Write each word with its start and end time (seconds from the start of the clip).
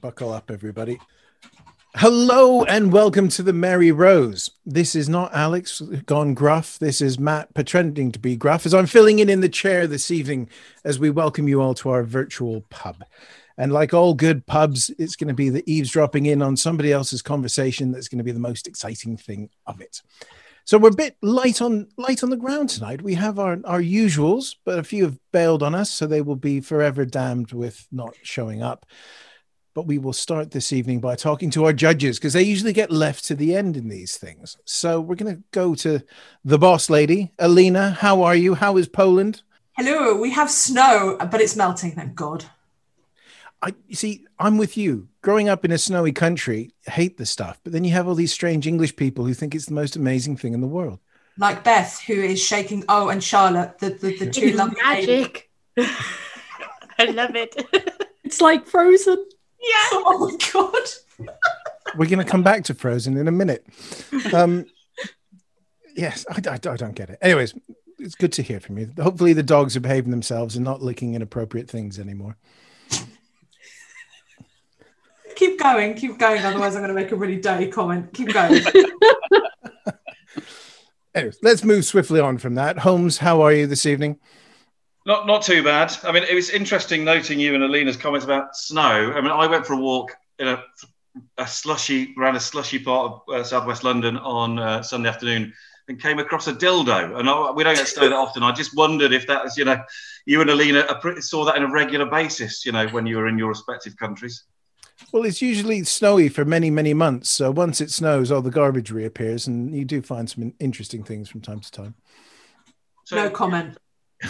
Buckle 0.00 0.32
up, 0.32 0.50
everybody. 0.50 0.98
Hello 1.96 2.64
and 2.64 2.90
welcome 2.90 3.28
to 3.28 3.42
the 3.42 3.52
Merry 3.52 3.92
Rose. 3.92 4.50
This 4.64 4.94
is 4.94 5.10
not 5.10 5.34
Alex 5.34 5.82
gone 6.06 6.32
gruff. 6.32 6.78
This 6.78 7.02
is 7.02 7.18
Matt 7.18 7.52
pretending 7.52 8.10
to 8.12 8.18
be 8.18 8.34
gruff 8.34 8.64
as 8.64 8.72
I'm 8.72 8.86
filling 8.86 9.18
in 9.18 9.28
in 9.28 9.40
the 9.40 9.48
chair 9.48 9.86
this 9.86 10.10
evening 10.10 10.48
as 10.84 10.98
we 10.98 11.10
welcome 11.10 11.48
you 11.48 11.60
all 11.60 11.74
to 11.74 11.90
our 11.90 12.02
virtual 12.02 12.62
pub. 12.70 13.04
And 13.58 13.72
like 13.72 13.92
all 13.92 14.14
good 14.14 14.46
pubs, 14.46 14.90
it's 14.98 15.16
going 15.16 15.28
to 15.28 15.34
be 15.34 15.50
the 15.50 15.70
eavesdropping 15.70 16.24
in 16.24 16.40
on 16.40 16.56
somebody 16.56 16.92
else's 16.92 17.20
conversation 17.20 17.92
that's 17.92 18.08
going 18.08 18.18
to 18.18 18.24
be 18.24 18.32
the 18.32 18.38
most 18.38 18.66
exciting 18.66 19.18
thing 19.18 19.50
of 19.66 19.82
it. 19.82 20.00
So 20.64 20.78
we're 20.78 20.90
a 20.90 20.94
bit 20.94 21.16
light 21.20 21.60
on 21.60 21.88
light 21.98 22.22
on 22.22 22.30
the 22.30 22.36
ground 22.36 22.70
tonight. 22.70 23.02
We 23.02 23.14
have 23.14 23.38
our 23.38 23.58
our 23.64 23.82
usuals, 23.82 24.54
but 24.64 24.78
a 24.78 24.84
few 24.84 25.04
have 25.04 25.18
bailed 25.32 25.62
on 25.62 25.74
us, 25.74 25.90
so 25.90 26.06
they 26.06 26.22
will 26.22 26.36
be 26.36 26.60
forever 26.60 27.04
damned 27.04 27.52
with 27.52 27.86
not 27.90 28.14
showing 28.22 28.62
up. 28.62 28.86
But 29.72 29.86
we 29.86 29.98
will 29.98 30.12
start 30.12 30.50
this 30.50 30.72
evening 30.72 31.00
by 31.00 31.14
talking 31.14 31.50
to 31.50 31.64
our 31.64 31.72
judges 31.72 32.18
because 32.18 32.32
they 32.32 32.42
usually 32.42 32.72
get 32.72 32.90
left 32.90 33.24
to 33.26 33.36
the 33.36 33.54
end 33.54 33.76
in 33.76 33.88
these 33.88 34.16
things. 34.16 34.56
So 34.64 35.00
we're 35.00 35.14
going 35.14 35.36
to 35.36 35.42
go 35.52 35.76
to 35.76 36.02
the 36.44 36.58
boss 36.58 36.90
lady, 36.90 37.32
Alina. 37.38 37.90
How 37.90 38.22
are 38.22 38.34
you? 38.34 38.54
How 38.54 38.76
is 38.76 38.88
Poland? 38.88 39.42
Hello, 39.76 40.20
we 40.20 40.30
have 40.32 40.50
snow, 40.50 41.16
but 41.30 41.40
it's 41.40 41.56
melting, 41.56 41.92
thank 41.92 42.14
God. 42.14 42.44
I 43.62 43.74
you 43.86 43.94
see, 43.94 44.26
I'm 44.38 44.58
with 44.58 44.76
you. 44.76 45.08
Growing 45.22 45.48
up 45.48 45.64
in 45.64 45.70
a 45.70 45.78
snowy 45.78 46.12
country, 46.12 46.72
hate 46.86 47.16
the 47.16 47.26
stuff, 47.26 47.60
but 47.62 47.72
then 47.72 47.84
you 47.84 47.92
have 47.92 48.08
all 48.08 48.14
these 48.14 48.32
strange 48.32 48.66
English 48.66 48.96
people 48.96 49.24
who 49.24 49.34
think 49.34 49.54
it's 49.54 49.66
the 49.66 49.74
most 49.74 49.96
amazing 49.96 50.36
thing 50.36 50.54
in 50.54 50.60
the 50.60 50.66
world. 50.66 50.98
Like 51.38 51.62
Beth, 51.62 52.00
who 52.06 52.14
is 52.14 52.40
shaking. 52.40 52.84
Oh, 52.88 53.08
and 53.08 53.22
Charlotte, 53.22 53.78
the 53.78 53.90
the, 53.90 54.16
the 54.18 54.30
two 54.30 54.52
lovely 54.52 54.80
magic. 54.82 55.50
I 55.78 57.04
love 57.04 57.36
it. 57.36 57.54
It's 58.24 58.40
like 58.40 58.66
Frozen. 58.66 59.26
Yeah. 59.60 59.76
Oh 60.02 60.18
my 60.18 60.36
God. 60.52 61.28
We're 61.96 62.08
going 62.08 62.18
to 62.18 62.24
come 62.24 62.42
back 62.42 62.64
to 62.64 62.74
Frozen 62.74 63.16
in 63.16 63.28
a 63.28 63.32
minute. 63.32 63.66
Um, 64.32 64.66
yes, 65.96 66.24
I, 66.30 66.40
I, 66.48 66.54
I 66.54 66.76
don't 66.76 66.94
get 66.94 67.10
it. 67.10 67.18
Anyways, 67.20 67.54
it's 67.98 68.14
good 68.14 68.32
to 68.34 68.42
hear 68.42 68.60
from 68.60 68.78
you. 68.78 68.90
Hopefully, 69.00 69.32
the 69.32 69.42
dogs 69.42 69.76
are 69.76 69.80
behaving 69.80 70.10
themselves 70.10 70.56
and 70.56 70.64
not 70.64 70.82
licking 70.82 71.14
inappropriate 71.14 71.68
things 71.68 71.98
anymore. 71.98 72.36
Keep 75.36 75.58
going, 75.58 75.94
keep 75.94 76.18
going. 76.18 76.44
Otherwise, 76.44 76.76
I'm 76.76 76.82
going 76.82 76.94
to 76.94 77.00
make 77.00 77.12
a 77.12 77.16
really 77.16 77.40
dirty 77.40 77.68
comment. 77.68 78.12
Keep 78.12 78.32
going. 78.32 78.62
Anyways, 81.14 81.38
let's 81.42 81.64
move 81.64 81.84
swiftly 81.84 82.20
on 82.20 82.38
from 82.38 82.54
that. 82.54 82.78
Holmes, 82.78 83.18
how 83.18 83.40
are 83.40 83.52
you 83.52 83.66
this 83.66 83.86
evening? 83.86 84.18
Not 85.06 85.26
not 85.26 85.42
too 85.42 85.62
bad. 85.62 85.96
I 86.04 86.12
mean, 86.12 86.24
it 86.24 86.34
was 86.34 86.50
interesting 86.50 87.04
noting 87.04 87.40
you 87.40 87.54
and 87.54 87.64
Alina's 87.64 87.96
comments 87.96 88.24
about 88.24 88.54
snow. 88.54 89.12
I 89.12 89.20
mean, 89.20 89.30
I 89.30 89.46
went 89.46 89.66
for 89.66 89.72
a 89.72 89.78
walk 89.78 90.16
in 90.38 90.48
a, 90.48 90.62
a 91.38 91.46
slushy 91.46 92.14
around 92.18 92.36
a 92.36 92.40
slushy 92.40 92.78
part 92.78 93.12
of 93.12 93.34
uh, 93.34 93.44
southwest 93.44 93.82
London 93.82 94.18
on 94.18 94.58
uh, 94.58 94.82
Sunday 94.82 95.08
afternoon 95.08 95.52
and 95.88 96.00
came 96.00 96.18
across 96.18 96.46
a 96.48 96.52
dildo. 96.52 97.18
And 97.18 97.28
I, 97.28 97.50
we 97.50 97.64
don't 97.64 97.76
get 97.76 97.88
snow 97.88 98.08
that 98.08 98.14
often. 98.14 98.42
I 98.42 98.52
just 98.52 98.76
wondered 98.76 99.12
if 99.12 99.26
that 99.26 99.44
was, 99.44 99.56
you 99.56 99.64
know, 99.64 99.82
you 100.26 100.40
and 100.40 100.50
Alina 100.50 100.86
saw 101.20 101.44
that 101.46 101.56
on 101.56 101.62
a 101.62 101.72
regular 101.72 102.06
basis, 102.06 102.64
you 102.64 102.72
know, 102.72 102.86
when 102.88 103.06
you 103.06 103.16
were 103.16 103.26
in 103.26 103.38
your 103.38 103.48
respective 103.48 103.96
countries. 103.96 104.44
Well, 105.12 105.24
it's 105.24 105.42
usually 105.42 105.82
snowy 105.84 106.28
for 106.28 106.44
many, 106.44 106.70
many 106.70 106.94
months. 106.94 107.30
So 107.30 107.50
once 107.50 107.80
it 107.80 107.90
snows, 107.90 108.30
all 108.30 108.42
the 108.42 108.50
garbage 108.50 108.90
reappears, 108.90 109.46
and 109.46 109.74
you 109.74 109.84
do 109.84 110.02
find 110.02 110.28
some 110.30 110.52
interesting 110.60 111.02
things 111.02 111.28
from 111.28 111.40
time 111.40 111.60
to 111.60 111.70
time. 111.70 111.94
So, 113.04 113.16
No 113.16 113.30
comment. 113.30 113.78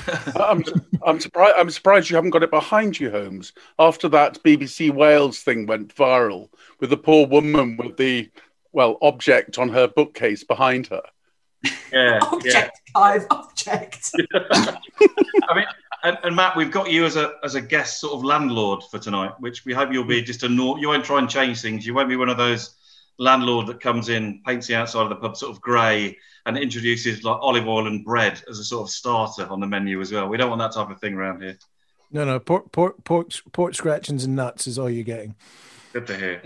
Uh, 0.07 0.33
I'm, 0.37 0.65
I'm 1.05 1.21
surprised. 1.21 1.55
I'm 1.59 1.71
surprised 1.71 2.11
you 2.11 2.17
haven't 2.17 2.31
got 2.31 2.43
it 2.43 2.51
behind 2.51 2.99
you, 2.99 3.11
Holmes. 3.11 3.53
After 3.79 4.09
that 4.11 4.43
BBC 4.43 4.91
Wales 4.91 5.41
thing 5.41 5.67
went 5.67 5.95
viral 5.95 6.49
with 6.79 6.91
the 6.91 6.97
poor 6.97 7.27
woman 7.27 7.77
with 7.77 7.97
the 7.97 8.31
well 8.73 8.99
object 9.03 9.59
on 9.59 9.69
her 9.71 9.89
bookcase 9.89 10.45
behind 10.45 10.87
her. 10.89 11.03
Yeah, 11.65 11.71
yeah. 11.93 12.19
Object, 12.23 12.81
guys, 12.95 13.27
object. 13.31 14.11
I 14.35 15.55
mean, 15.55 15.67
and, 16.03 16.19
and 16.23 16.37
Matt, 16.37 16.57
we've 16.57 16.71
got 16.71 16.91
you 16.91 17.05
as 17.05 17.17
a 17.17 17.35
as 17.45 17.55
a 17.55 17.61
guest 17.61 18.01
sort 18.01 18.15
of 18.15 18.25
landlord 18.25 18.83
for 18.91 18.99
tonight, 18.99 19.33
which 19.41 19.65
we 19.65 19.73
hope 19.73 19.93
you'll 19.93 20.05
be 20.05 20.23
mm. 20.23 20.25
just 20.25 20.43
a 20.43 20.49
nor- 20.49 20.79
You 20.79 20.89
won't 20.89 21.05
try 21.05 21.19
and 21.19 21.29
change 21.29 21.61
things. 21.61 21.87
You 21.87 21.95
won't 21.95 22.09
be 22.09 22.17
one 22.17 22.29
of 22.29 22.37
those 22.37 22.77
landlord 23.19 23.67
that 23.67 23.81
comes 23.81 24.09
in, 24.09 24.43
paints 24.47 24.67
the 24.67 24.75
outside 24.75 25.03
of 25.03 25.09
the 25.09 25.17
pub 25.17 25.37
sort 25.37 25.53
of 25.53 25.61
grey, 25.61 26.17
and 26.47 26.57
introduces 26.57 27.23
like 27.25 27.39
olive 27.41 27.67
oil 27.67 27.87
and 27.87 28.05
bread 28.05 28.43
as 28.49 28.59
a 28.59 28.65
sort 28.65 28.83
of 28.83 28.91
starter 28.91 29.47
on 29.49 29.61
the 29.61 29.67
menu 29.67 30.01
as 30.01 30.13
well. 30.13 30.29
We 30.29 30.37
don't 30.37 30.49
want 30.49 30.61
that 30.61 30.73
type 30.73 30.91
of 30.91 31.01
thing 31.01 31.15
around 31.15 31.43
here. 31.43 31.59
No, 32.11 32.25
no, 32.25 32.41
pork, 32.41 32.73
pork, 32.73 33.05
pork, 33.05 33.33
pork 33.53 33.75
scratchings 33.75 34.25
and 34.25 34.35
nuts 34.35 34.67
is 34.67 34.79
all 34.79 34.91
you're 34.91 35.05
getting. 35.05 35.37
Good 35.93 36.07
to 36.09 36.17
hear. 36.17 36.43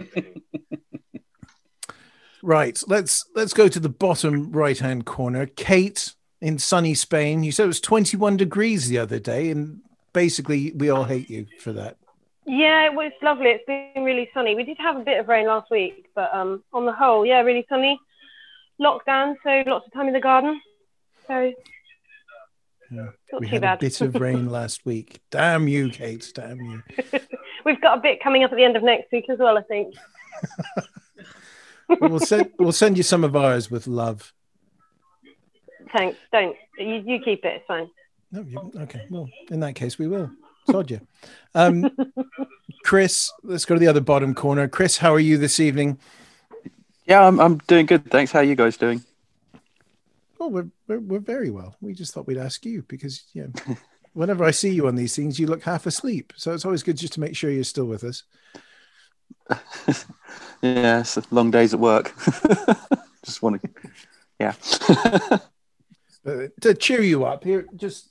Right, 2.45 2.79
let's 2.87 3.25
let's 3.35 3.55
go 3.55 3.69
to 3.69 3.81
the 3.81 3.89
bottom 3.89 4.53
right 4.53 4.79
hand 4.79 5.07
corner. 5.07 5.47
Kate 5.47 6.15
in 6.43 6.59
sunny 6.59 6.93
Spain. 6.93 7.43
You 7.43 7.51
said 7.51 7.65
it 7.65 7.69
was 7.69 7.81
21 7.81 8.37
degrees 8.37 8.87
the 8.91 8.99
other 8.99 9.19
day, 9.19 9.49
and 9.49 9.81
basically 10.13 10.71
we 10.73 10.91
all 10.91 11.05
hate 11.05 11.31
you 11.31 11.47
for 11.61 11.73
that. 11.73 11.97
Yeah, 12.47 12.87
it 12.87 12.95
was 12.95 13.13
lovely. 13.23 13.47
It's 13.51 13.65
been 13.67 14.05
really 14.05 14.29
sunny. 14.35 14.55
We 14.55 14.65
did 14.65 14.77
have 14.79 14.97
a 14.97 15.01
bit 15.05 15.19
of 15.19 15.29
rain 15.29 15.47
last 15.47 15.71
week, 15.71 16.07
but 16.15 16.33
um, 16.35 16.63
on 16.73 16.85
the 16.85 16.93
whole, 16.93 17.25
yeah, 17.25 17.41
really 17.41 17.65
sunny. 17.69 17.99
Lockdown, 18.81 19.35
so 19.43 19.63
lots 19.67 19.87
of 19.87 19.93
time 19.93 20.09
in 20.09 20.13
the 20.13 20.21
garden. 20.21 20.61
So 21.27 21.53
Yeah. 22.91 23.09
Not 23.33 23.41
we 23.41 23.47
had 23.47 23.63
bad. 23.63 23.79
a 23.79 23.81
bit 23.81 24.01
of 24.01 24.15
rain 24.21 24.51
last 24.51 24.85
week. 24.85 25.21
Damn 25.31 25.69
you, 25.69 25.89
Kate. 25.91 26.31
Damn 26.35 26.61
you. 26.61 26.83
We've 27.65 27.81
got 27.81 27.99
a 27.99 28.01
bit 28.01 28.23
coming 28.23 28.45
up 28.45 28.53
at 28.53 28.57
the 28.57 28.65
end 28.65 28.77
of 28.77 28.83
next 28.83 29.11
week 29.11 29.31
as 29.31 29.39
well, 29.39 29.57
I 29.57 29.63
think. 29.63 29.95
we'll 32.01 32.21
send 32.21 32.51
we'll 32.59 32.73
send 32.73 32.97
you 32.99 33.03
some 33.03 33.25
of 33.25 33.35
ours 33.37 33.71
with 33.71 33.87
love. 33.87 34.35
Thanks. 35.97 36.19
Don't 36.33 36.57
you, 36.79 37.03
you 37.07 37.21
keep 37.21 37.45
it. 37.45 37.55
It's 37.57 37.67
fine. 37.67 37.89
No, 38.33 38.43
you, 38.43 38.73
okay. 38.83 39.07
Well, 39.09 39.29
in 39.51 39.61
that 39.61 39.75
case, 39.77 39.99
we 39.99 40.09
will. 40.09 40.31
Sod 40.71 40.91
you. 40.91 41.01
Um, 41.55 41.91
Chris, 42.85 43.33
let's 43.43 43.65
go 43.65 43.75
to 43.75 43.79
the 43.79 43.87
other 43.87 44.01
bottom 44.01 44.35
corner. 44.35 44.69
Chris, 44.69 44.99
how 44.99 45.13
are 45.13 45.21
you 45.21 45.39
this 45.39 45.61
evening? 45.61 45.99
Yeah, 47.07 47.27
I'm, 47.27 47.39
I'm 47.39 47.59
doing 47.67 47.87
good. 47.87 48.11
Thanks. 48.11 48.33
How 48.33 48.41
are 48.41 48.45
you 48.45 48.55
guys 48.55 48.77
doing? 48.77 49.03
Oh, 50.41 50.49
we're, 50.49 50.69
we're 50.89 51.01
we're 51.01 51.19
very 51.21 51.51
well. 51.51 51.77
We 51.81 51.95
just 51.95 52.13
thought 52.13 52.27
we'd 52.27 52.39
ask 52.39 52.65
you 52.65 52.85
because 52.89 53.25
yeah, 53.33 53.47
whenever 54.15 54.45
I 54.45 54.51
see 54.51 54.71
you 54.71 54.87
on 54.87 54.95
these 54.95 55.15
things, 55.15 55.39
you 55.39 55.47
look 55.47 55.63
half 55.63 55.87
asleep. 55.87 56.33
So 56.37 56.53
it's 56.53 56.65
always 56.65 56.83
good 56.83 56.97
just 56.97 57.13
to 57.15 57.21
make 57.21 57.37
sure 57.37 57.51
you're 57.51 57.65
still 57.65 57.87
with 57.87 58.05
us. 58.05 58.25
Yeah, 60.65 61.01
it's 61.01 61.31
long 61.31 61.51
days 61.51 61.75
at 61.75 61.81
work. 61.81 62.15
Just 63.23 63.43
want 63.43 63.61
to, 63.63 63.71
yeah. 64.41 64.55
To 66.63 66.75
cheer 66.75 67.03
you 67.03 67.27
up 67.27 67.45
here, 67.45 67.67
just 67.77 68.09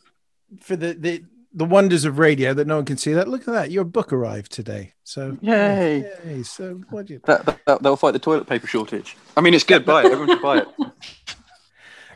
for 0.62 0.76
the, 0.76 0.94
the 0.94 1.24
the 1.54 1.66
wonders 1.66 2.04
of 2.06 2.18
radio 2.20 2.54
that 2.54 2.66
no 2.68 2.78
one 2.78 2.86
can 2.86 2.98
see. 2.98 3.14
That 3.14 3.28
look 3.28 3.42
at 3.48 3.54
that, 3.54 3.72
your 3.72 3.84
book 3.84 4.12
arrived 4.12 4.52
today. 4.52 4.94
So 5.04 5.38
Yay. 5.42 6.12
yay. 6.26 6.44
So 6.44 6.82
what 6.90 7.06
do 7.06 7.14
you? 7.14 7.22
that, 7.26 7.46
that, 7.46 7.64
that'll 7.66 7.96
fight 7.96 8.12
the 8.12 8.20
toilet 8.20 8.48
paper 8.48 8.68
shortage. 8.68 9.16
I 9.38 9.42
mean, 9.42 9.54
it's 9.54 9.64
good. 9.64 9.86
Buy 9.86 10.02
it. 10.02 10.06
Everyone 10.12 10.30
should 10.30 10.42
buy 10.42 10.58
it. 10.60 10.68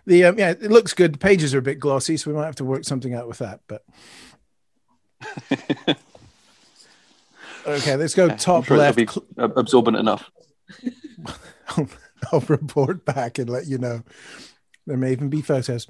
The 0.06 0.24
um, 0.24 0.40
yeah, 0.40 0.52
it 0.52 0.72
looks 0.72 0.94
good. 0.94 1.16
The 1.16 1.18
pages 1.18 1.54
are 1.54 1.58
a 1.58 1.62
bit 1.62 1.82
glossy, 1.82 2.16
so 2.16 2.32
we 2.32 2.38
might 2.38 2.46
have 2.46 2.56
to 2.56 2.64
work 2.64 2.86
something 2.86 3.14
out 3.14 3.28
with 3.28 3.40
that. 3.40 3.60
But 3.68 3.84
Okay, 7.68 7.98
let's 7.98 8.14
go 8.16 8.30
I'm 8.30 8.38
top 8.38 8.64
sure 8.66 8.78
left. 8.78 8.96
be 8.98 9.08
absorbent 9.38 9.98
enough. 9.98 10.32
I'll 12.32 12.40
report 12.48 13.04
back 13.04 13.38
and 13.38 13.50
let 13.50 13.68
you 13.68 13.78
know. 13.78 14.04
There 14.86 14.96
may 14.96 15.12
even 15.12 15.28
be 15.30 15.42
photos. 15.42 15.88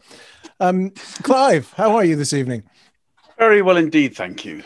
Um, 0.59 0.89
Clive, 1.21 1.71
how 1.73 1.95
are 1.95 2.03
you 2.03 2.15
this 2.15 2.33
evening? 2.33 2.63
Very 3.37 3.61
well 3.61 3.77
indeed, 3.77 4.15
thank 4.15 4.45
you. 4.45 4.63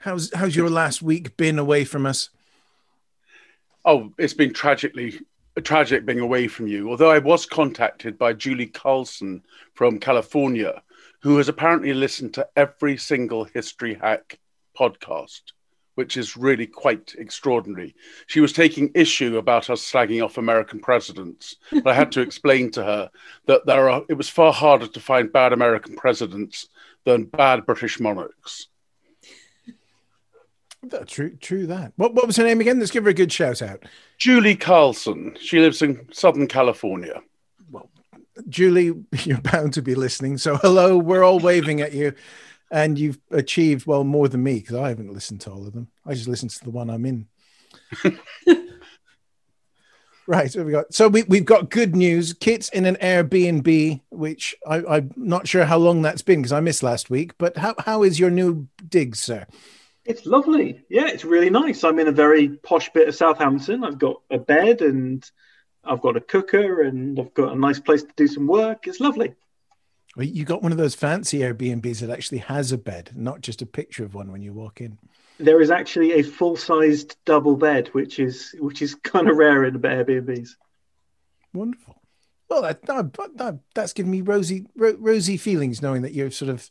How's 0.00 0.32
how's 0.34 0.56
your 0.56 0.70
last 0.70 1.02
week 1.02 1.36
been 1.36 1.58
away 1.58 1.84
from 1.84 2.06
us? 2.06 2.30
Oh, 3.84 4.12
it's 4.18 4.34
been 4.34 4.52
tragically 4.52 5.20
tragic 5.60 6.06
being 6.06 6.20
away 6.20 6.48
from 6.48 6.66
you. 6.66 6.90
Although 6.90 7.10
I 7.10 7.18
was 7.18 7.44
contacted 7.44 8.16
by 8.16 8.32
Julie 8.32 8.66
Carlson 8.66 9.42
from 9.74 9.98
California, 9.98 10.82
who 11.20 11.36
has 11.36 11.48
apparently 11.48 11.92
listened 11.92 12.34
to 12.34 12.48
every 12.56 12.96
single 12.96 13.44
History 13.44 13.94
Hack 13.94 14.38
podcast, 14.78 15.40
which 15.96 16.16
is 16.16 16.36
really 16.36 16.66
quite 16.66 17.14
extraordinary. 17.18 17.94
She 18.28 18.40
was 18.40 18.52
taking 18.52 18.92
issue 18.94 19.36
about 19.36 19.68
us 19.68 19.82
slagging 19.82 20.24
off 20.24 20.38
American 20.38 20.80
presidents, 20.80 21.56
but 21.72 21.88
I 21.88 21.94
had 21.94 22.12
to 22.12 22.20
explain 22.22 22.70
to 22.72 22.84
her 22.84 23.10
that 23.46 23.66
there 23.66 23.90
are. 23.90 24.04
It 24.08 24.14
was 24.14 24.28
far 24.28 24.52
harder 24.52 24.86
to 24.86 25.00
find 25.00 25.32
bad 25.32 25.52
American 25.52 25.96
presidents 25.96 26.68
than 27.08 27.24
bad 27.24 27.64
British 27.64 27.98
monarchs. 27.98 28.68
True, 31.06 31.34
true 31.36 31.66
that. 31.66 31.92
What 31.96 32.14
what 32.14 32.26
was 32.26 32.36
her 32.36 32.44
name 32.44 32.60
again? 32.60 32.78
Let's 32.78 32.92
give 32.92 33.04
her 33.04 33.10
a 33.10 33.14
good 33.14 33.32
shout 33.32 33.62
out. 33.62 33.84
Julie 34.16 34.54
Carlson. 34.54 35.36
She 35.40 35.58
lives 35.58 35.82
in 35.82 36.06
Southern 36.12 36.46
California. 36.46 37.20
Well, 37.70 37.90
Julie, 38.48 38.92
you're 39.24 39.40
bound 39.40 39.72
to 39.74 39.82
be 39.82 39.94
listening. 39.94 40.38
So 40.38 40.56
hello, 40.56 40.96
we're 40.96 41.24
all 41.24 41.40
waving 41.40 41.80
at 41.80 41.92
you. 41.92 42.14
And 42.70 42.98
you've 42.98 43.18
achieved 43.30 43.86
well 43.86 44.04
more 44.04 44.28
than 44.28 44.42
me 44.42 44.60
because 44.60 44.76
I 44.76 44.90
haven't 44.90 45.12
listened 45.12 45.40
to 45.42 45.50
all 45.50 45.66
of 45.66 45.72
them. 45.72 45.88
I 46.06 46.12
just 46.12 46.28
listened 46.28 46.50
to 46.50 46.64
the 46.64 46.70
one 46.70 46.90
I'm 46.90 47.06
in. 47.06 47.26
right. 50.28 50.52
So 50.52 50.62
we 50.62 50.70
got 50.70 50.94
so 50.94 51.08
we, 51.08 51.24
we've 51.24 51.44
got 51.44 51.70
good 51.70 51.96
news. 51.96 52.32
Kit's 52.34 52.68
in 52.68 52.84
an 52.84 52.96
Airbnb, 52.96 54.00
which 54.10 54.54
I, 54.66 54.84
I'm 54.84 55.12
not 55.16 55.48
sure 55.48 55.64
how 55.64 55.78
long 55.78 56.02
that's 56.02 56.22
been 56.22 56.40
because 56.40 56.52
I 56.52 56.60
missed 56.60 56.82
last 56.82 57.10
week. 57.10 57.36
But 57.38 57.56
how, 57.56 57.74
how 57.78 58.02
is 58.04 58.20
your 58.20 58.30
new 58.30 58.68
dig, 58.88 59.16
sir? 59.16 59.46
It's 60.04 60.24
lovely. 60.24 60.84
Yeah, 60.88 61.08
it's 61.08 61.24
really 61.24 61.50
nice. 61.50 61.82
I'm 61.82 61.98
in 61.98 62.08
a 62.08 62.12
very 62.12 62.48
posh 62.48 62.90
bit 62.92 63.08
of 63.08 63.14
Southampton. 63.14 63.84
I've 63.84 63.98
got 63.98 64.22
a 64.30 64.38
bed 64.38 64.80
and 64.80 65.28
I've 65.84 66.00
got 66.00 66.16
a 66.16 66.20
cooker 66.20 66.82
and 66.82 67.18
I've 67.18 67.34
got 67.34 67.52
a 67.52 67.58
nice 67.58 67.80
place 67.80 68.02
to 68.02 68.12
do 68.16 68.28
some 68.28 68.46
work. 68.46 68.86
It's 68.86 69.00
lovely. 69.00 69.34
Well, 70.16 70.26
you 70.26 70.44
got 70.44 70.62
one 70.62 70.72
of 70.72 70.78
those 70.78 70.94
fancy 70.94 71.40
Airbnbs 71.40 72.00
that 72.00 72.10
actually 72.10 72.38
has 72.38 72.72
a 72.72 72.78
bed, 72.78 73.10
not 73.14 73.40
just 73.40 73.62
a 73.62 73.66
picture 73.66 74.04
of 74.04 74.14
one 74.14 74.32
when 74.32 74.42
you 74.42 74.52
walk 74.52 74.80
in. 74.80 74.98
There 75.38 75.60
is 75.60 75.70
actually 75.70 76.12
a 76.14 76.22
full-sized 76.22 77.16
double 77.24 77.56
bed, 77.56 77.88
which 77.88 78.18
is 78.18 78.54
which 78.58 78.82
is 78.82 78.94
kind 78.96 79.28
of 79.28 79.36
rare 79.36 79.64
in 79.64 79.78
Airbnbs. 79.80 80.50
Wonderful. 81.54 81.94
Well, 82.50 82.62
that, 82.62 82.82
that, 82.86 83.12
that- 83.36 83.60
that's 83.74 83.92
giving 83.92 84.10
me 84.10 84.22
rosy 84.22 84.66
ro- 84.76 84.96
rosy 84.98 85.36
feelings 85.36 85.82
knowing 85.82 86.02
that 86.02 86.14
you're 86.14 86.30
sort 86.30 86.50
of 86.50 86.68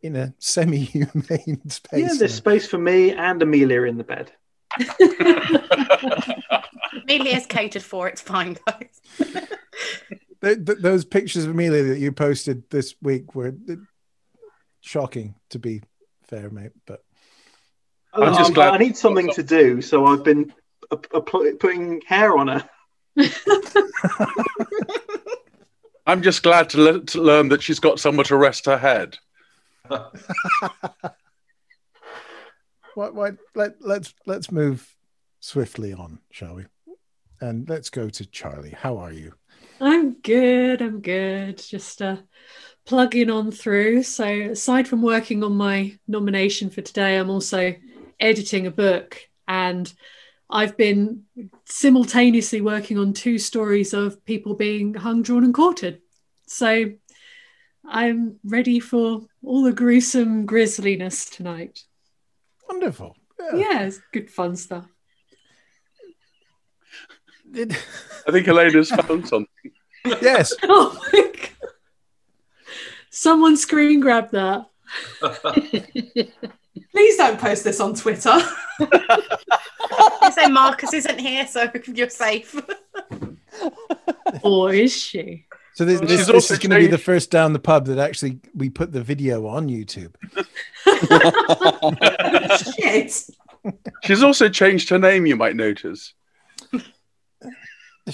in 0.00 0.16
a 0.16 0.32
semi-humane 0.38 1.20
space. 1.68 2.00
yeah, 2.00 2.06
there's 2.08 2.20
now. 2.20 2.26
space 2.28 2.66
for 2.66 2.78
me 2.78 3.12
and 3.12 3.42
Amelia 3.42 3.82
in 3.82 3.98
the 3.98 4.04
bed. 4.04 4.32
Amelia's 7.02 7.46
catered 7.46 7.82
for. 7.82 8.08
It's 8.08 8.20
fine, 8.20 8.56
guys. 8.66 9.00
Th- 10.40 10.64
th- 10.64 10.78
those 10.80 11.04
pictures 11.04 11.44
of 11.44 11.52
Amelia 11.52 11.84
that 11.84 11.98
you 12.00 12.10
posted 12.10 12.68
this 12.70 12.96
week 13.00 13.36
were 13.36 13.54
uh, 13.70 13.74
shocking, 14.80 15.36
to 15.50 15.60
be 15.60 15.82
fair, 16.24 16.50
mate. 16.50 16.72
But 16.84 17.04
I'm 18.14 18.34
just 18.34 18.48
Um, 18.48 18.54
glad- 18.54 18.74
I 18.74 18.78
need 18.78 18.96
something 18.96 19.30
to 19.32 19.42
do, 19.42 19.80
so 19.80 20.06
I've 20.06 20.22
been 20.24 20.52
uh, 20.90 20.96
uh, 21.14 21.20
putting 21.20 22.00
hair 22.06 22.36
on 22.36 22.48
her. 22.48 22.68
I'm 26.06 26.20
just 26.22 26.42
glad 26.42 26.68
to, 26.70 26.80
le- 26.80 27.04
to 27.04 27.22
learn 27.22 27.48
that 27.50 27.62
she's 27.62 27.78
got 27.78 28.00
somewhere 28.00 28.24
to 28.24 28.36
rest 28.36 28.66
her 28.66 28.76
head. 28.78 29.16
what, 32.94 33.14
what, 33.14 33.36
let, 33.54 33.74
let's 33.80 34.12
let's 34.26 34.50
move 34.50 34.86
swiftly 35.40 35.92
on, 35.92 36.18
shall 36.30 36.54
we? 36.54 36.66
And 37.40 37.68
let's 37.68 37.90
go 37.90 38.08
to 38.08 38.26
Charlie. 38.26 38.74
How 38.76 38.98
are 38.98 39.12
you? 39.12 39.34
I'm 39.80 40.14
good. 40.20 40.80
I'm 40.82 41.00
good. 41.00 41.58
Just 41.58 42.00
uh, 42.02 42.16
plugging 42.84 43.30
on 43.30 43.50
through. 43.50 44.02
So, 44.04 44.24
aside 44.26 44.86
from 44.88 45.02
working 45.02 45.42
on 45.44 45.56
my 45.56 45.98
nomination 46.08 46.70
for 46.70 46.80
today, 46.82 47.16
I'm 47.16 47.30
also 47.30 47.74
editing 48.20 48.66
a 48.66 48.70
book, 48.70 49.18
and 49.46 49.92
I've 50.50 50.76
been 50.76 51.24
simultaneously 51.64 52.60
working 52.60 52.98
on 52.98 53.12
two 53.12 53.38
stories 53.38 53.94
of 53.94 54.24
people 54.24 54.54
being 54.54 54.94
hung, 54.94 55.22
drawn, 55.22 55.44
and 55.44 55.54
quartered. 55.54 56.00
So, 56.46 56.92
I'm 57.86 58.36
ready 58.44 58.80
for 58.80 59.22
all 59.42 59.62
the 59.62 59.72
gruesome 59.72 60.46
grisliness 60.46 61.28
tonight. 61.28 61.82
Wonderful. 62.68 63.16
Yeah, 63.54 63.82
it's 63.82 64.00
good 64.12 64.30
fun 64.30 64.56
stuff. 64.56 64.86
I 67.54 68.30
think 68.30 68.46
Alina's 68.48 68.90
found 68.90 69.28
something. 69.28 69.72
Yes. 70.04 70.54
Oh 70.64 70.98
my 71.12 71.20
God. 71.20 71.50
Someone 73.10 73.56
screen 73.56 74.00
grab 74.00 74.30
that. 74.30 74.66
Please 76.90 77.16
don't 77.16 77.38
post 77.38 77.64
this 77.64 77.80
on 77.80 77.94
Twitter. 77.94 78.38
You 78.80 80.32
say 80.32 80.46
Marcus 80.46 80.92
isn't 80.94 81.18
here, 81.18 81.46
so 81.46 81.70
you're 81.86 82.08
safe. 82.08 82.54
Or 84.42 84.72
is 84.72 84.96
she? 84.96 85.44
So 85.74 85.84
this, 85.84 86.00
She's 86.00 86.08
this, 86.08 86.20
this 86.20 86.30
also 86.30 86.54
is 86.54 86.58
going 86.60 86.70
to 86.70 86.76
be 86.76 86.86
the 86.86 86.92
changed- 86.92 87.04
first 87.04 87.30
down 87.30 87.52
the 87.52 87.58
pub 87.58 87.84
that 87.86 87.98
actually 87.98 88.40
we 88.54 88.70
put 88.70 88.92
the 88.92 89.02
video 89.02 89.46
on 89.46 89.68
YouTube. 89.68 90.14
Shit. 92.76 93.30
She's 94.04 94.22
also 94.22 94.48
changed 94.48 94.88
her 94.88 94.98
name, 94.98 95.26
you 95.26 95.36
might 95.36 95.54
notice. 95.54 96.14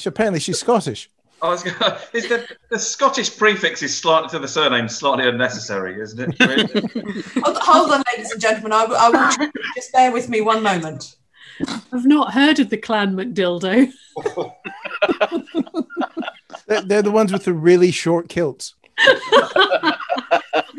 Apparently, 0.05 0.41
she's 0.41 0.59
Scottish. 0.59 1.09
I 1.41 1.49
was 1.49 1.63
gonna, 1.63 1.99
is 2.13 2.29
the, 2.29 2.47
the 2.71 2.79
Scottish 2.79 3.37
prefix 3.37 3.83
is 3.83 3.97
slightly 3.97 4.29
to 4.31 4.39
the 4.39 4.49
surname 4.49 4.89
slightly 4.89 5.29
unnecessary, 5.29 6.01
isn't 6.01 6.19
it? 6.21 6.39
Really? 6.41 7.23
Hold, 7.43 7.57
hold 7.59 7.91
on, 7.93 8.03
ladies 8.13 8.33
and 8.33 8.41
gentlemen. 8.41 8.73
I, 8.73 8.85
I 8.85 9.11
want 9.11 9.37
you 9.41 9.47
to 9.47 9.53
just 9.77 9.93
bear 9.93 10.11
with 10.13 10.29
me 10.29 10.41
one 10.41 10.63
moment. 10.63 11.17
I've 11.93 12.07
not 12.07 12.33
heard 12.35 12.59
of 12.61 12.71
the 12.71 12.77
Clan 12.77 13.15
McDildo. 13.15 13.93
They're, 16.67 16.83
they're 16.83 17.03
the 17.03 17.11
ones 17.11 17.33
with 17.33 17.45
the 17.45 17.55
really 17.55 17.91
short 17.91 18.29
kilts. 18.29 18.75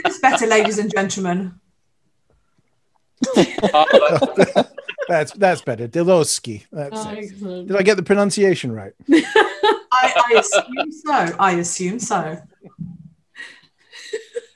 It's 0.05 0.19
better, 0.19 0.45
ladies 0.45 0.77
and 0.77 0.91
gentlemen. 0.91 1.59
That's 5.07 5.31
that's 5.31 5.61
better. 5.61 5.87
Diloski. 5.87 6.65
That's 6.71 6.95
Oh, 7.43 7.63
Did 7.65 7.75
I 7.75 7.81
get 7.81 7.97
the 7.97 8.03
pronunciation 8.03 8.71
right? 8.71 8.93
I, 10.01 10.23
I 10.35 10.39
assume 10.39 10.91
so. 10.91 11.35
I 11.39 11.51
assume 11.53 11.99
so. 11.99 12.41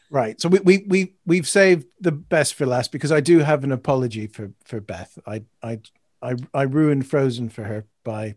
Right. 0.09 0.39
So 0.39 0.47
we, 0.49 0.59
we 0.59 0.85
we 0.87 1.13
we've 1.25 1.47
saved 1.47 1.87
the 1.99 2.11
best 2.11 2.53
for 2.53 2.65
last 2.67 2.91
because 2.91 3.11
I 3.11 3.19
do 3.19 3.39
have 3.39 3.63
an 3.63 3.71
apology 3.71 4.27
for 4.27 4.51
for 4.63 4.79
Beth. 4.79 5.17
I 5.25 5.43
I 5.63 5.79
I 6.21 6.35
I 6.53 6.63
ruined 6.63 7.07
Frozen 7.07 7.49
for 7.49 7.63
her 7.63 7.85
by 8.03 8.35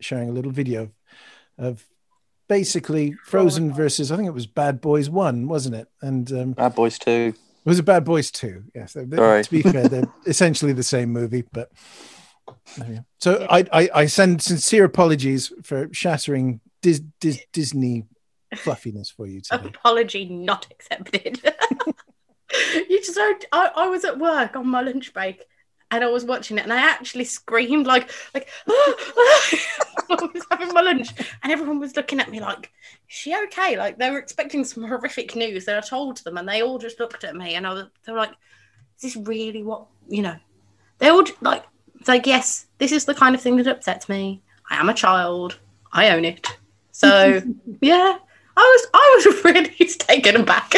sharing 0.00 0.28
a 0.28 0.32
little 0.32 0.52
video 0.52 0.90
of 1.58 1.84
basically 2.48 3.12
Frozen 3.24 3.74
versus 3.74 4.12
I 4.12 4.16
think 4.16 4.28
it 4.28 4.34
was 4.34 4.46
Bad 4.46 4.80
Boys 4.80 5.10
One, 5.10 5.48
wasn't 5.48 5.74
it? 5.74 5.88
And 6.00 6.30
um, 6.32 6.52
Bad 6.52 6.76
Boys 6.76 6.96
2. 6.98 7.10
it 7.10 7.34
was 7.68 7.80
a 7.80 7.82
Bad 7.82 8.04
Boys 8.04 8.30
Two. 8.30 8.62
Yes. 8.72 8.92
They- 8.92 9.04
they- 9.04 9.16
Sorry. 9.16 9.42
To 9.42 9.50
be 9.50 9.62
fair, 9.62 9.88
they're 9.88 10.12
essentially 10.26 10.72
the 10.74 10.84
same 10.84 11.10
movie, 11.10 11.42
but 11.52 11.72
there 11.72 11.74
we 11.74 12.04
go. 12.04 12.15
So 13.18 13.46
I, 13.50 13.64
I 13.72 13.90
I 13.94 14.06
send 14.06 14.42
sincere 14.42 14.84
apologies 14.84 15.52
for 15.62 15.88
shattering 15.92 16.60
Dis, 16.82 17.00
Dis, 17.20 17.40
Disney 17.52 18.04
fluffiness 18.56 19.10
for 19.10 19.26
you 19.26 19.40
today. 19.40 19.68
Apology 19.68 20.26
not 20.26 20.66
accepted. 20.70 21.40
you 22.88 22.98
just 22.98 23.14
don't. 23.14 23.44
I, 23.52 23.70
I 23.76 23.88
was 23.88 24.04
at 24.04 24.18
work 24.18 24.56
on 24.56 24.68
my 24.68 24.82
lunch 24.82 25.12
break 25.12 25.44
and 25.90 26.04
I 26.04 26.08
was 26.08 26.24
watching 26.24 26.58
it 26.58 26.64
and 26.64 26.72
I 26.72 26.78
actually 26.78 27.24
screamed 27.24 27.86
like 27.86 28.10
like 28.34 28.48
I 28.68 29.58
was 30.08 30.46
having 30.50 30.72
my 30.72 30.82
lunch 30.82 31.08
and 31.42 31.52
everyone 31.52 31.78
was 31.78 31.96
looking 31.96 32.20
at 32.20 32.30
me 32.30 32.40
like, 32.40 32.70
is 33.08 33.16
she 33.16 33.36
okay? 33.44 33.76
Like 33.76 33.98
they 33.98 34.10
were 34.10 34.18
expecting 34.18 34.64
some 34.64 34.84
horrific 34.84 35.34
news 35.34 35.64
that 35.64 35.76
I 35.76 35.86
told 35.86 36.18
them 36.18 36.36
and 36.38 36.48
they 36.48 36.62
all 36.62 36.78
just 36.78 37.00
looked 37.00 37.24
at 37.24 37.36
me 37.36 37.54
and 37.54 37.66
I 37.66 37.72
was 37.72 37.86
they 38.04 38.12
were 38.12 38.18
like, 38.18 38.34
is 38.96 39.14
this 39.14 39.16
really 39.16 39.62
what 39.62 39.86
you 40.08 40.22
know? 40.22 40.36
They 40.98 41.08
all 41.08 41.22
j- 41.22 41.34
like 41.40 41.64
it's 42.06 42.08
like, 42.08 42.24
yes, 42.28 42.66
this 42.78 42.92
is 42.92 43.04
the 43.04 43.16
kind 43.16 43.34
of 43.34 43.40
thing 43.40 43.56
that 43.56 43.66
upsets 43.66 44.08
me. 44.08 44.40
I 44.70 44.76
am 44.76 44.88
a 44.88 44.94
child. 44.94 45.58
I 45.92 46.10
own 46.10 46.24
it. 46.24 46.56
So 46.92 47.42
yeah, 47.80 48.18
I 48.56 48.60
was 48.60 48.86
I 48.94 49.12
was 49.26 49.44
really 49.44 49.74
taken 49.88 50.36
aback. 50.36 50.72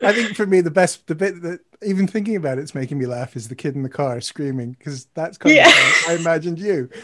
I 0.00 0.12
think 0.14 0.34
for 0.34 0.46
me 0.46 0.62
the 0.62 0.70
best, 0.70 1.06
the 1.08 1.14
bit 1.14 1.42
that 1.42 1.60
even 1.82 2.06
thinking 2.06 2.36
about 2.36 2.56
it's 2.56 2.74
making 2.74 2.96
me 2.96 3.04
laugh 3.04 3.36
is 3.36 3.48
the 3.48 3.54
kid 3.54 3.74
in 3.74 3.82
the 3.82 3.90
car 3.90 4.18
screaming 4.22 4.72
because 4.78 5.08
that's 5.12 5.36
kind 5.36 5.54
Yeah. 5.54 5.68
of 5.68 6.08
I 6.08 6.14
imagined 6.14 6.58
you. 6.58 6.88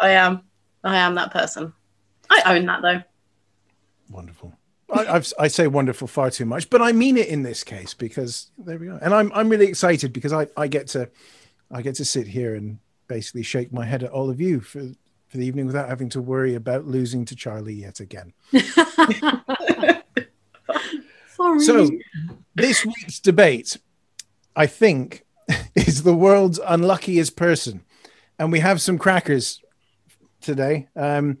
I 0.00 0.10
am. 0.10 0.42
I 0.82 0.96
am 0.96 1.14
that 1.14 1.30
person. 1.30 1.72
I 2.28 2.56
own 2.56 2.66
that 2.66 2.82
though. 2.82 3.00
Wonderful. 4.10 4.57
I, 4.90 5.06
I've, 5.06 5.32
I 5.38 5.48
say 5.48 5.66
wonderful 5.66 6.08
far 6.08 6.30
too 6.30 6.46
much, 6.46 6.70
but 6.70 6.80
I 6.80 6.92
mean 6.92 7.16
it 7.16 7.28
in 7.28 7.42
this 7.42 7.62
case 7.62 7.94
because 7.94 8.50
there 8.58 8.78
we 8.78 8.86
go. 8.86 8.98
And 9.00 9.14
I'm 9.14 9.30
I'm 9.34 9.48
really 9.48 9.66
excited 9.66 10.12
because 10.12 10.32
I, 10.32 10.46
I 10.56 10.66
get 10.66 10.88
to 10.88 11.10
I 11.70 11.82
get 11.82 11.96
to 11.96 12.04
sit 12.04 12.26
here 12.26 12.54
and 12.54 12.78
basically 13.06 13.42
shake 13.42 13.72
my 13.72 13.84
head 13.84 14.02
at 14.02 14.10
all 14.10 14.30
of 14.30 14.40
you 14.40 14.60
for 14.60 14.82
for 15.28 15.36
the 15.36 15.44
evening 15.44 15.66
without 15.66 15.88
having 15.88 16.08
to 16.10 16.22
worry 16.22 16.54
about 16.54 16.86
losing 16.86 17.24
to 17.26 17.36
Charlie 17.36 17.74
yet 17.74 18.00
again. 18.00 18.32
Sorry. 21.36 21.60
So 21.60 21.90
this 22.54 22.84
week's 22.84 23.20
debate, 23.20 23.76
I 24.56 24.66
think, 24.66 25.24
is 25.74 26.02
the 26.02 26.14
world's 26.14 26.58
unluckiest 26.66 27.36
person, 27.36 27.84
and 28.38 28.50
we 28.50 28.60
have 28.60 28.80
some 28.80 28.96
crackers 28.98 29.62
today. 30.40 30.88
Um, 30.96 31.38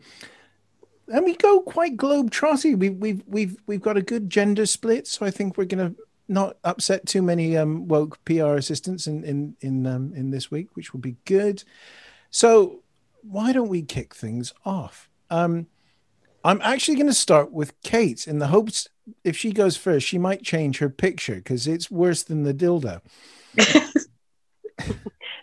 and 1.12 1.24
we 1.24 1.34
go 1.34 1.60
quite 1.60 1.96
globe 1.96 2.30
trotty. 2.30 2.74
We, 2.74 2.90
we've 2.90 3.22
we've 3.26 3.56
we've 3.66 3.80
got 3.80 3.96
a 3.96 4.02
good 4.02 4.30
gender 4.30 4.66
split, 4.66 5.06
so 5.06 5.26
I 5.26 5.30
think 5.30 5.56
we're 5.56 5.64
gonna 5.64 5.94
not 6.28 6.58
upset 6.64 7.06
too 7.06 7.22
many 7.22 7.56
um, 7.56 7.88
woke 7.88 8.22
PR 8.24 8.54
assistants 8.54 9.06
in 9.06 9.24
in 9.24 9.56
in 9.60 9.86
um, 9.86 10.12
in 10.14 10.30
this 10.30 10.50
week, 10.50 10.68
which 10.74 10.92
will 10.92 11.00
be 11.00 11.16
good. 11.24 11.64
So 12.30 12.82
why 13.22 13.52
don't 13.52 13.68
we 13.68 13.82
kick 13.82 14.14
things 14.14 14.52
off? 14.64 15.08
Um, 15.30 15.66
I'm 16.44 16.60
actually 16.62 16.94
going 16.94 17.08
to 17.08 17.14
start 17.14 17.52
with 17.52 17.78
Kate 17.82 18.26
in 18.28 18.38
the 18.38 18.46
hopes 18.46 18.88
if 19.24 19.36
she 19.36 19.52
goes 19.52 19.76
first, 19.76 20.06
she 20.06 20.18
might 20.18 20.42
change 20.42 20.78
her 20.78 20.88
picture 20.88 21.36
because 21.36 21.66
it's 21.66 21.90
worse 21.90 22.22
than 22.22 22.44
the 22.44 22.54
dildo. 22.54 23.00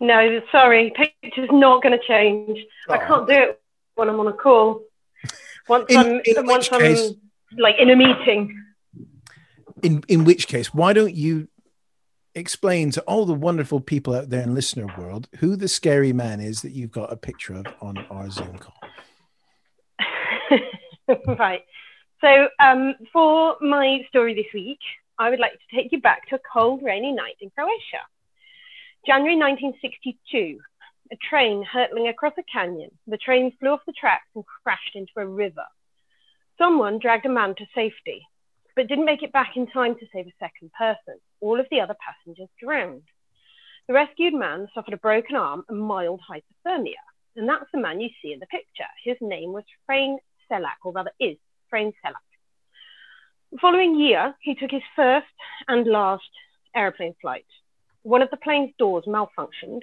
No, 0.01 0.41
sorry, 0.51 0.93
picture's 0.95 1.49
not 1.51 1.81
going 1.81 1.97
to 1.97 2.05
change. 2.05 2.59
I 2.89 2.97
can't 2.97 3.27
do 3.27 3.33
it 3.33 3.61
when 3.95 4.09
I'm 4.09 4.19
on 4.19 4.27
a 4.27 4.33
call. 4.33 4.81
Once 5.67 5.85
In- 5.89 5.97
I'm 5.97 6.21
in 6.25 6.45
once 6.45 6.69
I'm 6.71 6.79
case- 6.81 7.13
like 7.57 7.75
in 7.79 7.89
a 7.89 7.95
meeting. 7.95 8.61
In 9.83 10.03
in 10.07 10.23
which 10.25 10.47
case, 10.47 10.73
why 10.73 10.93
don't 10.93 11.13
you 11.15 11.47
explain 12.33 12.91
to 12.91 13.01
all 13.03 13.25
the 13.25 13.33
wonderful 13.33 13.79
people 13.79 14.13
out 14.13 14.29
there 14.29 14.41
in 14.41 14.53
listener 14.53 14.87
world 14.97 15.27
who 15.37 15.55
the 15.55 15.67
scary 15.67 16.11
man 16.11 16.39
is 16.41 16.61
that 16.61 16.71
you've 16.71 16.91
got 16.91 17.11
a 17.11 17.15
picture 17.17 17.53
of 17.55 17.65
on 17.81 17.97
our 18.09 18.29
Zoom 18.29 18.57
call? 18.57 18.75
right. 21.39 21.63
So, 22.21 22.47
um, 22.59 22.95
for 23.13 23.55
my 23.61 23.99
story 24.09 24.33
this 24.33 24.51
week, 24.53 24.79
I 25.19 25.29
would 25.29 25.39
like 25.39 25.53
to 25.53 25.75
take 25.75 25.91
you 25.91 26.01
back 26.01 26.27
to 26.29 26.35
a 26.35 26.39
cold, 26.51 26.81
rainy 26.83 27.11
night 27.11 27.35
in 27.41 27.49
Croatia. 27.51 28.03
January 29.05 29.35
1962, 29.37 30.59
a 31.11 31.15
train 31.29 31.63
hurtling 31.63 32.07
across 32.07 32.33
a 32.37 32.43
canyon. 32.51 32.91
The 33.07 33.17
train 33.17 33.51
flew 33.59 33.69
off 33.69 33.85
the 33.85 33.93
tracks 33.93 34.27
and 34.35 34.43
crashed 34.63 34.95
into 34.95 35.11
a 35.17 35.25
river. 35.25 35.65
Someone 36.57 36.99
dragged 36.99 37.25
a 37.25 37.29
man 37.29 37.55
to 37.55 37.65
safety, 37.75 38.21
but 38.75 38.87
didn't 38.87 39.05
make 39.05 39.23
it 39.23 39.33
back 39.33 39.51
in 39.55 39.67
time 39.67 39.95
to 39.95 40.07
save 40.13 40.27
a 40.27 40.33
second 40.39 40.71
person. 40.77 41.19
All 41.41 41.59
of 41.59 41.67
the 41.69 41.81
other 41.81 41.95
passengers 42.05 42.49
drowned. 42.61 43.03
The 43.87 43.93
rescued 43.93 44.33
man 44.33 44.67
suffered 44.73 44.93
a 44.93 44.97
broken 44.97 45.35
arm 45.35 45.63
and 45.69 45.79
mild 45.79 46.21
hypothermia, 46.27 47.03
and 47.35 47.47
that's 47.47 47.69
the 47.71 47.79
man 47.79 48.01
you 48.01 48.09
see 48.21 48.33
in 48.33 48.39
the 48.39 48.47
picture. 48.47 48.89
His 49.03 49.17
name 49.21 49.53
was 49.53 49.63
Frane 49.87 50.17
Selak, 50.49 50.83
or 50.83 50.91
rather 50.91 51.11
is 51.19 51.37
Frane 51.69 51.93
Selak. 52.03 52.15
The 53.51 53.59
following 53.59 53.99
year, 53.99 54.35
he 54.41 54.55
took 54.55 54.71
his 54.71 54.81
first 54.95 55.27
and 55.67 55.85
last 55.85 56.23
aeroplane 56.75 57.15
flight. 57.21 57.45
One 58.01 58.21
of 58.21 58.29
the 58.31 58.37
plane's 58.37 58.73
doors 58.77 59.05
malfunctioned, 59.07 59.81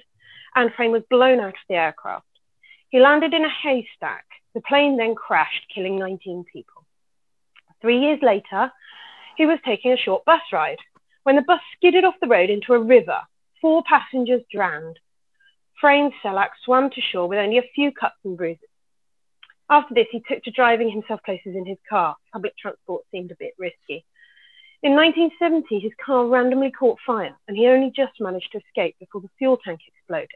and 0.55 0.71
Frane 0.75 0.93
was 0.93 1.03
blown 1.09 1.41
out 1.41 1.49
of 1.49 1.69
the 1.69 1.75
aircraft. 1.75 2.27
He 2.91 3.01
landed 3.01 3.33
in 3.33 3.45
a 3.45 3.49
haystack. 3.49 4.27
The 4.55 4.61
plane 4.61 4.97
then 4.97 5.15
crashed, 5.15 5.67
killing 5.75 5.99
19 5.99 6.45
people. 6.53 6.85
Three 7.81 7.99
years 7.99 8.21
later, 8.23 8.71
he 9.37 9.47
was 9.47 9.59
taking 9.65 9.93
a 9.93 9.97
short 9.97 10.25
bus 10.25 10.43
ride. 10.53 10.79
When 11.23 11.37
the 11.37 11.43
bus 11.43 11.61
skidded 11.77 12.05
off 12.05 12.15
the 12.21 12.29
road 12.29 12.51
into 12.51 12.75
a 12.75 12.79
river, 12.79 13.21
four 13.61 13.83
passengers 13.89 14.43
drowned. 14.53 14.99
Frane 15.81 16.13
Selak 16.23 16.51
swam 16.65 16.91
to 16.91 17.01
shore 17.01 17.29
with 17.29 17.39
only 17.39 17.59
a 17.59 17.71
few 17.75 17.91
cuts 17.93 18.17
and 18.25 18.37
bruises. 18.37 18.69
After 19.71 19.95
this, 19.95 20.07
he 20.11 20.23
took 20.29 20.43
to 20.45 20.51
driving 20.51 20.91
himself 20.91 21.23
places 21.25 21.57
in 21.57 21.65
his 21.65 21.79
car. 21.89 22.17
Public 22.33 22.57
transport 22.59 23.05
seemed 23.11 23.31
a 23.31 23.37
bit 23.39 23.55
risky. 23.59 24.05
In 24.83 24.97
1970, 24.97 25.79
his 25.79 25.93
car 26.05 26.27
randomly 26.27 26.73
caught 26.73 26.99
fire, 27.07 27.37
and 27.47 27.57
he 27.57 27.69
only 27.69 27.93
just 27.95 28.21
managed 28.21 28.51
to 28.51 28.59
escape 28.59 28.97
before 28.99 29.21
the 29.21 29.31
fuel 29.39 29.57
tank 29.57 29.79
exploded. 29.87 30.29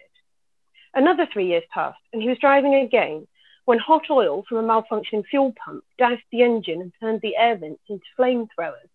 Another 0.94 1.26
three 1.32 1.48
years 1.48 1.64
passed, 1.74 1.98
and 2.12 2.22
he 2.22 2.28
was 2.28 2.38
driving 2.38 2.76
again 2.76 3.26
when 3.64 3.80
hot 3.80 4.08
oil 4.08 4.44
from 4.48 4.58
a 4.58 4.62
malfunctioning 4.62 5.26
fuel 5.26 5.52
pump 5.64 5.82
doused 5.98 6.22
the 6.30 6.42
engine 6.42 6.80
and 6.80 6.92
turned 7.00 7.20
the 7.22 7.36
air 7.36 7.56
vents 7.56 7.82
into 7.88 8.04
flamethrowers. 8.16 8.88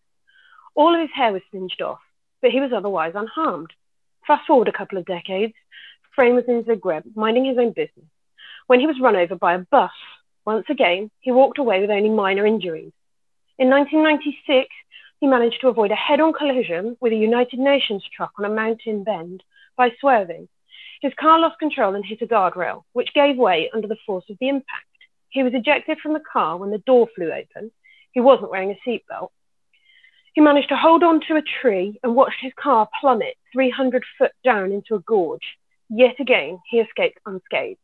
All 0.74 0.96
of 0.96 1.02
his 1.02 1.10
hair 1.14 1.34
was 1.34 1.42
singed 1.52 1.82
off, 1.82 2.00
but 2.42 2.52
he 2.52 2.62
was 2.62 2.72
otherwise 2.72 3.12
unharmed. 3.14 3.74
Fast 4.26 4.48
forward 4.48 4.70
a 4.70 4.72
couple 4.72 4.98
of 4.98 5.06
decades, 5.06 5.54
Frane 6.16 6.36
was 6.36 6.46
in 6.48 6.64
Zagreb, 6.64 7.14
minding 7.14 7.44
his 7.44 7.58
own 7.58 7.74
business, 7.74 8.08
when 8.68 8.80
he 8.80 8.88
was 8.88 9.02
run 9.02 9.18
over 9.18 9.36
by 9.36 9.56
a 9.56 9.60
bus. 9.60 9.92
Once 10.46 10.66
again, 10.70 11.12
he 11.20 11.32
walked 11.32 11.58
away 11.58 11.82
with 11.82 11.90
only 11.90 12.10
minor 12.10 12.46
injuries. 12.46 12.94
In 13.60 13.70
1996, 13.70 14.70
he 15.22 15.28
managed 15.28 15.62
to 15.62 15.68
avoid 15.68 15.92
a 15.92 15.96
head-on 15.96 16.34
collision 16.34 16.98
with 17.00 17.14
a 17.14 17.16
United 17.16 17.60
Nations 17.60 18.04
truck 18.12 18.32
on 18.40 18.46
a 18.46 18.50
mountain 18.50 19.04
bend 19.04 19.44
by 19.78 19.92
swerving. 20.00 20.50
His 21.00 21.14
car 21.14 21.40
lost 21.40 21.60
control 21.60 21.94
and 21.94 22.04
hit 22.04 22.24
a 22.24 22.26
guardrail, 22.26 22.84
which 22.94 23.14
gave 23.14 23.38
way 23.38 23.70
under 23.72 23.88
the 23.88 23.98
force 24.04 24.26
of 24.32 24.38
the 24.42 24.50
impact. 24.50 24.88
He 25.30 25.44
was 25.44 25.54
ejected 25.54 26.00
from 26.00 26.14
the 26.14 26.24
car 26.34 26.58
when 26.58 26.72
the 26.72 26.80
door 26.80 27.08
flew 27.16 27.32
open. 27.32 27.72
He 28.14 28.20
wasn't 28.20 28.50
wearing 28.50 28.72
a 28.72 28.90
seatbelt. 28.90 29.30
He 30.34 30.42
managed 30.42 30.70
to 30.70 30.76
hold 30.76 31.04
on 31.04 31.22
to 31.28 31.36
a 31.36 31.44
tree 31.62 32.00
and 32.02 32.16
watched 32.16 32.42
his 32.42 32.54
car 32.60 32.90
plummet 33.00 33.36
300 33.54 34.04
foot 34.18 34.32
down 34.44 34.72
into 34.72 34.96
a 34.96 35.00
gorge. 35.00 35.56
Yet 35.88 36.16
again, 36.20 36.60
he 36.68 36.80
escaped 36.80 37.20
unscathed. 37.28 37.80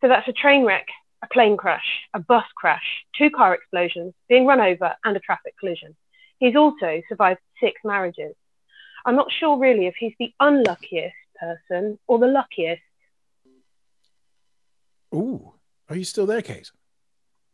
So 0.00 0.08
that's 0.08 0.26
a 0.26 0.32
train 0.32 0.64
wreck, 0.64 0.86
a 1.22 1.28
plane 1.32 1.56
crash, 1.56 1.86
a 2.14 2.18
bus 2.18 2.46
crash, 2.56 3.04
two 3.16 3.30
car 3.30 3.54
explosions, 3.54 4.14
being 4.28 4.44
run 4.44 4.60
over, 4.60 4.96
and 5.04 5.16
a 5.16 5.20
traffic 5.20 5.54
collision. 5.60 5.94
He's 6.38 6.56
also 6.56 7.02
survived 7.08 7.40
six 7.60 7.80
marriages. 7.84 8.34
I'm 9.04 9.16
not 9.16 9.28
sure 9.32 9.58
really 9.58 9.86
if 9.86 9.94
he's 9.98 10.12
the 10.18 10.32
unluckiest 10.40 11.14
person 11.38 11.98
or 12.06 12.18
the 12.18 12.26
luckiest. 12.26 12.82
Ooh, 15.14 15.54
are 15.88 15.96
you 15.96 16.04
still 16.04 16.26
there, 16.26 16.42
Kate? 16.42 16.70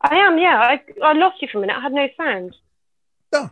I 0.01 0.17
am, 0.17 0.39
yeah. 0.39 0.59
I, 0.59 0.81
I 1.03 1.13
lost 1.13 1.41
you 1.41 1.49
for 1.51 1.59
a 1.59 1.61
minute. 1.63 1.77
I 1.77 1.81
had 1.81 1.93
no 1.93 2.09
sound. 2.17 2.57
Oh. 3.33 3.51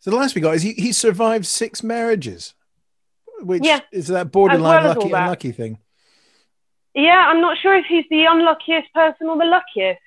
So 0.00 0.10
the 0.10 0.16
last 0.16 0.34
we 0.34 0.40
got 0.40 0.54
is 0.56 0.62
he, 0.62 0.72
he 0.72 0.92
survived 0.92 1.46
six 1.46 1.82
marriages, 1.82 2.54
which 3.40 3.64
Yeah, 3.64 3.80
is 3.92 4.08
that 4.08 4.30
borderline 4.30 4.82
well 4.82 4.94
lucky 4.94 5.10
that. 5.10 5.22
unlucky 5.22 5.52
thing. 5.52 5.78
Yeah, 6.94 7.26
I'm 7.28 7.40
not 7.40 7.58
sure 7.58 7.76
if 7.76 7.86
he's 7.88 8.04
the 8.10 8.24
unluckiest 8.24 8.92
person 8.92 9.28
or 9.28 9.38
the 9.38 9.44
luckiest. 9.44 10.00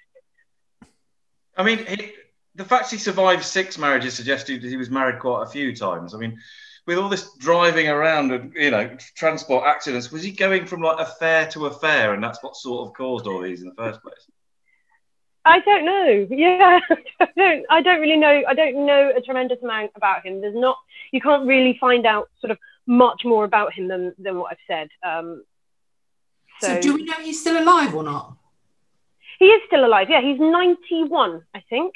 I 1.57 1.63
mean, 1.63 1.79
he, 1.85 2.11
the 2.55 2.65
fact 2.65 2.91
he 2.91 2.97
survived 2.97 3.43
six 3.43 3.77
marriages 3.77 4.13
suggested 4.13 4.61
that 4.61 4.67
he 4.67 4.77
was 4.77 4.89
married 4.89 5.19
quite 5.19 5.43
a 5.43 5.49
few 5.49 5.75
times. 5.75 6.13
I 6.13 6.17
mean, 6.17 6.39
with 6.87 6.97
all 6.97 7.09
this 7.09 7.35
driving 7.37 7.87
around 7.87 8.31
and 8.31 8.53
you 8.55 8.71
know 8.71 8.95
transport 9.15 9.65
accidents, 9.65 10.11
was 10.11 10.23
he 10.23 10.31
going 10.31 10.65
from 10.65 10.81
like 10.81 10.99
affair 10.99 11.47
to 11.51 11.67
affair, 11.67 12.13
and 12.13 12.23
that's 12.23 12.43
what 12.43 12.55
sort 12.55 12.87
of 12.87 12.93
caused 12.93 13.27
all 13.27 13.41
these 13.41 13.61
in 13.61 13.69
the 13.69 13.75
first 13.75 14.01
place? 14.01 14.27
I 15.43 15.59
don't 15.59 15.85
know. 15.85 16.27
Yeah, 16.29 16.79
I 17.19 17.27
don't. 17.35 17.65
I 17.69 17.81
don't 17.81 17.99
really 17.99 18.17
know. 18.17 18.43
I 18.47 18.53
don't 18.53 18.85
know 18.85 19.11
a 19.15 19.21
tremendous 19.21 19.61
amount 19.63 19.91
about 19.95 20.25
him. 20.25 20.41
There's 20.41 20.55
not. 20.55 20.77
You 21.11 21.21
can't 21.21 21.47
really 21.47 21.77
find 21.79 22.05
out 22.05 22.29
sort 22.39 22.51
of 22.51 22.57
much 22.87 23.21
more 23.25 23.43
about 23.45 23.73
him 23.73 23.87
than 23.87 24.13
than 24.17 24.37
what 24.37 24.51
I've 24.51 24.57
said. 24.67 24.89
Um, 25.03 25.43
so, 26.59 26.67
So, 26.67 26.81
do 26.81 26.93
we 26.95 27.03
know 27.05 27.15
he's 27.23 27.39
still 27.39 27.61
alive 27.61 27.95
or 27.95 28.03
not? 28.03 28.35
he 29.39 29.45
is 29.45 29.61
still 29.65 29.83
alive. 29.83 30.07
Yeah, 30.07 30.21
he's 30.21 30.39
91, 30.39 31.41
I 31.55 31.63
think. 31.67 31.95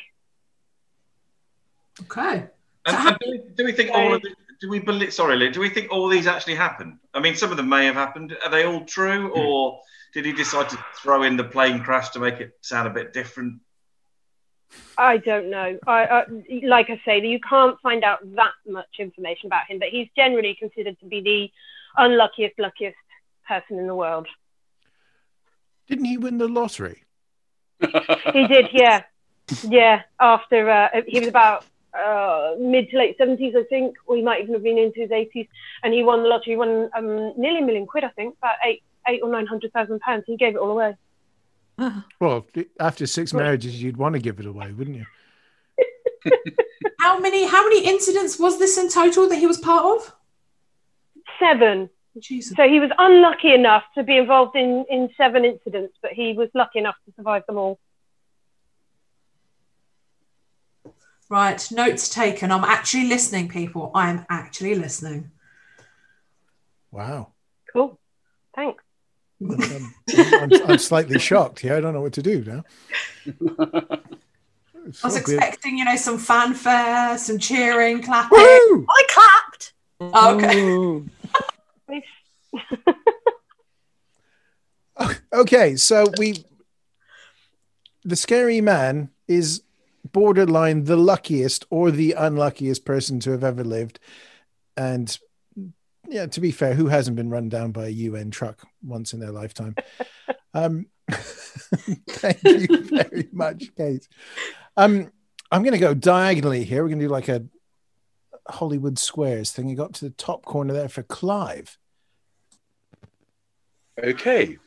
Okay. 2.02 2.48
And, 2.86 2.96
and 2.96 3.18
do, 3.20 3.32
we, 3.32 3.42
do 3.56 3.66
we 3.66 3.72
think 3.72 3.92
all 3.92 4.14
of 4.14 4.22
the, 4.22 4.36
do 4.62 4.70
we 4.70 4.80
believe? 4.80 5.14
Sorry, 5.14 5.36
Lee. 5.36 5.50
Do 5.50 5.60
we 5.60 5.70
think 5.70 5.92
all 5.92 6.08
these 6.08 6.28
actually 6.28 6.56
happened? 6.56 7.00
I 7.14 7.20
mean, 7.20 7.36
some 7.36 7.52
of 7.52 7.58
them 7.58 7.70
may 7.70 7.86
have 7.86 7.96
happened. 7.96 8.36
Are 8.44 8.52
they 8.52 8.66
all 8.66 8.86
true, 8.86 9.32
or 9.32 9.80
did 10.14 10.26
he 10.26 10.34
decide 10.34 10.70
to 10.70 10.78
throw 10.96 11.24
in 11.24 11.38
the 11.38 11.44
plane 11.44 11.82
crash 11.82 12.10
to 12.10 12.20
make 12.20 12.40
it 12.40 12.52
sound 12.62 12.88
a 12.88 12.92
bit 12.92 13.14
different? 13.14 13.62
I 14.98 15.18
don't 15.18 15.50
know. 15.50 15.78
I, 15.88 16.06
I 16.06 16.24
like 16.64 16.90
I 16.90 17.02
say, 17.06 17.26
you 17.26 17.40
can't 17.40 17.80
find 17.82 18.04
out 18.04 18.20
that 18.36 18.54
much 18.68 18.88
information 19.00 19.48
about 19.48 19.68
him, 19.70 19.80
but 19.80 19.90
he's 19.90 20.08
generally 20.16 20.56
considered 20.56 21.00
to 21.00 21.06
be 21.06 21.22
the 21.22 22.02
unluckiest, 22.02 22.58
luckiest 22.60 22.98
person 23.48 23.78
in 23.78 23.88
the 23.88 23.96
world. 23.96 24.28
Didn't 25.88 26.06
he 26.06 26.18
win 26.18 26.38
the 26.38 26.48
lottery? 26.48 27.04
He 28.34 28.48
did, 28.48 28.70
yeah. 28.72 29.04
Yeah, 29.64 30.02
after 30.20 30.70
uh, 30.70 30.90
he 31.08 31.20
was 31.20 31.30
about 31.30 31.66
uh, 31.98 32.56
mid 32.60 32.90
to 32.90 32.98
late 32.98 33.18
seventies, 33.18 33.56
I 33.58 33.64
think, 33.64 33.96
or 34.06 34.16
he 34.16 34.22
might 34.22 34.42
even 34.42 34.54
have 34.54 34.64
been 34.64 34.78
into 34.78 35.02
his 35.02 35.12
eighties, 35.12 35.48
and 35.84 35.94
he 35.94 36.04
won 36.04 36.24
the 36.24 36.30
lottery. 36.30 36.54
He 36.54 36.58
won 36.58 36.90
um, 36.96 37.34
nearly 37.38 37.60
a 37.60 37.66
million 37.66 37.86
quid, 37.86 38.04
I 38.04 38.10
think, 38.10 38.36
about 38.38 38.56
eight, 38.66 38.84
eight 39.08 39.22
or 39.22 39.30
nine 39.30 39.46
hundred 39.46 39.74
thousand 39.74 40.00
pounds. 40.00 40.24
He 40.28 40.38
gave 40.38 40.56
it 40.56 40.60
all 40.60 40.72
away. 40.72 40.96
Well, 42.22 42.46
after 42.80 43.06
six 43.06 43.34
marriages, 43.34 43.82
you'd 43.82 43.98
want 43.98 44.14
to 44.14 44.20
give 44.20 44.40
it 44.40 44.46
away, 44.46 44.72
wouldn't 44.72 44.96
you? 44.96 45.06
How 47.00 47.20
many 47.20 47.46
how 47.46 47.64
many 47.64 47.86
incidents 47.86 48.40
was 48.40 48.58
this 48.58 48.80
in 48.80 48.90
total 48.90 49.30
that 49.30 49.36
he 49.36 49.46
was 49.46 49.60
part 49.60 49.86
of? 49.86 50.16
Seven. 51.40 51.90
Jesus. 52.18 52.56
So 52.56 52.68
he 52.68 52.80
was 52.80 52.90
unlucky 52.98 53.54
enough 53.54 53.84
to 53.96 54.04
be 54.04 54.18
involved 54.18 54.56
in 54.56 54.86
in 54.90 55.10
seven 55.18 55.46
incidents, 55.46 55.96
but 56.02 56.14
he 56.14 56.34
was 56.34 56.50
lucky 56.56 56.80
enough 56.80 56.96
to 57.06 57.14
survive 57.16 57.46
them 57.46 57.58
all. 57.58 57.80
Right, 61.30 61.72
notes 61.72 62.10
taken. 62.10 62.52
I'm 62.52 62.64
actually 62.64 63.08
listening, 63.08 63.50
people. 63.50 63.92
I 63.96 64.10
am 64.10 64.26
actually 64.30 64.76
listening. 64.76 65.32
Wow. 66.92 67.34
Cool. 67.74 68.00
Thanks. 68.56 68.84
I'm, 69.42 69.94
I'm, 70.16 70.54
I'm 70.70 70.78
slightly 70.78 71.20
shocked. 71.20 71.64
Yeah, 71.64 71.78
I 71.78 71.82
don't 71.82 71.94
know 71.94 72.02
what 72.02 72.14
to 72.14 72.22
do 72.22 72.44
now. 72.44 72.64
It's 73.26 73.44
I 73.60 74.08
was 74.86 74.98
so 75.00 75.10
weird. 75.10 75.18
expecting, 75.18 75.78
you 75.78 75.86
know, 75.86 75.96
some 75.96 76.18
fanfare, 76.18 77.18
some 77.18 77.40
cheering, 77.40 78.02
clapping. 78.02 78.38
Woo! 78.38 78.86
I 78.90 79.04
clapped. 79.10 79.74
Oh, 80.00 80.36
okay. 80.38 82.04
Okay, 85.34 85.76
so 85.76 86.06
we 86.18 86.46
the 88.06 88.16
scary 88.16 88.62
man 88.62 89.10
is 89.28 89.62
borderline 90.16 90.86
the 90.86 90.96
luckiest 90.96 91.66
or 91.70 91.92
the 91.92 92.14
unluckiest 92.14 92.86
person 92.86 93.20
to 93.20 93.32
have 93.32 93.44
ever 93.44 93.66
lived. 93.66 94.00
And 94.78 95.20
yeah, 96.08 96.28
to 96.28 96.40
be 96.40 96.52
fair, 96.52 96.74
who 96.74 96.88
hasn't 96.88 97.18
been 97.18 97.30
run 97.30 97.50
down 97.50 97.74
by 97.74 97.88
a 97.88 97.90
UN 97.90 98.32
truck 98.32 98.66
once 98.82 99.12
in 99.12 99.20
their 99.20 99.34
lifetime? 99.34 99.76
um, 100.54 100.86
thank 101.12 102.42
you 102.46 102.84
very 102.84 103.28
much, 103.34 103.76
Kate. 103.76 104.08
Um, 104.78 105.12
I'm 105.52 105.64
going 105.64 105.74
to 105.74 105.80
go 105.80 105.94
diagonally 105.94 106.64
here. 106.64 106.82
We're 106.82 106.90
going 106.90 107.00
to 107.00 107.08
do 107.08 107.12
like 107.12 107.28
a 107.28 107.44
Hollywood 108.48 108.98
Squares 108.98 109.52
thing. 109.52 109.68
You 109.68 109.76
got 109.76 109.96
to 109.96 110.06
the 110.06 110.12
top 110.12 110.46
corner 110.46 110.74
there 110.74 110.88
for 110.88 111.04
Clive. 111.04 111.78
Okay. 114.02 114.60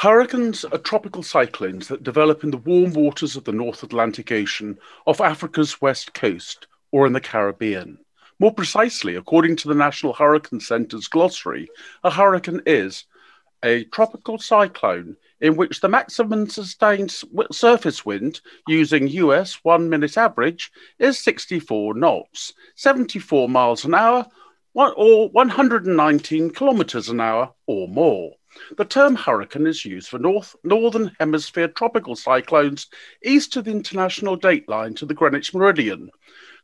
Hurricanes 0.00 0.62
are 0.66 0.76
tropical 0.76 1.22
cyclones 1.22 1.88
that 1.88 2.02
develop 2.02 2.44
in 2.44 2.50
the 2.50 2.58
warm 2.58 2.92
waters 2.92 3.34
of 3.34 3.44
the 3.44 3.52
North 3.52 3.82
Atlantic 3.82 4.30
Ocean 4.30 4.78
off 5.06 5.22
Africa's 5.22 5.80
west 5.80 6.12
coast 6.12 6.66
or 6.92 7.06
in 7.06 7.14
the 7.14 7.20
Caribbean. 7.20 7.96
More 8.38 8.52
precisely, 8.52 9.16
according 9.16 9.56
to 9.56 9.68
the 9.68 9.74
National 9.74 10.12
Hurricane 10.12 10.60
Center's 10.60 11.08
glossary, 11.08 11.70
a 12.04 12.10
hurricane 12.10 12.60
is 12.66 13.04
a 13.64 13.84
tropical 13.84 14.38
cyclone 14.38 15.16
in 15.40 15.56
which 15.56 15.80
the 15.80 15.88
maximum 15.88 16.46
sustained 16.50 17.10
surface 17.50 18.04
wind 18.04 18.42
using 18.68 19.08
US 19.08 19.64
one 19.64 19.88
minute 19.88 20.18
average 20.18 20.70
is 20.98 21.18
64 21.18 21.94
knots, 21.94 22.52
74 22.74 23.48
miles 23.48 23.86
an 23.86 23.94
hour, 23.94 24.26
or 24.74 25.30
119 25.30 26.50
kilometers 26.50 27.08
an 27.08 27.18
hour 27.18 27.54
or 27.66 27.88
more. 27.88 28.34
The 28.76 28.84
term 28.84 29.14
hurricane 29.14 29.66
is 29.66 29.84
used 29.84 30.08
for 30.08 30.18
North 30.18 30.56
Northern 30.64 31.14
Hemisphere 31.20 31.68
tropical 31.68 32.16
cyclones 32.16 32.86
east 33.24 33.56
of 33.56 33.64
the 33.64 33.70
international 33.70 34.38
dateline 34.38 34.96
to 34.96 35.06
the 35.06 35.14
Greenwich 35.14 35.52
Meridian. 35.52 36.10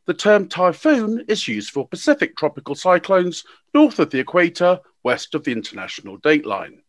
The 0.05 0.13
term 0.13 0.49
typhoon 0.49 1.23
is 1.27 1.47
used 1.47 1.69
for 1.69 1.87
Pacific 1.87 2.35
tropical 2.35 2.75
cyclones 2.75 3.43
north 3.73 3.99
of 3.99 4.09
the 4.09 4.19
equator, 4.19 4.79
west 5.03 5.35
of 5.35 5.43
the 5.43 5.51
international 5.51 6.19
dateline. 6.19 6.81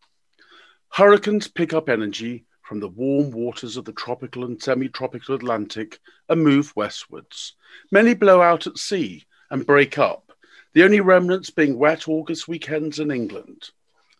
Hurricanes 0.89 1.47
pick 1.47 1.73
up 1.73 1.87
energy 1.87 2.45
from 2.61 2.79
the 2.79 2.89
warm 2.89 3.31
waters 3.31 3.77
of 3.77 3.85
the 3.85 3.93
tropical 3.93 4.43
and 4.43 4.61
semi 4.61 4.89
tropical 4.89 5.35
Atlantic 5.35 5.99
and 6.29 6.43
move 6.43 6.75
westwards. 6.75 7.53
Many 7.91 8.15
blow 8.15 8.41
out 8.41 8.65
at 8.65 8.77
sea 8.77 9.25
and 9.51 9.65
break 9.65 9.99
up, 9.99 10.31
the 10.73 10.83
only 10.83 10.99
remnants 10.99 11.51
being 11.51 11.77
wet 11.77 12.07
August 12.07 12.47
weekends 12.47 12.99
in 12.99 13.11
England. 13.11 13.69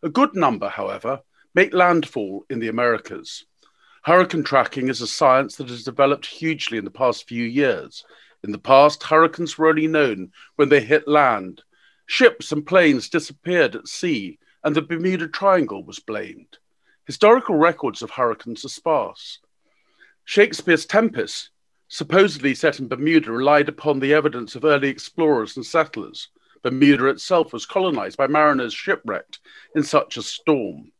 A 0.04 0.10
good 0.10 0.36
number, 0.36 0.70
however, 0.70 1.22
make 1.54 1.74
landfall 1.74 2.46
in 2.50 2.60
the 2.60 2.68
Americas. 2.68 3.46
Hurricane 4.04 4.44
tracking 4.44 4.90
is 4.90 5.02
a 5.02 5.08
science 5.08 5.56
that 5.56 5.70
has 5.70 5.84
developed 5.84 6.28
hugely 6.28 6.78
in 6.78 6.86
the 6.86 6.92
past 6.92 7.28
few 7.28 7.44
years. 7.44 8.06
In 8.44 8.52
the 8.52 8.60
past, 8.60 9.02
hurricanes 9.02 9.58
were 9.58 9.70
only 9.70 9.88
known 9.88 10.32
when 10.58 10.70
they 10.70 10.82
hit 10.82 11.08
land. 11.08 11.64
Ships 12.06 12.52
and 12.52 12.68
planes 12.68 13.10
disappeared 13.10 13.76
at 13.76 13.88
sea, 13.88 14.38
and 14.64 14.76
the 14.76 14.82
Bermuda 14.84 15.28
Triangle 15.28 15.84
was 15.84 16.00
blamed. 16.00 16.60
Historical 17.06 17.56
records 17.56 18.02
of 18.02 18.12
hurricanes 18.12 18.64
are 18.66 18.70
sparse. 18.70 19.40
Shakespeare's 20.24 20.86
Tempest, 20.86 21.50
supposedly 21.88 22.54
set 22.54 22.80
in 22.80 22.88
Bermuda, 22.88 23.32
relied 23.32 23.70
upon 23.70 24.00
the 24.00 24.14
evidence 24.14 24.56
of 24.56 24.66
early 24.66 24.90
explorers 24.90 25.56
and 25.56 25.66
settlers. 25.66 26.30
Bermuda 26.65 27.06
itself 27.10 27.54
was 27.54 27.67
colonized 27.67 28.17
by 28.17 28.25
mariners 28.25 28.73
shipwrecked 28.73 29.39
in 29.75 29.84
such 29.84 30.17
a 30.17 30.23
storm. 30.23 30.91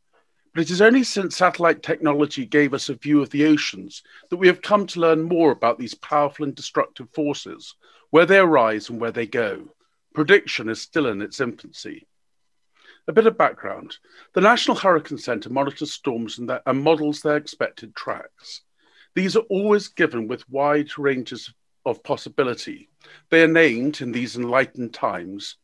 But 0.54 0.62
it 0.62 0.70
is 0.70 0.80
only 0.80 1.04
since 1.04 1.38
satellite 1.38 1.82
technology 1.82 2.46
gave 2.46 2.76
us 2.76 2.88
a 2.88 2.94
view 2.94 3.20
of 3.24 3.32
the 3.32 3.48
oceans 3.48 4.04
that 4.30 4.38
we 4.38 4.46
have 4.46 4.62
come 4.62 4.86
to 4.86 5.00
learn 5.00 5.24
more 5.24 5.50
about 5.50 5.80
these 5.80 5.96
powerful 5.96 6.46
and 6.46 6.54
destructive 6.54 7.10
forces, 7.16 7.74
where 8.12 8.28
they 8.28 8.38
arise 8.38 8.92
and 8.92 9.02
where 9.02 9.10
they 9.10 9.26
go. 9.26 9.74
Prediction 10.14 10.70
is 10.70 10.84
still 10.84 11.08
in 11.08 11.20
its 11.20 11.42
infancy. 11.42 12.06
A 13.08 13.12
bit 13.12 13.26
of 13.26 13.36
background 13.36 13.98
the 14.34 14.42
National 14.42 14.78
Hurricane 14.78 15.18
Center 15.18 15.50
monitors 15.50 15.92
storms 15.92 16.38
and, 16.38 16.48
their, 16.48 16.62
and 16.68 16.84
models 16.84 17.22
their 17.22 17.38
expected 17.38 17.96
tracks. 17.96 18.62
These 19.16 19.36
are 19.36 19.48
always 19.50 19.88
given 19.88 20.28
with 20.28 20.48
wide 20.48 20.96
ranges 21.00 21.48
of 21.48 21.56
possibility. 21.94 22.90
They 23.30 23.44
are 23.44 23.48
named 23.48 24.02
in 24.02 24.12
these 24.12 24.36
enlightened 24.36 24.94
times. 24.94 25.58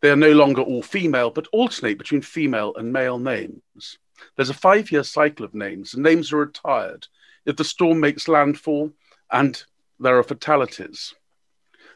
They 0.00 0.10
are 0.10 0.16
no 0.16 0.32
longer 0.32 0.62
all 0.62 0.82
female, 0.82 1.30
but 1.30 1.46
alternate 1.52 1.98
between 1.98 2.22
female 2.22 2.74
and 2.76 2.92
male 2.92 3.18
names. 3.18 3.98
There's 4.36 4.50
a 4.50 4.54
five 4.54 4.90
year 4.90 5.04
cycle 5.04 5.44
of 5.44 5.54
names, 5.54 5.94
and 5.94 6.02
names 6.02 6.32
are 6.32 6.38
retired 6.38 7.06
if 7.46 7.56
the 7.56 7.64
storm 7.64 8.00
makes 8.00 8.28
landfall 8.28 8.92
and 9.30 9.62
there 10.00 10.18
are 10.18 10.22
fatalities. 10.22 11.14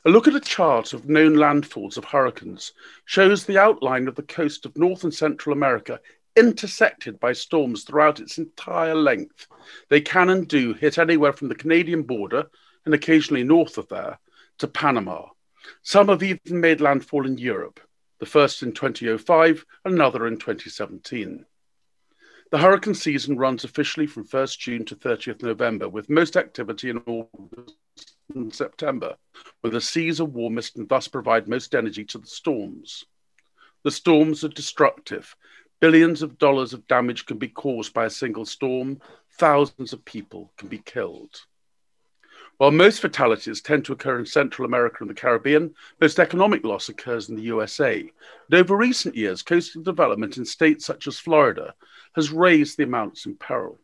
A 0.05 0.11
look 0.11 0.27
at 0.27 0.35
a 0.35 0.41
chart 0.41 0.93
of 0.93 1.09
known 1.09 1.35
landfalls 1.35 1.97
of 1.97 2.05
hurricanes 2.05 2.73
shows 3.05 3.45
the 3.45 3.59
outline 3.59 4.09
of 4.09 4.17
the 4.17 4.23
coast 4.23 4.67
of 4.67 4.77
North 4.77 5.05
and 5.05 5.15
Central 5.15 5.53
America 5.53 6.01
intersected 6.37 7.21
by 7.21 7.33
storms 7.33 7.85
throughout 7.85 8.19
its 8.19 8.39
entire 8.39 8.95
length. 8.95 9.47
They 9.91 10.01
can 10.01 10.31
and 10.31 10.49
do 10.49 10.73
hit 10.75 10.99
anywhere 10.99 11.33
from 11.33 11.49
the 11.49 11.55
Canadian 11.55 12.03
border 12.03 12.47
and 12.85 12.95
occasionally 12.95 13.45
north 13.45 13.79
of 13.79 13.89
there 13.89 14.19
to 14.59 14.69
Panama. 14.69 15.27
Some 15.83 16.09
have 16.09 16.23
even 16.23 16.61
made 16.61 16.81
landfall 16.81 17.27
in 17.27 17.39
Europe, 17.39 17.81
the 18.19 18.27
first 18.27 18.63
in 18.63 18.73
2005 18.73 19.65
and 19.85 19.95
another 19.95 20.27
in 20.27 20.39
2017. 20.39 21.45
The 22.53 22.59
hurricane 22.59 22.95
season 22.95 23.39
runs 23.39 23.65
officially 23.65 24.07
from 24.07 24.27
1st 24.27 24.59
June 24.59 24.85
to 24.85 24.95
30th 24.95 25.43
November, 25.43 25.89
with 25.89 26.11
most 26.11 26.37
activity 26.37 26.91
in 26.91 26.99
August 27.07 27.77
and 28.35 28.55
September, 28.55 29.17
when 29.63 29.73
the 29.73 29.81
seas 29.81 30.21
are 30.21 30.27
warmest 30.27 30.77
and 30.77 30.89
thus 30.89 31.09
provide 31.09 31.49
most 31.49 31.75
energy 31.75 32.05
to 32.05 32.19
the 32.19 32.27
storms. 32.27 33.07
The 33.85 33.91
storms 33.91 34.45
are 34.45 34.49
destructive. 34.49 35.35
Billions 35.81 36.21
of 36.21 36.39
dollars 36.39 36.75
of 36.75 36.87
damage 36.87 37.25
can 37.25 37.39
be 37.39 37.49
caused 37.49 37.95
by 37.95 38.05
a 38.05 38.11
single 38.11 38.45
storm. 38.45 39.01
Thousands 39.39 39.93
of 39.93 40.05
people 40.05 40.53
can 40.59 40.69
be 40.69 40.79
killed. 40.79 41.41
While 42.63 42.71
most 42.71 43.01
fatalities 43.01 43.61
tend 43.61 43.85
to 43.87 43.93
occur 43.93 44.21
in 44.21 44.25
Central 44.25 44.67
America 44.67 44.99
and 45.01 45.11
the 45.11 45.15
Caribbean, 45.15 45.75
most 46.01 46.21
economic 46.21 46.63
loss 46.63 46.89
occurs 46.89 47.29
in 47.29 47.35
the 47.35 47.43
USA. 47.43 47.99
And 47.99 48.55
over 48.55 48.77
recent 48.77 49.17
years, 49.17 49.43
coastal 49.43 49.83
development 49.83 50.37
in 50.37 50.45
states 50.45 50.87
such 50.87 51.09
as 51.09 51.19
Florida 51.19 51.75
has 52.15 52.31
raised 52.31 52.77
the 52.77 52.85
amounts 52.85 53.27
in 53.27 53.35
peril. 53.35 53.81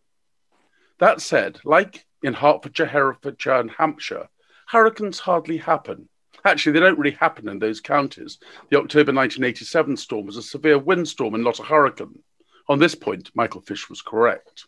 That 1.00 1.20
said, 1.20 1.58
like 1.64 2.06
in 2.22 2.34
Hertfordshire, 2.34 2.86
Herefordshire, 2.86 3.58
and 3.58 3.72
Hampshire, 3.72 4.28
hurricanes 4.68 5.18
hardly 5.18 5.56
happen. 5.56 6.08
Actually, 6.44 6.74
they 6.74 6.86
don't 6.86 7.00
really 7.00 7.16
happen 7.16 7.48
in 7.48 7.58
those 7.58 7.80
counties. 7.80 8.38
The 8.70 8.78
October 8.78 9.12
1987 9.12 9.96
storm 9.96 10.26
was 10.26 10.36
a 10.36 10.42
severe 10.44 10.78
windstorm 10.78 11.34
and 11.34 11.42
not 11.42 11.58
a 11.58 11.64
hurricane. 11.64 12.22
On 12.68 12.78
this 12.78 12.94
point, 12.94 13.32
Michael 13.34 13.60
Fish 13.60 13.90
was 13.90 14.02
correct. 14.02 14.66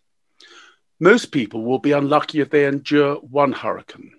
Most 1.01 1.33
people 1.33 1.65
will 1.65 1.79
be 1.79 1.93
unlucky 1.93 2.41
if 2.41 2.51
they 2.51 2.67
endure 2.67 3.15
one 3.17 3.53
hurricane. 3.53 4.13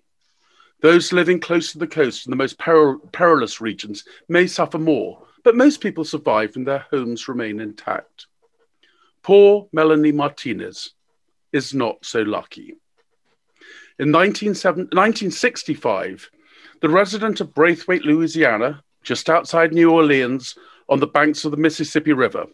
Those 0.82 1.14
living 1.14 1.40
close 1.40 1.72
to 1.72 1.78
the 1.78 1.86
coast 1.86 2.26
in 2.26 2.32
the 2.32 2.36
most 2.36 2.58
peril- 2.58 2.98
perilous 3.12 3.62
regions 3.62 4.04
may 4.28 4.48
suffer 4.48 4.80
more, 4.80 5.28
but 5.44 5.56
most 5.56 5.80
people 5.80 6.04
survive 6.04 6.56
and 6.56 6.66
their 6.66 6.88
homes 6.90 7.28
remain 7.28 7.60
intact. 7.60 8.26
Poor 9.22 9.70
Melanie 9.72 10.12
Martinez 10.12 10.94
is 11.54 11.76
not 11.76 12.04
so 12.04 12.24
lucky. 12.24 12.74
In 14.00 14.12
1965, 14.12 16.32
the 16.82 16.90
resident 16.90 17.42
of 17.42 17.54
Braithwaite, 17.54 18.06
Louisiana, 18.06 18.84
just 19.04 19.30
outside 19.30 19.72
New 19.72 19.92
Orleans 19.92 20.56
on 20.90 21.00
the 21.00 21.06
banks 21.06 21.46
of 21.46 21.52
the 21.52 21.58
Mississippi 21.58 22.14
River, 22.14 22.48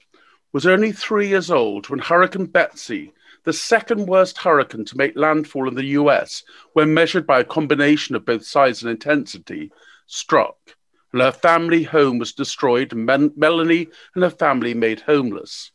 was 0.52 0.66
only 0.66 0.92
three 0.92 1.30
years 1.30 1.50
old 1.50 1.88
when 1.88 2.00
Hurricane 2.00 2.48
Betsy, 2.48 3.14
the 3.48 3.54
second 3.54 4.08
worst 4.08 4.38
hurricane 4.40 4.84
to 4.84 4.98
make 4.98 5.16
landfall 5.16 5.70
in 5.70 5.76
the 5.76 5.96
US 6.02 6.44
when 6.74 6.94
measured 6.94 7.26
by 7.26 7.40
a 7.40 7.46
combination 7.46 8.14
of 8.14 8.26
both 8.26 8.46
size 8.46 8.82
and 8.82 8.92
intensity, 8.92 9.72
struck, 10.06 10.58
and 11.14 11.22
her 11.22 11.32
family 11.32 11.84
home 11.84 12.18
was 12.18 12.34
destroyed 12.34 12.92
and 12.92 13.06
Mel- 13.06 13.30
Melanie 13.38 13.88
and 14.16 14.24
her 14.26 14.30
family 14.30 14.74
made 14.74 15.00
homeless. 15.00 15.72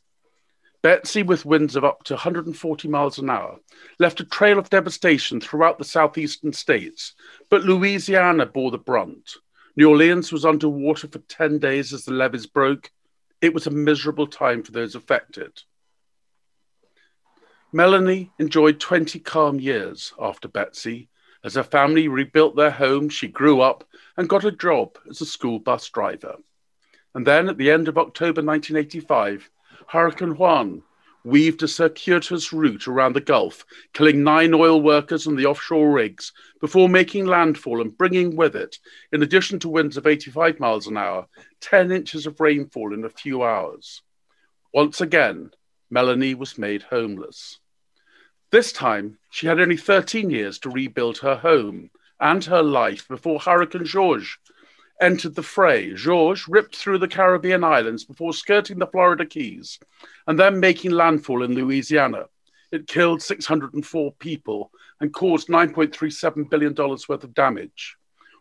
Betsy, 0.82 1.22
with 1.22 1.46
winds 1.46 1.74
of 1.74 1.82
up 1.82 2.02
to 2.04 2.12
140 2.12 2.88
miles 2.88 3.18
an 3.18 3.30
hour, 3.30 3.58
left 3.98 4.20
a 4.20 4.26
trail 4.26 4.58
of 4.58 4.68
devastation 4.68 5.40
throughout 5.40 5.78
the 5.78 5.84
southeastern 5.84 6.52
states, 6.52 7.14
but 7.48 7.62
Louisiana 7.62 8.44
bore 8.44 8.70
the 8.70 8.76
brunt. 8.76 9.30
New 9.78 9.88
Orleans 9.88 10.30
was 10.30 10.44
underwater 10.44 11.08
for 11.08 11.20
10 11.20 11.58
days 11.58 11.94
as 11.94 12.04
the 12.04 12.12
levees 12.12 12.44
broke. 12.44 12.90
It 13.40 13.54
was 13.54 13.66
a 13.66 13.70
miserable 13.70 14.26
time 14.26 14.62
for 14.62 14.72
those 14.72 14.94
affected. 14.94 15.62
Melanie 17.74 18.30
enjoyed 18.38 18.78
20 18.78 19.18
calm 19.20 19.58
years 19.58 20.12
after 20.20 20.46
Betsy. 20.46 21.08
As 21.42 21.54
her 21.54 21.62
family 21.62 22.06
rebuilt 22.06 22.54
their 22.54 22.70
home, 22.70 23.08
she 23.08 23.28
grew 23.28 23.62
up 23.62 23.82
and 24.18 24.28
got 24.28 24.44
a 24.44 24.52
job 24.52 24.98
as 25.08 25.22
a 25.22 25.26
school 25.26 25.58
bus 25.58 25.88
driver. 25.88 26.36
And 27.14 27.26
then 27.26 27.48
at 27.48 27.56
the 27.56 27.70
end 27.70 27.88
of 27.88 27.96
October 27.96 28.42
1985, 28.42 29.48
Hurricane 29.88 30.36
Juan 30.36 30.82
weaved 31.24 31.62
a 31.62 31.68
circuitous 31.68 32.52
route 32.52 32.88
around 32.88 33.14
the 33.14 33.22
Gulf, 33.22 33.64
killing 33.94 34.22
nine 34.22 34.52
oil 34.52 34.82
workers 34.82 35.26
and 35.26 35.38
the 35.38 35.46
offshore 35.46 35.92
rigs 35.92 36.32
before 36.60 36.90
making 36.90 37.24
landfall 37.24 37.80
and 37.80 37.96
bringing 37.96 38.36
with 38.36 38.54
it, 38.54 38.78
in 39.12 39.22
addition 39.22 39.58
to 39.60 39.70
winds 39.70 39.96
of 39.96 40.06
85 40.06 40.60
miles 40.60 40.88
an 40.88 40.98
hour, 40.98 41.26
10 41.62 41.90
inches 41.90 42.26
of 42.26 42.38
rainfall 42.38 42.92
in 42.92 43.06
a 43.06 43.08
few 43.08 43.42
hours. 43.42 44.02
Once 44.74 45.00
again, 45.00 45.52
Melanie 45.88 46.34
was 46.34 46.58
made 46.58 46.82
homeless. 46.82 47.60
This 48.52 48.70
time, 48.70 49.16
she 49.30 49.46
had 49.46 49.58
only 49.58 49.78
13 49.78 50.28
years 50.28 50.58
to 50.58 50.68
rebuild 50.68 51.16
her 51.18 51.36
home 51.36 51.88
and 52.20 52.44
her 52.44 52.62
life 52.62 53.08
before 53.08 53.40
Hurricane 53.40 53.86
Georges 53.86 54.36
entered 55.00 55.34
the 55.34 55.42
fray. 55.42 55.94
Georges 55.94 56.46
ripped 56.46 56.76
through 56.76 56.98
the 56.98 57.08
Caribbean 57.08 57.64
islands 57.64 58.04
before 58.04 58.34
skirting 58.34 58.78
the 58.78 58.86
Florida 58.86 59.24
Keys 59.24 59.78
and 60.26 60.38
then 60.38 60.60
making 60.60 60.90
landfall 60.90 61.42
in 61.42 61.54
Louisiana. 61.54 62.26
It 62.70 62.86
killed 62.86 63.22
604 63.22 64.12
people 64.18 64.70
and 65.00 65.14
caused 65.14 65.48
$9.37 65.48 66.50
billion 66.50 66.74
worth 66.74 67.24
of 67.24 67.32
damage. 67.32 67.96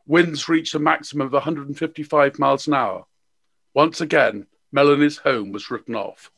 Winds 0.05 0.49
reached 0.49 0.75
a 0.75 0.79
maximum 0.79 1.27
of 1.27 1.33
155 1.33 2.37
miles 2.37 2.67
an 2.67 2.73
hour. 2.73 3.05
Once 3.73 4.01
again, 4.01 4.47
Melanie's 4.73 5.19
home 5.19 5.53
was 5.53 5.71
written 5.71 5.95
off. 5.95 6.29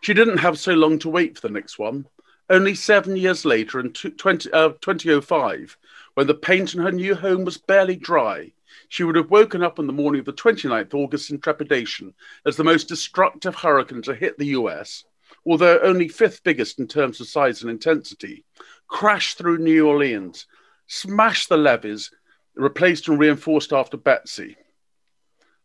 She 0.00 0.14
didn't 0.14 0.38
have 0.38 0.58
so 0.58 0.72
long 0.74 0.98
to 1.00 1.08
wait 1.08 1.36
for 1.36 1.46
the 1.46 1.52
next 1.52 1.78
one. 1.78 2.06
Only 2.48 2.74
seven 2.74 3.16
years 3.16 3.44
later, 3.44 3.80
in 3.80 3.92
20, 3.92 4.52
uh, 4.52 4.70
2005, 4.80 5.76
when 6.14 6.26
the 6.26 6.34
paint 6.34 6.74
in 6.74 6.82
her 6.82 6.92
new 6.92 7.14
home 7.14 7.44
was 7.44 7.58
barely 7.58 7.96
dry, 7.96 8.52
she 8.88 9.02
would 9.02 9.16
have 9.16 9.30
woken 9.30 9.62
up 9.62 9.78
on 9.78 9.86
the 9.86 9.92
morning 9.92 10.20
of 10.20 10.26
the 10.26 10.32
29th 10.32 10.94
August 10.94 11.30
in 11.30 11.40
trepidation 11.40 12.14
as 12.46 12.56
the 12.56 12.64
most 12.64 12.88
destructive 12.88 13.54
hurricane 13.56 14.02
to 14.02 14.14
hit 14.14 14.38
the 14.38 14.46
US, 14.58 15.04
although 15.44 15.80
only 15.80 16.08
fifth 16.08 16.44
biggest 16.44 16.78
in 16.78 16.86
terms 16.86 17.20
of 17.20 17.26
size 17.26 17.62
and 17.62 17.70
intensity, 17.70 18.44
crashed 18.86 19.38
through 19.38 19.58
New 19.58 19.88
Orleans, 19.88 20.46
smashed 20.86 21.48
the 21.48 21.56
levees, 21.56 22.10
replaced 22.54 23.08
and 23.08 23.18
reinforced 23.18 23.72
after 23.72 23.96
Betsy. 23.96 24.56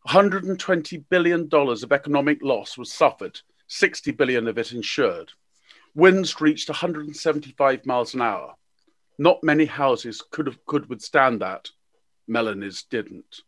$120 0.08 1.04
billion 1.10 1.48
of 1.52 1.92
economic 1.92 2.42
loss 2.42 2.78
was 2.78 2.92
suffered, 2.92 3.40
60 3.72 4.12
billion 4.12 4.50
of 4.50 4.58
it 4.58 4.74
insured. 4.74 5.32
Winds 5.96 6.42
reached 6.42 6.68
175 6.68 7.86
miles 7.86 8.14
an 8.14 8.22
hour. 8.22 8.56
Not 9.18 9.46
many 9.46 9.66
houses 9.66 10.22
could 10.30 10.48
have 10.48 10.66
could 10.66 10.90
withstand 10.90 11.42
that. 11.42 11.70
Melanie's 12.28 12.84
didn't. 12.84 13.42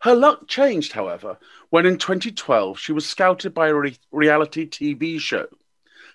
Her 0.00 0.14
luck 0.14 0.48
changed, 0.48 0.92
however, 0.92 1.38
when 1.68 1.84
in 1.84 1.98
2012 1.98 2.78
she 2.78 2.92
was 2.92 3.06
scouted 3.06 3.52
by 3.52 3.68
a 3.68 3.74
re- 3.74 3.98
reality 4.10 4.66
TV 4.66 5.20
show. 5.20 5.46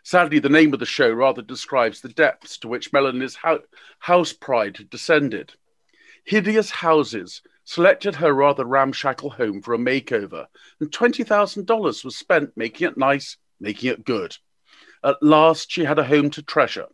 Sadly, 0.01 0.39
the 0.39 0.49
name 0.49 0.73
of 0.73 0.79
the 0.79 0.87
show 0.87 1.11
rather 1.11 1.43
describes 1.43 2.01
the 2.01 2.09
depths 2.09 2.57
to 2.59 2.67
which 2.67 2.91
Melanie's 2.91 3.35
ho- 3.35 3.61
house 3.99 4.33
pride 4.33 4.77
had 4.77 4.89
descended. 4.89 5.53
Hideous 6.23 6.71
Houses 6.71 7.43
selected 7.69 8.15
her 8.15 8.33
rather 8.33 8.65
ramshackle 8.65 9.29
home 9.29 9.61
for 9.61 9.75
a 9.75 9.77
makeover, 9.77 10.47
and 10.79 10.89
$20,000 10.89 12.03
was 12.03 12.17
spent 12.17 12.57
making 12.57 12.87
it 12.87 12.97
nice, 12.97 13.37
making 13.59 13.91
it 13.91 14.03
good. 14.03 14.35
At 15.03 15.21
last, 15.21 15.71
she 15.71 15.85
had 15.85 15.99
a 15.99 16.03
home 16.03 16.31
to 16.31 16.41
treasure. 16.41 16.87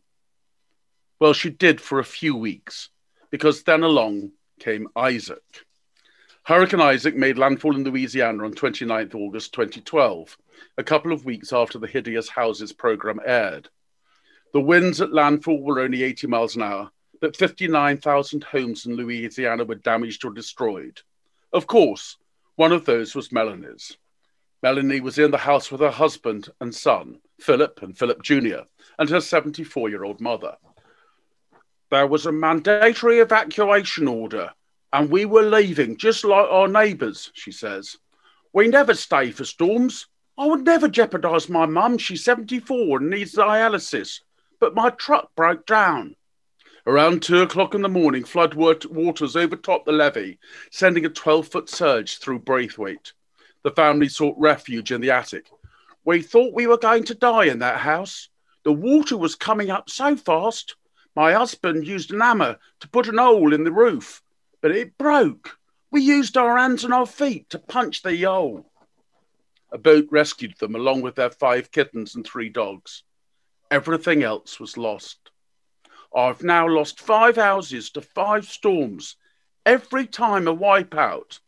Well, 1.18 1.32
she 1.32 1.50
did 1.50 1.80
for 1.80 2.00
a 2.00 2.04
few 2.04 2.36
weeks, 2.36 2.90
because 3.32 3.64
then 3.64 3.84
along 3.84 4.34
came 4.60 4.90
Isaac. 4.98 5.66
Hurricane 6.44 6.82
Isaac 6.82 7.16
made 7.16 7.38
landfall 7.38 7.78
in 7.78 7.86
Louisiana 7.86 8.44
on 8.44 8.52
29 8.52 9.12
August 9.14 9.54
2012, 9.54 10.38
a 10.78 10.84
couple 10.84 11.14
of 11.14 11.24
weeks 11.24 11.54
after 11.54 11.80
the 11.80 11.88
Hideous 11.88 12.28
Houses 12.28 12.74
program 12.74 13.22
aired. 13.26 13.70
The 14.52 14.60
winds 14.60 15.00
at 15.00 15.14
landfall 15.14 15.64
were 15.64 15.80
only 15.80 16.04
80 16.04 16.28
miles 16.28 16.58
an 16.58 16.64
hour, 16.64 16.92
but 17.26 17.36
59,000 17.36 18.44
homes 18.44 18.86
in 18.86 18.96
Louisiana 18.96 19.66
were 19.66 19.74
damaged 19.74 20.24
or 20.24 20.32
destroyed. 20.32 21.02
Of 21.52 21.66
course, 21.66 22.18
one 22.56 22.72
of 22.72 22.86
those 22.86 23.16
was 23.16 23.32
Melanie's. 23.32 23.98
Melanie 24.62 25.00
was 25.00 25.18
in 25.18 25.32
the 25.32 25.40
house 25.40 25.72
with 25.72 25.82
her 25.82 25.90
husband 25.90 26.50
and 26.62 26.76
son, 26.76 27.20
Philip 27.40 27.82
and 27.82 27.98
Philip 27.98 28.22
Jr., 28.22 28.60
and 29.00 29.10
her 29.10 29.22
74 29.22 29.90
year 29.90 30.04
old 30.04 30.22
mother. 30.22 30.56
There 31.90 32.06
was 32.06 32.28
a 32.28 32.32
mandatory 32.32 33.18
evacuation 33.18 34.08
order, 34.08 34.52
and 34.94 35.10
we 35.10 35.26
were 35.26 35.50
leaving 35.50 35.98
just 35.98 36.24
like 36.24 36.48
our 36.48 36.68
neighbours, 36.68 37.32
she 37.34 37.52
says. 37.52 37.98
We 38.54 38.68
never 38.68 38.94
stay 38.94 39.32
for 39.32 39.46
storms. 39.46 40.06
I 40.38 40.46
would 40.46 40.64
never 40.64 40.88
jeopardise 40.88 41.50
my 41.50 41.66
mum. 41.66 41.98
She's 41.98 42.24
74 42.24 43.00
and 43.00 43.10
needs 43.10 43.34
dialysis. 43.34 44.20
But 44.60 44.76
my 44.76 44.92
truck 44.92 45.34
broke 45.36 45.66
down. 45.66 46.16
Around 46.88 47.24
two 47.24 47.42
o'clock 47.42 47.74
in 47.74 47.82
the 47.82 47.90
morning, 47.90 48.24
flood 48.24 48.54
waters 48.54 49.36
overtopped 49.36 49.86
the 49.86 49.92
levee, 49.92 50.38
sending 50.70 51.04
a 51.04 51.10
12 51.10 51.48
foot 51.48 51.68
surge 51.68 52.20
through 52.20 52.40
Braithwaite. 52.40 53.14
The 53.64 53.72
family 53.72 54.08
sought 54.08 54.36
refuge 54.38 54.92
in 54.92 55.02
the 55.02 55.10
attic. 55.10 55.50
We 56.04 56.22
thought 56.22 56.54
we 56.54 56.68
were 56.68 56.78
going 56.78 57.04
to 57.06 57.16
die 57.16 57.46
in 57.46 57.58
that 57.60 57.80
house. 57.80 58.30
The 58.64 58.72
water 58.72 59.18
was 59.18 59.34
coming 59.34 59.72
up 59.72 59.90
so 59.90 60.16
fast. 60.16 60.76
My 61.16 61.34
husband 61.34 61.88
used 61.88 62.12
an 62.12 62.20
hammer 62.20 62.60
to 62.82 62.90
put 62.90 63.08
an 63.08 63.18
hole 63.18 63.54
in 63.54 63.64
the 63.64 63.72
roof, 63.72 64.22
but 64.62 64.70
it 64.70 64.96
broke. 65.00 65.58
We 65.90 66.02
used 66.02 66.38
our 66.38 66.56
hands 66.56 66.84
and 66.84 66.94
our 66.94 67.08
feet 67.08 67.50
to 67.50 67.58
punch 67.58 68.04
the 68.04 68.16
hole. 68.22 68.70
A 69.72 69.80
boat 69.80 70.08
rescued 70.12 70.60
them 70.60 70.76
along 70.76 71.02
with 71.02 71.16
their 71.16 71.32
five 71.32 71.72
kittens 71.72 72.14
and 72.14 72.24
three 72.24 72.50
dogs. 72.50 73.02
Everything 73.72 74.22
else 74.22 74.60
was 74.60 74.78
lost. 74.78 75.25
I've 76.16 76.44
now 76.44 76.66
lost 76.68 77.02
five 77.02 77.36
houses 77.36 77.90
to 77.92 78.02
five 78.02 78.46
storms. 78.46 79.18
Every 79.66 80.08
time 80.08 80.48
a 80.48 80.56
wipeout. 80.56 81.40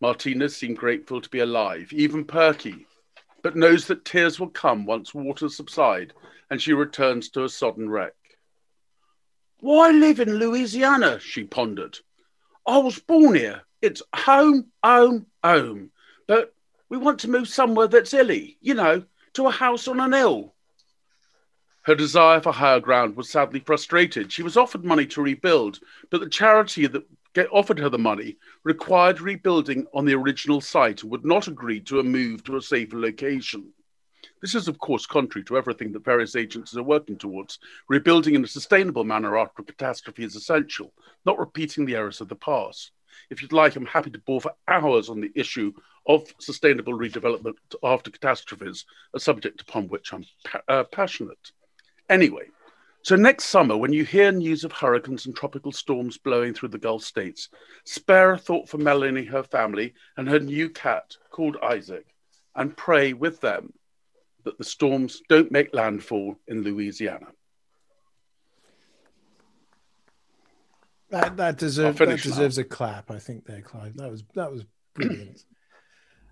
Martinez 0.00 0.54
seemed 0.54 0.76
grateful 0.76 1.20
to 1.20 1.28
be 1.28 1.40
alive, 1.40 1.92
even 1.92 2.24
perky, 2.24 2.86
but 3.42 3.56
knows 3.56 3.86
that 3.86 4.04
tears 4.04 4.38
will 4.38 4.50
come 4.50 4.84
once 4.86 5.14
waters 5.14 5.56
subside 5.56 6.12
and 6.50 6.62
she 6.62 6.72
returns 6.72 7.30
to 7.30 7.44
a 7.44 7.48
sodden 7.48 7.88
wreck. 7.90 8.14
Why 9.60 9.90
live 9.90 10.20
in 10.20 10.34
Louisiana? 10.34 11.18
she 11.18 11.44
pondered. 11.44 11.98
I 12.66 12.78
was 12.78 12.98
born 12.98 13.34
here. 13.34 13.62
It's 13.80 14.02
home, 14.14 14.66
home, 14.84 15.26
home. 15.42 15.90
But 16.28 16.54
we 16.88 16.98
want 16.98 17.20
to 17.20 17.30
move 17.30 17.48
somewhere 17.48 17.88
that's 17.88 18.10
hilly, 18.10 18.58
you 18.60 18.74
know, 18.74 19.04
to 19.32 19.46
a 19.46 19.50
house 19.50 19.88
on 19.88 19.98
an 19.98 20.12
hill. 20.12 20.54
Her 21.86 21.94
desire 21.94 22.40
for 22.40 22.50
higher 22.50 22.80
ground 22.80 23.14
was 23.14 23.30
sadly 23.30 23.60
frustrated. 23.60 24.32
She 24.32 24.42
was 24.42 24.56
offered 24.56 24.84
money 24.84 25.06
to 25.06 25.22
rebuild, 25.22 25.78
but 26.10 26.18
the 26.18 26.28
charity 26.28 26.88
that 26.88 27.06
offered 27.52 27.78
her 27.78 27.88
the 27.88 27.96
money 27.96 28.38
required 28.64 29.20
rebuilding 29.20 29.86
on 29.94 30.04
the 30.04 30.14
original 30.14 30.60
site 30.60 31.02
and 31.02 31.12
would 31.12 31.24
not 31.24 31.46
agree 31.46 31.78
to 31.82 32.00
a 32.00 32.02
move 32.02 32.42
to 32.42 32.56
a 32.56 32.60
safer 32.60 32.98
location. 32.98 33.72
This 34.42 34.56
is, 34.56 34.66
of 34.66 34.80
course, 34.80 35.06
contrary 35.06 35.44
to 35.44 35.56
everything 35.56 35.92
that 35.92 36.04
various 36.04 36.34
agencies 36.34 36.76
are 36.76 36.82
working 36.82 37.18
towards. 37.18 37.60
Rebuilding 37.88 38.34
in 38.34 38.42
a 38.42 38.48
sustainable 38.48 39.04
manner 39.04 39.38
after 39.38 39.62
a 39.62 39.66
catastrophe 39.66 40.24
is 40.24 40.34
essential, 40.34 40.92
not 41.24 41.38
repeating 41.38 41.86
the 41.86 41.94
errors 41.94 42.20
of 42.20 42.26
the 42.28 42.34
past. 42.34 42.90
If 43.30 43.42
you'd 43.42 43.52
like, 43.52 43.76
I'm 43.76 43.86
happy 43.86 44.10
to 44.10 44.18
bore 44.18 44.40
for 44.40 44.54
hours 44.66 45.08
on 45.08 45.20
the 45.20 45.30
issue 45.36 45.72
of 46.08 46.34
sustainable 46.40 46.94
redevelopment 46.94 47.54
after 47.84 48.10
catastrophes, 48.10 48.86
a 49.14 49.20
subject 49.20 49.60
upon 49.60 49.86
which 49.86 50.12
I'm 50.12 50.24
pa- 50.44 50.62
uh, 50.66 50.82
passionate. 50.82 51.52
Anyway, 52.08 52.44
So 53.02 53.14
next 53.14 53.44
summer, 53.44 53.76
when 53.76 53.92
you 53.92 54.04
hear 54.04 54.32
news 54.32 54.64
of 54.64 54.72
hurricanes 54.72 55.26
and 55.26 55.36
tropical 55.36 55.70
storms 55.70 56.18
blowing 56.18 56.52
through 56.52 56.70
the 56.70 56.78
Gulf 56.78 57.04
states, 57.04 57.50
spare 57.84 58.32
a 58.32 58.38
thought 58.38 58.68
for 58.68 58.78
Melanie, 58.78 59.24
her 59.26 59.44
family, 59.44 59.94
and 60.16 60.28
her 60.28 60.40
new 60.40 60.68
cat 60.70 61.16
called 61.30 61.56
Isaac, 61.62 62.06
and 62.56 62.76
pray 62.76 63.12
with 63.12 63.40
them 63.40 63.72
that 64.44 64.58
the 64.58 64.64
storms 64.64 65.22
don't 65.28 65.52
make 65.52 65.72
landfall 65.72 66.34
in 66.48 66.62
Louisiana. 66.62 67.28
That 71.10 71.36
that 71.36 71.58
deserves 71.58 71.96
that 71.96 72.04
finish 72.04 72.24
now. 72.24 72.30
deserves 72.32 72.58
a 72.58 72.64
clap. 72.64 73.12
I 73.12 73.20
think 73.20 73.44
there, 73.44 73.60
Clive. 73.60 73.96
That 73.98 74.10
was 74.10 74.24
that 74.34 74.50
was 74.50 74.64
brilliant. 74.94 75.44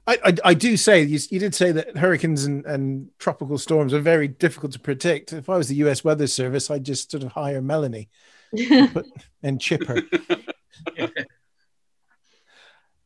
I, 0.06 0.18
I 0.24 0.34
I 0.44 0.54
do 0.54 0.76
say 0.76 1.02
you, 1.02 1.18
you 1.30 1.38
did 1.38 1.54
say 1.54 1.72
that 1.72 1.96
hurricanes 1.96 2.44
and, 2.44 2.64
and 2.66 3.08
tropical 3.18 3.58
storms 3.58 3.94
are 3.94 4.00
very 4.00 4.28
difficult 4.28 4.72
to 4.72 4.78
predict. 4.78 5.32
If 5.32 5.48
I 5.48 5.56
was 5.56 5.68
the 5.68 5.76
U.S. 5.76 6.04
Weather 6.04 6.26
Service, 6.26 6.70
I'd 6.70 6.84
just 6.84 7.10
sort 7.10 7.22
of 7.22 7.32
hire 7.32 7.62
Melanie 7.62 8.08
but, 8.92 9.06
and 9.42 9.60
chip 9.60 9.84
her. 9.86 10.02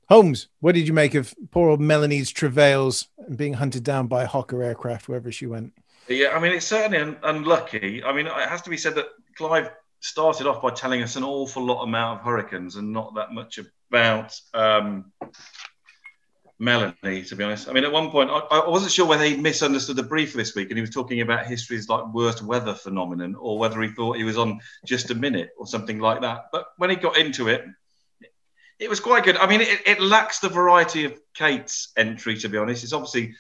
Holmes, 0.09 0.49
what 0.61 0.75
did 0.75 0.89
you 0.89 0.95
make 0.95 1.15
of 1.15 1.35
poor 1.51 1.69
old 1.69 1.81
Melanie's 1.81 2.31
travails 2.31 3.09
and 3.19 3.37
being 3.37 3.53
hunted 3.53 3.85
down 3.85 4.07
by 4.07 4.23
a 4.23 4.27
Hawker 4.27 4.63
aircraft 4.63 5.07
wherever 5.07 5.31
she 5.31 5.47
went? 5.47 5.75
Yeah, 6.09 6.31
I 6.31 6.41
mean, 6.41 6.53
it's 6.53 6.67
certainly 6.67 6.97
un- 6.99 7.19
unlucky. 7.23 8.03
I 8.03 8.15
mean, 8.15 8.27
it 8.27 8.33
has 8.33 8.63
to 8.63 8.71
be 8.71 8.79
said 8.79 8.95
that 8.95 9.09
Clive 9.37 9.71
started 10.01 10.47
off 10.47 10.63
by 10.63 10.71
telling 10.71 11.03
us 11.03 11.17
an 11.17 11.25
awful 11.25 11.63
lot 11.65 11.83
amount 11.83 12.21
of 12.21 12.25
hurricanes 12.25 12.77
and 12.77 12.91
not 12.91 13.15
that 13.17 13.33
much 13.33 13.59
about 13.91 14.41
um, 14.55 15.13
Melanie, 16.59 17.23
to 17.25 17.37
be 17.37 17.45
honest. 17.45 17.69
I 17.69 17.73
mean, 17.73 17.85
at 17.85 17.93
one 17.93 18.11
point, 18.11 18.31
I, 18.31 18.39
I 18.39 18.69
wasn't 18.69 18.93
sure 18.93 19.07
whether 19.07 19.25
he 19.25 19.37
misunderstood 19.37 19.97
the 19.97 20.03
brief 20.03 20.33
this 20.33 20.55
week 20.55 20.71
and 20.71 20.77
he 20.77 20.81
was 20.81 20.91
talking 20.91 21.21
about 21.21 21.47
history's 21.47 21.89
like 21.89 22.13
worst 22.13 22.43
weather 22.43 22.75
phenomenon 22.75 23.37
or 23.37 23.59
whether 23.59 23.81
he 23.81 23.91
thought 23.91 24.17
he 24.17 24.25
was 24.25 24.37
on 24.37 24.61
just 24.85 25.11
a 25.11 25.15
minute 25.15 25.51
or 25.59 25.67
something 25.67 26.01
like 26.01 26.23
that. 26.23 26.47
But 26.51 26.67
when 26.77 26.91
he 26.91 26.97
got 26.97 27.17
into 27.17 27.49
it, 27.49 27.65
it 28.81 28.91
was 28.91 29.01
quite 29.01 29.25
good. 29.25 29.37
I 29.37 29.47
mean, 29.47 29.61
it, 29.61 29.83
it 29.87 30.01
lacks 30.01 30.41
the 30.41 30.49
variety 30.49 31.05
of 31.05 31.19
Kate's 31.35 31.93
entry, 31.97 32.37
to 32.39 32.49
be 32.49 32.59
honest. 32.59 32.85
It's 32.85 32.93
obviously 32.93 33.35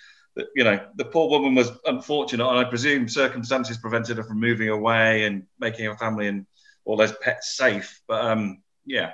you 0.54 0.64
know 0.64 0.78
the 0.94 1.04
poor 1.04 1.28
woman 1.28 1.54
was 1.54 1.70
unfortunate, 1.86 2.46
and 2.46 2.58
I 2.58 2.64
presume 2.64 3.08
circumstances 3.08 3.78
prevented 3.78 4.16
her 4.18 4.22
from 4.22 4.40
moving 4.40 4.68
away 4.68 5.24
and 5.24 5.44
making 5.58 5.86
her 5.86 5.96
family 5.96 6.28
and 6.28 6.46
all 6.84 6.96
those 6.96 7.12
pets 7.20 7.56
safe. 7.56 8.00
But 8.06 8.24
um, 8.24 8.62
yeah, 8.84 9.12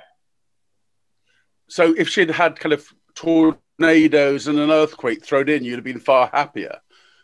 So 1.67 1.93
if 1.97 2.09
she'd 2.09 2.29
had 2.29 2.59
kind 2.59 2.73
of 2.73 2.87
tornadoes 3.15 4.47
and 4.47 4.59
an 4.59 4.71
earthquake 4.71 5.23
thrown 5.23 5.49
in, 5.49 5.63
you'd 5.63 5.75
have 5.75 5.83
been 5.83 5.99
far 5.99 6.29
happier. 6.31 6.79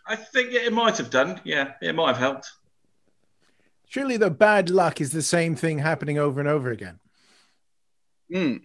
I 0.07 0.15
think 0.15 0.53
it 0.53 0.73
might 0.73 0.97
have 0.97 1.09
done. 1.09 1.39
Yeah, 1.43 1.73
it 1.81 1.93
might 1.93 2.07
have 2.07 2.17
helped. 2.17 2.51
Surely 3.87 4.17
the 4.17 4.29
bad 4.29 4.69
luck 4.69 5.01
is 5.01 5.11
the 5.11 5.21
same 5.21 5.55
thing 5.55 5.79
happening 5.79 6.17
over 6.17 6.39
and 6.39 6.49
over 6.49 6.71
again. 6.71 6.99
Hmm. 8.31 8.55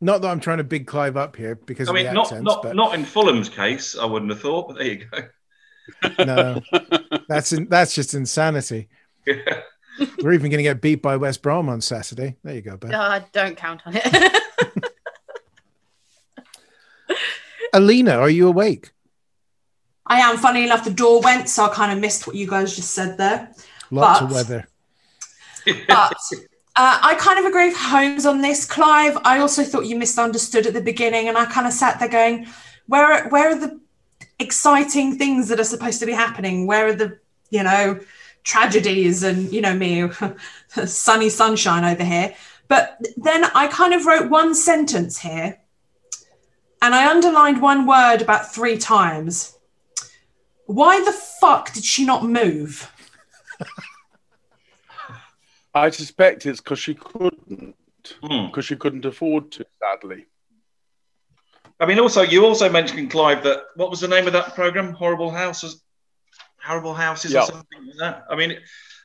Not 0.00 0.20
that 0.22 0.28
I'm 0.28 0.40
trying 0.40 0.58
to 0.58 0.64
big 0.64 0.86
Clive 0.86 1.16
up 1.16 1.36
here 1.36 1.54
because 1.54 1.88
I 1.88 1.92
mean, 1.92 2.06
of 2.06 2.10
the 2.10 2.14
not 2.14 2.26
accents, 2.26 2.44
not 2.44 2.62
but 2.62 2.76
not 2.76 2.94
in 2.94 3.04
Fulham's 3.04 3.48
case, 3.48 3.96
I 3.96 4.04
wouldn't 4.04 4.30
have 4.30 4.40
thought. 4.40 4.68
But 4.68 4.78
there 4.78 4.86
you 4.86 5.06
go. 5.10 6.24
no, 6.24 6.60
that's 7.28 7.52
in, 7.52 7.68
that's 7.68 7.94
just 7.94 8.14
insanity. 8.14 8.88
Yeah. 9.26 9.62
We're 10.20 10.32
even 10.32 10.50
going 10.50 10.58
to 10.58 10.62
get 10.62 10.82
beat 10.82 11.00
by 11.00 11.16
West 11.16 11.40
Brom 11.40 11.68
on 11.68 11.80
Saturday. 11.80 12.36
There 12.44 12.54
you 12.54 12.60
go, 12.60 12.76
Ben. 12.76 12.92
Uh, 12.94 13.24
don't 13.32 13.56
count 13.56 13.80
on 13.86 13.94
it. 13.96 14.42
Alina, 17.76 18.12
are 18.12 18.30
you 18.30 18.48
awake? 18.48 18.90
I 20.06 20.20
am. 20.20 20.38
Funny 20.38 20.64
enough, 20.64 20.84
the 20.84 20.90
door 20.90 21.20
went, 21.20 21.48
so 21.48 21.66
I 21.66 21.68
kind 21.68 21.92
of 21.92 21.98
missed 21.98 22.26
what 22.26 22.34
you 22.34 22.46
guys 22.48 22.74
just 22.74 22.92
said 22.92 23.18
there. 23.18 23.52
Lots 23.90 24.20
But- 24.20 24.24
of 24.24 24.32
weather. 24.32 24.68
But 25.88 26.12
uh, 26.76 26.98
I 27.02 27.16
kind 27.18 27.38
of 27.40 27.44
agree 27.44 27.66
with 27.68 27.76
Holmes 27.76 28.24
on 28.24 28.40
this, 28.40 28.64
Clive. 28.64 29.18
I 29.24 29.40
also 29.40 29.64
thought 29.64 29.86
you 29.86 29.96
misunderstood 29.96 30.64
at 30.66 30.74
the 30.74 30.80
beginning, 30.80 31.28
and 31.28 31.36
I 31.36 31.44
kind 31.46 31.66
of 31.66 31.72
sat 31.72 31.98
there 31.98 32.08
going, 32.08 32.46
"Where, 32.86 33.28
where 33.30 33.50
are 33.50 33.58
the 33.58 33.80
exciting 34.38 35.18
things 35.18 35.48
that 35.48 35.58
are 35.58 35.64
supposed 35.64 35.98
to 36.00 36.06
be 36.06 36.12
happening? 36.12 36.66
Where 36.68 36.86
are 36.86 36.94
the, 36.94 37.18
you 37.50 37.64
know, 37.64 37.98
tragedies 38.44 39.24
and 39.24 39.52
you 39.52 39.60
know 39.60 39.74
me, 39.74 40.08
sunny 40.86 41.28
sunshine 41.30 41.84
over 41.84 42.04
here?" 42.04 42.34
But 42.68 43.04
then 43.16 43.44
I 43.54 43.66
kind 43.66 43.92
of 43.92 44.06
wrote 44.06 44.30
one 44.30 44.54
sentence 44.54 45.18
here, 45.18 45.58
and 46.82 46.94
I 46.94 47.08
underlined 47.10 47.60
one 47.60 47.86
word 47.86 48.22
about 48.22 48.52
three 48.54 48.76
times. 48.78 49.58
Why 50.66 51.02
the 51.04 51.12
fuck 51.12 51.72
did 51.72 51.84
she 51.84 52.04
not 52.04 52.24
move? 52.24 52.90
I 55.74 55.90
suspect 55.90 56.46
it's 56.46 56.60
because 56.60 56.78
she 56.78 56.94
couldn't, 56.94 57.74
Hmm. 58.22 58.46
because 58.46 58.64
she 58.64 58.76
couldn't 58.76 59.04
afford 59.04 59.50
to. 59.52 59.66
Sadly, 59.80 60.26
I 61.80 61.86
mean, 61.86 61.98
also 61.98 62.22
you 62.22 62.44
also 62.46 62.70
mentioned 62.70 63.10
Clive 63.10 63.42
that 63.44 63.64
what 63.74 63.90
was 63.90 64.00
the 64.00 64.08
name 64.08 64.26
of 64.26 64.32
that 64.32 64.54
program? 64.54 64.92
Horrible 64.92 65.30
Houses, 65.30 65.82
Horrible 66.64 66.94
Houses, 66.94 67.32
Yeah. 67.32 67.42
or 67.42 67.46
something 67.46 67.86
like 67.86 67.98
that. 67.98 68.24
I 68.30 68.36
mean, 68.36 68.58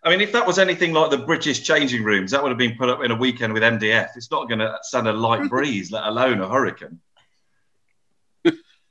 I 0.03 0.09
mean, 0.09 0.21
if 0.21 0.31
that 0.31 0.47
was 0.47 0.57
anything 0.59 0.93
like 0.93 1.11
the 1.11 1.17
British 1.17 1.61
changing 1.63 2.03
rooms, 2.03 2.31
that 2.31 2.41
would 2.41 2.49
have 2.49 2.57
been 2.57 2.77
put 2.77 2.89
up 2.89 3.03
in 3.03 3.11
a 3.11 3.15
weekend 3.15 3.53
with 3.53 3.63
MDF. 3.63 4.09
It's 4.15 4.31
not 4.31 4.47
going 4.47 4.59
to 4.59 4.77
stand 4.83 5.07
a 5.07 5.13
light 5.13 5.49
breeze, 5.49 5.91
let 5.91 6.05
alone 6.05 6.41
a 6.41 6.47
hurricane. 6.49 6.99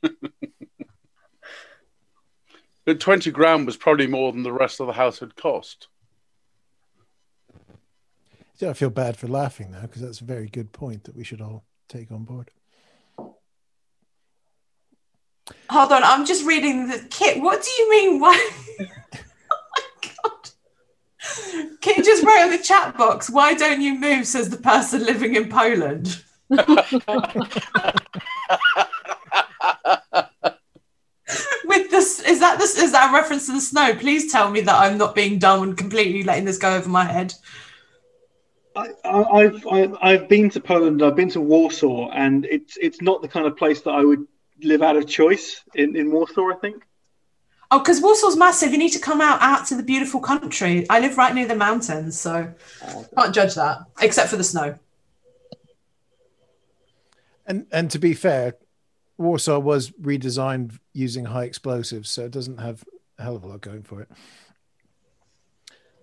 but 2.85 3.01
twenty 3.01 3.31
grand 3.31 3.67
was 3.67 3.77
probably 3.77 4.07
more 4.07 4.33
than 4.33 4.43
the 4.43 4.53
rest 4.53 4.81
of 4.81 4.87
the 4.87 4.95
house 4.95 5.19
had 5.21 5.37
cost. 5.37 5.89
See, 8.61 8.67
I 8.69 8.75
feel 8.75 8.91
bad 8.91 9.17
for 9.17 9.27
laughing 9.27 9.71
now 9.71 9.83
because 9.83 10.03
that's 10.03 10.21
a 10.21 10.25
very 10.25 10.47
good 10.47 10.73
point 10.73 11.05
that 11.05 11.17
we 11.17 11.25
should 11.25 11.41
all 11.41 11.65
take 11.89 12.13
on 12.13 12.25
board. 12.25 12.51
Hold 15.71 15.93
on, 15.93 16.03
I'm 16.05 16.27
just 16.27 16.45
reading 16.45 16.89
the 16.89 16.99
kit. 17.11 17.41
What 17.41 17.63
do 17.63 17.71
you 17.83 17.91
mean? 17.91 18.21
Why? 18.21 18.51
oh 18.81 18.87
my 19.77 19.83
god! 20.03 20.51
Kit 21.81 22.05
just 22.05 22.23
wrote 22.23 22.45
in 22.45 22.51
the 22.51 22.59
chat 22.63 22.99
box. 22.99 23.31
Why 23.31 23.55
don't 23.55 23.81
you 23.81 23.99
move? 23.99 24.27
Says 24.27 24.51
the 24.51 24.59
person 24.59 25.05
living 25.05 25.37
in 25.37 25.49
Poland. 25.49 26.23
With 31.65 31.91
this, 31.91 32.20
is 32.31 32.41
that 32.41 32.59
this? 32.59 32.79
Is 32.79 32.93
that 32.93 33.11
a 33.11 33.15
reference 33.15 33.47
to 33.47 33.53
the 33.53 33.61
snow? 33.61 33.95
Please 33.95 34.31
tell 34.33 34.51
me 34.51 34.61
that 34.63 34.75
I'm 34.75 34.97
not 34.97 35.15
being 35.15 35.39
dumb 35.39 35.63
and 35.63 35.77
completely 35.77 36.23
letting 36.23 36.45
this 36.45 36.59
go 36.59 36.77
over 36.77 36.89
my 36.89 37.05
head. 37.05 37.35
I, 38.77 38.89
I- 39.05 39.31
I've 39.41 39.97
I've 40.01 40.29
been 40.29 40.49
to 40.51 40.61
Poland. 40.61 41.03
I've 41.03 41.17
been 41.17 41.31
to 41.31 41.41
Warsaw, 41.41 42.11
and 42.11 42.45
it's 42.47 42.77
it's 42.77 43.03
not 43.03 43.21
the 43.21 43.29
kind 43.29 43.47
of 43.47 43.57
place 43.57 43.81
that 43.83 43.91
I 43.91 44.05
would 44.05 44.27
live 44.63 44.83
out 44.83 44.97
of 44.97 45.07
choice 45.07 45.63
in, 45.75 45.97
in 45.97 46.11
Warsaw. 46.13 46.51
I 46.53 46.55
think. 46.61 46.85
Oh, 47.73 47.79
because 47.79 48.01
Warsaw's 48.01 48.37
massive. 48.37 48.73
You 48.73 48.79
need 48.79 48.91
to 48.91 48.99
come 48.99 49.21
out 49.21 49.41
out 49.43 49.67
to 49.67 49.77
the 49.77 49.83
beautiful 49.83 50.21
country. 50.21 50.87
I 50.89 51.01
live 51.01 51.19
right 51.19 51.35
near 51.35 51.47
the 51.47 51.57
mountains, 51.57 52.19
so 52.19 52.53
oh, 52.87 53.07
can't 53.17 53.35
judge 53.35 53.55
that, 53.57 53.79
except 54.01 54.29
for 54.29 54.37
the 54.37 54.45
snow. 54.45 54.79
And 57.47 57.67
and 57.73 57.91
to 57.91 57.99
be 57.99 58.15
fair, 58.15 58.55
Warsaw 59.21 59.59
was 59.59 59.91
redesigned 59.91 60.79
using 60.95 61.27
high 61.27 61.45
explosives, 61.45 62.11
so 62.11 62.25
it 62.25 62.31
doesn't 62.31 62.59
have 62.59 62.83
a 63.19 63.23
hell 63.23 63.37
of 63.37 63.45
a 63.45 63.47
lot 63.47 63.61
going 63.61 63.83
for 63.83 64.01
it. 64.01 64.09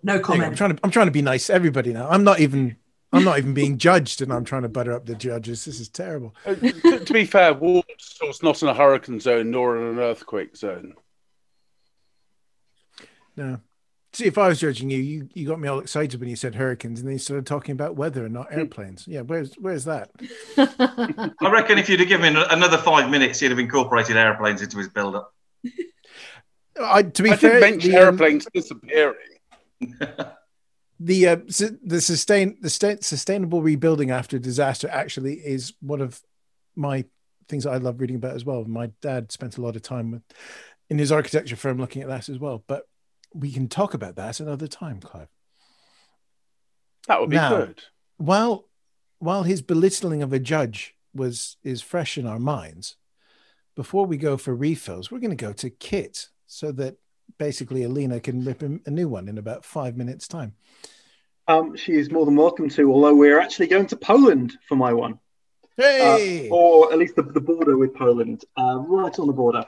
No 0.03 0.19
There 0.19 0.37
you. 0.37 0.43
I'm 0.45 0.55
comment. 0.55 0.57
trying 0.57 0.75
to 0.75 0.79
I'm 0.83 0.91
trying 0.91 1.07
to 1.07 1.11
be 1.11 1.23
nice 1.23 1.47
to 1.47 1.53
everybody 1.53 1.91
now. 1.93 2.07
I'm 2.09 2.23
not 2.23 2.39
even 2.39 2.77
I'm 3.11 3.23
not 3.23 3.39
even 3.39 3.53
being 3.53 3.77
judged, 3.77 4.21
and 4.21 4.31
I'm 4.31 4.43
trying 4.45 4.61
to 4.61 4.69
butter 4.69 4.93
up 4.93 5.05
the 5.05 5.15
judges. 5.15 5.65
This 5.65 5.79
is 5.79 5.89
terrible. 5.89 6.35
Uh, 6.45 6.55
to, 6.55 6.99
to 7.05 7.13
be 7.13 7.25
fair, 7.25 7.53
Warsaw's 7.55 8.43
not 8.43 8.61
in 8.61 8.67
a 8.67 8.73
hurricane 8.73 9.19
zone 9.19 9.49
nor 9.49 9.77
in 9.77 9.83
an 9.83 9.99
earthquake 9.99 10.55
zone. 10.55 10.93
No. 13.35 13.59
See, 14.17 14.25
if 14.25 14.39
I 14.39 14.47
was 14.47 14.59
judging 14.59 14.89
you, 14.89 14.97
you, 14.97 15.29
you 15.35 15.47
got 15.47 15.59
me 15.59 15.67
all 15.67 15.77
excited 15.77 16.19
when 16.19 16.27
you 16.27 16.35
said 16.35 16.55
hurricanes, 16.55 16.99
and 16.99 17.07
then 17.07 17.13
you 17.13 17.19
started 17.19 17.45
talking 17.45 17.73
about 17.73 17.97
weather 17.97 18.25
and 18.25 18.33
not 18.33 18.51
airplanes. 18.51 19.07
Yeah, 19.07 19.21
where's 19.21 19.53
where's 19.59 19.85
that? 19.85 20.09
I 20.57 21.51
reckon 21.51 21.77
if 21.77 21.87
you'd 21.87 21.99
have 21.99 22.09
given 22.09 22.35
him 22.35 22.43
another 22.49 22.79
five 22.79 23.11
minutes, 23.11 23.39
he'd 23.39 23.51
have 23.51 23.59
incorporated 23.59 24.17
airplanes 24.17 24.63
into 24.63 24.79
his 24.79 24.89
build-up. 24.89 25.35
I, 26.81 27.03
to 27.03 27.21
be 27.21 27.29
I 27.29 27.35
fair, 27.35 27.59
did 27.59 27.61
mention 27.61 27.91
the, 27.91 27.97
um, 27.97 28.03
airplanes 28.05 28.47
disappearing. 28.51 29.17
the 30.99 31.27
uh, 31.27 31.37
su- 31.47 31.77
the 31.83 32.01
sustain 32.01 32.57
the 32.59 32.71
sta- 32.71 33.01
sustainable 33.01 33.61
rebuilding 33.61 34.09
after 34.09 34.39
disaster 34.39 34.89
actually 34.91 35.35
is 35.35 35.73
one 35.79 36.01
of 36.01 36.19
my 36.75 37.05
things 37.49 37.65
that 37.65 37.73
I 37.73 37.77
love 37.77 38.01
reading 38.01 38.15
about 38.15 38.33
as 38.33 38.43
well. 38.43 38.65
My 38.65 38.89
dad 38.99 39.31
spent 39.31 39.59
a 39.59 39.61
lot 39.61 39.75
of 39.75 39.83
time 39.83 40.09
with, 40.09 40.23
in 40.89 40.97
his 40.97 41.11
architecture 41.11 41.55
firm 41.55 41.77
looking 41.77 42.01
at 42.01 42.07
that 42.07 42.29
as 42.29 42.39
well. 42.39 42.63
But 42.65 42.87
we 43.33 43.51
can 43.51 43.67
talk 43.67 43.93
about 43.93 44.15
that 44.15 44.39
another 44.39 44.67
time, 44.67 44.99
Clive. 44.99 45.29
That 47.07 47.19
would 47.21 47.29
be 47.29 47.35
Now- 47.37 47.57
good. 47.57 47.83
While 48.17 48.65
while 49.19 49.43
his 49.43 49.61
belittling 49.63 50.21
of 50.21 50.31
a 50.31 50.39
judge 50.39 50.95
was 51.13 51.57
is 51.63 51.81
fresh 51.81 52.17
in 52.17 52.27
our 52.27 52.39
minds, 52.39 52.97
before 53.75 54.05
we 54.05 54.17
go 54.17 54.37
for 54.37 54.55
refills, 54.55 55.11
we're 55.11 55.19
going 55.19 55.35
to 55.35 55.45
go 55.45 55.53
to 55.53 55.69
Kit 55.69 56.29
so 56.45 56.71
that 56.73 56.97
basically 57.37 57.83
Alina 57.83 58.19
can 58.19 58.43
rip 58.43 58.61
him 58.61 58.81
a 58.85 58.91
new 58.91 59.07
one 59.07 59.27
in 59.27 59.37
about 59.37 59.65
five 59.65 59.97
minutes' 59.97 60.27
time. 60.27 60.55
Um, 61.47 61.75
she 61.75 61.93
is 61.93 62.11
more 62.11 62.25
than 62.25 62.35
welcome 62.35 62.69
to, 62.69 62.91
although 62.91 63.15
we're 63.15 63.39
actually 63.39 63.67
going 63.67 63.87
to 63.87 63.95
Poland 63.95 64.57
for 64.67 64.75
my 64.75 64.93
one. 64.93 65.19
Hey! 65.77 66.49
Uh, 66.49 66.53
or 66.53 66.91
at 66.91 66.97
least 66.97 67.15
the, 67.15 67.21
the 67.21 67.39
border 67.39 67.77
with 67.77 67.93
Poland, 67.93 68.43
uh, 68.57 68.79
right 68.79 69.17
on 69.19 69.27
the 69.27 69.33
border. 69.33 69.63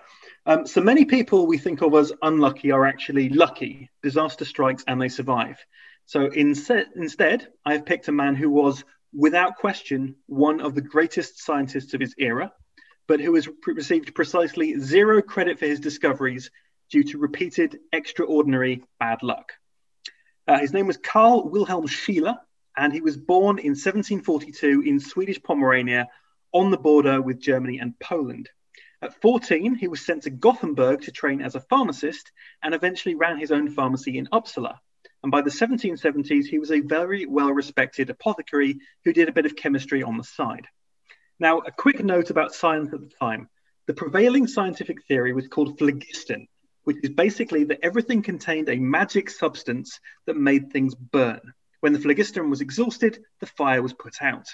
Um, 0.49 0.65
so 0.65 0.81
many 0.81 1.05
people 1.05 1.45
we 1.45 1.59
think 1.59 1.83
of 1.83 1.93
as 1.93 2.12
unlucky 2.23 2.71
are 2.71 2.88
actually 2.88 3.29
lucky. 3.29 3.91
Disaster 4.01 4.45
strikes 4.45 4.83
and 4.88 4.99
they 4.99 5.07
survive. 5.07 5.63
So 6.07 6.25
instead, 6.25 6.88
instead, 6.95 7.49
I 7.63 7.73
have 7.73 7.85
picked 7.85 8.07
a 8.07 8.12
man 8.12 8.33
who 8.33 8.49
was, 8.49 8.83
without 9.13 9.57
question, 9.57 10.15
one 10.25 10.59
of 10.59 10.73
the 10.73 10.81
greatest 10.81 11.39
scientists 11.39 11.93
of 11.93 12.01
his 12.01 12.15
era, 12.17 12.51
but 13.07 13.19
who 13.19 13.35
has 13.35 13.47
pre- 13.62 13.75
received 13.75 14.15
precisely 14.15 14.79
zero 14.79 15.21
credit 15.21 15.59
for 15.59 15.67
his 15.67 15.79
discoveries 15.79 16.49
due 16.89 17.03
to 17.03 17.19
repeated 17.19 17.77
extraordinary 17.93 18.83
bad 18.99 19.21
luck. 19.21 19.51
Uh, 20.47 20.57
his 20.57 20.73
name 20.73 20.88
was 20.88 20.97
Carl 20.97 21.47
Wilhelm 21.47 21.85
Scheele, 21.85 22.39
and 22.75 22.91
he 22.91 23.01
was 23.01 23.17
born 23.17 23.59
in 23.59 23.73
1742 23.75 24.81
in 24.83 24.99
Swedish 24.99 25.43
Pomerania 25.43 26.07
on 26.51 26.71
the 26.71 26.77
border 26.77 27.21
with 27.21 27.39
Germany 27.39 27.77
and 27.77 27.99
Poland. 27.99 28.49
At 29.01 29.21
14, 29.21 29.75
he 29.75 29.88
was 29.88 30.05
sent 30.05 30.23
to 30.23 30.29
Gothenburg 30.29 31.03
to 31.03 31.12
train 31.12 31.41
as 31.41 31.55
a 31.55 31.62
pharmacist 31.62 32.31
and 32.62 32.73
eventually 32.73 33.15
ran 33.15 33.39
his 33.39 33.51
own 33.51 33.69
pharmacy 33.69 34.17
in 34.17 34.27
Uppsala. 34.27 34.77
And 35.23 35.31
by 35.31 35.41
the 35.41 35.49
1770s, 35.49 36.45
he 36.45 36.59
was 36.59 36.71
a 36.71 36.81
very 36.81 37.25
well 37.25 37.51
respected 37.51 38.09
apothecary 38.09 38.79
who 39.05 39.13
did 39.13 39.29
a 39.29 39.33
bit 39.33 39.45
of 39.45 39.55
chemistry 39.55 40.03
on 40.03 40.17
the 40.17 40.23
side. 40.23 40.67
Now, 41.39 41.59
a 41.59 41.71
quick 41.71 42.03
note 42.03 42.29
about 42.29 42.53
science 42.53 42.93
at 42.93 42.99
the 42.99 43.12
time. 43.19 43.49
The 43.85 43.93
prevailing 43.93 44.47
scientific 44.47 45.05
theory 45.05 45.33
was 45.33 45.47
called 45.47 45.77
phlogiston, 45.79 46.47
which 46.83 46.97
is 47.01 47.09
basically 47.12 47.63
that 47.65 47.79
everything 47.81 48.21
contained 48.21 48.67
a 48.67 48.77
magic 48.77 49.29
substance 49.29 49.99
that 50.25 50.35
made 50.35 50.71
things 50.71 50.93
burn. 50.93 51.53
When 51.79 51.93
the 51.93 51.99
phlogiston 51.99 52.49
was 52.49 52.59
exhausted, 52.59 53.23
the 53.39 53.45
fire 53.45 53.81
was 53.81 53.93
put 53.93 54.21
out. 54.21 54.47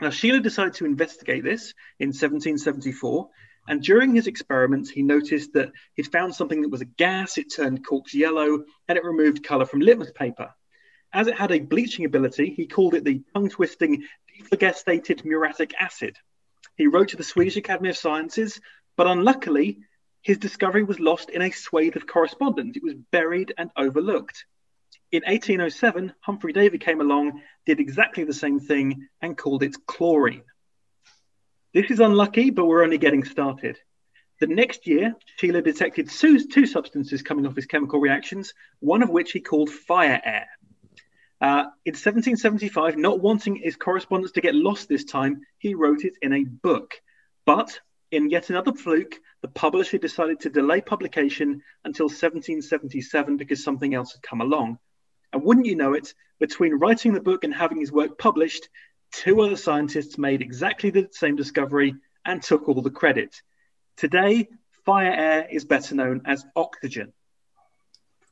Now, 0.00 0.08
Scheele 0.08 0.42
decided 0.42 0.74
to 0.74 0.86
investigate 0.86 1.42
this 1.42 1.74
in 1.98 2.08
1774, 2.08 3.28
and 3.66 3.82
during 3.82 4.14
his 4.14 4.26
experiments, 4.26 4.90
he 4.90 5.02
noticed 5.02 5.52
that 5.54 5.72
he'd 5.94 6.12
found 6.12 6.34
something 6.34 6.62
that 6.62 6.70
was 6.70 6.82
a 6.82 6.86
gas, 6.86 7.38
it 7.38 7.54
turned 7.54 7.86
corks 7.86 8.14
yellow, 8.14 8.64
and 8.88 8.98
it 8.98 9.04
removed 9.04 9.44
colour 9.44 9.64
from 9.64 9.80
litmus 9.80 10.12
paper. 10.12 10.50
As 11.12 11.28
it 11.28 11.36
had 11.36 11.52
a 11.52 11.60
bleaching 11.60 12.04
ability, 12.04 12.50
he 12.50 12.66
called 12.66 12.94
it 12.94 13.04
the 13.04 13.22
tongue 13.32 13.48
twisting 13.48 14.04
dephlogisticated 14.36 15.24
muriatic 15.24 15.72
acid. 15.78 16.16
He 16.76 16.88
wrote 16.88 17.08
to 17.08 17.16
the 17.16 17.22
Swedish 17.22 17.56
Academy 17.56 17.90
of 17.90 17.96
Sciences, 17.96 18.60
but 18.96 19.06
unluckily, 19.06 19.78
his 20.22 20.38
discovery 20.38 20.82
was 20.82 20.98
lost 20.98 21.30
in 21.30 21.42
a 21.42 21.50
swathe 21.50 21.96
of 21.96 22.06
correspondence. 22.06 22.76
It 22.76 22.82
was 22.82 22.94
buried 22.94 23.54
and 23.56 23.70
overlooked. 23.76 24.44
In 25.12 25.22
1807, 25.22 26.12
Humphrey 26.20 26.52
Davy 26.52 26.78
came 26.78 27.00
along, 27.00 27.42
did 27.66 27.78
exactly 27.78 28.24
the 28.24 28.34
same 28.34 28.58
thing, 28.58 29.06
and 29.20 29.38
called 29.38 29.62
it 29.62 29.76
chlorine. 29.86 30.42
This 31.74 31.90
is 31.90 31.98
unlucky, 31.98 32.50
but 32.50 32.66
we're 32.66 32.84
only 32.84 32.98
getting 32.98 33.24
started. 33.24 33.80
The 34.38 34.46
next 34.46 34.86
year, 34.86 35.16
Scheele 35.36 35.62
detected 35.62 36.08
two, 36.08 36.38
two 36.46 36.66
substances 36.66 37.20
coming 37.20 37.46
off 37.46 37.56
his 37.56 37.66
chemical 37.66 37.98
reactions, 37.98 38.54
one 38.78 39.02
of 39.02 39.10
which 39.10 39.32
he 39.32 39.40
called 39.40 39.70
fire 39.70 40.20
air. 40.24 40.46
Uh, 41.40 41.64
in 41.84 41.94
1775, 41.94 42.96
not 42.96 43.20
wanting 43.20 43.56
his 43.56 43.74
correspondence 43.74 44.30
to 44.32 44.40
get 44.40 44.54
lost 44.54 44.88
this 44.88 45.04
time, 45.04 45.40
he 45.58 45.74
wrote 45.74 46.04
it 46.04 46.14
in 46.22 46.32
a 46.32 46.44
book. 46.44 46.94
But 47.44 47.80
in 48.12 48.30
yet 48.30 48.50
another 48.50 48.72
fluke, 48.72 49.18
the 49.42 49.48
publisher 49.48 49.98
decided 49.98 50.38
to 50.40 50.50
delay 50.50 50.80
publication 50.80 51.60
until 51.84 52.06
1777 52.06 53.36
because 53.36 53.64
something 53.64 53.94
else 53.94 54.12
had 54.12 54.22
come 54.22 54.40
along. 54.40 54.78
And 55.32 55.42
wouldn't 55.42 55.66
you 55.66 55.74
know 55.74 55.94
it, 55.94 56.14
between 56.38 56.74
writing 56.74 57.14
the 57.14 57.20
book 57.20 57.42
and 57.42 57.52
having 57.52 57.80
his 57.80 57.90
work 57.90 58.16
published, 58.16 58.68
two 59.14 59.40
other 59.40 59.56
scientists 59.56 60.18
made 60.18 60.42
exactly 60.42 60.90
the 60.90 61.08
same 61.12 61.36
discovery 61.36 61.94
and 62.24 62.42
took 62.42 62.68
all 62.68 62.82
the 62.82 62.90
credit. 62.90 63.42
Today, 63.96 64.48
fire 64.84 65.12
air 65.12 65.46
is 65.50 65.64
better 65.64 65.94
known 65.94 66.22
as 66.26 66.44
oxygen. 66.56 67.12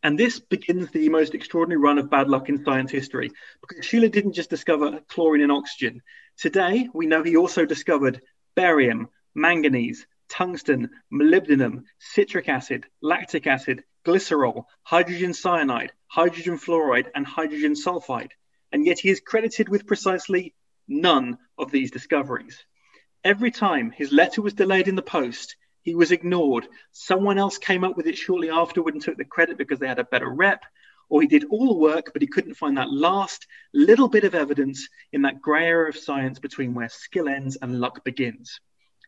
And 0.02 0.18
this 0.18 0.40
begins 0.40 0.90
the 0.90 1.08
most 1.08 1.34
extraordinary 1.34 1.80
run 1.80 1.98
of 1.98 2.10
bad 2.10 2.28
luck 2.28 2.48
in 2.48 2.64
science 2.64 2.90
history 2.90 3.30
because 3.60 3.86
Scheele 3.86 4.10
didn't 4.10 4.32
just 4.32 4.50
discover 4.50 5.00
chlorine 5.08 5.42
and 5.42 5.52
oxygen. 5.52 6.02
Today, 6.36 6.88
we 6.92 7.06
know 7.06 7.22
he 7.22 7.36
also 7.36 7.64
discovered 7.64 8.20
barium, 8.56 9.08
manganese, 9.36 10.04
tungsten, 10.28 10.90
molybdenum, 11.12 11.84
citric 12.00 12.48
acid, 12.48 12.86
lactic 13.00 13.46
acid, 13.46 13.84
glycerol, 14.04 14.64
hydrogen 14.82 15.32
cyanide, 15.32 15.92
hydrogen 16.08 16.58
fluoride, 16.58 17.06
and 17.14 17.24
hydrogen 17.24 17.74
sulfide. 17.74 18.32
And 18.72 18.84
yet 18.84 18.98
he 18.98 19.10
is 19.10 19.20
credited 19.20 19.68
with 19.68 19.86
precisely 19.86 20.54
none 20.88 21.38
of 21.58 21.70
these 21.70 21.90
discoveries. 21.90 22.64
Every 23.24 23.50
time 23.50 23.90
his 23.90 24.12
letter 24.12 24.42
was 24.42 24.54
delayed 24.54 24.88
in 24.88 24.96
the 24.96 25.02
post, 25.02 25.56
he 25.82 25.94
was 25.94 26.12
ignored. 26.12 26.66
Someone 26.92 27.38
else 27.38 27.58
came 27.58 27.84
up 27.84 27.96
with 27.96 28.06
it 28.06 28.16
shortly 28.16 28.50
afterward 28.50 28.94
and 28.94 29.02
took 29.02 29.16
the 29.16 29.24
credit 29.24 29.58
because 29.58 29.78
they 29.78 29.88
had 29.88 29.98
a 29.98 30.04
better 30.04 30.28
rep, 30.28 30.62
or 31.08 31.20
he 31.20 31.28
did 31.28 31.44
all 31.50 31.68
the 31.68 31.78
work, 31.78 32.12
but 32.12 32.22
he 32.22 32.28
couldn't 32.28 32.54
find 32.54 32.76
that 32.76 32.90
last 32.90 33.46
little 33.74 34.08
bit 34.08 34.24
of 34.24 34.34
evidence 34.34 34.88
in 35.12 35.22
that 35.22 35.40
grey 35.40 35.66
area 35.66 35.88
of 35.88 35.96
science 35.96 36.38
between 36.38 36.74
where 36.74 36.88
skill 36.88 37.28
ends 37.28 37.56
and 37.60 37.80
luck 37.80 38.04
begins. 38.04 38.60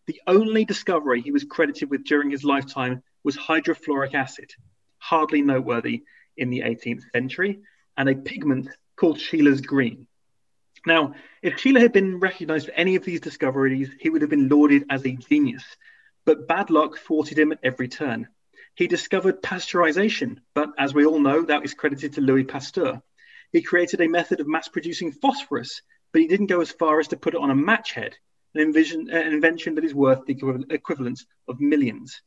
The 0.07 0.21
only 0.27 0.65
discovery 0.65 1.23
he 1.23 1.33
was 1.33 1.45
credited 1.45 1.91
with 1.91 2.05
during 2.05 2.31
his 2.31 2.45
lifetime 2.45 3.03
was 3.23 3.37
hydrofluoric 3.37 4.15
acid, 4.15 4.51
hardly 4.99 5.41
noteworthy 5.41 6.03
in 6.37 6.51
the 6.51 6.61
18th 6.61 7.03
century, 7.13 7.61
and 7.97 8.09
a 8.09 8.15
pigment 8.15 8.69
called 8.97 9.19
Scheele's 9.19 9.61
green. 9.61 10.07
Now, 10.87 11.15
if 11.43 11.57
Scheele 11.57 11.81
had 11.81 11.93
been 11.93 12.21
recognized 12.21 12.67
for 12.67 12.73
any 12.73 12.97
of 12.97 13.05
these 13.05 13.21
discoveries, 13.21 13.91
he 13.99 14.11
would 14.11 14.21
have 14.21 14.31
been 14.31 14.49
lauded 14.49 14.85
as 14.91 15.05
a 15.05 15.13
genius. 15.13 15.65
But 16.27 16.47
bad 16.47 16.71
luck 16.71 16.99
thwarted 16.99 17.39
him 17.39 17.53
at 17.53 17.61
every 17.63 17.89
turn. 17.89 18.29
He 18.75 18.87
discovered 18.87 19.43
pasteurization, 19.43 20.41
but 20.53 20.71
as 20.79 20.93
we 20.93 21.07
all 21.07 21.21
know, 21.21 21.43
that 21.43 21.65
is 21.65 21.75
credited 21.75 22.15
to 22.15 22.21
Louis 22.21 22.45
Pasteur. 22.45 23.01
He 23.53 23.63
created 23.63 24.01
a 24.01 24.09
method 24.09 24.41
of 24.41 24.49
mass 24.49 24.69
producing 24.69 25.13
phosphorus, 25.13 25.81
but 26.13 26.21
he 26.21 26.29
didn't 26.29 26.47
go 26.47 26.61
as 26.61 26.73
far 26.73 26.99
as 26.99 27.09
to 27.09 27.17
put 27.17 27.35
it 27.35 27.41
on 27.41 27.51
a 27.51 27.55
match 27.55 27.93
head, 27.93 28.17
an, 28.55 28.61
envision, 28.61 29.09
uh, 29.11 29.17
an 29.17 29.33
invention 29.33 29.77
that 29.77 29.85
is 29.85 29.95
worth 29.95 30.27
the 30.27 30.67
equivalent 30.71 31.23
of 31.49 31.61
millions. 31.61 32.21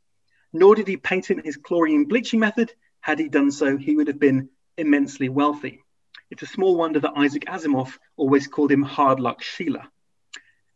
Nor 0.53 0.75
did 0.75 0.87
he 0.87 0.97
patent 0.97 1.45
his 1.45 1.57
chlorine 1.57 2.05
bleaching 2.05 2.39
method. 2.39 2.73
Had 3.01 3.19
he 3.19 3.27
done 3.27 3.51
so, 3.51 3.77
he 3.77 3.95
would 3.95 4.07
have 4.07 4.19
been 4.19 4.49
immensely 4.77 5.29
wealthy. 5.29 5.83
It's 6.29 6.43
a 6.43 6.47
small 6.47 6.75
wonder 6.75 6.99
that 6.99 7.13
Isaac 7.15 7.45
Asimov 7.45 7.97
always 8.17 8.47
called 8.47 8.71
him 8.71 8.81
Hard 8.81 9.19
Luck 9.19 9.41
Scheele. 9.41 9.81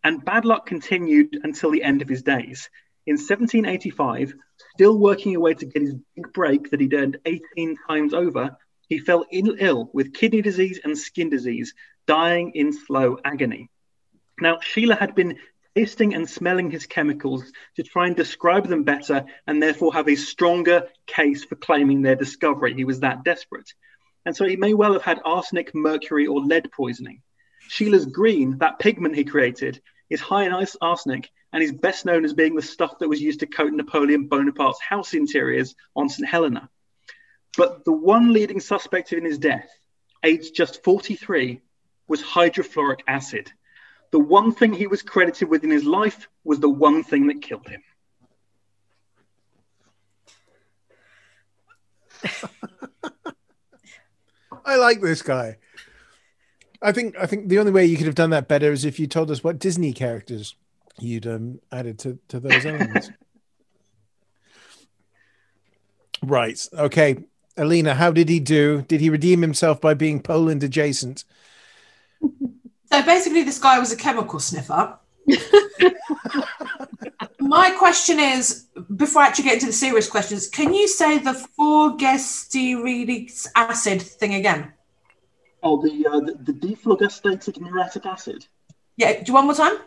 And 0.03 0.23
bad 0.23 0.45
luck 0.45 0.65
continued 0.65 1.39
until 1.43 1.71
the 1.71 1.83
end 1.83 2.01
of 2.01 2.07
his 2.07 2.23
days. 2.23 2.69
In 3.05 3.15
1785, 3.15 4.33
still 4.75 4.97
working 4.97 5.35
away 5.35 5.53
to 5.55 5.65
get 5.65 5.81
his 5.81 5.95
big 6.15 6.31
break 6.33 6.69
that 6.69 6.79
he'd 6.79 6.93
earned 6.93 7.17
18 7.25 7.75
times 7.87 8.13
over, 8.13 8.55
he 8.87 8.99
fell 8.99 9.25
ill 9.31 9.89
with 9.93 10.13
kidney 10.13 10.41
disease 10.41 10.79
and 10.83 10.97
skin 10.97 11.29
disease, 11.29 11.73
dying 12.07 12.51
in 12.55 12.71
slow 12.71 13.17
agony. 13.25 13.69
Now, 14.39 14.57
Scheele 14.57 14.97
had 14.97 15.15
been 15.15 15.37
tasting 15.75 16.13
and 16.13 16.29
smelling 16.29 16.71
his 16.71 16.85
chemicals 16.85 17.51
to 17.75 17.83
try 17.83 18.07
and 18.07 18.15
describe 18.15 18.67
them 18.67 18.83
better 18.83 19.25
and 19.47 19.61
therefore 19.61 19.93
have 19.93 20.07
a 20.07 20.15
stronger 20.15 20.87
case 21.07 21.43
for 21.43 21.55
claiming 21.55 22.01
their 22.01 22.15
discovery. 22.15 22.73
He 22.73 22.85
was 22.85 23.01
that 23.01 23.23
desperate. 23.23 23.73
And 24.25 24.35
so 24.35 24.45
he 24.45 24.55
may 24.55 24.73
well 24.73 24.93
have 24.93 25.01
had 25.01 25.21
arsenic, 25.25 25.73
mercury, 25.73 26.27
or 26.27 26.39
lead 26.41 26.71
poisoning. 26.71 27.21
Scheele's 27.67 28.05
green, 28.05 28.57
that 28.59 28.79
pigment 28.79 29.15
he 29.15 29.23
created, 29.23 29.81
is 30.09 30.19
high 30.19 30.43
in 30.43 30.67
arsenic 30.81 31.29
and 31.53 31.63
is 31.63 31.71
best 31.71 32.05
known 32.05 32.25
as 32.25 32.33
being 32.33 32.55
the 32.55 32.61
stuff 32.61 32.99
that 32.99 33.09
was 33.09 33.21
used 33.21 33.39
to 33.39 33.47
coat 33.47 33.73
Napoleon 33.73 34.27
Bonaparte's 34.27 34.81
house 34.81 35.13
interiors 35.13 35.75
on 35.95 36.09
St. 36.09 36.27
Helena. 36.27 36.69
But 37.57 37.83
the 37.85 37.91
one 37.91 38.31
leading 38.33 38.59
suspect 38.59 39.13
in 39.13 39.25
his 39.25 39.37
death, 39.37 39.69
aged 40.23 40.55
just 40.55 40.83
43, 40.83 41.61
was 42.07 42.21
hydrofluoric 42.21 43.01
acid. 43.07 43.51
The 44.11 44.19
one 44.19 44.53
thing 44.53 44.73
he 44.73 44.87
was 44.87 45.01
credited 45.01 45.49
with 45.49 45.63
in 45.63 45.69
his 45.69 45.85
life 45.85 46.27
was 46.43 46.59
the 46.59 46.69
one 46.69 47.03
thing 47.03 47.27
that 47.27 47.41
killed 47.41 47.67
him. 47.67 47.81
I 54.65 54.75
like 54.77 55.01
this 55.01 55.21
guy. 55.21 55.57
I 56.81 56.91
think 56.91 57.15
I 57.19 57.25
think 57.25 57.47
the 57.47 57.59
only 57.59 57.71
way 57.71 57.85
you 57.85 57.97
could 57.97 58.07
have 58.07 58.15
done 58.15 58.31
that 58.31 58.47
better 58.47 58.71
is 58.71 58.85
if 58.85 58.99
you 58.99 59.07
told 59.07 59.29
us 59.29 59.43
what 59.43 59.59
Disney 59.59 59.93
characters 59.93 60.55
you'd 60.99 61.27
um, 61.27 61.59
added 61.71 61.99
to, 61.99 62.19
to 62.29 62.39
those 62.39 62.65
elements. 62.65 63.09
right. 66.23 66.67
Okay. 66.73 67.17
Alina, 67.57 67.95
how 67.95 68.11
did 68.11 68.29
he 68.29 68.39
do? 68.39 68.83
Did 68.83 69.01
he 69.01 69.09
redeem 69.09 69.41
himself 69.41 69.81
by 69.81 69.93
being 69.93 70.21
Poland 70.21 70.63
adjacent? 70.63 71.25
So 72.21 73.01
basically, 73.03 73.43
this 73.43 73.59
guy 73.59 73.77
was 73.79 73.91
a 73.91 73.97
chemical 73.97 74.39
sniffer. 74.39 74.97
my 77.41 77.71
question 77.71 78.19
is 78.19 78.67
before 78.95 79.23
I 79.23 79.27
actually 79.27 79.45
get 79.45 79.55
into 79.55 79.65
the 79.67 79.73
serious 79.73 80.07
questions, 80.07 80.47
can 80.47 80.73
you 80.73 80.87
say 80.87 81.17
the 81.17 81.33
four 81.33 81.91
forgesteridic 81.91 83.47
acid 83.55 84.01
thing 84.01 84.35
again? 84.35 84.73
Oh, 85.63 85.81
the 85.81 86.07
uh, 86.07 86.19
the, 86.19 86.33
the 86.33 86.53
dephlogisticated 86.53 87.59
muriatic 87.59 88.05
acid. 88.05 88.45
Yeah, 88.97 89.13
do 89.13 89.23
you 89.27 89.33
one 89.33 89.45
more 89.45 89.55
time? 89.55 89.77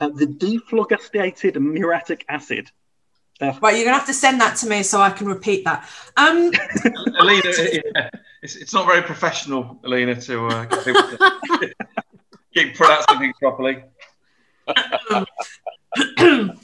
Uh, 0.00 0.08
the 0.08 0.26
dephlogisticated 0.26 1.56
muriatic 1.56 2.24
acid. 2.28 2.70
Uh, 3.40 3.52
Right, 3.60 3.76
you're 3.76 3.84
gonna 3.84 3.98
have 3.98 4.06
to 4.06 4.14
send 4.14 4.40
that 4.40 4.56
to 4.58 4.68
me 4.68 4.82
so 4.82 5.00
I 5.00 5.10
can 5.10 5.26
repeat 5.26 5.64
that. 5.64 5.88
Um, 6.16 6.50
Alina, 7.20 7.42
yeah, 7.44 8.08
it's, 8.42 8.56
it's 8.56 8.72
not 8.72 8.86
very 8.86 9.02
professional, 9.02 9.78
Alina, 9.84 10.18
to 10.22 10.46
uh, 10.46 10.64
get 10.64 10.84
to 10.84 11.74
keep 12.54 12.74
pronouncing 12.74 13.18
things 13.18 13.36
properly. 13.38 13.84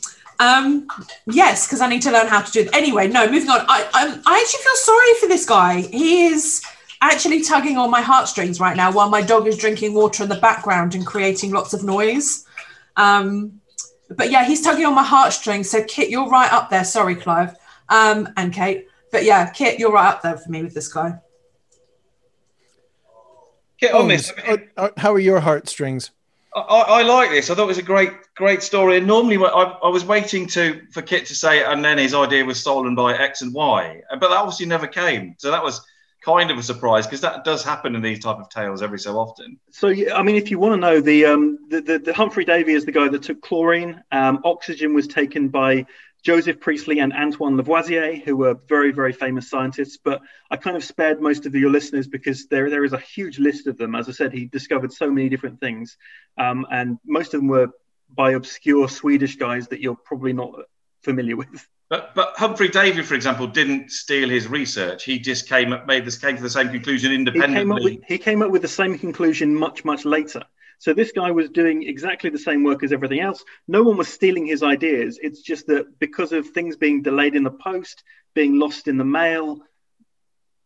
um, 0.43 0.89
yes, 1.27 1.67
because 1.67 1.81
I 1.81 1.89
need 1.89 2.03
to 2.03 2.11
learn 2.11 2.27
how 2.27 2.43
to 2.43 2.51
do 2.51 2.61
it. 2.63 2.71
Anyway, 2.73 3.07
no, 3.07 3.31
moving 3.31 3.49
on. 3.49 3.61
I, 3.61 3.89
I, 3.95 4.21
I 4.27 4.41
actually 4.41 4.63
feel 4.65 4.77
sorry 4.77 5.15
for 5.21 5.29
this 5.29 5.47
guy. 5.47 5.83
He 5.83 6.25
is 6.27 6.65
actually 7.01 7.43
tugging 7.43 7.79
on 7.79 7.93
my 7.93 8.01
heartstrings 8.01 8.59
right 8.59 8.77
now 8.77 8.91
while 8.91 9.09
my 9.09 9.23
dog 9.23 9.47
is 9.47 9.57
drinking 9.57 9.95
water 9.95 10.25
in 10.25 10.29
the 10.29 10.37
background 10.37 10.97
and 10.97 11.07
creating 11.07 11.53
lots 11.53 11.75
of 11.75 11.85
noise. 11.85 12.45
Um, 12.97 13.61
but 14.11 14.33
yeah, 14.33 14.45
he's 14.45 14.63
tugging 14.63 14.85
on 14.85 14.97
my 14.97 15.05
heartstrings. 15.05 15.71
So 15.71 15.85
Kit, 15.85 16.11
you're 16.11 16.29
right 16.29 16.53
up 16.53 16.71
there. 16.71 16.85
Sorry, 16.85 17.15
Clive, 17.15 17.55
um, 17.89 18.29
and 18.37 18.53
Kate. 18.53 18.89
But 19.13 19.25
yeah, 19.25 19.49
Kit, 19.51 19.79
you're 19.79 19.93
right 19.93 20.09
up 20.09 20.23
there 20.23 20.37
for 20.37 20.51
me 20.51 20.65
with 20.65 20.75
this 20.75 20.93
guy. 20.93 21.21
Get 23.79 23.95
on. 23.95 24.11
Oh, 24.77 24.91
how 24.97 25.13
are 25.13 25.21
your 25.21 25.41
heartstrings? 25.41 26.11
I, 26.55 26.61
I 26.61 27.03
like 27.03 27.31
this. 27.31 27.49
I 27.49 27.55
thought 27.55 27.65
it 27.65 27.69
was 27.69 27.79
a 27.79 27.83
great, 27.83 28.13
great 28.35 28.63
story. 28.63 28.99
And 28.99 29.07
normally, 29.07 29.39
I, 29.39 29.63
I 29.83 29.89
was 29.89 30.05
waiting 30.05 30.47
to 30.49 30.83
for 30.91 31.03
Kit 31.03 31.27
to 31.27 31.35
say, 31.35 31.65
and 31.65 31.85
then 31.85 31.99
his 31.99 32.15
idea 32.15 32.45
was 32.45 32.61
stolen 32.61 32.95
by 32.95 33.17
X 33.17 33.43
and 33.43 33.55
Y, 33.55 34.03
but 34.11 34.21
that 34.21 34.37
obviously 34.37 34.67
never 34.67 34.87
came. 34.87 35.35
So 35.39 35.51
that 35.51 35.63
was 35.63 35.81
kind 36.23 36.51
of 36.51 36.59
a 36.59 36.63
surprise 36.63 37.07
because 37.07 37.21
that 37.21 37.45
does 37.45 37.65
happen 37.65 37.95
in 37.97 38.03
these 38.03 38.21
type 38.21 38.37
of 38.37 38.49
tales 38.49 38.83
every 38.83 38.99
so 38.99 39.19
often. 39.19 39.59
So, 39.71 39.89
I 39.89 40.23
mean, 40.23 40.37
if 40.37 40.51
you 40.51 40.59
want 40.59 40.75
to 40.75 40.77
know, 40.77 41.01
the, 41.01 41.27
um, 41.27 41.59
the, 41.69 41.81
the, 41.81 41.99
the 41.99 42.15
Humphrey 42.15 42.45
Davy 42.45 42.73
is 42.73 42.85
the 42.85 42.93
guy 42.93 43.09
that 43.09 43.23
took 43.23 43.43
chlorine. 43.43 44.03
Um, 44.13 44.41
oxygen 44.45 44.95
was 44.95 45.09
taken 45.09 45.49
by 45.49 45.85
Joseph 46.23 46.61
Priestley 46.61 47.01
and 47.01 47.13
Antoine 47.13 47.57
Lavoisier, 47.57 48.15
who 48.25 48.37
were 48.37 48.55
very, 48.69 48.93
very 48.93 49.13
famous 49.13 49.51
scientists. 49.51 49.99
But 50.03 50.23
I 50.51 50.57
kind 50.57 50.77
of 50.77 50.85
spared 50.85 51.21
most 51.21 51.47
of 51.47 51.55
your 51.55 51.71
listeners 51.71 52.07
because 52.07 52.47
there, 52.47 52.71
there 52.71 52.85
is 52.85 52.93
a 52.93 52.99
huge 52.99 53.39
list 53.39 53.67
of 53.67 53.77
them. 53.77 53.95
As 53.95 54.09
I 54.09 54.13
said, 54.13 54.33
he 54.33 54.47
discovered 54.47 54.93
so 54.93 55.11
many 55.11 55.29
different 55.29 55.61
things. 55.61 55.97
Um, 56.39 56.67
and 56.71 56.99
most 57.05 57.35
of 57.35 57.41
them 57.41 57.49
were 57.49 57.69
by 58.09 58.33
obscure 58.33 58.89
Swedish 58.89 59.37
guys 59.37 59.69
that 59.69 59.81
you're 59.81 59.97
probably 59.97 60.33
not 60.33 60.53
familiar 61.03 61.37
with. 61.37 61.69
But 61.89 62.15
but 62.15 62.35
Humphrey 62.37 62.69
Davy, 62.69 63.03
for 63.03 63.15
example, 63.15 63.47
didn't 63.47 63.91
steal 63.91 64.29
his 64.29 64.49
research. 64.49 65.05
He 65.05 65.19
just 65.19 65.49
came 65.49 65.73
up, 65.73 65.87
made 65.87 66.05
this 66.07 66.17
came 66.17 66.37
to 66.37 66.43
the 66.43 66.49
same 66.49 66.71
conclusion 66.71 67.11
He 67.11 67.17
came, 67.19 67.33
up 67.33 67.37
independently. 67.37 67.97
with, 67.99 68.05
he 68.07 68.19
came 68.19 68.43
up 68.43 68.51
with 68.51 68.63
the 68.63 68.69
same 68.69 68.99
conclusion 68.99 69.55
much, 69.55 69.85
much 69.85 70.05
later. 70.05 70.43
So 70.83 70.93
this 70.93 71.13
guy 71.13 71.31
was 71.31 71.49
doing 71.49 71.85
exactly 71.85 72.29
the 72.29 72.41
same 72.41 72.65
work 72.65 72.83
as 72.83 72.93
everything 72.93 73.21
else. 73.21 73.45
No 73.69 73.85
one 73.85 73.97
was 73.97 74.09
stealing 74.09 74.47
his 74.47 74.65
ideas. 74.65 75.17
It's 75.23 75.41
just 75.41 75.69
that 75.69 76.01
because 76.01 76.33
of 76.33 76.49
things 76.49 76.75
being 76.75 77.03
delayed 77.03 77.37
in 77.37 77.45
the 77.45 77.53
post, 77.53 78.03
being 78.35 78.59
lost 78.59 78.89
in 78.89 78.97
the 78.97 79.05
mail, 79.05 79.61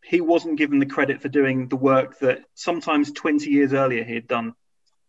he 0.02 0.22
wasn't 0.22 0.56
given 0.56 0.78
the 0.78 0.86
credit 0.86 1.20
for 1.20 1.28
doing 1.28 1.68
the 1.68 1.76
work 1.76 2.18
that 2.20 2.44
sometimes 2.54 3.12
20 3.12 3.50
years 3.50 3.74
earlier 3.74 4.04
he 4.04 4.14
had 4.14 4.26
done. 4.26 4.54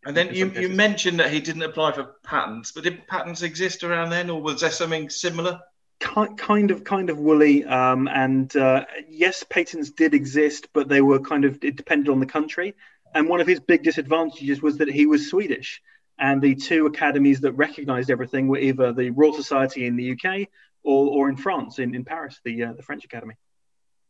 And 0.05 0.15
then 0.15 0.35
you, 0.35 0.51
you 0.51 0.67
mentioned 0.67 1.21
that 1.21 1.31
he 1.31 1.39
didn't 1.39 1.63
apply 1.63 1.93
for 1.93 2.15
patents, 2.25 2.73
but 2.73 2.83
did 2.83 3.07
patents 3.07 3.43
exist 3.43 3.85
around 3.85 4.09
then, 4.09 4.29
or 4.29 4.41
was 4.41 4.59
there 4.59 4.71
something 4.71 5.09
similar? 5.09 5.61
Ki- 6.01 6.35
kind 6.35 6.69
of 6.69 6.83
kind 6.83 7.09
of 7.09 7.17
woolly 7.17 7.63
um, 7.63 8.09
and 8.09 8.53
uh, 8.57 8.83
yes 9.09 9.43
patents 9.49 9.89
did 9.89 10.13
exist 10.13 10.67
but 10.71 10.87
they 10.87 11.01
were 11.01 11.19
kind 11.19 11.43
of 11.43 11.57
it 11.63 11.75
depended 11.75 12.09
on 12.09 12.19
the 12.19 12.27
country 12.27 12.75
and 13.17 13.27
one 13.27 13.41
of 13.41 13.47
his 13.47 13.59
big 13.59 13.83
disadvantages 13.83 14.61
was 14.61 14.77
that 14.77 14.87
he 14.89 15.05
was 15.05 15.29
swedish 15.29 15.81
and 16.19 16.41
the 16.41 16.55
two 16.55 16.85
academies 16.85 17.39
that 17.41 17.51
recognized 17.53 18.09
everything 18.09 18.47
were 18.47 18.57
either 18.57 18.93
the 18.93 19.09
royal 19.11 19.33
society 19.33 19.85
in 19.85 19.95
the 19.95 20.11
uk 20.13 20.47
or, 20.83 21.09
or 21.15 21.29
in 21.29 21.35
france 21.35 21.79
in, 21.79 21.93
in 21.95 22.03
paris 22.05 22.39
the 22.45 22.63
uh, 22.63 22.73
the 22.73 22.83
french 22.83 23.03
academy 23.05 23.35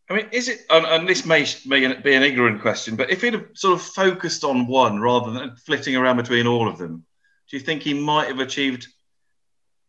I 0.09 0.13
mean, 0.13 0.27
is 0.31 0.47
it? 0.47 0.61
And, 0.69 0.85
and 0.85 1.09
this 1.09 1.25
may, 1.25 1.45
may 1.65 1.93
be 2.01 2.13
an 2.13 2.23
ignorant 2.23 2.61
question, 2.61 2.95
but 2.95 3.09
if 3.09 3.21
he'd 3.21 3.33
have 3.33 3.47
sort 3.55 3.73
of 3.77 3.81
focused 3.85 4.45
on 4.45 4.65
one 4.65 5.01
rather 5.01 5.31
than 5.31 5.57
flitting 5.57 5.97
around 5.97 6.15
between 6.15 6.47
all 6.47 6.69
of 6.69 6.77
them, 6.77 7.03
do 7.49 7.57
you 7.57 7.61
think 7.61 7.81
he 7.83 7.93
might 7.93 8.29
have 8.29 8.39
achieved 8.39 8.87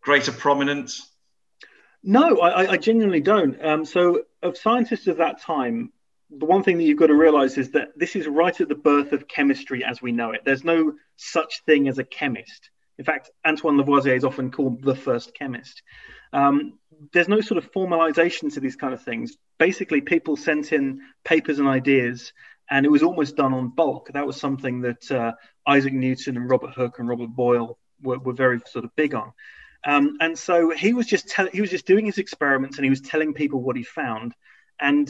greater 0.01 0.33
prominence? 0.33 1.09
No, 2.03 2.39
I, 2.41 2.65
I- 2.65 2.71
I 2.73 2.77
genuinely 2.79 3.21
don't. 3.21 3.65
Um, 3.65 3.85
so, 3.85 4.23
of 4.43 4.57
scientists 4.57 5.07
of 5.07 5.19
that 5.19 5.41
time, 5.41 5.93
the 6.31 6.47
one 6.47 6.63
thing 6.63 6.79
that 6.79 6.85
you've 6.85 6.99
got 6.99 7.07
to 7.07 7.15
realize 7.15 7.57
is 7.57 7.71
that 7.71 7.89
this 7.97 8.15
is 8.15 8.27
right 8.27 8.61
at 8.61 8.69
the 8.69 8.75
birth 8.75 9.13
of 9.13 9.29
chemistry 9.29 9.85
as 9.85 10.03
we 10.03 10.13
know 10.13 10.33
it. 10.33 10.43
There's 10.45 10.65
no 10.65 10.93
such 11.17 11.63
thing 11.65 11.89
as 11.89 11.99
a 11.99 12.05
chemist. 12.05 12.71
In 12.99 13.05
fact, 13.05 13.31
Antoine 13.47 13.79
Lavoisier 13.79 14.15
is 14.15 14.25
often 14.25 14.51
called 14.51 14.83
the 14.83 14.95
first 14.95 15.35
chemist. 15.35 15.83
Um, 16.33 16.79
there's 17.13 17.29
no 17.29 17.41
sort 17.41 17.59
of 17.59 17.73
formalization 17.73 18.53
to 18.55 18.61
these 18.61 18.77
kind 18.77 18.93
of 18.93 19.03
things. 19.03 19.37
Basically, 19.59 20.01
people 20.01 20.37
sent 20.37 20.73
in 20.73 21.01
papers 21.25 21.61
and 21.61 21.69
ideas, 21.69 22.33
and 22.69 22.85
it 22.85 22.91
was 22.91 23.03
almost 23.03 23.37
done 23.37 23.55
on 23.55 23.69
bulk. 23.69 24.11
That 24.13 24.27
was 24.27 24.37
something 24.37 24.83
that 24.83 25.11
uh, 25.11 25.33
Isaac 25.67 25.93
Newton 25.93 26.37
and 26.37 26.51
Robert 26.51 26.75
Hooke 26.75 26.99
and 26.99 27.09
Robert 27.09 27.31
Boyle 27.31 27.79
were, 28.03 28.19
were 28.19 28.33
very 28.33 28.61
sort 28.67 28.85
of 28.85 28.95
big 28.97 29.15
on. 29.15 29.33
Um, 29.87 30.17
and 30.21 30.37
so 30.37 30.71
he 30.71 30.93
was 30.93 31.07
just 31.07 31.29
tell- 31.29 31.49
he 31.53 31.61
was 31.61 31.71
just 31.71 31.87
doing 31.87 32.05
his 32.05 32.19
experiments 32.19 32.77
and 32.77 32.85
he 32.85 32.91
was 32.91 33.01
telling 33.01 33.33
people 33.33 33.63
what 33.63 33.77
he 33.77 33.85
found. 33.85 34.35
And 34.81 35.09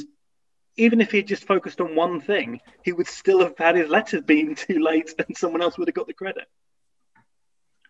even 0.79 1.01
if 1.01 1.11
he 1.11 1.19
had 1.19 1.27
just 1.27 1.45
focused 1.45 1.81
on 1.81 1.95
one 1.95 2.21
thing, 2.21 2.61
he 2.83 2.93
would 2.93 3.09
still 3.09 3.41
have 3.41 3.59
had 3.59 3.77
his 3.77 3.91
letters 3.91 4.23
being 4.23 4.55
too 4.55 4.79
late, 4.79 5.13
and 5.19 5.37
someone 5.37 5.61
else 5.61 5.77
would 5.77 5.89
have 5.89 5.95
got 5.95 6.07
the 6.07 6.15
credit. 6.15 6.47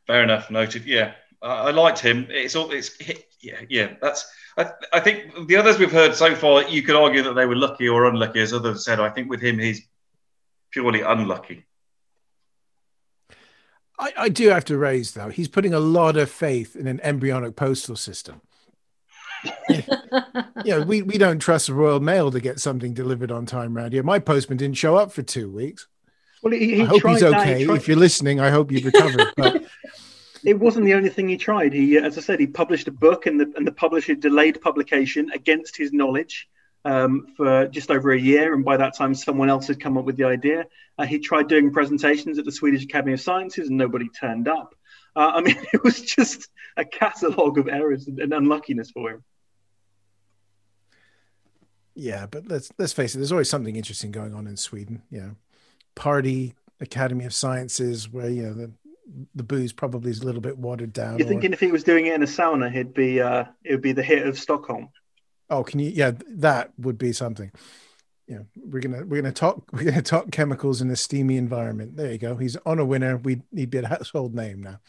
Fair 0.06 0.22
enough, 0.22 0.50
noted. 0.50 0.86
Yeah, 0.86 1.12
I, 1.42 1.68
I 1.68 1.70
liked 1.70 2.00
him. 2.00 2.26
It's 2.30 2.56
all. 2.56 2.70
It's 2.72 2.98
yeah, 3.40 3.60
yeah. 3.68 3.94
That's. 4.00 4.26
I, 4.56 4.72
I 4.92 5.00
think 5.00 5.46
the 5.46 5.56
others 5.56 5.78
we've 5.78 5.92
heard 5.92 6.14
so 6.14 6.34
far, 6.34 6.62
you 6.64 6.82
could 6.82 6.96
argue 6.96 7.22
that 7.22 7.34
they 7.34 7.46
were 7.46 7.54
lucky 7.54 7.88
or 7.88 8.06
unlucky, 8.06 8.40
as 8.40 8.52
others 8.52 8.84
said. 8.84 8.98
I 8.98 9.10
think 9.10 9.30
with 9.30 9.40
him, 9.40 9.58
he's 9.58 9.86
purely 10.72 11.02
unlucky. 11.02 11.66
I, 13.98 14.12
I 14.16 14.28
do 14.28 14.48
have 14.48 14.64
to 14.66 14.78
raise 14.78 15.12
though. 15.12 15.28
He's 15.28 15.48
putting 15.48 15.74
a 15.74 15.80
lot 15.80 16.16
of 16.16 16.30
faith 16.30 16.74
in 16.74 16.86
an 16.86 17.00
embryonic 17.02 17.56
postal 17.56 17.96
system. 17.96 18.40
Yeah, 20.64 20.84
we, 20.84 21.02
we 21.02 21.18
don't 21.18 21.38
trust 21.38 21.66
the 21.68 21.74
Royal 21.74 22.00
Mail 22.00 22.30
to 22.30 22.40
get 22.40 22.60
something 22.60 22.94
delivered 22.94 23.30
on 23.30 23.46
time 23.46 23.76
around 23.76 23.92
here. 23.92 24.02
My 24.02 24.18
postman 24.18 24.58
didn't 24.58 24.76
show 24.76 24.96
up 24.96 25.12
for 25.12 25.22
two 25.22 25.50
weeks. 25.50 25.86
Well, 26.42 26.52
he, 26.52 26.76
he 26.76 26.82
I 26.82 26.86
hope 26.86 27.00
tried 27.00 27.12
he's 27.12 27.20
that. 27.22 27.46
He 27.46 27.52
okay. 27.54 27.64
tried- 27.64 27.76
If 27.76 27.88
you're 27.88 27.96
listening, 27.96 28.40
I 28.40 28.50
hope 28.50 28.70
you've 28.72 28.84
recovered. 28.84 29.32
But 29.36 29.64
it 30.44 30.58
wasn't 30.58 30.86
the 30.86 30.94
only 30.94 31.08
thing 31.10 31.28
he 31.28 31.36
tried. 31.36 31.72
He, 31.72 31.98
uh, 31.98 32.02
as 32.02 32.16
I 32.16 32.20
said, 32.20 32.38
he 32.40 32.46
published 32.46 32.86
a 32.88 32.92
book, 32.92 33.26
and 33.26 33.40
the 33.40 33.52
and 33.56 33.66
the 33.66 33.72
publisher 33.72 34.14
delayed 34.14 34.60
publication 34.60 35.30
against 35.34 35.76
his 35.76 35.92
knowledge 35.92 36.48
um, 36.84 37.26
for 37.36 37.66
just 37.66 37.90
over 37.90 38.12
a 38.12 38.20
year. 38.20 38.54
And 38.54 38.64
by 38.64 38.76
that 38.76 38.96
time, 38.96 39.14
someone 39.14 39.50
else 39.50 39.66
had 39.66 39.80
come 39.80 39.98
up 39.98 40.04
with 40.04 40.16
the 40.16 40.24
idea. 40.24 40.66
Uh, 40.96 41.06
he 41.06 41.18
tried 41.18 41.48
doing 41.48 41.72
presentations 41.72 42.38
at 42.38 42.44
the 42.44 42.52
Swedish 42.52 42.84
Academy 42.84 43.14
of 43.14 43.20
Sciences, 43.20 43.68
and 43.68 43.76
nobody 43.78 44.08
turned 44.08 44.46
up. 44.48 44.74
Uh, 45.16 45.32
I 45.34 45.40
mean, 45.40 45.56
it 45.72 45.82
was 45.82 46.00
just 46.00 46.48
a 46.76 46.84
catalogue 46.84 47.58
of 47.58 47.68
errors 47.68 48.06
and, 48.06 48.18
and 48.20 48.32
unluckiness 48.32 48.90
for 48.90 49.10
him. 49.10 49.24
yeah, 51.94 52.26
but 52.26 52.46
let's 52.48 52.70
let's 52.78 52.92
face 52.92 53.14
it. 53.14 53.18
There's 53.18 53.32
always 53.32 53.50
something 53.50 53.74
interesting 53.76 54.12
going 54.12 54.34
on 54.34 54.46
in 54.46 54.56
Sweden. 54.56 55.02
You 55.10 55.20
know, 55.20 55.36
party 55.94 56.54
Academy 56.80 57.24
of 57.24 57.34
Sciences, 57.34 58.08
where 58.08 58.30
you 58.30 58.42
know 58.42 58.54
the 58.54 58.70
the 59.34 59.42
booze 59.42 59.72
probably 59.72 60.10
is 60.10 60.20
a 60.20 60.24
little 60.24 60.40
bit 60.40 60.58
watered 60.58 60.92
down. 60.92 61.18
You're 61.18 61.26
or- 61.26 61.30
thinking 61.30 61.52
if 61.52 61.60
he 61.60 61.72
was 61.72 61.82
doing 61.82 62.06
it 62.06 62.14
in 62.14 62.22
a 62.22 62.26
sauna, 62.26 62.70
he'd 62.70 62.94
be 62.94 63.20
uh, 63.20 63.44
it 63.64 63.72
would 63.72 63.82
be 63.82 63.92
the 63.92 64.02
hit 64.02 64.26
of 64.26 64.38
Stockholm. 64.38 64.90
Oh, 65.50 65.64
can 65.64 65.80
you? 65.80 65.90
Yeah, 65.90 66.12
that 66.28 66.72
would 66.78 66.98
be 66.98 67.12
something. 67.12 67.50
Yeah, 68.28 68.40
we're 68.56 68.80
gonna 68.80 69.06
we're 69.06 69.22
gonna 69.22 69.32
talk 69.32 69.64
we're 69.72 69.90
gonna 69.90 70.02
talk 70.02 70.30
chemicals 70.30 70.82
in 70.82 70.90
a 70.90 70.96
steamy 70.96 71.36
environment. 71.36 71.96
There 71.96 72.12
you 72.12 72.18
go. 72.18 72.36
He's 72.36 72.56
on 72.66 72.78
a 72.78 72.84
winner. 72.84 73.16
We 73.16 73.42
need 73.50 73.72
to 73.72 73.78
be 73.80 73.84
a 73.84 73.88
household 73.88 74.34
name 74.34 74.62
now. 74.62 74.80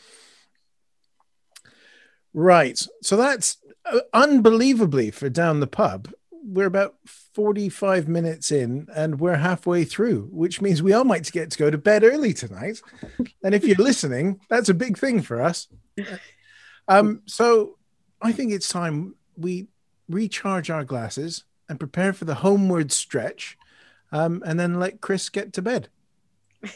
Right. 2.33 2.79
So 3.01 3.15
that's 3.15 3.57
uh, 3.85 4.01
unbelievably 4.13 5.11
for 5.11 5.29
down 5.29 5.61
the 5.61 5.67
pub. 5.67 6.09
We're 6.31 6.67
about 6.67 6.95
45 7.05 8.07
minutes 8.07 8.51
in 8.51 8.87
and 8.95 9.19
we're 9.19 9.35
halfway 9.35 9.83
through, 9.83 10.29
which 10.31 10.61
means 10.61 10.81
we 10.81 10.93
all 10.93 11.03
might 11.03 11.31
get 11.31 11.51
to 11.51 11.57
go 11.57 11.69
to 11.69 11.77
bed 11.77 12.03
early 12.03 12.33
tonight. 12.33 12.81
And 13.43 13.55
if 13.55 13.63
you're 13.63 13.77
listening, 13.77 14.39
that's 14.49 14.69
a 14.69 14.73
big 14.73 14.97
thing 14.97 15.21
for 15.21 15.41
us. 15.41 15.67
Um, 16.87 17.21
so 17.25 17.77
I 18.21 18.31
think 18.31 18.51
it's 18.51 18.69
time 18.69 19.15
we 19.37 19.67
recharge 20.07 20.69
our 20.69 20.83
glasses 20.83 21.43
and 21.69 21.79
prepare 21.79 22.11
for 22.11 22.25
the 22.25 22.35
homeward 22.35 22.91
stretch, 22.91 23.57
um, 24.11 24.43
and 24.45 24.59
then 24.59 24.79
let 24.79 24.99
Chris 24.99 25.29
get 25.29 25.53
to 25.53 25.61
bed. 25.61 25.87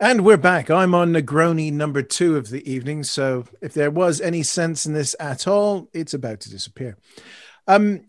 And 0.00 0.24
we're 0.24 0.38
back. 0.38 0.70
I'm 0.70 0.94
on 0.94 1.12
Negroni 1.12 1.70
number 1.70 2.02
two 2.02 2.36
of 2.36 2.48
the 2.48 2.66
evening. 2.70 3.04
So 3.04 3.44
if 3.60 3.74
there 3.74 3.90
was 3.90 4.22
any 4.22 4.42
sense 4.42 4.86
in 4.86 4.94
this 4.94 5.14
at 5.20 5.46
all, 5.46 5.90
it's 5.92 6.14
about 6.14 6.40
to 6.40 6.50
disappear. 6.50 6.96
Um, 7.66 8.06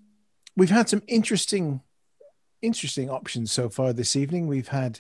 we've 0.56 0.70
had 0.70 0.88
some 0.88 1.02
interesting 1.08 1.82
interesting 2.62 3.10
options 3.10 3.52
so 3.52 3.70
far 3.70 3.94
this 3.94 4.16
evening. 4.16 4.48
We've 4.48 4.68
had 4.68 5.00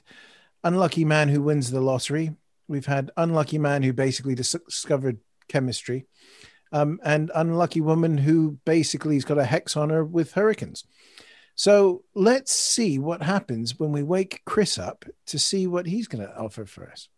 unlucky 0.64 1.06
man 1.06 1.30
who 1.30 1.42
wins 1.42 1.72
the 1.72 1.82
lottery. 1.82 2.36
We've 2.68 2.86
had 2.86 3.12
unlucky 3.18 3.58
man 3.58 3.84
who 3.84 3.94
basically 3.94 4.36
discovered 4.36 5.20
chemistry, 5.48 6.06
um, 6.72 7.00
and 7.04 7.32
unlucky 7.34 7.82
woman 7.82 8.18
who 8.18 8.60
basically 8.66 9.16
has 9.16 9.26
got 9.26 9.40
a 9.40 9.46
hex 9.46 9.76
on 9.76 9.90
her 9.90 10.04
with 10.04 10.34
hurricanes. 10.34 10.84
So 11.56 12.04
let's 12.14 12.54
see 12.54 13.00
what 13.00 13.24
happens 13.24 13.78
when 13.78 13.92
we 13.92 14.04
wake 14.04 14.42
Chris 14.46 14.78
up 14.78 15.04
to 15.26 15.40
see 15.40 15.68
what 15.68 15.88
he's 15.88 16.08
going 16.08 16.26
to 16.26 16.38
offer 16.38 16.66
for 16.66 16.90
us. 16.90 17.10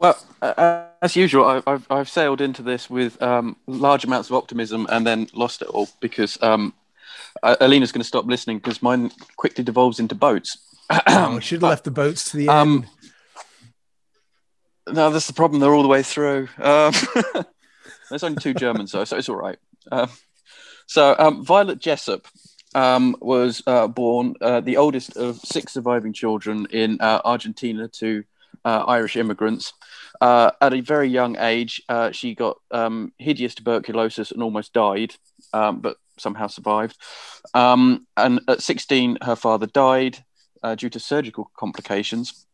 Well, 0.00 0.16
uh, 0.40 0.84
as 1.02 1.16
usual, 1.16 1.44
I, 1.44 1.62
I've, 1.66 1.86
I've 1.90 2.08
sailed 2.08 2.40
into 2.40 2.62
this 2.62 2.88
with 2.88 3.20
um, 3.20 3.56
large 3.66 4.04
amounts 4.04 4.30
of 4.30 4.36
optimism 4.36 4.86
and 4.90 5.06
then 5.06 5.28
lost 5.32 5.60
it 5.62 5.68
all 5.68 5.88
because 6.00 6.40
um, 6.40 6.72
uh, 7.42 7.56
Alina's 7.60 7.92
going 7.92 8.00
to 8.00 8.06
stop 8.08 8.26
listening 8.26 8.58
because 8.58 8.82
mine 8.82 9.10
quickly 9.36 9.64
devolves 9.64 9.98
into 10.00 10.14
boats. 10.14 10.58
oh, 11.06 11.34
we 11.36 11.40
should 11.40 11.60
have 11.62 11.70
left 11.70 11.84
the 11.84 11.90
boats 11.90 12.30
to 12.30 12.36
the 12.38 12.48
Um, 12.48 12.86
end. 14.86 14.96
no, 14.96 15.10
that's 15.10 15.26
the 15.26 15.32
problem. 15.34 15.60
They're 15.60 15.74
all 15.74 15.82
the 15.82 15.88
way 15.88 16.02
through. 16.02 16.48
Um, 16.58 16.92
there's 18.10 18.22
only 18.22 18.40
two 18.40 18.54
Germans 18.54 18.92
though, 18.92 19.04
so 19.04 19.16
it's 19.16 19.28
all 19.28 19.36
right. 19.36 19.58
Um, 19.92 20.08
so 20.86 21.14
um, 21.18 21.44
Violet 21.44 21.78
Jessop 21.78 22.26
um, 22.74 23.16
was 23.20 23.62
uh, 23.66 23.86
born 23.88 24.34
uh, 24.40 24.60
the 24.60 24.76
oldest 24.78 25.16
of 25.16 25.36
six 25.38 25.74
surviving 25.74 26.12
children 26.12 26.66
in 26.70 26.98
uh, 27.00 27.20
Argentina 27.24 27.88
to 27.88 28.24
uh, 28.64 28.84
Irish 28.86 29.16
immigrants. 29.16 29.72
Uh, 30.20 30.50
at 30.60 30.72
a 30.74 30.80
very 30.80 31.08
young 31.08 31.36
age, 31.38 31.82
uh, 31.88 32.10
she 32.10 32.34
got 32.34 32.56
um, 32.70 33.12
hideous 33.18 33.54
tuberculosis 33.54 34.30
and 34.32 34.42
almost 34.42 34.72
died, 34.72 35.14
um, 35.52 35.80
but 35.80 35.96
somehow 36.20 36.46
survived. 36.46 36.96
Um, 37.54 38.06
and 38.16 38.40
at 38.48 38.62
16, 38.62 39.18
her 39.22 39.36
father 39.36 39.66
died 39.66 40.24
uh, 40.62 40.74
due 40.74 40.90
to 40.90 41.00
surgical 41.00 41.50
complications. 41.56 42.46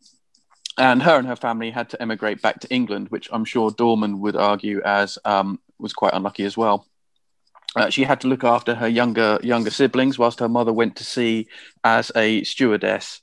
And 0.77 1.03
her 1.03 1.17
and 1.17 1.29
her 1.29 1.37
family 1.37 1.71
had 1.71 1.91
to 1.91 2.03
emigrate 2.03 2.43
back 2.43 2.61
to 2.61 2.71
England, 2.71 3.09
which 3.09 3.29
I'm 3.33 3.45
sure 3.45 3.71
Dorman 3.71 4.21
would 4.21 4.37
argue 4.37 4.83
as 4.83 5.19
um, 5.25 5.61
was 5.79 5.93
quite 5.93 6.15
unlucky 6.15 6.45
as 6.45 6.57
well. 6.57 6.87
Uh, 7.77 7.91
she 7.91 8.05
had 8.05 8.21
to 8.21 8.29
look 8.29 8.45
after 8.45 8.75
her 8.75 8.89
younger 8.89 9.39
younger 9.43 9.71
siblings 9.71 10.19
whilst 10.19 10.41
her 10.41 10.49
mother 10.49 10.73
went 10.73 10.97
to 10.97 11.05
sea 11.05 11.49
as 11.83 12.13
a 12.15 12.43
stewardess. 12.45 13.21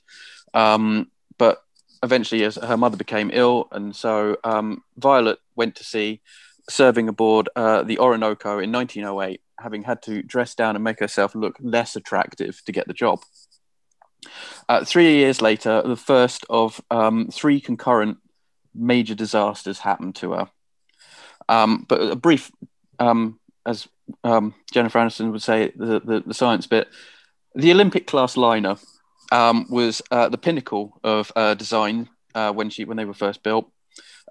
Um, 0.54 1.10
but 1.38 1.62
eventually, 2.02 2.44
as 2.44 2.56
her 2.56 2.76
mother 2.76 2.96
became 2.96 3.30
ill, 3.32 3.68
and 3.72 3.94
so 3.96 4.36
um, 4.44 4.82
Violet 4.96 5.38
went 5.56 5.76
to 5.76 5.84
sea, 5.84 6.20
serving 6.68 7.08
aboard 7.08 7.48
uh, 7.56 7.82
the 7.82 7.98
Orinoco 7.98 8.58
in 8.58 8.72
1908, 8.72 9.40
having 9.62 9.82
had 9.82 10.02
to 10.02 10.22
dress 10.22 10.54
down 10.54 10.74
and 10.74 10.84
make 10.84 11.00
herself 11.00 11.34
look 11.34 11.56
less 11.60 11.96
attractive 11.96 12.62
to 12.66 12.72
get 12.72 12.86
the 12.86 12.94
job. 12.94 13.20
Uh, 14.68 14.84
three 14.84 15.16
years 15.16 15.42
later, 15.42 15.82
the 15.82 15.96
first 15.96 16.44
of 16.48 16.80
um, 16.90 17.28
three 17.32 17.60
concurrent 17.60 18.18
major 18.74 19.14
disasters 19.14 19.78
happened 19.78 20.14
to 20.16 20.32
her. 20.32 20.48
Um, 21.48 21.84
but 21.88 22.00
a 22.00 22.16
brief, 22.16 22.50
um, 22.98 23.40
as 23.66 23.88
um, 24.22 24.54
Jennifer 24.72 24.98
Aniston 24.98 25.32
would 25.32 25.42
say, 25.42 25.72
the, 25.74 26.00
the, 26.00 26.22
the, 26.26 26.34
science 26.34 26.66
bit, 26.66 26.88
the 27.54 27.72
Olympic 27.72 28.06
class 28.06 28.36
liner 28.36 28.76
um, 29.32 29.66
was 29.68 30.02
uh, 30.10 30.28
the 30.28 30.38
pinnacle 30.38 31.00
of 31.02 31.32
uh, 31.34 31.54
design 31.54 32.08
when 32.34 32.70
she 32.70 32.84
when 32.84 32.96
they 32.96 33.04
were 33.04 33.12
first 33.12 33.42
built 33.42 33.70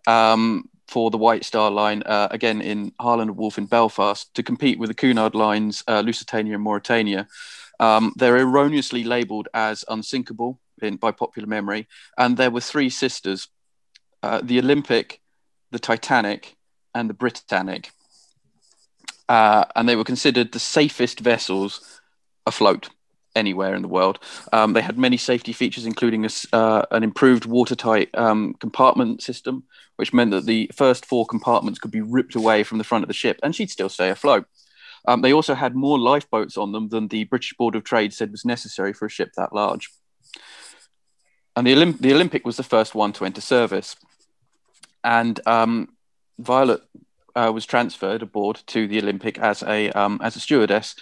um, 0.07 0.69
for 0.91 1.09
the 1.09 1.17
White 1.17 1.45
Star 1.45 1.71
Line, 1.71 2.03
uh, 2.05 2.27
again 2.31 2.61
in 2.61 2.91
Harland 2.99 3.31
and 3.31 3.37
Wolff 3.37 3.57
in 3.57 3.65
Belfast, 3.65 4.31
to 4.35 4.43
compete 4.43 4.77
with 4.77 4.89
the 4.89 4.93
Cunard 4.93 5.33
Lines, 5.33 5.83
uh, 5.87 6.01
Lusitania 6.01 6.55
and 6.55 6.65
Mauretania. 6.65 7.27
Um, 7.79 8.13
they're 8.17 8.37
erroneously 8.37 9.03
labelled 9.03 9.47
as 9.53 9.83
unsinkable 9.87 10.59
in, 10.81 10.97
by 10.97 11.11
popular 11.11 11.47
memory, 11.47 11.87
and 12.17 12.37
there 12.37 12.51
were 12.51 12.61
three 12.61 12.89
sisters: 12.89 13.47
uh, 14.21 14.41
the 14.43 14.59
Olympic, 14.59 15.21
the 15.71 15.79
Titanic, 15.79 16.55
and 16.93 17.09
the 17.09 17.15
Britannic 17.15 17.91
uh, 19.31 19.63
and 19.77 19.87
they 19.87 19.95
were 19.95 20.03
considered 20.03 20.51
the 20.51 20.59
safest 20.59 21.21
vessels 21.21 22.01
afloat 22.45 22.89
anywhere 23.35 23.75
in 23.75 23.81
the 23.81 23.87
world. 23.87 24.19
Um, 24.51 24.73
they 24.73 24.81
had 24.81 24.97
many 24.97 25.17
safety 25.17 25.53
features, 25.53 25.85
including 25.85 26.25
a, 26.25 26.29
uh, 26.53 26.85
an 26.91 27.03
improved 27.03 27.45
watertight 27.45 28.09
um, 28.13 28.55
compartment 28.59 29.21
system, 29.21 29.63
which 29.95 30.13
meant 30.13 30.31
that 30.31 30.45
the 30.45 30.69
first 30.75 31.05
four 31.05 31.25
compartments 31.25 31.79
could 31.79 31.91
be 31.91 32.01
ripped 32.01 32.35
away 32.35 32.63
from 32.63 32.77
the 32.77 32.83
front 32.83 33.03
of 33.03 33.07
the 33.07 33.13
ship, 33.13 33.39
and 33.43 33.55
she'd 33.55 33.69
still 33.69 33.89
stay 33.89 34.09
afloat. 34.09 34.45
Um, 35.07 35.21
they 35.21 35.33
also 35.33 35.55
had 35.55 35.75
more 35.75 35.97
lifeboats 35.97 36.57
on 36.57 36.71
them 36.71 36.89
than 36.89 37.07
the 37.07 37.23
British 37.25 37.53
Board 37.53 37.75
of 37.75 37.83
Trade 37.83 38.13
said 38.13 38.31
was 38.31 38.45
necessary 38.45 38.93
for 38.93 39.05
a 39.05 39.09
ship 39.09 39.31
that 39.35 39.53
large. 39.53 39.89
And 41.55 41.65
the, 41.65 41.73
Olymp- 41.73 41.99
the 41.99 42.13
Olympic 42.13 42.45
was 42.45 42.57
the 42.57 42.63
first 42.63 42.95
one 42.95 43.11
to 43.13 43.25
enter 43.25 43.41
service. 43.41 43.95
And 45.03 45.39
um, 45.47 45.89
Violet 46.37 46.81
uh, 47.35 47.51
was 47.53 47.65
transferred 47.65 48.21
aboard 48.21 48.61
to 48.67 48.87
the 48.87 48.99
Olympic 48.99 49.39
as 49.39 49.63
a 49.63 49.89
um, 49.91 50.19
as 50.23 50.35
a 50.35 50.39
stewardess. 50.39 50.95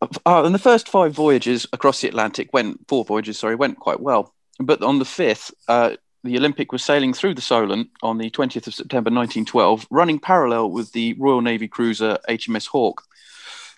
Uh, 0.00 0.44
and 0.44 0.54
the 0.54 0.58
first 0.58 0.88
five 0.88 1.12
voyages 1.12 1.66
across 1.72 2.00
the 2.00 2.08
Atlantic 2.08 2.52
went 2.52 2.86
four 2.88 3.04
voyages, 3.04 3.38
sorry, 3.38 3.54
went 3.54 3.78
quite 3.78 4.00
well. 4.00 4.34
But 4.58 4.82
on 4.82 4.98
the 4.98 5.04
fifth, 5.04 5.52
uh, 5.68 5.96
the 6.22 6.36
Olympic 6.36 6.72
was 6.72 6.82
sailing 6.82 7.12
through 7.12 7.34
the 7.34 7.42
Solent 7.42 7.90
on 8.02 8.18
the 8.18 8.30
20th 8.30 8.66
of 8.66 8.74
September 8.74 9.10
1912, 9.10 9.86
running 9.90 10.18
parallel 10.18 10.70
with 10.70 10.92
the 10.92 11.14
Royal 11.18 11.42
Navy 11.42 11.68
cruiser 11.68 12.18
HMS 12.28 12.66
Hawke. 12.66 13.02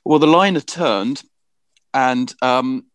Well, 0.04 0.20
the 0.20 0.26
liner 0.26 0.60
turned, 0.60 1.22
and 1.92 2.32
um, 2.42 2.86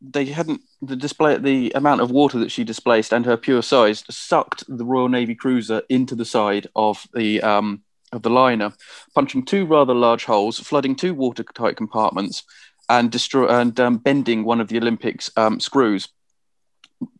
they 0.00 0.26
hadn't 0.26 0.60
the 0.80 0.96
display 0.96 1.36
the 1.38 1.72
amount 1.74 2.00
of 2.00 2.10
water 2.10 2.38
that 2.38 2.50
she 2.50 2.64
displaced 2.64 3.12
and 3.12 3.24
her 3.24 3.36
pure 3.36 3.62
size 3.62 4.04
sucked 4.10 4.64
the 4.68 4.84
Royal 4.84 5.08
Navy 5.08 5.34
cruiser 5.34 5.82
into 5.88 6.14
the 6.14 6.24
side 6.24 6.66
of 6.76 7.06
the 7.14 7.40
um, 7.42 7.82
of 8.12 8.22
the 8.22 8.30
liner, 8.30 8.72
punching 9.14 9.44
two 9.44 9.64
rather 9.64 9.94
large 9.94 10.24
holes, 10.24 10.58
flooding 10.58 10.96
two 10.96 11.14
watertight 11.14 11.76
compartments, 11.76 12.44
and 12.88 13.10
destroy 13.10 13.46
and 13.48 13.78
um, 13.80 13.98
bending 13.98 14.44
one 14.44 14.60
of 14.60 14.68
the 14.68 14.78
Olympics 14.78 15.30
um, 15.36 15.60
screws. 15.60 16.08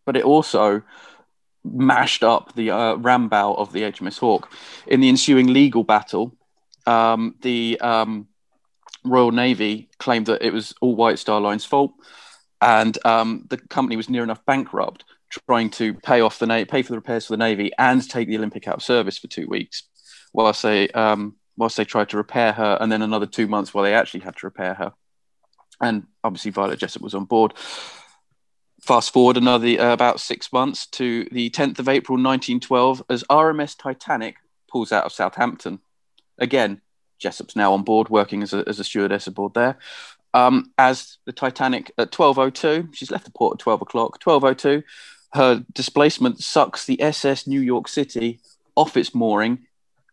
But 0.05 0.17
it 0.17 0.25
also 0.25 0.83
mashed 1.65 2.25
up 2.25 2.55
the 2.55 2.71
uh, 2.71 2.95
ram 2.97 3.29
bow 3.29 3.55
of 3.55 3.73
the 3.73 3.83
HMS 3.83 4.19
Hawke. 4.19 4.51
In 4.87 5.01
the 5.01 5.09
ensuing 5.09 5.47
legal 5.49 5.85
battle, 5.85 6.37
um, 6.87 7.37
the 7.41 7.79
um, 7.81 8.27
Royal 9.05 9.31
Navy 9.31 9.89
claimed 9.99 10.27
that 10.27 10.43
it 10.43 10.53
was 10.53 10.75
all 10.81 10.97
White 10.97 11.19
Star 11.19 11.41
Line's 11.41 11.65
fault 11.65 11.93
and 12.63 12.97
um, 13.05 13.45
the 13.51 13.59
company 13.59 13.97
was 13.97 14.09
near 14.09 14.23
enough 14.23 14.45
bankrupt, 14.47 15.05
trying 15.47 15.69
to 15.69 15.95
pay 15.95 16.21
off 16.21 16.39
the 16.39 16.47
na- 16.47 16.65
pay 16.65 16.83
for 16.83 16.93
the 16.93 16.99
repairs 16.99 17.27
for 17.27 17.33
the 17.33 17.37
navy 17.37 17.73
and 17.77 18.09
take 18.09 18.29
the 18.29 18.37
Olympic 18.37 18.69
out 18.69 18.77
of 18.77 18.83
service 18.83 19.19
for 19.19 19.27
two 19.27 19.49
weeks, 19.49 19.83
whilst 20.33 20.63
they 20.63 20.89
um, 20.91 21.37
whilst 21.57 21.77
they 21.77 21.85
tried 21.85 22.09
to 22.11 22.17
repair 22.17 22.53
her, 22.53 22.79
and 22.81 22.91
then 22.91 23.03
another 23.03 23.27
two 23.27 23.47
months 23.47 23.73
while 23.73 23.85
they 23.85 23.95
actually 23.95 24.21
had 24.21 24.37
to 24.37 24.47
repair 24.47 24.75
her. 24.75 24.93
And 25.81 26.07
obviously, 26.23 26.51
Violet 26.51 26.79
Jessop 26.79 27.03
was 27.03 27.15
on 27.15 27.25
board. 27.25 27.55
Fast 28.81 29.13
forward 29.13 29.37
another 29.37 29.81
uh, 29.81 29.93
about 29.93 30.21
six 30.21 30.53
months 30.53 30.87
to 30.89 31.29
the 31.31 31.51
10th 31.51 31.79
of 31.79 31.89
April 31.89 32.17
1912 32.17 33.05
as 33.09 33.23
RMS 33.25 33.77
Titanic 33.79 34.37
pulls 34.69 34.91
out 34.91 35.05
of 35.05 35.13
Southampton. 35.13 35.79
Again, 36.39 36.81
Jessop's 37.21 37.55
now 37.55 37.75
on 37.75 37.85
board, 37.85 38.09
working 38.09 38.43
as 38.43 38.53
a, 38.53 38.65
as 38.67 38.81
a 38.81 38.85
stewardess 38.85 39.29
aboard 39.29 39.55
there 39.55 39.79
um, 40.35 40.73
as 40.79 41.19
the 41.25 41.33
Titanic 41.33 41.93
at 41.99 42.11
12.02. 42.11 42.95
She's 42.95 43.11
left 43.11 43.25
the 43.25 43.31
port 43.31 43.57
at 43.57 43.61
12 43.61 43.83
o'clock. 43.83 44.23
12.02, 44.23 44.83
her 45.35 45.65
displacement 45.73 46.41
sucks 46.43 46.87
the 46.87 47.01
SS 47.01 47.47
New 47.47 47.61
York 47.61 47.89
City 47.89 48.41
off 48.75 48.97
its 48.97 49.15
mooring, 49.15 49.67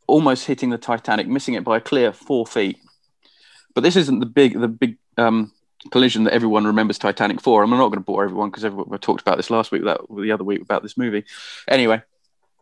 almost 0.10 0.46
hitting 0.46 0.70
the 0.70 0.78
Titanic, 0.78 1.28
missing 1.28 1.54
it 1.54 1.64
by 1.64 1.78
a 1.78 1.82
clear 1.82 2.12
four 2.12 2.46
feet. 2.46 2.78
But 3.74 3.82
this 3.82 3.96
isn't 3.96 4.20
the 4.20 4.26
big, 4.26 4.60
the 4.60 4.68
big 4.68 4.98
um, 5.18 5.52
collision 5.92 6.24
that 6.26 6.34
everyone 6.34 6.66
remembers 6.66 6.98
Titanic 6.98 7.42
for. 7.42 7.64
I'm 7.64 7.70
not 7.70 7.90
going 7.90 7.94
to 7.94 8.00
bore 8.00 8.24
everyone 8.24 8.50
because 8.50 8.66
everyone 8.66 8.90
we 8.90 8.98
talked 8.98 9.22
about 9.22 9.38
this 9.38 9.50
last 9.50 9.72
week, 9.72 9.84
that 9.86 10.02
the 10.10 10.32
other 10.32 10.44
week 10.44 10.62
about 10.62 10.84
this 10.84 10.98
movie. 10.98 11.24
Anyway, 11.68 12.02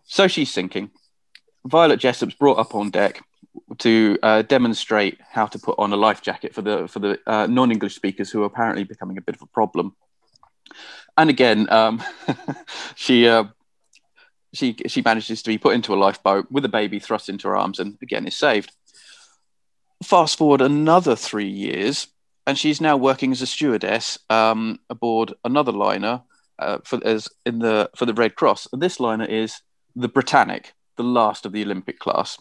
so 0.06 0.28
she's 0.28 0.52
sinking. 0.52 0.92
Violet 1.66 2.00
Jessop's 2.00 2.36
brought 2.36 2.60
up 2.60 2.76
on 2.76 2.90
deck 2.90 3.22
to 3.80 4.18
uh, 4.24 4.42
demonstrate 4.44 5.20
how 5.30 5.46
to 5.48 5.60
put 5.60 5.76
on 5.80 5.92
a 5.92 5.96
life 5.96 6.22
jacket 6.22 6.54
for 6.54 6.62
the 6.62 6.88
for 6.88 7.00
the 7.00 7.20
uh, 7.26 7.48
non-English 7.48 7.96
speakers 7.96 8.30
who 8.30 8.44
are 8.44 8.46
apparently 8.46 8.84
becoming 8.84 9.18
a 9.18 9.22
bit 9.22 9.36
of 9.36 9.42
a 9.42 9.48
problem. 9.48 9.96
And 11.18 11.30
again, 11.30 11.70
um, 11.72 12.04
she 12.96 13.28
uh, 13.28 13.46
she 14.58 14.76
she 14.88 15.02
manages 15.02 15.42
to 15.44 15.50
be 15.50 15.58
put 15.58 15.76
into 15.76 15.94
a 15.94 15.98
lifeboat 15.98 16.52
with 16.52 16.66
a 16.66 16.70
baby 16.70 17.00
thrust 17.00 17.30
into 17.30 17.48
her 17.48 17.56
arms, 17.56 17.80
and 17.80 17.98
again 18.02 18.28
is 18.28 18.36
saved. 18.36 18.72
Fast 20.04 20.38
forward 20.38 20.62
another 20.62 21.16
three 21.16 21.50
years, 21.50 22.08
and 22.46 22.58
she's 22.58 22.82
now 22.82 22.98
working 22.98 23.32
as 23.32 23.42
a 23.42 23.48
stewardess 23.48 24.18
um, 24.30 24.80
aboard 24.90 25.34
another 25.44 25.72
liner 25.72 26.22
uh, 26.60 26.80
for 26.84 27.00
as 27.06 27.30
in 27.46 27.60
the 27.60 27.90
for 27.96 28.06
the 28.06 28.14
Red 28.14 28.36
Cross. 28.36 28.68
And 28.74 28.82
this 28.82 29.00
liner 29.00 29.26
is 29.26 29.62
the 29.96 30.08
Britannic, 30.08 30.74
the 30.96 31.04
last 31.04 31.46
of 31.46 31.52
the 31.52 31.64
Olympic 31.64 32.00
class, 32.00 32.40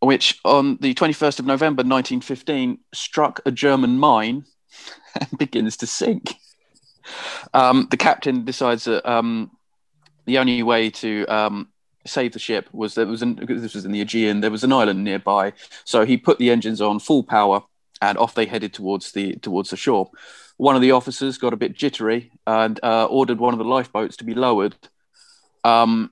which 0.00 0.38
on 0.44 0.78
the 0.80 0.94
21st 0.94 1.40
of 1.40 1.46
November 1.46 1.80
1915 1.80 2.78
struck 2.94 3.40
a 3.46 3.50
German 3.50 3.98
mine 3.98 4.44
and 5.20 5.38
begins 5.38 5.76
to 5.78 5.86
sink. 5.86 6.34
Um, 7.52 7.88
the 7.90 7.96
captain 7.96 8.44
decides 8.44 8.84
that 8.84 9.08
um, 9.10 9.50
the 10.32 10.38
only 10.38 10.62
way 10.62 10.88
to 10.88 11.26
um, 11.26 11.68
save 12.06 12.32
the 12.32 12.38
ship 12.38 12.66
was 12.72 12.94
there 12.94 13.06
was 13.06 13.20
an, 13.20 13.36
this 13.46 13.74
was 13.74 13.84
in 13.84 13.92
the 13.92 14.00
Aegean. 14.00 14.40
There 14.40 14.50
was 14.50 14.64
an 14.64 14.72
island 14.72 15.04
nearby, 15.04 15.52
so 15.84 16.06
he 16.06 16.16
put 16.16 16.38
the 16.38 16.50
engines 16.50 16.80
on 16.80 17.00
full 17.00 17.22
power, 17.22 17.62
and 18.00 18.16
off 18.16 18.34
they 18.34 18.46
headed 18.46 18.72
towards 18.72 19.12
the 19.12 19.36
towards 19.36 19.68
the 19.68 19.76
shore. 19.76 20.10
One 20.56 20.74
of 20.74 20.80
the 20.80 20.92
officers 20.92 21.36
got 21.36 21.52
a 21.52 21.56
bit 21.56 21.76
jittery 21.76 22.30
and 22.46 22.80
uh, 22.82 23.06
ordered 23.06 23.40
one 23.40 23.52
of 23.52 23.58
the 23.58 23.64
lifeboats 23.64 24.16
to 24.18 24.24
be 24.24 24.34
lowered. 24.34 24.74
Um, 25.64 26.10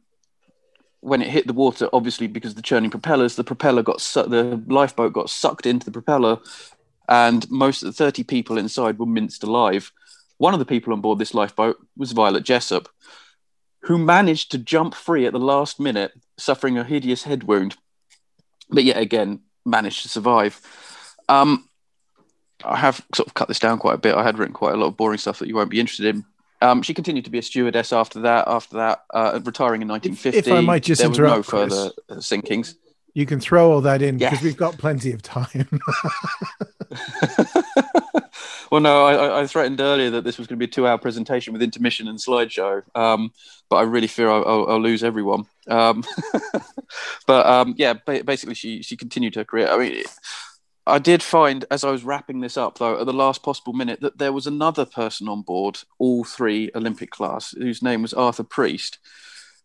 when 1.01 1.23
it 1.23 1.29
hit 1.29 1.47
the 1.47 1.55
water, 1.55 1.89
obviously 1.95 2.27
because 2.27 2.53
of 2.53 2.57
the 2.57 2.63
churning 2.63 2.91
propellers, 2.91 3.37
the 3.37 3.45
propeller 3.45 3.83
got 3.83 4.03
su- 4.03 4.29
the 4.29 4.63
lifeboat 4.67 5.15
got 5.15 5.31
sucked 5.31 5.65
into 5.65 5.87
the 5.87 5.93
propeller, 5.93 6.39
and 7.09 7.51
most 7.51 7.83
of 7.83 7.87
the 7.87 8.05
thirty 8.05 8.23
people 8.23 8.59
inside 8.59 8.99
were 8.99 9.07
minced 9.07 9.45
alive. 9.45 9.93
One 10.37 10.53
of 10.53 10.59
the 10.59 10.67
people 10.67 10.93
on 10.93 11.01
board 11.01 11.19
this 11.19 11.35
lifeboat 11.35 11.79
was 11.97 12.13
Violet 12.13 12.45
Jessop, 12.45 12.87
who 13.83 13.99
managed 13.99 14.51
to 14.51 14.59
jump 14.59 14.95
free 14.95 15.27
at 15.27 15.33
the 15.33 15.39
last 15.39 15.81
minute, 15.81 16.13
suffering 16.37 16.79
a 16.79 16.85
hideous 16.85 17.23
head 17.25 17.45
wound, 17.45 17.77
but 18.69 18.85
yet 18.85 18.99
again 18.99 19.41
managed 19.65 20.03
to 20.03 20.09
survive. 20.09 20.61
Um, 21.29 21.69
I 22.65 22.77
have 22.77 23.05
sort 23.15 23.27
of 23.27 23.35
cut 23.35 23.49
this 23.49 23.59
down 23.59 23.79
quite 23.79 23.95
a 23.95 23.99
bit. 23.99 24.15
I 24.15 24.23
had 24.23 24.39
written 24.39 24.55
quite 24.55 24.75
a 24.75 24.77
lot 24.77 24.89
of 24.89 24.97
boring 24.97 25.19
stuff 25.19 25.39
that 25.39 25.49
you 25.49 25.55
won't 25.55 25.71
be 25.71 25.81
interested 25.81 26.15
in. 26.15 26.25
Um, 26.63 26.83
she 26.83 26.93
continued 26.93 27.25
to 27.25 27.31
be 27.31 27.39
a 27.39 27.43
stewardess 27.43 27.93
after 27.93 28.21
that. 28.21 28.47
After 28.47 28.77
that, 28.77 29.05
uh, 29.15 29.41
retiring 29.43 29.81
in 29.81 29.89
1950. 29.89 30.51
If 30.51 30.55
I 30.55 30.61
might 30.61 30.83
just 30.83 31.01
there 31.01 31.11
interrupt, 31.11 31.37
no 31.37 31.43
further 31.43 31.91
uh, 32.11 32.17
sinkings. 32.17 32.75
You 33.15 33.25
can 33.25 33.41
throw 33.41 33.73
all 33.73 33.81
that 33.81 34.03
in 34.03 34.19
because 34.19 34.43
we've 34.43 34.57
got 34.57 34.77
plenty 34.77 35.13
of 35.13 35.23
time. 35.23 35.81
Well, 38.71 38.81
no, 38.81 39.05
I- 39.05 39.41
I, 39.41 39.47
threatened 39.47 39.81
earlier 39.81 40.11
that 40.11 40.23
this 40.23 40.39
was 40.39 40.47
going 40.47 40.59
to 40.59 40.65
be 40.65 40.71
a 40.71 40.73
two-hour 40.73 40.99
presentation 40.99 41.53
with 41.53 41.63
intermission 41.63 42.07
and 42.07 42.19
slideshow, 42.19 42.83
um, 42.95 43.33
but 43.69 43.77
I 43.77 43.83
really 43.83 44.07
fear 44.07 44.31
I'll, 44.31 44.67
I'll, 44.69 44.81
lose 44.81 45.03
everyone. 45.03 45.47
Um, 45.69 46.05
but 47.27 47.47
um, 47.47 47.75
yeah, 47.77 47.95
ba- 47.95 48.23
basically, 48.25 48.55
she 48.55 48.83
she 48.83 48.97
continued 48.97 49.35
her 49.35 49.45
career. 49.45 49.69
I 49.69 49.77
mean, 49.77 50.05
I 50.87 50.99
did 50.99 51.23
find 51.23 51.65
as 51.71 51.83
I 51.83 51.91
was 51.91 52.05
wrapping 52.05 52.41
this 52.41 52.57
up, 52.57 52.79
though, 52.79 53.01
at 53.01 53.07
the 53.07 53.13
last 53.13 53.43
possible 53.43 53.73
minute, 53.73 54.01
that 54.03 54.19
there 54.19 54.33
was 54.33 54.47
another 54.47 54.85
person 54.85 55.29
on 55.29 55.43
board, 55.43 55.81
all 55.99 56.23
three 56.25 56.71
Olympic 56.75 57.11
class, 57.11 57.51
whose 57.53 57.83
name 57.83 58.03
was 58.03 58.15
Arthur 58.15 58.45
Priest, 58.45 58.99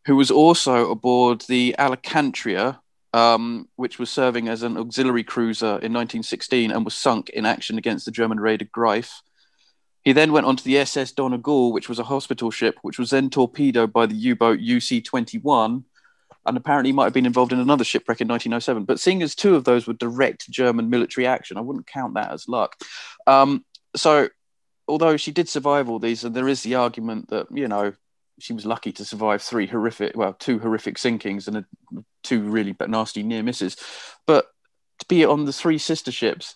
who 0.06 0.16
was 0.16 0.32
also 0.32 0.89
aboard 0.89 1.41
the 1.47 1.76
Alcantara, 1.78 2.82
um, 3.16 3.70
which 3.78 3.97
was 3.97 4.09
serving 4.09 4.49
as 4.49 4.61
an 4.61 4.76
auxiliary 4.76 5.24
cruiser 5.24 5.68
in 5.68 5.93
1916 5.93 6.70
and 6.70 6.84
was 6.84 6.93
sunk 6.93 7.30
in 7.30 7.45
action 7.45 7.78
against 7.78 8.03
the 8.03 8.11
German 8.11 8.41
raider 8.41 8.66
Greif. 8.66 9.22
He 10.03 10.11
then 10.11 10.34
went 10.34 10.45
on 10.45 10.57
to 10.57 10.63
the 10.66 10.78
SS 10.80 11.13
Donegal, 11.13 11.72
which 11.72 11.88
was 11.88 11.97
a 11.97 12.03
hospital 12.03 12.51
ship, 12.51 12.78
which 12.82 12.99
was 12.99 13.11
then 13.11 13.30
torpedoed 13.30 13.93
by 13.93 14.05
the 14.05 14.16
U 14.16 14.36
boat 14.36 14.59
UC 14.59 15.05
21, 15.05 15.86
and 16.45 16.57
apparently 16.57 16.91
might 16.91 17.05
have 17.05 17.13
been 17.13 17.26
involved 17.26 17.53
in 17.53 17.59
another 17.61 17.86
shipwreck 17.86 18.20
in 18.20 18.28
1907. 18.28 18.84
But 18.84 18.99
seeing 18.99 19.24
as 19.24 19.34
two 19.34 19.55
of 19.55 19.63
those 19.63 19.88
were 19.88 19.93
direct 19.93 20.51
German 20.51 20.89
military 20.89 21.26
action, 21.26 21.57
I 21.57 21.61
wouldn't 21.61 21.88
count 21.88 22.16
that 22.16 22.34
as 22.34 22.49
luck. 22.49 22.76
Um, 23.26 23.63
so, 23.95 24.28
although 24.89 25.16
she 25.16 25.32
did 25.32 25.47
survive 25.47 25.89
all 25.89 25.99
these, 25.99 26.26
and 26.26 26.36
there 26.36 26.49
is 26.49 26.63
the 26.63 26.76
argument 26.76 27.30
that, 27.30 27.47
you 27.49 27.70
know, 27.70 27.93
she 28.40 28.54
was 28.54 28.66
lucky 28.66 28.92
to 28.94 29.06
survive 29.06 29.42
three 29.42 29.68
horrific, 29.68 30.16
well, 30.16 30.34
two 30.34 30.60
horrific 30.60 30.98
sinkings 30.98 31.48
and 31.48 31.58
a, 31.58 31.66
two 32.24 32.42
really 32.42 32.76
nasty 32.88 33.24
near 33.24 33.44
misses. 33.44 33.78
But 34.26 34.48
to 35.00 35.06
be 35.08 35.26
on 35.26 35.46
the 35.46 35.54
three 35.54 35.78
sister 35.78 36.12
ships 36.12 36.56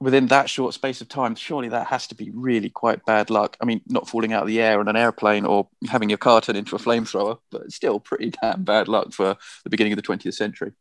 within 0.00 0.26
that 0.26 0.50
short 0.50 0.74
space 0.74 1.00
of 1.00 1.08
time, 1.08 1.34
surely 1.34 1.68
that 1.68 1.86
has 1.86 2.06
to 2.08 2.14
be 2.14 2.30
really 2.34 2.68
quite 2.68 3.04
bad 3.06 3.30
luck. 3.30 3.56
I 3.60 3.64
mean, 3.64 3.80
not 3.86 4.08
falling 4.08 4.32
out 4.32 4.42
of 4.42 4.48
the 4.48 4.60
air 4.60 4.80
on 4.80 4.88
an 4.88 4.96
airplane 4.96 5.46
or 5.46 5.68
having 5.88 6.08
your 6.10 6.18
car 6.18 6.40
turn 6.40 6.56
into 6.56 6.76
a 6.76 6.78
flamethrower, 6.78 7.38
but 7.50 7.72
still 7.72 8.00
pretty 8.00 8.32
damn 8.42 8.64
bad 8.64 8.88
luck 8.88 9.12
for 9.12 9.36
the 9.64 9.70
beginning 9.70 9.92
of 9.92 9.96
the 9.96 10.02
20th 10.02 10.34
century. 10.34 10.72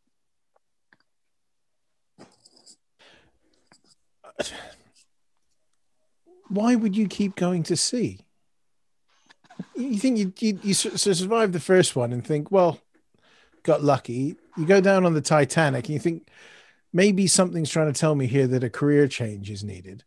Why 6.47 6.75
would 6.75 6.95
you 6.95 7.07
keep 7.07 7.35
going 7.35 7.63
to 7.63 7.77
sea? 7.77 8.24
You 9.75 9.97
think 9.97 10.17
you 10.17 10.33
you, 10.39 10.59
you 10.63 10.73
su- 10.73 10.97
su- 10.97 11.13
survive 11.13 11.51
the 11.51 11.59
first 11.59 11.95
one 11.95 12.13
and 12.13 12.25
think, 12.25 12.51
well, 12.51 12.79
got 13.63 13.83
lucky. 13.83 14.37
You 14.57 14.65
go 14.65 14.79
down 14.79 15.05
on 15.05 15.13
the 15.13 15.21
Titanic 15.21 15.85
and 15.85 15.93
you 15.93 15.99
think 15.99 16.29
maybe 16.93 17.27
something's 17.27 17.69
trying 17.69 17.91
to 17.91 17.99
tell 17.99 18.15
me 18.15 18.25
here 18.25 18.47
that 18.47 18.63
a 18.63 18.69
career 18.69 19.07
change 19.07 19.51
is 19.51 19.63
needed. 19.63 20.03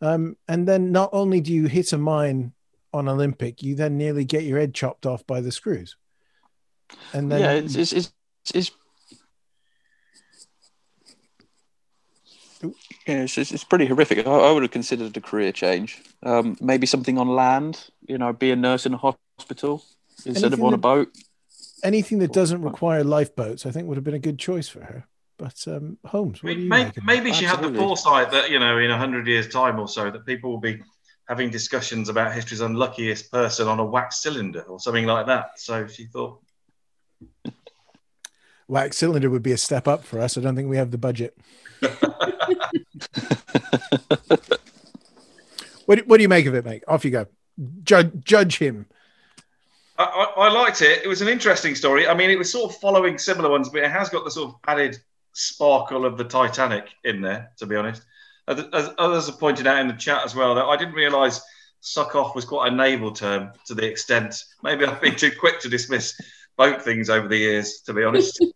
Um, 0.00 0.36
and 0.48 0.66
then 0.66 0.90
not 0.90 1.10
only 1.12 1.40
do 1.40 1.52
you 1.52 1.66
hit 1.66 1.92
a 1.92 1.98
mine 1.98 2.52
on 2.92 3.08
Olympic, 3.08 3.62
you 3.62 3.74
then 3.74 3.96
nearly 3.96 4.24
get 4.24 4.42
your 4.42 4.58
head 4.58 4.74
chopped 4.74 5.06
off 5.06 5.26
by 5.26 5.40
the 5.40 5.52
screws. 5.52 5.96
And 7.12 7.30
then 7.30 7.40
yeah, 7.40 7.52
it's, 7.52 7.76
it's, 7.76 7.92
it's, 7.92 8.12
it's 8.52 8.70
Yeah, 13.06 13.22
it's, 13.22 13.36
it's, 13.36 13.52
it's 13.52 13.64
pretty 13.64 13.86
horrific. 13.86 14.26
I, 14.26 14.30
I 14.30 14.50
would 14.50 14.62
have 14.62 14.72
considered 14.72 15.16
a 15.16 15.20
career 15.20 15.52
change. 15.52 16.02
Um, 16.22 16.56
maybe 16.60 16.86
something 16.86 17.18
on 17.18 17.28
land, 17.28 17.90
you 18.06 18.18
know, 18.18 18.32
be 18.32 18.50
a 18.50 18.56
nurse 18.56 18.86
in 18.86 18.94
a 18.94 18.96
hospital 18.98 19.84
instead 20.26 20.44
Anything 20.46 20.60
of 20.60 20.64
on 20.66 20.74
a 20.74 20.78
boat. 20.78 21.08
anything 21.82 22.18
that 22.20 22.32
doesn't 22.32 22.62
require 22.62 23.02
lifeboats, 23.04 23.66
I 23.66 23.70
think 23.70 23.88
would 23.88 23.96
have 23.96 24.04
been 24.04 24.14
a 24.14 24.18
good 24.18 24.38
choice 24.38 24.68
for 24.68 24.80
her. 24.84 25.04
But 25.36 25.64
um, 25.66 25.98
Holmes, 26.06 26.42
what 26.42 26.54
do 26.54 26.60
you 26.60 26.68
Maybe, 26.68 26.84
make? 26.84 26.88
of 26.90 26.94
that? 26.94 27.04
maybe 27.04 27.32
she 27.32 27.44
had 27.44 27.60
the 27.62 27.72
foresight 27.74 28.30
that 28.30 28.50
you 28.50 28.58
know 28.60 28.78
in 28.78 28.90
a 28.90 28.96
hundred 28.96 29.26
years' 29.26 29.48
time 29.48 29.78
or 29.80 29.88
so 29.88 30.10
that 30.10 30.24
people 30.24 30.50
will 30.50 30.60
be 30.60 30.80
having 31.28 31.50
discussions 31.50 32.08
about 32.08 32.32
history's 32.34 32.60
unluckiest 32.60 33.32
person 33.32 33.66
on 33.66 33.80
a 33.80 33.84
wax 33.84 34.22
cylinder 34.22 34.60
or 34.62 34.78
something 34.78 35.06
like 35.06 35.26
that. 35.26 35.58
So 35.58 35.86
she 35.88 36.04
thought, 36.04 36.40
wax 38.68 38.96
cylinder 38.98 39.28
would 39.30 39.42
be 39.42 39.52
a 39.52 39.56
step 39.56 39.88
up 39.88 40.04
for 40.04 40.20
us. 40.20 40.36
I 40.38 40.40
don't 40.42 40.54
think 40.54 40.68
we 40.68 40.76
have 40.76 40.90
the 40.92 40.98
budget. 40.98 41.36
what, 45.86 45.96
do- 45.98 46.04
what 46.06 46.16
do 46.18 46.22
you 46.22 46.28
make 46.28 46.46
of 46.46 46.54
it, 46.54 46.64
mate? 46.64 46.84
Off 46.88 47.04
you 47.04 47.10
go. 47.10 47.26
Judge, 47.82 48.12
judge 48.24 48.58
him. 48.58 48.86
I, 49.98 50.04
I, 50.04 50.48
I 50.48 50.52
liked 50.52 50.82
it. 50.82 51.02
It 51.04 51.08
was 51.08 51.22
an 51.22 51.28
interesting 51.28 51.74
story. 51.74 52.08
I 52.08 52.14
mean, 52.14 52.30
it 52.30 52.38
was 52.38 52.50
sort 52.50 52.72
of 52.72 52.80
following 52.80 53.18
similar 53.18 53.50
ones, 53.50 53.68
but 53.68 53.82
it 53.82 53.90
has 53.90 54.08
got 54.08 54.24
the 54.24 54.30
sort 54.30 54.50
of 54.50 54.56
added 54.66 54.98
sparkle 55.32 56.04
of 56.04 56.16
the 56.16 56.24
Titanic 56.24 56.88
in 57.04 57.20
there. 57.20 57.52
To 57.58 57.66
be 57.66 57.76
honest, 57.76 58.02
as, 58.48 58.64
as 58.72 58.90
others 58.98 59.26
have 59.26 59.38
pointed 59.38 59.66
out 59.66 59.80
in 59.80 59.88
the 59.88 59.94
chat 59.94 60.24
as 60.24 60.34
well, 60.34 60.54
that 60.56 60.64
I 60.64 60.76
didn't 60.76 60.94
realise 60.94 61.40
"suck 61.80 62.16
off" 62.16 62.34
was 62.34 62.44
quite 62.44 62.72
a 62.72 62.74
naval 62.74 63.12
term 63.12 63.52
to 63.66 63.74
the 63.74 63.86
extent. 63.86 64.42
Maybe 64.62 64.84
I've 64.84 65.00
been 65.00 65.16
too 65.16 65.32
quick 65.38 65.60
to 65.60 65.68
dismiss 65.68 66.18
boat 66.56 66.82
things 66.82 67.08
over 67.08 67.28
the 67.28 67.38
years. 67.38 67.82
To 67.86 67.92
be 67.92 68.04
honest. 68.04 68.44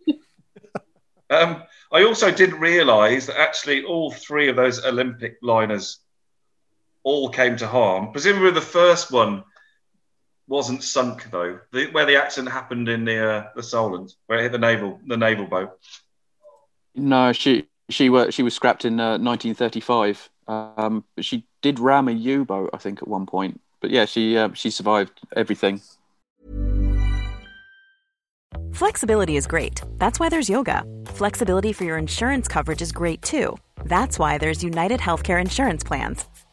Um, 1.30 1.62
I 1.92 2.04
also 2.04 2.30
didn't 2.30 2.58
realise 2.58 3.26
that 3.26 3.38
actually 3.38 3.84
all 3.84 4.10
three 4.10 4.48
of 4.48 4.56
those 4.56 4.84
Olympic 4.84 5.36
liners 5.42 6.00
all 7.08 7.30
came 7.30 7.56
to 7.56 7.66
harm. 7.66 8.12
Presumably, 8.12 8.50
the 8.50 8.60
first 8.60 9.10
one 9.10 9.42
wasn't 10.46 10.82
sunk 10.82 11.30
though, 11.30 11.58
the, 11.72 11.86
where 11.86 12.04
the 12.04 12.16
accident 12.16 12.52
happened 12.52 12.88
in 12.88 13.06
the 13.06 13.18
uh, 13.18 13.44
the 13.56 13.62
Solent, 13.62 14.14
where 14.26 14.38
it 14.38 14.42
hit 14.42 14.52
the 14.52 14.58
naval 14.58 15.00
the 15.06 15.16
naval 15.16 15.46
boat. 15.46 15.78
No, 16.94 17.32
she 17.32 17.66
she 17.88 18.10
were 18.10 18.30
she 18.30 18.42
was 18.42 18.54
scrapped 18.54 18.84
in 18.84 19.00
uh, 19.00 19.18
1935. 19.18 20.28
Um, 20.48 21.04
but 21.14 21.24
she 21.24 21.46
did 21.60 21.78
ram 21.78 22.08
a 22.08 22.12
U-boat, 22.12 22.70
I 22.72 22.78
think, 22.78 23.02
at 23.02 23.08
one 23.08 23.26
point. 23.26 23.60
But 23.80 23.90
yeah, 23.90 24.04
she 24.04 24.36
uh, 24.36 24.50
she 24.52 24.70
survived 24.70 25.20
everything. 25.34 25.80
Flexibility 28.72 29.36
is 29.36 29.46
great. 29.46 29.80
That's 29.96 30.20
why 30.20 30.28
there's 30.28 30.48
yoga. 30.48 30.84
Flexibility 31.06 31.72
for 31.72 31.84
your 31.84 31.98
insurance 31.98 32.48
coverage 32.48 32.82
is 32.82 32.92
great 32.92 33.22
too. 33.22 33.56
That's 33.84 34.18
why 34.18 34.38
there's 34.38 34.62
United 34.62 35.00
Healthcare 35.00 35.40
Insurance 35.40 35.82
Plans. 35.84 36.24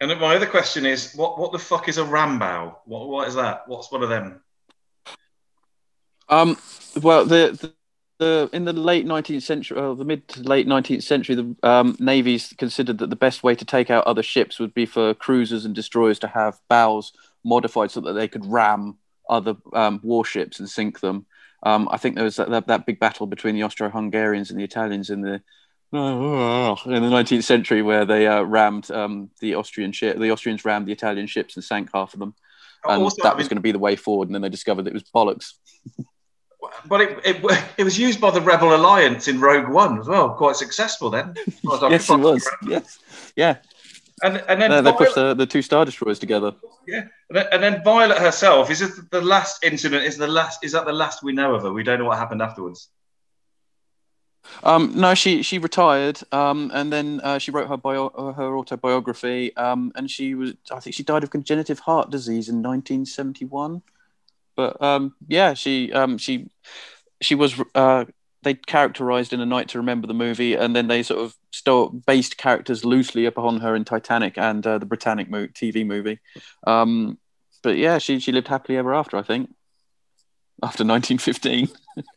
And 0.00 0.20
my 0.20 0.36
other 0.36 0.46
question 0.46 0.86
is, 0.86 1.14
what 1.14 1.38
what 1.38 1.52
the 1.52 1.58
fuck 1.58 1.88
is 1.88 1.98
a 1.98 2.04
rambow? 2.04 2.76
What 2.84 3.08
what 3.08 3.28
is 3.28 3.34
that? 3.34 3.68
What's 3.68 3.90
one 3.92 4.02
of 4.02 4.08
them? 4.08 4.40
Um, 6.28 6.56
well, 7.00 7.24
the, 7.24 7.56
the, 7.60 7.74
the 8.18 8.50
in 8.52 8.64
the 8.64 8.72
late 8.72 9.06
19th 9.06 9.42
century, 9.42 9.78
or 9.78 9.94
the 9.94 10.04
mid 10.04 10.26
to 10.28 10.42
late 10.42 10.66
19th 10.66 11.02
century, 11.02 11.36
the 11.36 11.56
um, 11.62 11.96
navies 12.00 12.54
considered 12.58 12.98
that 12.98 13.10
the 13.10 13.16
best 13.16 13.42
way 13.42 13.54
to 13.54 13.64
take 13.64 13.90
out 13.90 14.06
other 14.06 14.22
ships 14.22 14.58
would 14.58 14.74
be 14.74 14.86
for 14.86 15.14
cruisers 15.14 15.64
and 15.64 15.74
destroyers 15.74 16.18
to 16.20 16.28
have 16.28 16.58
bows 16.68 17.12
modified 17.44 17.90
so 17.90 18.00
that 18.00 18.14
they 18.14 18.28
could 18.28 18.44
ram 18.46 18.96
other 19.28 19.56
um, 19.74 20.00
warships 20.02 20.58
and 20.58 20.68
sink 20.68 21.00
them. 21.00 21.26
Um, 21.62 21.88
I 21.90 21.96
think 21.96 22.14
there 22.14 22.24
was 22.24 22.36
that, 22.36 22.50
that, 22.50 22.66
that 22.66 22.86
big 22.86 23.00
battle 23.00 23.26
between 23.26 23.54
the 23.54 23.62
Austro-Hungarians 23.62 24.50
and 24.50 24.60
the 24.60 24.64
Italians 24.64 25.08
in 25.08 25.22
the 25.22 25.40
in 25.96 27.02
the 27.02 27.08
19th 27.08 27.44
century 27.44 27.82
where 27.82 28.04
they 28.04 28.26
uh, 28.26 28.42
rammed 28.42 28.90
um, 28.90 29.30
the 29.40 29.54
Austrian 29.54 29.92
ship. 29.92 30.18
The 30.18 30.30
Austrians 30.30 30.64
rammed 30.64 30.86
the 30.86 30.92
Italian 30.92 31.26
ships 31.26 31.56
and 31.56 31.64
sank 31.64 31.90
half 31.94 32.12
of 32.14 32.20
them, 32.20 32.34
and 32.84 33.02
Also, 33.02 33.22
that 33.22 33.34
I 33.34 33.36
was 33.36 33.48
going 33.48 33.56
to 33.56 33.62
be 33.62 33.72
the 33.72 33.78
way 33.78 33.96
forward. 33.96 34.28
And 34.28 34.34
then 34.34 34.42
they 34.42 34.48
discovered 34.48 34.86
it 34.86 34.92
was 34.92 35.04
bollocks. 35.04 35.52
But 36.88 37.02
it, 37.02 37.18
it 37.26 37.64
it 37.76 37.84
was 37.84 37.98
used 37.98 38.22
by 38.22 38.30
the 38.30 38.40
Rebel 38.40 38.74
Alliance 38.74 39.28
in 39.28 39.38
Rogue 39.38 39.68
One 39.68 40.00
as 40.00 40.08
well. 40.08 40.30
Quite 40.30 40.56
successful 40.56 41.10
then. 41.10 41.34
as 41.46 41.54
far 41.60 41.74
as 41.76 41.82
I 41.82 41.88
yes, 41.90 42.08
it 42.10 42.18
was. 42.18 42.48
Yes, 42.66 42.98
yeah. 43.36 43.56
And 44.22 44.42
and 44.48 44.62
then 44.62 44.72
Uh, 44.72 44.80
they 44.80 44.90
Violet- 44.90 44.96
pushed 44.98 45.14
the, 45.14 45.34
the 45.34 45.44
two 45.44 45.60
star 45.60 45.84
destroyers 45.84 46.18
together. 46.18 46.52
Yeah, 46.88 47.02
and 47.28 47.36
then, 47.36 47.46
and 47.52 47.62
then 47.62 47.84
Violet 47.84 48.16
herself 48.16 48.70
is 48.70 48.80
it 48.80 48.92
the 49.10 49.20
last 49.20 49.62
incident? 49.62 50.04
Is 50.04 50.16
the 50.16 50.26
last? 50.26 50.64
Is 50.64 50.72
that 50.72 50.86
the 50.86 50.92
last 50.92 51.22
we 51.22 51.32
know 51.34 51.54
of 51.54 51.64
her? 51.64 51.70
We 51.72 51.82
don't 51.82 51.98
know 51.98 52.06
what 52.06 52.16
happened 52.18 52.40
afterwards. 52.40 52.88
Um, 54.62 54.92
no, 54.94 55.14
she 55.14 55.42
she 55.42 55.58
retired, 55.58 56.20
um, 56.32 56.70
and 56.74 56.92
then 56.92 57.20
uh, 57.22 57.38
she 57.38 57.50
wrote 57.50 57.68
her 57.68 57.76
bio, 57.76 58.10
her 58.36 58.56
autobiography, 58.56 59.56
um, 59.56 59.92
and 59.94 60.10
she 60.10 60.34
was 60.34 60.54
I 60.70 60.80
think 60.80 60.94
she 60.94 61.02
died 61.02 61.24
of 61.24 61.30
congenital 61.30 61.76
heart 61.76 62.10
disease 62.10 62.48
in 62.48 62.56
1971. 62.56 63.82
But 64.56 64.80
um, 64.80 65.14
yeah, 65.28 65.54
she 65.54 65.92
um, 65.92 66.18
she 66.18 66.48
she 67.20 67.34
was 67.34 67.60
uh, 67.74 68.04
they 68.42 68.54
characterized 68.54 69.32
in 69.32 69.40
A 69.40 69.46
Night 69.46 69.68
to 69.68 69.78
Remember 69.78 70.06
the 70.06 70.14
movie, 70.14 70.54
and 70.54 70.76
then 70.76 70.88
they 70.88 71.02
sort 71.02 71.20
of 71.20 71.36
stole 71.50 71.88
based 71.88 72.36
characters 72.36 72.84
loosely 72.84 73.26
upon 73.26 73.60
her 73.60 73.74
in 73.74 73.84
Titanic 73.84 74.38
and 74.38 74.66
uh, 74.66 74.78
the 74.78 74.86
Britannic 74.86 75.28
mo- 75.30 75.48
TV 75.48 75.84
movie. 75.84 76.20
Um, 76.66 77.18
but 77.62 77.76
yeah, 77.76 77.98
she 77.98 78.20
she 78.20 78.32
lived 78.32 78.48
happily 78.48 78.78
ever 78.78 78.94
after. 78.94 79.16
I 79.16 79.22
think 79.22 79.50
after 80.62 80.84
1915. 80.84 81.68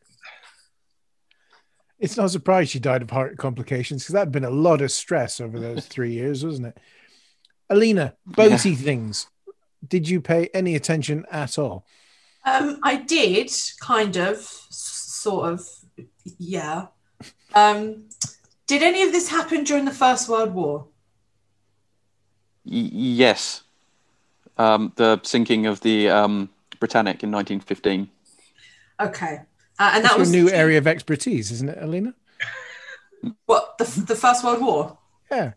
It's 1.99 2.17
no 2.17 2.27
surprise 2.27 2.69
she 2.69 2.79
died 2.79 3.01
of 3.01 3.09
heart 3.09 3.37
complications 3.37 4.03
because 4.03 4.13
that'd 4.13 4.31
been 4.31 4.43
a 4.43 4.49
lot 4.49 4.81
of 4.81 4.91
stress 4.91 5.41
over 5.41 5.59
those 5.59 5.85
three 5.87 6.11
years, 6.11 6.45
wasn't 6.45 6.67
it? 6.67 6.77
Alina, 7.69 8.15
boaty 8.29 8.77
things. 8.77 9.27
Did 9.87 10.07
you 10.07 10.21
pay 10.21 10.49
any 10.53 10.75
attention 10.75 11.25
at 11.31 11.57
all? 11.57 11.85
Um, 12.45 12.79
I 12.83 12.95
did 12.95 13.51
kind 13.79 14.15
of, 14.15 14.37
sort 14.37 15.51
of, 15.51 15.67
yeah. 16.37 16.87
Um, 17.53 18.05
did 18.67 18.83
any 18.83 19.03
of 19.03 19.11
this 19.11 19.29
happen 19.29 19.63
during 19.63 19.85
the 19.85 19.91
First 19.91 20.29
World 20.29 20.53
War? 20.53 20.87
Y- 22.65 22.89
yes. 22.91 23.63
Um, 24.57 24.93
the 24.95 25.19
sinking 25.23 25.65
of 25.65 25.81
the 25.81 26.09
um, 26.09 26.49
Britannic 26.79 27.23
in 27.23 27.31
1915. 27.31 28.09
Okay, 28.99 29.41
uh, 29.79 29.91
and 29.93 30.03
That's 30.03 30.13
that 30.13 30.17
your 30.17 30.19
was 30.19 30.31
new 30.31 30.49
area 30.49 30.77
of 30.77 30.87
expertise, 30.87 31.51
isn't 31.51 31.69
it, 31.69 31.77
Alina? 31.81 32.13
what 33.45 33.77
the 33.77 33.83
the 34.07 34.15
First 34.15 34.43
World 34.43 34.61
War. 34.61 34.97
Yeah. 35.31 35.53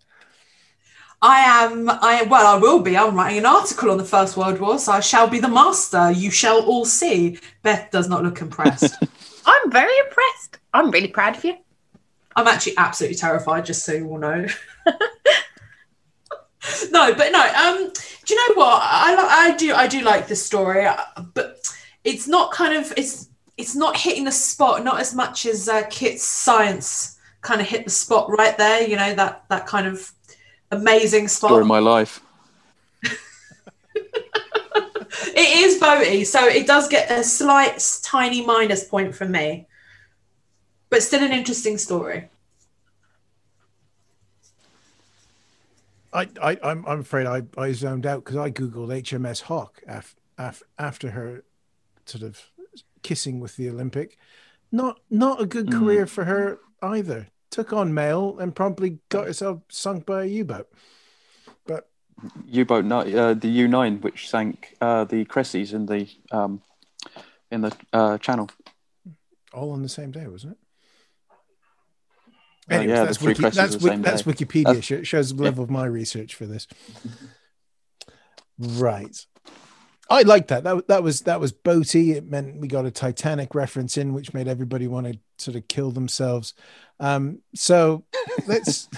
I 1.22 1.40
am. 1.40 1.90
I 1.90 2.22
well, 2.22 2.46
I 2.46 2.58
will 2.58 2.80
be. 2.80 2.96
I'm 2.96 3.14
writing 3.14 3.38
an 3.38 3.46
article 3.46 3.90
on 3.90 3.98
the 3.98 4.04
First 4.04 4.36
World 4.36 4.58
War, 4.58 4.78
so 4.78 4.92
I 4.92 5.00
shall 5.00 5.28
be 5.28 5.38
the 5.38 5.48
master. 5.48 6.10
You 6.10 6.30
shall 6.30 6.62
all 6.62 6.86
see. 6.86 7.38
Beth 7.62 7.90
does 7.90 8.08
not 8.08 8.24
look 8.24 8.40
impressed. 8.40 8.94
I'm 9.46 9.70
very 9.70 9.96
impressed. 9.98 10.58
I'm 10.72 10.90
really 10.90 11.08
proud 11.08 11.36
of 11.36 11.44
you. 11.44 11.56
I'm 12.36 12.46
actually 12.46 12.78
absolutely 12.78 13.16
terrified, 13.16 13.66
just 13.66 13.84
so 13.84 13.92
you 13.92 14.08
all 14.08 14.18
know. 14.18 14.46
no, 16.90 17.14
but 17.14 17.32
no. 17.32 17.40
Um, 17.40 17.92
do 18.24 18.34
you 18.34 18.48
know 18.48 18.54
what? 18.54 18.80
I 18.82 19.48
I 19.50 19.56
do 19.56 19.74
I 19.74 19.86
do 19.86 20.00
like 20.00 20.26
this 20.26 20.44
story, 20.44 20.86
uh, 20.86 20.96
but 21.34 21.58
it's 22.02 22.28
not 22.28 22.52
kind 22.52 22.74
of 22.74 22.94
it's 22.96 23.29
it's 23.60 23.76
not 23.76 23.96
hitting 23.96 24.24
the 24.24 24.32
spot. 24.32 24.82
Not 24.84 25.00
as 25.00 25.14
much 25.14 25.46
as 25.46 25.68
uh, 25.68 25.82
Kit's 25.90 26.22
science 26.22 27.18
kind 27.42 27.60
of 27.60 27.66
hit 27.66 27.84
the 27.84 27.90
spot 27.90 28.30
right 28.30 28.56
there. 28.56 28.86
You 28.86 28.96
know 28.96 29.14
that 29.14 29.44
that 29.48 29.66
kind 29.66 29.86
of 29.86 30.12
amazing 30.70 31.28
spot. 31.28 31.50
Story 31.50 31.62
of 31.62 31.66
my 31.68 31.78
life. 31.78 32.20
It 35.12 35.58
is 35.58 35.80
boaty, 35.80 36.24
so 36.24 36.46
it 36.46 36.66
does 36.66 36.88
get 36.88 37.10
a 37.10 37.24
slight 37.24 37.84
tiny 38.02 38.44
minus 38.44 38.84
point 38.84 39.14
from 39.14 39.32
me, 39.32 39.66
but 40.88 41.02
still 41.02 41.22
an 41.22 41.32
interesting 41.32 41.78
story. 41.78 42.28
I, 46.12 46.28
I 46.40 46.58
I'm 46.62 46.86
I'm 46.86 47.00
afraid 47.00 47.26
I, 47.26 47.42
I 47.58 47.72
zoned 47.72 48.06
out 48.06 48.24
because 48.24 48.36
I 48.36 48.50
googled 48.50 48.88
HMS 49.02 49.42
Hawke 49.42 49.82
af, 49.86 50.14
af, 50.38 50.62
after 50.78 51.10
her 51.10 51.42
sort 52.06 52.22
of 52.22 52.40
kissing 53.02 53.40
with 53.40 53.56
the 53.56 53.68
Olympic. 53.68 54.16
Not 54.72 55.00
not 55.10 55.40
a 55.40 55.46
good 55.46 55.66
Mm. 55.66 55.78
career 55.78 56.06
for 56.06 56.24
her 56.24 56.58
either. 56.82 57.28
Took 57.50 57.72
on 57.72 57.92
mail 57.92 58.38
and 58.38 58.54
promptly 58.54 58.98
got 59.08 59.26
herself 59.26 59.62
sunk 59.68 60.06
by 60.06 60.22
a 60.22 60.26
U-boat. 60.26 60.70
But 61.66 61.90
U-boat, 62.46 62.84
uh, 62.92 63.34
the 63.34 63.48
U9, 63.48 64.00
which 64.02 64.28
sank 64.30 64.76
uh, 64.80 65.04
the 65.04 65.24
Cressy's 65.24 65.72
in 65.72 65.86
the 65.86 66.08
um, 66.30 66.62
in 67.50 67.62
the 67.62 67.72
uh, 67.92 68.18
channel. 68.18 68.48
all 69.52 69.72
on 69.72 69.82
the 69.82 69.88
same 69.88 70.12
day, 70.12 70.28
wasn't 70.28 70.52
it? 70.52 70.58
Uh, 72.70 72.74
Anyways, 72.74 72.96
yeah, 72.96 73.04
that's, 73.04 73.20
Wiki, 73.20 73.42
that's, 73.42 73.56
that's. 73.56 74.22
Wikipedia. 74.22 74.64
That's- 74.66 74.84
Sh- 74.84 75.08
shows 75.08 75.34
the 75.34 75.42
level 75.42 75.64
of 75.64 75.70
my 75.70 75.86
research 75.86 76.36
for 76.36 76.46
this. 76.46 76.68
Right. 78.58 79.26
I 80.10 80.22
like 80.22 80.48
that. 80.48 80.64
That 80.64 80.88
that 80.88 81.02
was 81.02 81.22
that 81.22 81.40
was 81.40 81.52
boaty. 81.52 82.14
It 82.16 82.28
meant 82.28 82.56
we 82.60 82.66
got 82.68 82.84
a 82.84 82.90
Titanic 82.90 83.54
reference 83.54 83.96
in, 83.96 84.12
which 84.12 84.34
made 84.34 84.48
everybody 84.48 84.88
want 84.88 85.06
to 85.06 85.18
sort 85.38 85.56
of 85.56 85.68
kill 85.68 85.92
themselves. 85.92 86.52
Um, 86.98 87.38
so 87.54 88.04
let's 88.48 88.88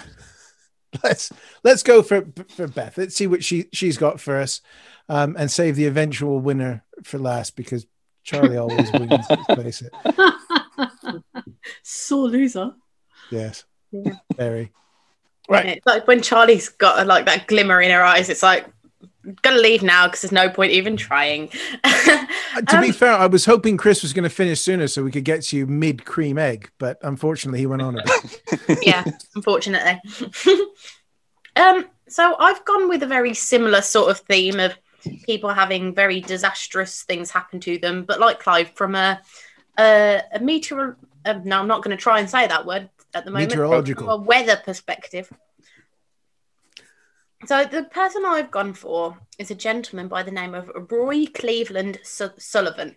let's 1.04 1.30
let's 1.64 1.82
go 1.82 2.02
for 2.02 2.26
for 2.48 2.66
Beth. 2.66 2.96
Let's 2.96 3.14
see 3.14 3.26
what 3.26 3.44
she 3.44 3.66
she's 3.72 3.98
got 3.98 4.20
for 4.20 4.38
us, 4.38 4.62
um, 5.08 5.36
and 5.38 5.50
save 5.50 5.76
the 5.76 5.86
eventual 5.86 6.40
winner 6.40 6.82
for 7.04 7.18
last 7.18 7.56
because 7.56 7.86
Charlie 8.24 8.56
always 8.56 8.90
wins. 8.94 9.26
Let's 9.28 9.62
face 9.62 9.82
it. 9.82 9.92
Sore 11.82 12.28
loser. 12.28 12.72
Yes, 13.30 13.64
Yeah. 13.90 14.14
very. 14.36 14.72
Right. 15.48 15.66
It's 15.66 15.86
like 15.86 16.06
when 16.06 16.22
Charlie's 16.22 16.68
got 16.68 17.06
like 17.06 17.26
that 17.26 17.46
glimmer 17.48 17.80
in 17.82 17.90
her 17.90 18.02
eyes. 18.02 18.28
It's 18.28 18.42
like, 18.42 18.66
gotta 19.43 19.61
leave 19.61 19.83
now 19.83 20.07
because 20.07 20.23
there's 20.23 20.33
no 20.33 20.49
point 20.49 20.73
even 20.73 20.97
trying. 20.97 21.51
Uh, 21.85 22.27
to 22.68 22.81
be 22.81 22.93
fair, 22.93 23.12
I 23.12 23.27
was 23.27 23.45
hoping 23.45 23.77
Chris 23.77 24.03
was 24.03 24.12
going 24.12 24.25
to 24.25 24.31
finish 24.31 24.61
sooner 24.61 24.87
so 24.89 25.03
we 25.03 25.11
could 25.11 25.25
get 25.25 25.43
to 25.45 25.57
you 25.57 25.66
mid 25.66 26.05
cream 26.05 26.39
egg, 26.39 26.70
but 26.79 26.99
unfortunately 27.03 27.61
he 27.61 27.66
went 27.66 27.83
on 27.83 27.99
a 27.99 28.03
bit. 28.05 28.79
yeah, 28.83 29.05
unfortunately. 29.35 30.01
um, 31.57 31.87
so 32.09 32.37
I've 32.39 32.64
gone 32.64 32.89
with 32.89 33.03
a 33.03 33.07
very 33.07 33.35
similar 33.35 33.81
sort 33.81 34.11
of 34.11 34.18
theme 34.20 34.61
of 34.61 34.77
people 35.25 35.51
having 35.51 35.95
very 35.95 36.20
disastrous 36.20 37.03
things 37.05 37.31
happen 37.31 37.61
to 37.61 37.79
them, 37.79 38.05
but 38.05 38.20
like 38.20 38.41
Clive, 38.41 38.70
from 38.75 38.95
a 38.95 39.20
a, 39.79 40.23
a 40.35 40.41
meteor. 40.41 40.97
Uh, 41.25 41.41
no, 41.45 41.61
I'm 41.61 41.68
not 41.68 41.83
going 41.83 41.97
to 41.97 42.03
try 42.03 42.18
and 42.18 42.29
say 42.29 42.47
that 42.47 42.66
word 42.66 42.91
at 43.14 43.25
the 43.25 43.31
moment. 43.31 43.51
Meteorological. 43.51 44.07
From 44.07 44.20
a 44.20 44.23
weather 44.23 44.61
perspective. 44.64 45.31
So 47.45 47.64
the 47.64 47.82
person 47.84 48.24
I've 48.24 48.53
gone 48.53 48.72
for 48.72 49.18
is 49.36 49.51
a 49.51 49.57
gentleman 49.57 50.07
by 50.07 50.22
the 50.22 50.30
name 50.30 50.55
of 50.55 50.70
Roy 50.90 51.26
Cleveland 51.26 51.99
Su- 52.05 52.30
Sullivan. 52.38 52.95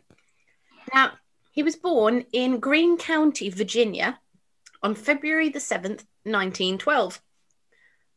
Now, 0.94 1.14
he 1.52 1.64
was 1.64 1.76
born 1.76 2.26
in 2.32 2.60
Greene 2.60 2.98
County, 2.98 3.50
Virginia, 3.50 4.20
on 4.84 4.94
February 4.94 5.50
the 5.50 5.58
7th, 5.58 6.06
1912. 6.26 7.22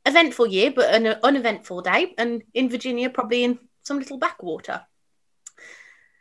Eventful 0.04 0.48
year, 0.48 0.70
but 0.70 0.94
an 0.94 1.06
uneventful 1.22 1.80
day, 1.80 2.14
and 2.18 2.42
in 2.52 2.68
Virginia, 2.68 3.08
probably 3.08 3.44
in 3.44 3.58
some 3.82 3.98
little 3.98 4.18
backwater. 4.18 4.82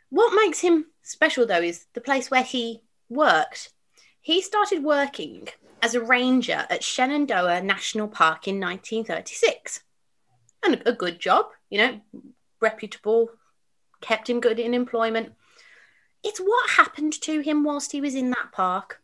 What 0.08 0.34
makes 0.34 0.60
him 0.60 0.86
special, 1.02 1.44
though, 1.44 1.60
is 1.60 1.84
the 1.92 2.00
place 2.00 2.30
where 2.30 2.42
he 2.42 2.80
worked. 3.10 3.72
He 4.22 4.40
started 4.40 4.82
working 4.82 5.48
as 5.82 5.94
a 5.94 6.00
ranger 6.00 6.66
at 6.70 6.82
Shenandoah 6.82 7.60
National 7.60 8.08
Park 8.08 8.48
in 8.48 8.58
1936. 8.58 9.82
And 10.64 10.82
a 10.86 10.92
good 10.92 11.18
job, 11.18 11.46
you 11.70 11.78
know, 11.78 12.00
reputable, 12.60 13.30
kept 14.00 14.28
him 14.28 14.40
good 14.40 14.58
in 14.58 14.74
employment. 14.74 15.32
It's 16.22 16.40
what 16.40 16.70
happened 16.70 17.12
to 17.22 17.40
him 17.40 17.64
whilst 17.64 17.92
he 17.92 18.00
was 18.00 18.14
in 18.14 18.30
that 18.30 18.52
park. 18.52 19.00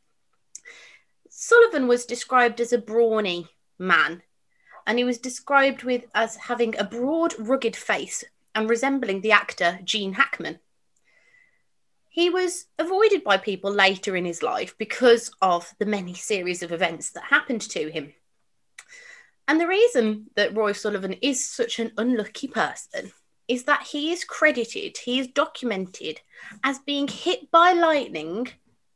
Sullivan 1.28 1.88
was 1.88 2.06
described 2.06 2.60
as 2.60 2.72
a 2.72 2.78
brawny 2.78 3.48
man, 3.78 4.22
and 4.86 4.98
he 4.98 5.04
was 5.04 5.18
described 5.18 5.82
with 5.82 6.04
as 6.14 6.36
having 6.36 6.76
a 6.76 6.84
broad, 6.84 7.34
rugged 7.38 7.76
face 7.76 8.24
and 8.54 8.68
resembling 8.68 9.20
the 9.20 9.32
actor 9.32 9.80
Gene 9.84 10.14
Hackman. 10.14 10.60
He 12.08 12.30
was 12.30 12.66
avoided 12.78 13.24
by 13.24 13.38
people 13.38 13.72
later 13.72 14.14
in 14.14 14.24
his 14.24 14.42
life 14.42 14.78
because 14.78 15.32
of 15.42 15.74
the 15.80 15.86
many 15.86 16.14
series 16.14 16.62
of 16.62 16.70
events 16.70 17.10
that 17.10 17.24
happened 17.24 17.62
to 17.62 17.90
him. 17.90 18.14
And 19.46 19.60
the 19.60 19.66
reason 19.66 20.30
that 20.36 20.56
Roy 20.56 20.72
Sullivan 20.72 21.14
is 21.14 21.48
such 21.48 21.78
an 21.78 21.92
unlucky 21.98 22.48
person 22.48 23.12
is 23.46 23.64
that 23.64 23.82
he 23.82 24.10
is 24.10 24.24
credited, 24.24 24.96
he 24.96 25.18
is 25.18 25.26
documented 25.28 26.20
as 26.62 26.78
being 26.78 27.08
hit 27.08 27.50
by 27.50 27.72
lightning 27.72 28.48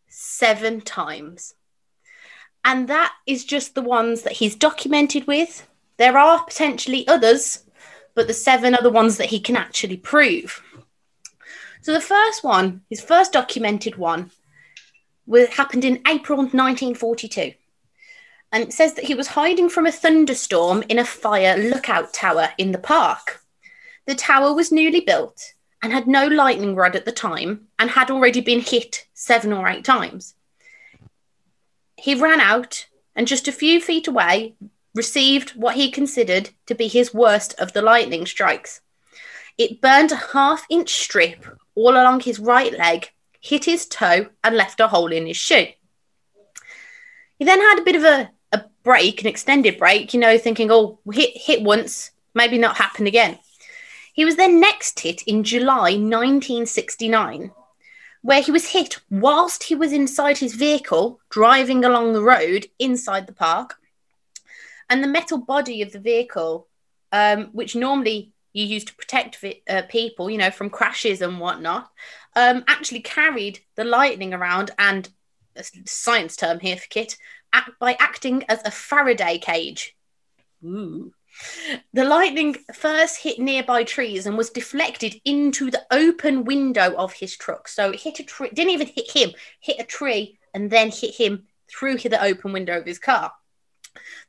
seven 0.09 0.81
times. 0.81 1.55
And 2.65 2.89
that 2.89 3.13
is 3.27 3.45
just 3.45 3.75
the 3.75 3.83
ones 3.83 4.23
that 4.23 4.33
he's 4.33 4.57
documented 4.57 5.27
with. 5.27 5.67
There 5.99 6.17
are 6.17 6.45
potentially 6.45 7.07
others, 7.07 7.65
but 8.15 8.27
the 8.27 8.35
seven 8.35 8.75
are 8.75 8.83
the 8.83 8.91
ones 8.91 9.19
that 9.19 9.29
he 9.29 9.41
can 9.41 9.57
actually 9.57 9.99
prove. 9.99 10.63
So 11.83 11.93
the 11.93 12.01
first 12.01 12.43
one, 12.43 12.83
his 12.89 13.01
first 13.01 13.33
documented 13.33 13.97
one, 13.97 14.31
happened 15.51 15.85
in 15.85 16.03
April 16.09 16.39
1942. 16.39 17.53
And 18.51 18.63
it 18.63 18.73
says 18.73 18.95
that 18.95 19.05
he 19.05 19.15
was 19.15 19.29
hiding 19.29 19.69
from 19.69 19.87
a 19.87 19.93
thunderstorm 19.93 20.83
in 20.89 20.99
a 20.99 21.05
fire 21.05 21.57
lookout 21.57 22.13
tower 22.15 22.51
in 22.57 22.73
the 22.73 22.79
park. 22.79 23.43
The 24.07 24.15
tower 24.15 24.55
was 24.55 24.73
newly 24.73 25.01
built 25.01 25.53
and 25.83 25.93
had 25.93 26.07
no 26.07 26.27
lightning 26.27 26.75
rod 26.75 26.97
at 26.97 27.05
the 27.05 27.13
time 27.13 27.69
and 27.79 27.91
had 27.91 28.11
already 28.11 28.41
been 28.41 28.61
hit 28.61 29.07
seven 29.13 29.53
or 29.53 29.69
eight 29.69 29.85
times. 29.85 30.35
He 31.97 32.15
ran 32.15 32.41
out 32.41 32.87
and 33.15 33.27
just 33.27 33.49
a 33.49 33.53
few 33.53 33.81
feet 33.81 34.09
away 34.09 34.55
received 34.95 35.51
what 35.51 35.77
he 35.77 35.91
considered 35.91 36.51
to 36.67 36.75
be 36.75 36.89
his 36.89 37.15
worst 37.15 37.55
of 37.59 37.73
the 37.73 37.83
lightning 37.83 38.27
strikes. 38.27 38.81
It 39.57 39.81
burned 39.81 40.13
a 40.13 40.17
half 40.17 40.65
inch 40.71 40.91
strip 40.91 41.45
all 41.75 41.93
along 41.93 42.21
his 42.21 42.39
right 42.39 42.77
leg, 42.77 43.11
hit 43.41 43.65
his 43.65 43.87
toe, 43.87 44.29
and 44.43 44.57
left 44.57 44.81
a 44.81 44.89
hole 44.89 45.13
in 45.13 45.27
his 45.27 45.37
shoe. 45.37 45.67
He 47.39 47.45
then 47.45 47.61
had 47.61 47.79
a 47.79 47.85
bit 47.85 47.97
of 47.97 48.05
a, 48.05 48.31
break, 48.89 49.21
an 49.21 49.27
extended 49.27 49.77
break, 49.77 50.15
you 50.15 50.21
know, 50.21 50.39
thinking, 50.39 50.71
oh, 50.71 50.99
hit, 51.13 51.37
hit 51.37 51.63
once, 51.63 52.11
maybe 52.33 52.57
not 52.57 52.79
happen 52.79 53.07
again. 53.07 53.39
He 54.15 54.25
was 54.25 54.37
then 54.37 54.61
next 54.61 55.01
hit 55.01 55.21
in 55.25 55.45
July 55.45 55.91
1969, 55.91 57.51
where 58.23 58.41
he 58.41 58.51
was 58.51 58.71
hit 58.71 58.99
whilst 59.11 59.65
he 59.65 59.75
was 59.75 59.93
inside 59.93 60.39
his 60.39 60.55
vehicle 60.55 61.21
driving 61.29 61.85
along 61.85 62.15
the 62.15 62.23
road 62.23 62.67
inside 62.79 63.27
the 63.27 63.35
park. 63.35 63.77
And 64.89 65.05
the 65.05 65.07
metal 65.07 65.37
body 65.37 65.83
of 65.83 65.93
the 65.93 66.01
vehicle, 66.01 66.67
um, 67.13 67.51
which 67.53 67.77
normally 67.77 68.33
you 68.55 68.65
use 68.65 68.87
to 68.87 68.95
protect 68.95 69.45
uh, 69.69 69.83
people, 69.91 70.31
you 70.31 70.39
know, 70.39 70.51
from 70.51 70.71
crashes 70.71 71.21
and 71.21 71.39
whatnot, 71.39 71.91
um, 72.35 72.65
actually 72.67 73.01
carried 73.01 73.61
the 73.75 73.85
lightning 73.85 74.33
around 74.33 74.71
and 74.79 75.11
a 75.57 75.65
science 75.85 76.37
term 76.37 76.59
here 76.61 76.79
for 76.79 76.87
Kit 76.89 77.19
act, 77.53 77.79
by 77.79 77.97
acting 77.99 78.45
as 78.49 78.61
a 78.65 78.71
Faraday 78.71 79.39
cage. 79.39 79.97
Ooh. 80.65 81.13
The 81.93 82.05
lightning 82.05 82.57
first 82.75 83.19
hit 83.19 83.39
nearby 83.39 83.85
trees 83.85 84.27
and 84.27 84.37
was 84.37 84.51
deflected 84.51 85.21
into 85.25 85.71
the 85.71 85.87
open 85.91 86.45
window 86.45 86.95
of 86.97 87.13
his 87.13 87.37
truck. 87.37 87.69
So 87.69 87.91
it 87.91 88.01
hit 88.01 88.19
a 88.19 88.25
tree, 88.25 88.51
didn't 88.53 88.73
even 88.73 88.89
hit 88.89 89.11
him, 89.11 89.31
hit 89.61 89.77
a 89.79 89.85
tree, 89.85 90.39
and 90.55 90.71
then 90.71 90.91
hit 90.91 91.15
him 91.15 91.47
through 91.71 91.99
the 91.99 92.23
open 92.23 92.53
window 92.53 92.79
of 92.79 92.87
his 92.87 92.99
car. 92.99 93.33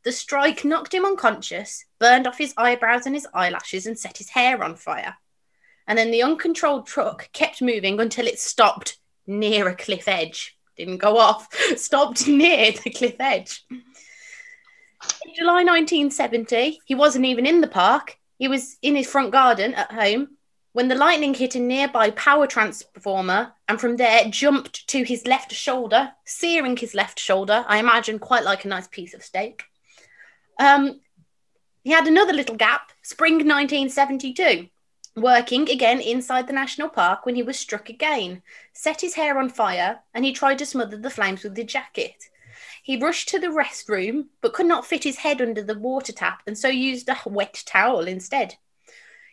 The 0.03 0.11
strike 0.11 0.65
knocked 0.65 0.93
him 0.93 1.05
unconscious, 1.05 1.86
burned 1.99 2.28
off 2.28 2.38
his 2.38 2.53
eyebrows 2.57 3.05
and 3.05 3.15
his 3.15 3.28
eyelashes, 3.34 3.86
and 3.86 3.97
set 3.97 4.17
his 4.17 4.30
hair 4.30 4.63
on 4.63 4.76
fire. 4.76 5.15
And 5.88 5.97
then 5.97 6.11
the 6.11 6.24
uncontrolled 6.24 6.86
truck 6.86 7.32
kept 7.34 7.61
moving 7.61 7.99
until 7.99 8.28
it 8.28 8.39
stopped 8.39 8.99
near 9.26 9.67
a 9.67 9.76
cliff 9.76 10.07
edge. 10.07 10.59
Didn't 10.80 10.97
go 10.99 11.17
off, 11.17 11.53
stopped 11.75 12.25
near 12.25 12.71
the 12.71 12.89
cliff 12.89 13.17
edge. 13.19 13.65
In 13.69 15.34
July 15.36 15.65
1970, 15.65 16.80
he 16.86 16.95
wasn't 16.95 17.25
even 17.25 17.45
in 17.45 17.59
the 17.59 17.67
park. 17.67 18.15
He 18.38 18.47
was 18.47 18.77
in 18.82 18.95
his 18.95 19.05
front 19.05 19.32
garden 19.32 19.73
at 19.73 19.91
home 19.91 20.38
when 20.71 20.88
the 20.88 20.95
lightning 20.95 21.34
hit 21.34 21.55
a 21.55 21.59
nearby 21.59 22.11
power 22.11 22.47
transformer 22.47 23.51
and 23.67 23.82
from 23.82 23.97
there 23.97 24.30
jumped 24.30 24.88
to 24.88 25.03
his 25.03 25.27
left 25.27 25.51
shoulder, 25.51 26.13
searing 26.25 26.77
his 26.77 26.93
left 26.93 27.19
shoulder. 27.19 27.65
I 27.67 27.80
imagine 27.80 28.17
quite 28.17 28.45
like 28.45 28.63
a 28.63 28.69
nice 28.69 28.88
piece 28.88 29.13
of 29.13 29.21
steak. 29.21 29.63
Um, 30.57 31.01
he 31.84 31.91
had 31.91 32.07
another 32.07 32.32
little 32.32 32.55
gap, 32.55 32.93
spring 33.03 33.34
1972, 33.34 34.69
working 35.22 35.70
again 35.70 35.99
inside 35.99 36.47
the 36.47 36.53
national 36.53 36.89
park 36.89 37.26
when 37.26 37.36
he 37.36 37.43
was 37.43 37.59
struck 37.59 37.89
again, 37.89 38.41
set 38.74 39.01
his 39.01 39.15
hair 39.15 39.38
on 39.38 39.49
fire, 39.49 39.99
and 40.13 40.26
he 40.26 40.34
tried 40.34 40.59
to 40.59 40.65
smother 40.65 40.97
the 40.97 41.09
flames 41.09 41.43
with 41.43 41.55
the 41.55 41.63
jacket. 41.63 42.30
He 42.84 42.97
rushed 42.97 43.30
to 43.30 43.39
the 43.39 43.47
restroom, 43.47 44.28
but 44.41 44.53
could 44.53 44.65
not 44.65 44.86
fit 44.86 45.03
his 45.03 45.17
head 45.17 45.41
under 45.41 45.63
the 45.63 45.78
water 45.78 46.11
tap 46.11 46.41
and 46.47 46.57
so 46.57 46.67
used 46.67 47.09
a 47.09 47.17
wet 47.26 47.63
towel 47.65 48.07
instead. 48.07 48.55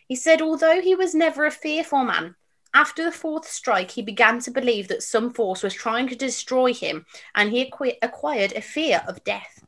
He 0.07 0.15
said, 0.15 0.41
although 0.41 0.81
he 0.81 0.95
was 0.95 1.15
never 1.15 1.45
a 1.45 1.51
fearful 1.51 2.03
man, 2.03 2.35
after 2.73 3.03
the 3.03 3.11
fourth 3.11 3.47
strike, 3.47 3.91
he 3.91 4.01
began 4.01 4.39
to 4.41 4.51
believe 4.51 4.87
that 4.87 5.03
some 5.03 5.31
force 5.33 5.63
was 5.63 5.73
trying 5.73 6.07
to 6.09 6.15
destroy 6.15 6.73
him, 6.73 7.05
and 7.33 7.51
he 7.51 7.65
acqu- 7.65 7.97
acquired 8.01 8.53
a 8.53 8.61
fear 8.61 9.03
of 9.07 9.23
death. 9.23 9.65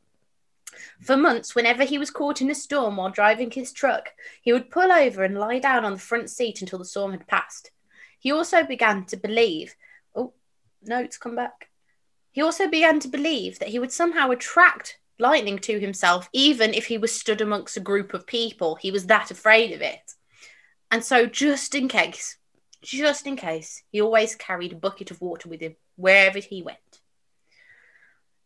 For 1.00 1.16
months, 1.16 1.54
whenever 1.54 1.84
he 1.84 1.98
was 1.98 2.10
caught 2.10 2.40
in 2.40 2.50
a 2.50 2.54
storm 2.54 2.96
while 2.96 3.10
driving 3.10 3.50
his 3.50 3.72
truck, 3.72 4.10
he 4.42 4.52
would 4.52 4.70
pull 4.70 4.92
over 4.92 5.24
and 5.24 5.38
lie 5.38 5.58
down 5.58 5.84
on 5.84 5.92
the 5.92 5.98
front 5.98 6.30
seat 6.30 6.60
until 6.60 6.78
the 6.78 6.84
storm 6.84 7.12
had 7.12 7.26
passed. 7.26 7.70
He 8.18 8.32
also 8.32 8.64
began 8.64 9.04
to 9.06 9.16
believe, 9.16 9.74
oh, 10.14 10.34
no, 10.82 11.06
come 11.18 11.36
back. 11.36 11.70
He 12.32 12.42
also 12.42 12.68
began 12.68 13.00
to 13.00 13.08
believe 13.08 13.58
that 13.58 13.68
he 13.68 13.78
would 13.78 13.92
somehow 13.92 14.30
attract 14.30 14.98
lightning 15.18 15.58
to 15.58 15.78
himself, 15.78 16.28
even 16.32 16.74
if 16.74 16.86
he 16.86 16.98
was 16.98 17.12
stood 17.12 17.40
amongst 17.40 17.76
a 17.76 17.80
group 17.80 18.14
of 18.14 18.26
people. 18.26 18.76
He 18.76 18.90
was 18.90 19.06
that 19.06 19.30
afraid 19.30 19.72
of 19.72 19.82
it. 19.82 20.14
And 20.90 21.04
so, 21.04 21.26
just 21.26 21.74
in 21.74 21.88
case, 21.88 22.36
just 22.82 23.26
in 23.26 23.36
case, 23.36 23.82
he 23.90 24.00
always 24.00 24.34
carried 24.34 24.72
a 24.72 24.76
bucket 24.76 25.10
of 25.10 25.20
water 25.20 25.48
with 25.48 25.60
him 25.60 25.76
wherever 25.96 26.38
he 26.38 26.62
went. 26.62 26.78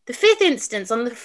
The 0.06 0.12
fifth 0.12 0.42
instance 0.42 0.90
on 0.90 1.04
the 1.04 1.16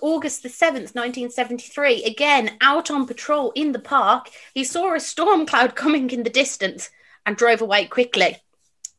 August 0.00 0.44
the 0.44 0.48
7th, 0.48 0.94
1973, 0.94 2.04
again 2.04 2.56
out 2.60 2.88
on 2.88 3.04
patrol 3.04 3.50
in 3.56 3.72
the 3.72 3.80
park, 3.80 4.30
he 4.54 4.62
saw 4.62 4.94
a 4.94 5.00
storm 5.00 5.44
cloud 5.44 5.74
coming 5.74 6.08
in 6.10 6.22
the 6.22 6.30
distance 6.30 6.90
and 7.26 7.36
drove 7.36 7.60
away 7.60 7.86
quickly. 7.86 8.36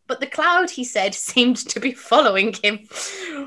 But 0.07 0.19
the 0.19 0.27
cloud, 0.27 0.71
he 0.71 0.83
said, 0.83 1.15
seemed 1.15 1.55
to 1.69 1.79
be 1.79 1.93
following 1.93 2.53
him. 2.61 2.89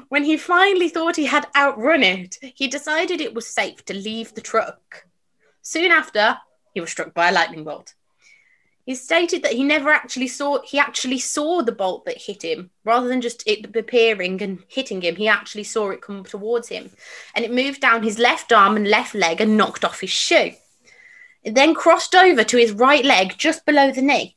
When 0.08 0.24
he 0.24 0.38
finally 0.38 0.88
thought 0.88 1.16
he 1.16 1.26
had 1.26 1.48
outrun 1.54 2.02
it, 2.02 2.38
he 2.54 2.68
decided 2.68 3.20
it 3.20 3.34
was 3.34 3.46
safe 3.46 3.84
to 3.84 3.94
leave 3.94 4.32
the 4.32 4.40
truck. 4.40 5.06
Soon 5.60 5.90
after, 5.90 6.38
he 6.72 6.80
was 6.80 6.90
struck 6.90 7.12
by 7.12 7.28
a 7.28 7.32
lightning 7.32 7.64
bolt. 7.64 7.94
He 8.84 8.96
stated 8.96 9.42
that 9.42 9.52
he 9.52 9.62
never 9.62 9.90
actually 9.90 10.26
saw 10.26 10.60
he 10.62 10.78
actually 10.78 11.18
saw 11.18 11.62
the 11.62 11.70
bolt 11.70 12.04
that 12.04 12.22
hit 12.22 12.42
him 12.42 12.70
rather 12.84 13.06
than 13.06 13.20
just 13.20 13.44
it 13.46 13.76
appearing 13.76 14.42
and 14.42 14.64
hitting 14.66 15.02
him. 15.02 15.14
He 15.16 15.28
actually 15.28 15.64
saw 15.64 15.90
it 15.90 16.02
come 16.02 16.24
towards 16.24 16.68
him, 16.68 16.90
and 17.34 17.44
it 17.44 17.52
moved 17.52 17.80
down 17.80 18.02
his 18.02 18.18
left 18.18 18.52
arm 18.52 18.76
and 18.76 18.88
left 18.88 19.14
leg 19.14 19.40
and 19.40 19.56
knocked 19.56 19.84
off 19.84 20.00
his 20.00 20.10
shoe. 20.10 20.52
It 21.44 21.54
then 21.54 21.74
crossed 21.74 22.14
over 22.14 22.42
to 22.42 22.56
his 22.56 22.72
right 22.72 23.04
leg 23.04 23.34
just 23.38 23.64
below 23.64 23.92
the 23.92 24.02
knee, 24.02 24.36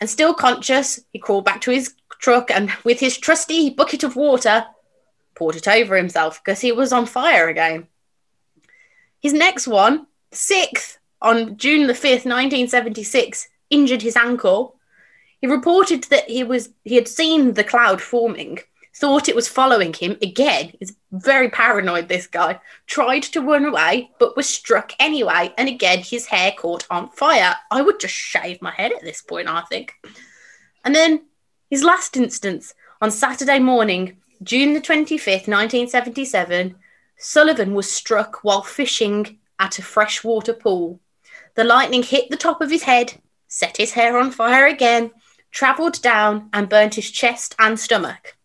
and 0.00 0.10
still 0.10 0.34
conscious, 0.34 1.00
he 1.10 1.18
crawled 1.18 1.46
back 1.46 1.62
to 1.62 1.70
his 1.70 1.94
truck 2.18 2.50
and 2.50 2.70
with 2.84 3.00
his 3.00 3.16
trusty 3.16 3.70
bucket 3.70 4.02
of 4.02 4.16
water, 4.16 4.66
poured 5.34 5.56
it 5.56 5.68
over 5.68 5.96
himself 5.96 6.42
because 6.44 6.60
he 6.60 6.72
was 6.72 6.92
on 6.92 7.06
fire 7.06 7.48
again. 7.48 7.86
His 9.20 9.32
next 9.32 9.66
one, 9.66 10.06
sixth, 10.30 10.98
on 11.22 11.56
June 11.56 11.86
the 11.86 11.94
5th, 11.94 12.26
1976, 12.26 13.48
injured 13.70 14.02
his 14.02 14.16
ankle. 14.16 14.76
He 15.40 15.46
reported 15.46 16.04
that 16.04 16.28
he 16.28 16.44
was 16.44 16.70
he 16.84 16.96
had 16.96 17.08
seen 17.08 17.54
the 17.54 17.64
cloud 17.64 18.00
forming, 18.00 18.58
thought 18.94 19.28
it 19.28 19.36
was 19.36 19.48
following 19.48 19.92
him 19.92 20.16
again. 20.20 20.72
He's 20.78 20.96
very 21.12 21.48
paranoid. 21.48 22.08
This 22.08 22.26
guy 22.26 22.60
tried 22.86 23.22
to 23.24 23.40
run 23.40 23.64
away, 23.64 24.10
but 24.18 24.36
was 24.36 24.48
struck 24.48 24.92
anyway. 24.98 25.54
And 25.56 25.68
again, 25.68 26.00
his 26.00 26.26
hair 26.26 26.52
caught 26.58 26.86
on 26.90 27.10
fire. 27.10 27.54
I 27.70 27.82
would 27.82 28.00
just 28.00 28.14
shave 28.14 28.60
my 28.60 28.72
head 28.72 28.92
at 28.92 29.02
this 29.02 29.22
point. 29.22 29.48
I 29.48 29.62
think. 29.62 29.94
And 30.84 30.94
then 30.94 31.26
his 31.70 31.84
last 31.84 32.16
instance 32.16 32.74
on 33.00 33.10
Saturday 33.10 33.58
morning, 33.58 34.16
June 34.42 34.72
the 34.72 34.80
25th, 34.80 35.48
1977, 35.48 36.74
Sullivan 37.16 37.74
was 37.74 37.90
struck 37.90 38.40
while 38.42 38.62
fishing 38.62 39.38
at 39.58 39.78
a 39.78 39.82
freshwater 39.82 40.52
pool. 40.52 41.00
The 41.54 41.64
lightning 41.64 42.02
hit 42.02 42.30
the 42.30 42.36
top 42.36 42.60
of 42.60 42.70
his 42.70 42.84
head, 42.84 43.20
set 43.48 43.78
his 43.78 43.92
hair 43.92 44.18
on 44.18 44.30
fire 44.30 44.66
again, 44.66 45.10
travelled 45.50 46.00
down, 46.02 46.48
and 46.52 46.68
burnt 46.68 46.94
his 46.94 47.10
chest 47.10 47.54
and 47.58 47.80
stomach. 47.80 48.36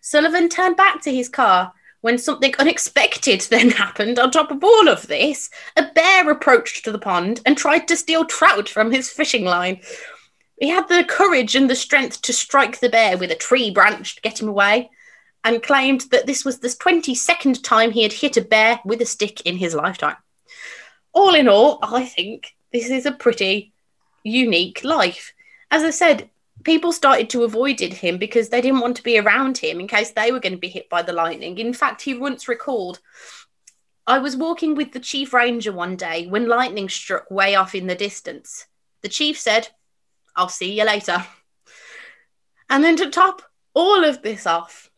Sullivan 0.00 0.48
turned 0.48 0.76
back 0.76 1.02
to 1.02 1.14
his 1.14 1.28
car 1.28 1.72
when 2.00 2.18
something 2.18 2.54
unexpected 2.58 3.40
then 3.50 3.70
happened 3.70 4.18
on 4.18 4.30
top 4.30 4.50
of 4.50 4.62
all 4.62 4.88
of 4.88 5.06
this. 5.06 5.50
A 5.76 5.84
bear 5.94 6.30
approached 6.30 6.84
the 6.84 6.98
pond 6.98 7.40
and 7.46 7.56
tried 7.56 7.88
to 7.88 7.96
steal 7.96 8.24
trout 8.24 8.68
from 8.68 8.92
his 8.92 9.10
fishing 9.10 9.44
line. 9.44 9.80
He 10.58 10.68
had 10.68 10.88
the 10.88 11.04
courage 11.04 11.56
and 11.56 11.68
the 11.68 11.74
strength 11.74 12.22
to 12.22 12.32
strike 12.32 12.78
the 12.78 12.88
bear 12.88 13.18
with 13.18 13.30
a 13.30 13.36
tree 13.36 13.70
branch 13.70 14.16
to 14.16 14.22
get 14.22 14.40
him 14.40 14.48
away 14.48 14.90
and 15.44 15.62
claimed 15.62 16.02
that 16.12 16.26
this 16.26 16.44
was 16.44 16.60
the 16.60 16.68
22nd 16.68 17.62
time 17.64 17.90
he 17.90 18.04
had 18.04 18.12
hit 18.12 18.36
a 18.36 18.42
bear 18.42 18.80
with 18.84 19.00
a 19.00 19.06
stick 19.06 19.40
in 19.40 19.56
his 19.56 19.74
lifetime. 19.74 20.16
All 21.12 21.34
in 21.34 21.48
all, 21.48 21.78
I 21.82 22.04
think 22.04 22.54
this 22.72 22.90
is 22.90 23.06
a 23.06 23.12
pretty 23.12 23.72
unique 24.24 24.84
life. 24.84 25.32
As 25.70 25.82
I 25.82 25.90
said, 25.90 26.30
people 26.64 26.92
started 26.92 27.30
to 27.30 27.44
avoid 27.44 27.80
him 27.80 28.18
because 28.18 28.48
they 28.48 28.60
didn't 28.60 28.80
want 28.80 28.96
to 28.96 29.02
be 29.02 29.18
around 29.18 29.58
him 29.58 29.80
in 29.80 29.88
case 29.88 30.10
they 30.10 30.30
were 30.30 30.40
going 30.40 30.52
to 30.52 30.58
be 30.58 30.68
hit 30.68 30.88
by 30.88 31.02
the 31.02 31.12
lightning. 31.12 31.58
In 31.58 31.72
fact, 31.72 32.02
he 32.02 32.14
once 32.14 32.48
recalled, 32.48 33.00
I 34.06 34.18
was 34.18 34.36
walking 34.36 34.74
with 34.74 34.92
the 34.92 35.00
chief 35.00 35.32
ranger 35.32 35.72
one 35.72 35.96
day 35.96 36.26
when 36.26 36.48
lightning 36.48 36.88
struck 36.88 37.30
way 37.30 37.54
off 37.54 37.74
in 37.74 37.86
the 37.86 37.94
distance. 37.94 38.66
The 39.02 39.08
chief 39.08 39.38
said, 39.38 39.68
I'll 40.36 40.48
see 40.48 40.78
you 40.78 40.84
later. 40.84 41.24
And 42.68 42.82
then 42.82 42.96
to 42.96 43.10
top 43.10 43.42
all 43.74 44.04
of 44.04 44.22
this 44.22 44.46
off, 44.46 44.90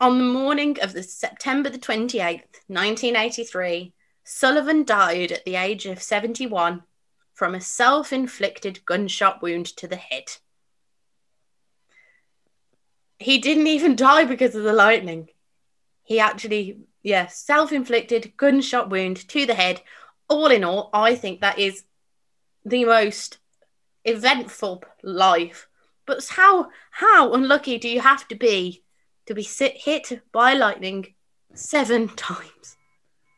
on 0.00 0.18
the 0.18 0.24
morning 0.24 0.78
of 0.80 0.92
the 0.92 1.02
September 1.02 1.70
the 1.70 1.78
28th, 1.78 2.58
1983, 2.66 3.92
Sullivan 4.24 4.84
died 4.84 5.30
at 5.30 5.44
the 5.44 5.56
age 5.56 5.86
of 5.86 6.02
71 6.02 6.82
from 7.32 7.54
a 7.54 7.60
self-inflicted 7.60 8.84
gunshot 8.84 9.42
wound 9.42 9.66
to 9.76 9.88
the 9.88 9.96
head. 9.96 10.36
He 13.18 13.38
didn't 13.38 13.66
even 13.66 13.96
die 14.08 14.24
because 14.24 14.54
of 14.54 14.64
the 14.64 14.72
lightning. 14.72 15.28
He 16.02 16.20
actually, 16.20 16.78
yeah, 17.02 17.26
self-inflicted 17.26 18.36
gunshot 18.36 18.90
wound 18.90 19.28
to 19.28 19.46
the 19.46 19.54
head. 19.54 19.80
All 20.28 20.48
in 20.48 20.64
all, 20.64 20.90
I 20.92 21.14
think 21.14 21.40
that 21.40 21.58
is 21.58 21.84
the 22.64 22.84
most 22.84 23.38
eventful 24.04 24.84
life. 25.02 25.68
But 26.06 26.26
how 26.26 26.70
how 26.90 27.32
unlucky 27.32 27.78
do 27.78 27.88
you 27.88 28.00
have 28.00 28.26
to 28.28 28.34
be 28.34 28.82
to 29.26 29.34
be 29.34 29.42
sit, 29.42 29.76
hit 29.76 30.20
by 30.32 30.54
lightning 30.54 31.14
seven 31.54 32.08
times, 32.16 32.76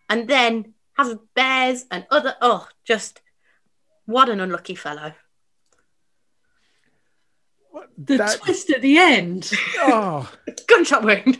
and 0.08 0.28
then 0.28 0.74
have 0.96 1.18
bears 1.34 1.84
and 1.90 2.06
other 2.10 2.36
oh, 2.40 2.66
just 2.84 3.20
what 4.06 4.28
an 4.28 4.40
unlucky 4.40 4.74
fellow. 4.74 5.12
The 7.98 8.16
That- 8.18 8.40
twist 8.40 8.70
at 8.70 8.82
the 8.82 8.98
end. 8.98 9.50
Oh, 9.78 10.30
Gunshot 10.68 11.04
wound. 11.04 11.38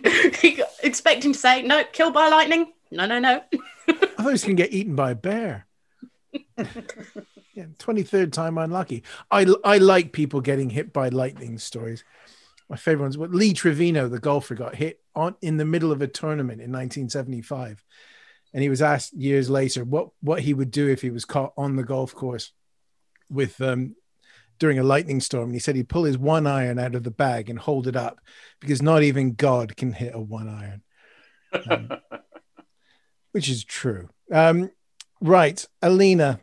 Expecting 0.83 1.33
to 1.33 1.39
say 1.39 1.63
no, 1.63 1.85
killed 1.93 2.15
by 2.15 2.29
lightning. 2.29 2.73
No, 2.91 3.07
no, 3.07 3.19
no. 3.19 3.43
I 3.89 3.93
thought 3.93 4.19
he 4.19 4.25
was 4.25 4.45
going 4.45 4.57
to 4.57 4.63
get 4.63 4.73
eaten 4.73 4.95
by 4.95 5.13
a 5.13 5.15
bear. 5.17 5.67
yeah, 6.59 7.67
23rd 7.79 8.33
time 8.33 8.59
unlucky. 8.59 9.03
I, 9.31 9.47
I 9.65 9.79
like 9.79 10.13
people 10.13 10.41
getting 10.41 10.71
hit 10.71 10.93
by 10.93 11.09
lightning 11.09 11.59
stories. 11.59 12.05
My 12.69 12.77
favorite 12.77 13.03
ones. 13.05 13.19
What 13.19 13.33
Lee 13.33 13.53
Trevino, 13.53 14.09
the 14.09 14.19
golfer, 14.19 14.55
got 14.55 14.75
hit 14.77 15.01
on 15.15 15.37
in 15.43 15.57
the 15.57 15.65
middle 15.65 15.93
of 15.93 16.03
a 16.03 16.07
tournament 16.09 16.61
in 16.61 16.71
1975, 16.73 17.85
and 18.55 18.63
he 18.63 18.71
was 18.71 18.81
asked 18.81 19.13
years 19.13 19.51
later 19.51 19.85
what 19.85 20.09
what 20.23 20.41
he 20.41 20.55
would 20.55 20.71
do 20.71 20.89
if 20.89 21.03
he 21.03 21.11
was 21.11 21.25
caught 21.27 21.53
on 21.59 21.77
the 21.77 21.83
golf 21.85 22.15
course 22.15 22.53
with 23.29 23.61
um 23.61 23.95
during 24.59 24.79
a 24.79 24.85
lightning 24.85 25.21
storm. 25.21 25.47
And 25.47 25.55
he 25.55 25.59
said 25.59 25.75
he'd 25.77 25.89
pull 25.89 26.05
his 26.05 26.17
one 26.17 26.47
iron 26.47 26.79
out 26.79 26.95
of 26.95 27.03
the 27.03 27.11
bag 27.11 27.51
and 27.51 27.59
hold 27.59 27.87
it 27.89 27.97
up 27.97 28.21
because 28.61 28.81
not 28.81 29.03
even 29.03 29.35
God 29.35 29.77
can 29.77 29.93
hit 29.93 30.15
a 30.15 30.21
one 30.21 30.49
iron, 30.49 30.83
Um, 31.69 31.91
which 33.33 33.49
is 33.49 33.65
true. 33.65 34.09
Um, 34.33 34.71
right, 35.21 35.67
Alina, 35.83 36.41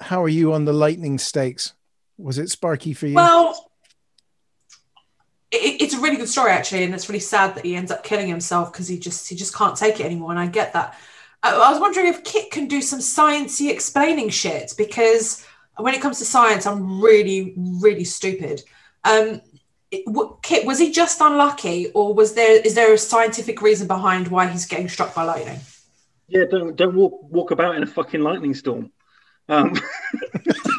how 0.00 0.22
are 0.22 0.28
you 0.28 0.54
on 0.54 0.64
the 0.64 0.72
lightning 0.72 1.18
stakes? 1.18 1.74
Was 2.16 2.38
it 2.38 2.48
sparky 2.48 2.94
for 2.94 3.06
you? 3.06 3.16
Well, 3.16 3.70
it, 5.54 5.82
it's 5.82 5.94
a 5.94 6.00
really 6.00 6.16
good 6.16 6.28
story 6.28 6.50
actually, 6.52 6.84
and 6.84 6.94
it's 6.94 7.08
really 7.08 7.20
sad 7.20 7.54
that 7.54 7.64
he 7.64 7.74
ends 7.76 7.90
up 7.90 8.04
killing 8.04 8.28
himself 8.28 8.72
because 8.72 8.88
he 8.88 8.98
just 8.98 9.28
he 9.28 9.34
just 9.36 9.54
can't 9.54 9.76
take 9.76 10.00
it 10.00 10.06
anymore. 10.06 10.30
And 10.30 10.38
I 10.40 10.46
get 10.46 10.72
that. 10.72 10.98
I, 11.42 11.54
I 11.54 11.70
was 11.70 11.80
wondering 11.80 12.06
if 12.06 12.24
Kit 12.24 12.50
can 12.50 12.66
do 12.68 12.80
some 12.82 13.00
sciencey 13.00 13.70
explaining 13.70 14.30
shit 14.30 14.74
because 14.76 15.44
when 15.76 15.94
it 15.94 16.00
comes 16.00 16.18
to 16.18 16.24
science, 16.24 16.66
I'm 16.66 17.00
really 17.00 17.54
really 17.56 18.04
stupid. 18.04 18.62
Um, 19.04 19.40
it- 19.90 20.06
w- 20.06 20.36
Kit, 20.42 20.66
was 20.66 20.78
he 20.78 20.90
just 20.90 21.20
unlucky, 21.20 21.90
or 21.94 22.14
was 22.14 22.34
there 22.34 22.60
is 22.60 22.74
there 22.74 22.92
a 22.92 22.98
scientific 22.98 23.62
reason 23.62 23.86
behind 23.86 24.28
why 24.28 24.46
he's 24.46 24.66
getting 24.66 24.88
struck 24.88 25.14
by 25.14 25.22
lightning? 25.24 25.60
Yeah, 26.28 26.44
don't 26.50 26.74
don't 26.74 26.94
walk 26.94 27.22
walk 27.30 27.50
about 27.50 27.76
in 27.76 27.82
a 27.82 27.86
fucking 27.86 28.20
lightning 28.20 28.54
storm. 28.54 28.90
Um, 29.48 29.74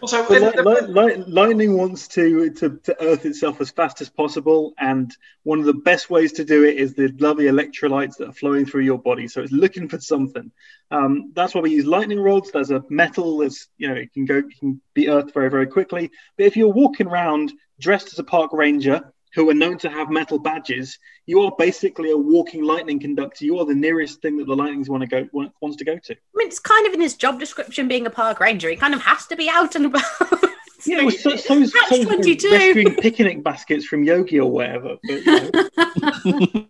Also, 0.00 0.26
but 0.28 0.40
li- 0.42 0.50
the- 0.54 0.62
li- 0.62 1.14
li- 1.16 1.24
lightning 1.26 1.76
wants 1.76 2.08
to, 2.08 2.50
to 2.50 2.78
to 2.84 3.02
earth 3.02 3.24
itself 3.24 3.60
as 3.60 3.70
fast 3.70 4.00
as 4.00 4.08
possible, 4.08 4.74
and 4.78 5.10
one 5.42 5.58
of 5.58 5.64
the 5.64 5.74
best 5.74 6.10
ways 6.10 6.32
to 6.32 6.44
do 6.44 6.64
it 6.64 6.76
is 6.76 6.94
the 6.94 7.08
lovely 7.18 7.44
electrolytes 7.44 8.16
that 8.16 8.28
are 8.28 8.32
flowing 8.32 8.66
through 8.66 8.82
your 8.82 8.98
body. 8.98 9.28
So 9.28 9.42
it's 9.42 9.52
looking 9.52 9.88
for 9.88 10.00
something. 10.00 10.50
Um, 10.90 11.32
that's 11.34 11.54
why 11.54 11.60
we 11.62 11.72
use 11.72 11.86
lightning 11.86 12.20
rods. 12.20 12.50
There's 12.52 12.70
a 12.70 12.84
metal 12.88 13.38
that's 13.38 13.68
you 13.78 13.88
know 13.88 13.94
it 13.94 14.12
can 14.12 14.24
go 14.24 14.38
it 14.38 14.58
can 14.58 14.80
be 14.94 15.08
earthed 15.08 15.32
very 15.32 15.50
very 15.50 15.66
quickly. 15.66 16.10
But 16.36 16.46
if 16.46 16.56
you're 16.56 16.72
walking 16.72 17.06
around 17.06 17.52
dressed 17.80 18.12
as 18.12 18.18
a 18.18 18.24
park 18.24 18.52
ranger 18.52 19.12
who 19.36 19.48
are 19.50 19.54
known 19.54 19.76
to 19.76 19.90
have 19.90 20.10
metal 20.10 20.38
badges, 20.38 20.98
you 21.26 21.42
are 21.42 21.52
basically 21.58 22.10
a 22.10 22.16
walking 22.16 22.64
lightning 22.64 22.98
conductor. 22.98 23.44
You 23.44 23.58
are 23.58 23.66
the 23.66 23.74
nearest 23.74 24.22
thing 24.22 24.38
that 24.38 24.46
the 24.46 24.56
lightnings 24.56 24.88
want 24.88 25.02
to 25.02 25.06
go 25.06 25.28
want- 25.32 25.52
wants 25.60 25.76
to 25.76 25.84
go 25.84 25.98
to. 25.98 26.14
I 26.14 26.34
mean, 26.34 26.48
it's 26.48 26.58
kind 26.58 26.86
of 26.86 26.94
in 26.94 27.00
his 27.02 27.14
job 27.14 27.38
description 27.38 27.86
being 27.86 28.06
a 28.06 28.10
park 28.10 28.40
ranger. 28.40 28.70
He 28.70 28.76
kind 28.76 28.94
of 28.94 29.02
has 29.02 29.26
to 29.26 29.36
be 29.36 29.48
out 29.48 29.76
and 29.76 29.86
about. 29.86 30.02
Yeah, 30.86 31.02
well, 31.02 31.10
so, 31.10 31.36
so, 31.36 31.60
Catch 31.60 31.88
so 31.88 32.04
22. 32.04 32.50
rescuing 32.50 32.94
picnic 32.96 33.42
baskets 33.42 33.84
from 33.86 34.04
Yogi 34.04 34.40
or 34.40 34.50
whatever. 34.50 34.96
But, 35.02 35.26
you 36.24 36.68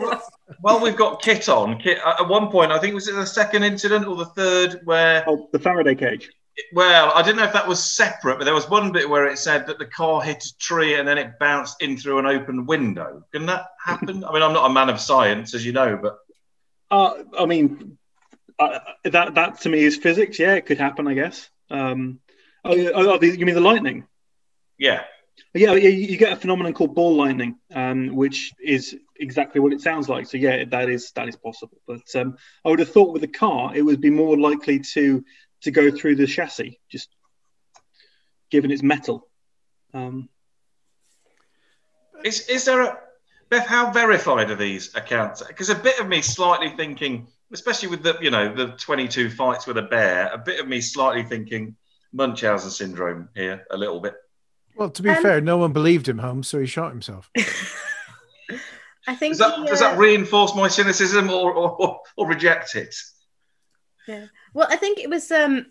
know. 0.00 0.20
while 0.60 0.80
we've 0.80 0.96
got 0.96 1.22
Kit 1.22 1.48
on, 1.48 1.78
Kit, 1.78 1.98
at 2.04 2.20
at 2.20 2.28
one 2.28 2.50
point, 2.50 2.72
I 2.72 2.78
think 2.78 2.94
was 2.94 3.08
it 3.08 3.16
the 3.16 3.26
second 3.26 3.64
incident 3.64 4.06
or 4.06 4.16
the 4.16 4.26
third 4.26 4.80
where 4.84 5.24
oh, 5.26 5.48
the 5.52 5.58
Faraday 5.58 5.94
cage. 5.94 6.30
Well, 6.72 7.12
I 7.14 7.22
didn't 7.22 7.36
know 7.36 7.44
if 7.44 7.52
that 7.52 7.68
was 7.68 7.82
separate, 7.82 8.38
but 8.38 8.44
there 8.44 8.54
was 8.54 8.68
one 8.68 8.92
bit 8.92 9.08
where 9.08 9.26
it 9.26 9.38
said 9.38 9.66
that 9.66 9.78
the 9.78 9.86
car 9.86 10.20
hit 10.22 10.44
a 10.44 10.58
tree 10.58 10.94
and 10.94 11.06
then 11.06 11.18
it 11.18 11.38
bounced 11.38 11.80
in 11.82 11.96
through 11.96 12.18
an 12.18 12.26
open 12.26 12.66
window. 12.66 13.24
Can 13.32 13.46
that 13.46 13.66
happen? 13.84 14.24
I 14.24 14.32
mean, 14.32 14.42
I'm 14.42 14.52
not 14.52 14.70
a 14.70 14.72
man 14.74 14.88
of 14.88 15.00
science, 15.00 15.54
as 15.54 15.64
you 15.64 15.72
know, 15.72 15.96
but 16.00 16.18
Uh, 16.90 17.22
I 17.38 17.46
mean, 17.46 17.98
uh, 18.58 18.80
that 19.04 19.34
that 19.34 19.60
to 19.60 19.68
me 19.68 19.84
is 19.84 19.96
physics. 19.96 20.38
Yeah, 20.38 20.54
it 20.54 20.66
could 20.66 20.78
happen, 20.78 21.06
I 21.06 21.14
guess. 21.14 21.48
Um, 21.70 22.20
oh, 22.64 22.76
oh, 22.94 23.18
oh, 23.18 23.22
you 23.22 23.46
mean 23.46 23.54
the 23.54 23.60
lightning? 23.60 24.06
yeah. 24.78 25.04
Yeah, 25.54 25.74
you 25.74 26.16
get 26.18 26.32
a 26.32 26.36
phenomenon 26.36 26.74
called 26.74 26.96
ball 26.96 27.14
lightning, 27.14 27.58
um, 27.72 28.14
which 28.16 28.52
is 28.60 28.96
exactly 29.20 29.60
what 29.60 29.72
it 29.72 29.80
sounds 29.80 30.08
like. 30.08 30.26
So 30.26 30.36
yeah, 30.36 30.64
that 30.64 30.88
is 30.88 31.12
that 31.12 31.28
is 31.28 31.36
possible. 31.36 31.78
But 31.86 32.02
um, 32.16 32.36
I 32.64 32.70
would 32.70 32.80
have 32.80 32.90
thought 32.90 33.12
with 33.12 33.22
a 33.22 33.28
car, 33.28 33.74
it 33.74 33.82
would 33.82 34.00
be 34.00 34.10
more 34.10 34.36
likely 34.36 34.80
to 34.80 35.24
to 35.62 35.70
go 35.70 35.90
through 35.90 36.16
the 36.16 36.26
chassis, 36.26 36.80
just 36.88 37.08
given 38.50 38.70
its 38.70 38.82
metal. 38.82 39.28
Um, 39.94 40.28
Is 42.24 42.48
is 42.48 42.64
there 42.64 42.82
a 42.82 42.98
Beth? 43.50 43.66
How 43.66 43.90
verified 43.90 44.50
are 44.50 44.56
these 44.56 44.94
accounts? 44.94 45.42
Because 45.42 45.70
a 45.70 45.74
bit 45.74 45.98
of 46.00 46.08
me 46.08 46.20
slightly 46.22 46.70
thinking, 46.70 47.28
especially 47.52 47.88
with 47.88 48.02
the 48.02 48.16
you 48.20 48.30
know 48.30 48.54
the 48.54 48.68
22 48.76 49.30
fights 49.30 49.66
with 49.66 49.78
a 49.78 49.82
bear, 49.82 50.30
a 50.32 50.38
bit 50.38 50.60
of 50.60 50.68
me 50.68 50.80
slightly 50.80 51.22
thinking 51.22 51.76
Munchausen 52.12 52.70
syndrome 52.70 53.28
here 53.34 53.64
a 53.70 53.76
little 53.76 54.00
bit. 54.00 54.14
well, 54.76 54.90
to 54.90 55.02
be 55.02 55.10
Um, 55.10 55.22
fair, 55.22 55.40
no 55.40 55.56
one 55.58 55.72
believed 55.72 56.08
him 56.08 56.18
home, 56.18 56.42
so 56.42 56.58
he 56.58 56.66
shot 56.66 56.90
himself. 56.90 57.30
I 59.06 59.14
think 59.14 59.36
Does 59.36 59.38
that 59.38 59.58
he, 59.58 59.66
does 59.66 59.80
uh, 59.80 59.90
that 59.90 59.98
reinforce 59.98 60.54
my 60.54 60.68
cynicism 60.68 61.30
or 61.30 61.52
or, 61.54 62.00
or 62.16 62.26
reject 62.28 62.74
it? 62.76 62.94
Yeah. 64.06 64.26
Well, 64.54 64.68
I 64.70 64.76
think 64.76 64.98
it 64.98 65.10
was. 65.10 65.30
um 65.30 65.66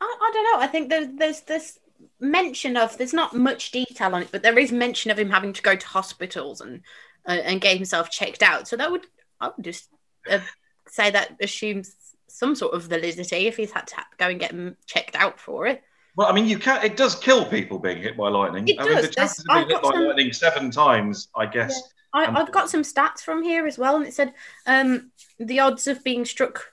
I, 0.00 0.16
I 0.20 0.30
don't 0.32 0.44
know. 0.44 0.64
I 0.64 0.66
think 0.66 0.88
there, 0.88 1.06
there's 1.06 1.40
this 1.42 1.78
mention 2.18 2.76
of 2.76 2.96
there's 2.96 3.12
not 3.12 3.34
much 3.34 3.70
detail 3.70 4.14
on 4.14 4.22
it, 4.22 4.28
but 4.32 4.42
there 4.42 4.58
is 4.58 4.72
mention 4.72 5.10
of 5.10 5.18
him 5.18 5.30
having 5.30 5.52
to 5.52 5.62
go 5.62 5.76
to 5.76 5.86
hospitals 5.86 6.60
and 6.60 6.82
uh, 7.28 7.32
and 7.32 7.60
get 7.60 7.76
himself 7.76 8.10
checked 8.10 8.42
out. 8.42 8.68
So 8.68 8.76
that 8.76 8.90
would 8.90 9.06
I 9.40 9.50
would 9.54 9.64
just 9.64 9.88
uh, 10.30 10.40
say 10.88 11.10
that 11.10 11.36
assumes 11.40 11.94
some 12.28 12.54
sort 12.54 12.74
of 12.74 12.84
validity 12.84 13.46
if 13.46 13.56
he's 13.56 13.72
had 13.72 13.86
to 13.88 13.96
go 14.18 14.28
and 14.28 14.40
get 14.40 14.54
checked 14.86 15.16
out 15.16 15.38
for 15.38 15.66
it. 15.66 15.82
Well, 16.16 16.28
I 16.28 16.32
mean, 16.32 16.48
you 16.48 16.58
can. 16.58 16.84
It 16.84 16.96
does 16.96 17.14
kill 17.14 17.44
people 17.44 17.78
being 17.78 18.02
hit 18.02 18.16
by 18.16 18.28
lightning. 18.28 18.66
It 18.68 18.80
I 18.80 18.84
mean, 18.84 19.00
the 19.00 19.08
chances 19.08 19.44
of 19.48 19.54
being 19.54 19.68
hit 19.68 19.82
by 19.82 19.90
some- 19.90 20.04
lightning 20.06 20.32
seven 20.32 20.70
times, 20.70 21.28
I 21.36 21.46
guess. 21.46 21.80
I, 22.12 22.26
I've 22.26 22.52
got 22.52 22.70
some 22.70 22.82
stats 22.82 23.20
from 23.20 23.42
here 23.42 23.66
as 23.66 23.78
well, 23.78 23.96
and 23.96 24.06
it 24.06 24.14
said 24.14 24.34
um, 24.66 25.10
the 25.38 25.60
odds 25.60 25.86
of 25.86 26.02
being 26.02 26.24
struck 26.24 26.72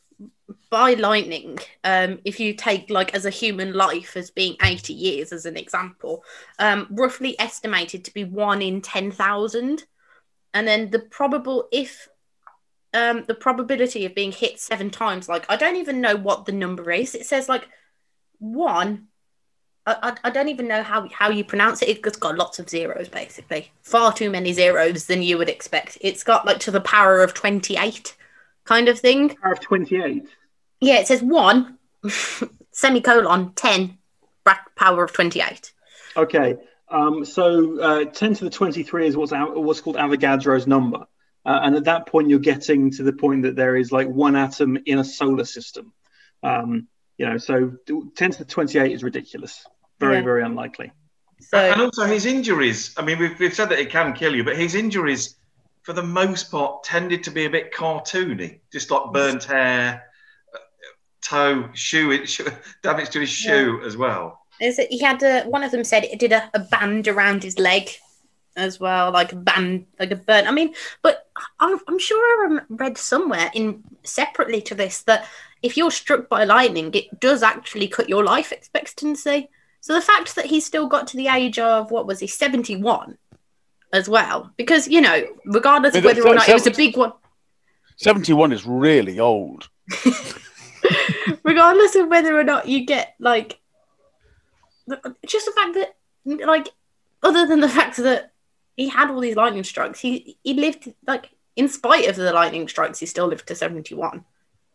by 0.69 0.93
lightning, 0.93 1.59
um, 1.83 2.19
if 2.25 2.39
you 2.39 2.53
take 2.53 2.89
like 2.89 3.13
as 3.13 3.25
a 3.25 3.29
human 3.29 3.73
life 3.73 4.15
as 4.17 4.31
being 4.31 4.55
80 4.63 4.93
years 4.93 5.31
as 5.31 5.45
an 5.45 5.57
example, 5.57 6.23
um, 6.59 6.87
roughly 6.89 7.39
estimated 7.39 8.05
to 8.05 8.13
be 8.13 8.23
one 8.23 8.61
in 8.61 8.81
10,000. 8.81 9.85
And 10.53 10.67
then 10.67 10.89
the 10.89 10.99
probable, 10.99 11.67
if 11.71 12.07
um, 12.93 13.25
the 13.27 13.35
probability 13.35 14.05
of 14.05 14.15
being 14.15 14.31
hit 14.31 14.59
seven 14.59 14.89
times, 14.89 15.29
like 15.29 15.45
I 15.49 15.55
don't 15.55 15.75
even 15.75 16.01
know 16.01 16.15
what 16.15 16.45
the 16.45 16.51
number 16.53 16.91
is. 16.91 17.15
It 17.15 17.25
says 17.25 17.49
like 17.49 17.67
one. 18.39 19.07
I, 19.87 20.09
I, 20.09 20.15
I 20.25 20.29
don't 20.29 20.49
even 20.49 20.67
know 20.67 20.83
how, 20.83 21.07
how 21.09 21.29
you 21.29 21.45
pronounce 21.45 21.81
it. 21.81 21.87
It's 21.87 22.17
got 22.17 22.37
lots 22.37 22.59
of 22.59 22.69
zeros, 22.69 23.07
basically. 23.07 23.71
Far 23.81 24.11
too 24.11 24.29
many 24.29 24.51
zeros 24.51 25.05
than 25.05 25.23
you 25.23 25.37
would 25.37 25.49
expect. 25.49 25.97
It's 26.01 26.23
got 26.23 26.45
like 26.45 26.59
to 26.59 26.71
the 26.71 26.81
power 26.81 27.23
of 27.23 27.33
28 27.33 28.15
kind 28.65 28.89
of 28.89 28.99
thing. 28.99 29.29
Power 29.29 29.53
of 29.53 29.61
28. 29.61 30.27
Yeah, 30.81 30.99
it 30.99 31.07
says 31.07 31.23
one, 31.23 31.77
semicolon, 32.71 33.53
10, 33.53 33.97
bra- 34.43 34.57
power 34.75 35.05
of 35.05 35.13
28. 35.13 35.71
Okay. 36.17 36.57
Um, 36.89 37.23
so 37.23 37.79
uh, 37.79 38.05
10 38.05 38.35
to 38.35 38.43
the 38.43 38.49
23 38.49 39.07
is 39.07 39.15
what's 39.17 39.31
out, 39.31 39.55
what's 39.61 39.81
called 39.81 39.95
Avogadro's 39.95 40.67
number. 40.67 41.05
Uh, 41.45 41.59
and 41.63 41.75
at 41.75 41.85
that 41.85 42.07
point, 42.07 42.29
you're 42.29 42.39
getting 42.39 42.91
to 42.91 43.03
the 43.03 43.13
point 43.13 43.43
that 43.43 43.55
there 43.55 43.77
is 43.77 43.93
like 43.93 44.09
one 44.09 44.35
atom 44.35 44.77
in 44.85 44.99
a 44.99 45.05
solar 45.05 45.45
system. 45.45 45.93
Um, 46.43 46.87
you 47.17 47.25
know, 47.25 47.37
so 47.37 47.77
10 48.15 48.31
to 48.31 48.37
the 48.39 48.45
28 48.45 48.91
is 48.91 49.01
ridiculous. 49.01 49.65
Very, 49.99 50.17
Yeah. 50.17 50.21
very 50.21 50.43
unlikely. 50.43 50.91
and 51.53 51.81
also 51.81 52.05
his 52.05 52.25
injuries. 52.25 52.93
I 52.97 53.03
mean, 53.03 53.19
we've, 53.19 53.37
we've 53.39 53.53
said 53.53 53.69
that 53.69 53.79
it 53.79 53.89
can 53.89 54.13
kill 54.13 54.35
you, 54.35 54.43
but 54.43 54.57
his 54.57 54.75
injuries, 54.75 55.35
for 55.83 55.93
the 55.93 56.03
most 56.03 56.51
part, 56.51 56.83
tended 56.83 57.23
to 57.25 57.31
be 57.31 57.45
a 57.45 57.49
bit 57.49 57.73
cartoony, 57.73 58.59
just 58.71 58.91
like 58.91 59.11
burnt 59.13 59.43
hair, 59.45 60.03
uh, 60.53 60.57
toe, 61.21 61.69
shoe, 61.73 62.25
shoe 62.25 62.47
damage 62.83 63.09
to 63.11 63.19
his 63.21 63.29
shoe 63.29 63.81
as 63.85 63.95
well. 63.95 64.41
Is 64.59 64.79
it, 64.79 64.89
he 64.89 64.99
had 64.99 65.21
a, 65.23 65.43
one 65.43 65.63
of 65.63 65.71
them 65.71 65.83
said 65.83 66.03
it 66.05 66.19
did 66.19 66.31
a, 66.31 66.49
a 66.53 66.59
band 66.59 67.07
around 67.07 67.43
his 67.43 67.59
leg 67.59 67.89
as 68.55 68.79
well, 68.79 69.11
like 69.11 69.31
a 69.31 69.35
band, 69.35 69.85
like 69.99 70.09
a 70.11 70.15
burn. 70.15 70.47
I 70.47 70.51
mean, 70.51 70.73
but 71.03 71.27
I'm, 71.59 71.79
I'm 71.87 71.99
sure 71.99 72.17
I 72.17 72.47
rem- 72.47 72.65
read 72.69 72.97
somewhere 72.97 73.51
in 73.53 73.83
separately 74.03 74.61
to 74.63 74.75
this 74.75 75.03
that 75.03 75.27
if 75.61 75.77
you're 75.77 75.91
struck 75.91 76.27
by 76.27 76.43
lightning, 76.43 76.91
it 76.95 77.19
does 77.19 77.43
actually 77.43 77.87
cut 77.87 78.09
your 78.09 78.23
life 78.23 78.51
expectancy. 78.51 79.49
So 79.87 79.93
the 79.93 80.01
fact 80.01 80.35
that 80.35 80.47
he 80.47 80.59
still 80.59 80.85
got 80.85 81.07
to 81.07 81.15
the 81.15 81.29
age 81.29 81.57
of 81.59 81.91
what 81.91 82.05
was 82.05 82.19
he, 82.19 82.27
71 82.27 83.17
as 83.93 84.09
well, 84.09 84.51
because 84.57 84.85
you 84.85 84.99
know, 84.99 85.25
regardless 85.45 85.95
of 85.95 86.03
whether 86.03 86.27
or 86.27 86.35
not 86.35 86.49
it 86.49 86.53
was 86.53 86.67
a 86.67 86.71
big 86.71 86.97
one, 86.97 87.13
71 87.95 88.51
is 88.51 88.65
really 88.65 89.17
old. 89.21 89.69
regardless 91.43 91.95
of 91.95 92.09
whether 92.09 92.37
or 92.37 92.43
not 92.43 92.67
you 92.67 92.85
get 92.85 93.15
like 93.21 93.61
just 95.25 95.45
the 95.45 95.53
fact 95.53 95.73
that 95.75 96.45
like 96.45 96.67
other 97.23 97.47
than 97.47 97.61
the 97.61 97.69
fact 97.69 97.95
that 97.95 98.33
he 98.75 98.89
had 98.89 99.09
all 99.09 99.21
these 99.21 99.37
lightning 99.37 99.63
strikes 99.63 100.01
he 100.01 100.37
he 100.43 100.53
lived 100.53 100.93
like 101.07 101.29
in 101.55 101.69
spite 101.69 102.09
of 102.09 102.17
the 102.17 102.33
lightning 102.33 102.67
strikes 102.67 102.99
he 102.99 103.05
still 103.05 103.27
lived 103.27 103.47
to 103.47 103.55
71 103.55 104.25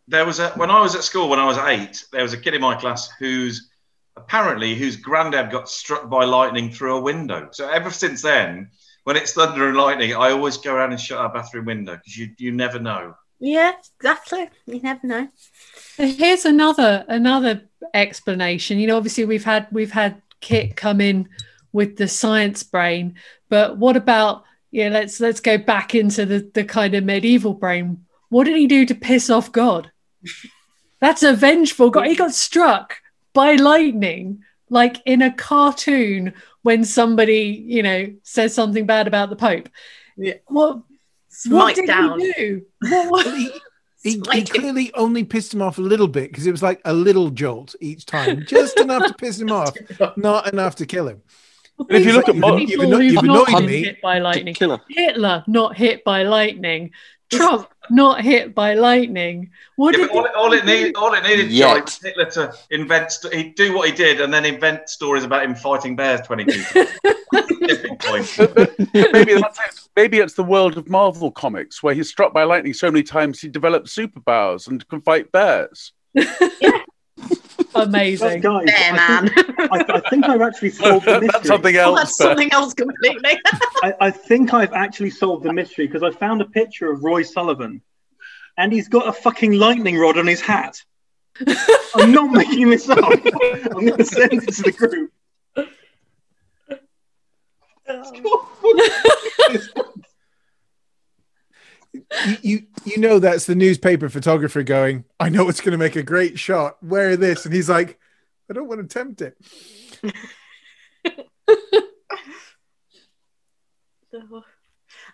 There 0.09 0.25
was 0.25 0.39
a 0.39 0.49
when 0.53 0.71
I 0.71 0.81
was 0.81 0.95
at 0.95 1.05
school 1.05 1.29
when 1.29 1.39
I 1.39 1.45
was 1.45 1.59
eight. 1.59 2.03
There 2.13 2.23
was 2.23 2.33
a 2.33 2.39
kid 2.39 2.55
in 2.55 2.63
my 2.63 2.75
class 2.75 3.11
who's 3.19 3.69
apparently 4.17 4.75
whose 4.75 4.97
granddad 4.97 5.51
got 5.51 5.69
struck 5.69 6.09
by 6.09 6.25
lightning 6.25 6.71
through 6.71 6.97
a 6.97 7.01
window. 7.01 7.49
So 7.53 7.69
ever 7.69 7.91
since 7.91 8.23
then, 8.23 8.71
when 9.05 9.17
it's 9.17 9.33
thunder 9.33 9.69
and 9.69 9.77
lightning, 9.77 10.15
I 10.15 10.31
always 10.31 10.57
go 10.57 10.75
around 10.75 10.93
and 10.93 11.01
shut 11.01 11.19
our 11.19 11.33
bathroom 11.33 11.65
window 11.67 11.97
because 11.97 12.17
you 12.17 12.31
you 12.39 12.53
never 12.53 12.79
know. 12.79 13.15
yeah 13.41 13.73
exactly 13.99 14.49
you 14.67 14.81
never 14.81 15.05
know 15.05 15.29
uh, 15.99 16.07
Here's 16.07 16.45
another 16.45 17.05
another 17.09 17.69
explanation. 17.95 18.79
You 18.79 18.87
know, 18.87 18.97
obviously 18.97 19.25
we've 19.25 19.45
had 19.45 19.67
we've 19.71 19.93
had 19.93 20.23
Kit 20.41 20.77
come 20.77 21.01
in 21.01 21.29
with 21.73 21.97
the 21.97 22.09
science 22.09 22.63
brain, 22.63 23.15
but 23.49 23.77
what 23.77 23.97
about 23.97 24.45
yeah? 24.71 24.89
Let's 24.89 25.21
let's 25.21 25.41
go 25.41 25.59
back 25.59 25.95
into 25.95 26.25
the 26.25 26.51
the 26.55 26.65
kind 26.65 26.95
of 26.95 27.05
medieval 27.05 27.55
brain. 27.55 28.05
What 28.29 28.45
did 28.45 28.57
he 28.57 28.67
do 28.67 28.87
to 28.87 28.95
piss 28.95 29.29
off 29.29 29.53
God? 29.53 29.91
That's 31.01 31.23
a 31.23 31.35
vengeful 31.35 31.91
God. 31.91 32.07
He 32.07 32.15
got 32.15 32.33
struck 32.33 33.02
by 33.35 33.55
lightning, 33.55 34.43
like 34.71 34.97
in 35.07 35.23
a 35.23 35.33
cartoon 35.33 36.35
when 36.63 36.85
somebody 36.85 37.65
you 37.67 37.83
know 37.83 38.13
says 38.23 38.55
something 38.55 38.87
bad 38.87 39.07
about 39.07 39.31
the 39.31 39.37
Pope. 39.37 39.69
Yeah. 40.17 40.35
What? 40.47 40.77
what 40.77 40.85
Smite 41.29 41.77
did 41.77 41.87
down. 41.87 42.21
he 42.21 42.33
do? 42.35 42.63
What, 42.83 43.11
what? 43.11 43.27
he, 44.03 44.21
he 44.33 44.45
clearly 44.45 44.93
only 44.95 45.25
pissed 45.25 45.55
him 45.55 45.63
off 45.63 45.79
a 45.79 45.83
little 45.83 46.09
bit 46.09 46.31
because 46.31 46.47
it 46.47 46.51
was 46.53 46.63
like 46.63 46.81
a 46.85 46.93
little 46.93 47.31
jolt 47.31 47.75
each 47.81 48.05
time, 48.05 48.45
just 48.47 48.79
enough 48.79 49.07
to 49.09 49.15
piss 49.15 49.41
him 49.41 49.51
off, 49.53 49.75
not 50.17 50.53
enough 50.53 50.77
to 50.77 50.87
kill 50.87 51.09
him. 51.09 51.23
And 51.79 51.89
if 51.99 52.05
you 52.07 52.13
look 52.13 52.29
at 52.29 52.35
You've- 52.35 52.47
you've, 52.61 52.69
People 52.71 52.85
anno- 52.87 52.97
who've 52.99 53.13
you've 53.13 53.23
not 53.25 53.49
annoyed 53.49 53.61
been 53.61 53.67
me. 53.67 53.85
hit 53.85 54.03
by 54.03 54.19
lightning. 54.19 54.55
Hitler 54.91 55.43
not 55.47 55.77
hit 55.77 56.05
by 56.05 56.23
lightning. 56.25 56.91
Trump 57.33 57.69
not 57.91 58.21
hit 58.23 58.55
by 58.55 58.75
lightning. 58.75 59.51
What 59.77 59.97
Yeah, 59.97 60.07
did 60.07 60.11
all, 60.11 60.25
it- 60.25 60.35
all 60.35 60.53
it 60.53 60.65
need, 60.65 60.95
all 60.97 61.13
it 61.15 61.23
needed 61.23 61.51
Yet. 61.51 61.85
Was 61.85 61.99
Hitler 62.03 62.31
to 62.33 62.55
invent. 62.71 63.13
He'd 63.33 63.55
do 63.55 63.75
what 63.75 63.89
he 63.89 63.95
did, 63.95 64.21
and 64.21 64.33
then 64.33 64.45
invent 64.45 64.89
stories 64.89 65.25
about 65.25 65.45
him 65.45 65.55
fighting 65.55 65.97
bears 65.97 66.21
twenty 66.27 66.45
two. 66.45 66.63
Tipping 67.33 67.99
maybe 69.13 69.35
that's 69.35 69.59
it. 69.59 69.89
Maybe 69.97 70.19
it's 70.19 70.35
the 70.35 70.43
world 70.45 70.77
of 70.77 70.89
Marvel 70.89 71.31
comics 71.31 71.83
where 71.83 71.95
he's 71.95 72.09
struck 72.09 72.33
by 72.33 72.45
lightning 72.45 72.75
so 72.75 72.91
many 72.91 73.03
times 73.03 73.41
he 73.41 73.49
develops 73.49 73.95
superpowers 73.97 74.69
and 74.69 74.87
can 74.89 75.01
fight 75.01 75.31
bears. 75.33 75.93
But 76.15 76.83
amazing? 77.75 78.41
guys, 78.41 78.67
Bear 78.67 78.93
I, 78.93 78.97
man 78.97 79.29
think, 79.29 79.59
I, 79.59 79.85
I 79.89 80.11
think 80.11 80.25
I've 80.27 80.43
actually 80.43 80.71
solved 80.71 81.07
the 81.07 81.21
mystery. 81.21 81.29
That's 81.33 81.49
something 81.49 81.77
oh, 81.77 81.81
else. 81.81 81.99
that's 81.99 82.19
but- 82.19 82.25
something 82.25 82.53
else 82.53 82.75
completely 82.75 83.39
I, 83.83 83.95
I 84.01 84.11
think 84.11 84.55
I've 84.55 84.73
actually 84.73 85.11
solved 85.11 85.45
the 85.45 85.53
mystery 85.53 85.87
because 85.87 86.03
I 86.03 86.11
found 86.11 86.41
a 86.41 86.47
picture 86.47 86.91
of 86.91 87.03
Roy 87.03 87.23
Sullivan, 87.23 87.83
and 88.57 88.73
he's 88.73 88.89
got 88.89 89.09
a 89.09 89.13
fucking 89.13 89.53
lightning 89.53 89.99
rod 89.99 90.19
on 90.19 90.27
his 90.27 90.41
hat. 90.41 90.83
I'm 91.95 92.13
not 92.13 92.31
making 92.31 92.71
this 92.71 92.89
up. 92.89 92.99
I'm 93.03 93.87
going 93.87 93.97
to 93.97 94.05
send 94.05 94.33
it 94.33 94.55
to 94.55 94.63
the 94.63 94.73
group. 94.73 95.13
Oh. 97.89 99.79
You, 102.27 102.37
you 102.43 102.67
you 102.85 102.99
know 102.99 103.19
that's 103.19 103.47
the 103.47 103.55
newspaper 103.55 104.09
photographer 104.09 104.63
going. 104.63 105.05
I 105.19 105.29
know 105.29 105.49
it's 105.49 105.61
going 105.61 105.73
to 105.73 105.79
make 105.79 105.97
a 105.97 106.03
great 106.03 106.39
shot. 106.39 106.83
Wear 106.83 107.17
this, 107.17 107.45
and 107.47 107.55
he's 107.55 107.71
like, 107.71 107.99
I 108.51 108.55
don't 108.55 108.69
want 108.69 108.89
to 108.89 108.95
tempt 108.95 109.23
it. 109.23 109.37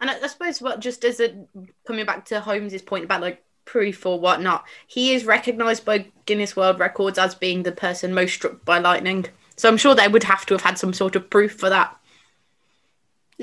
And 0.00 0.10
I, 0.10 0.20
I 0.22 0.26
suppose 0.26 0.60
what 0.60 0.80
just 0.80 1.04
as 1.04 1.20
a 1.20 1.46
coming 1.86 2.06
back 2.06 2.24
to 2.26 2.40
Holmes's 2.40 2.82
point 2.82 3.04
about 3.04 3.20
like 3.20 3.42
proof 3.64 4.06
or 4.06 4.18
whatnot, 4.20 4.64
he 4.86 5.12
is 5.14 5.24
recognised 5.24 5.84
by 5.84 6.06
Guinness 6.26 6.56
World 6.56 6.78
Records 6.78 7.18
as 7.18 7.34
being 7.34 7.62
the 7.62 7.72
person 7.72 8.14
most 8.14 8.34
struck 8.34 8.64
by 8.64 8.78
lightning. 8.78 9.26
So 9.56 9.68
I'm 9.68 9.76
sure 9.76 9.94
they 9.94 10.08
would 10.08 10.24
have 10.24 10.46
to 10.46 10.54
have 10.54 10.62
had 10.62 10.78
some 10.78 10.92
sort 10.92 11.16
of 11.16 11.28
proof 11.30 11.52
for 11.58 11.68
that. 11.68 11.96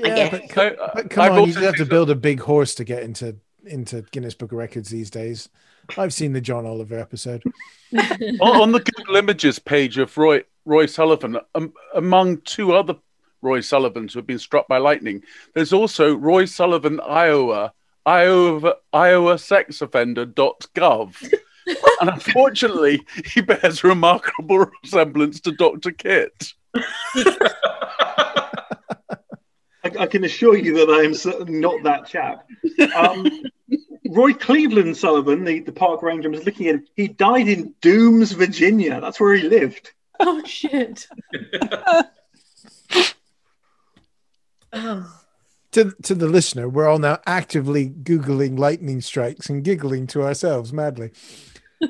I 0.02 0.08
Yeah, 0.08 0.14
guess. 0.14 0.30
but, 0.30 0.48
co- 0.50 0.82
uh, 0.82 0.90
but 0.94 1.10
come 1.10 1.24
I've 1.24 1.32
on, 1.32 1.36
you 1.40 1.46
also 1.54 1.60
have 1.60 1.76
to 1.76 1.84
build 1.86 2.10
a 2.10 2.14
big 2.14 2.40
horse 2.40 2.74
to 2.76 2.84
get 2.84 3.02
into 3.02 3.36
into 3.66 4.02
Guinness 4.10 4.34
Book 4.34 4.52
of 4.52 4.58
Records 4.58 4.88
these 4.88 5.10
days. 5.10 5.48
I've 5.96 6.14
seen 6.14 6.32
the 6.32 6.40
John 6.40 6.66
Oliver 6.66 6.98
episode. 6.98 7.42
on, 8.40 8.60
on 8.60 8.72
the 8.72 8.80
Google 8.80 9.16
Images 9.16 9.58
page 9.58 9.98
of 9.98 10.16
Roy 10.16 10.42
Roy 10.64 10.86
Sullivan, 10.86 11.38
um, 11.54 11.72
among 11.94 12.38
two 12.38 12.72
other 12.72 12.96
Roy 13.40 13.60
Sullivans 13.60 14.12
who 14.12 14.18
have 14.18 14.26
been 14.26 14.38
struck 14.38 14.66
by 14.66 14.78
lightning, 14.78 15.22
there's 15.54 15.72
also 15.72 16.14
Roy 16.14 16.44
Sullivan, 16.44 17.00
Iowa, 17.00 17.72
Iowa, 18.04 18.74
Iowa 18.92 19.38
sex 19.38 19.80
offender.gov. 19.80 21.32
and 22.00 22.10
unfortunately, 22.10 23.04
he 23.24 23.40
bears 23.40 23.82
a 23.84 23.88
remarkable 23.88 24.66
resemblance 24.82 25.40
to 25.40 25.52
Dr. 25.52 25.92
Kit. 25.92 26.54
I, 29.84 30.00
I 30.00 30.06
can 30.06 30.24
assure 30.24 30.56
you 30.56 30.74
that 30.74 30.90
I 30.90 31.04
am 31.04 31.14
certainly 31.14 31.60
not 31.60 31.82
that 31.84 32.06
chap. 32.06 32.46
Um, 32.96 33.30
Roy 34.08 34.32
Cleveland 34.32 34.96
Sullivan, 34.96 35.44
the, 35.44 35.60
the 35.60 35.72
park 35.72 36.02
ranger, 36.02 36.30
was 36.30 36.44
looking 36.44 36.68
at 36.68 36.76
him. 36.76 36.86
He 36.94 37.08
died 37.08 37.48
in 37.48 37.74
Dooms, 37.80 38.32
Virginia. 38.32 39.00
That's 39.00 39.20
where 39.20 39.34
he 39.34 39.48
lived. 39.48 39.92
Oh 40.20 40.42
shit! 40.44 41.06
Oh. 44.72 45.12
To 45.72 45.92
to 46.04 46.14
the 46.14 46.28
listener, 46.28 46.70
we're 46.70 46.88
all 46.88 46.98
now 46.98 47.18
actively 47.26 47.90
googling 47.90 48.58
lightning 48.58 49.02
strikes 49.02 49.50
and 49.50 49.62
giggling 49.62 50.06
to 50.06 50.22
ourselves 50.22 50.72
madly. 50.72 51.10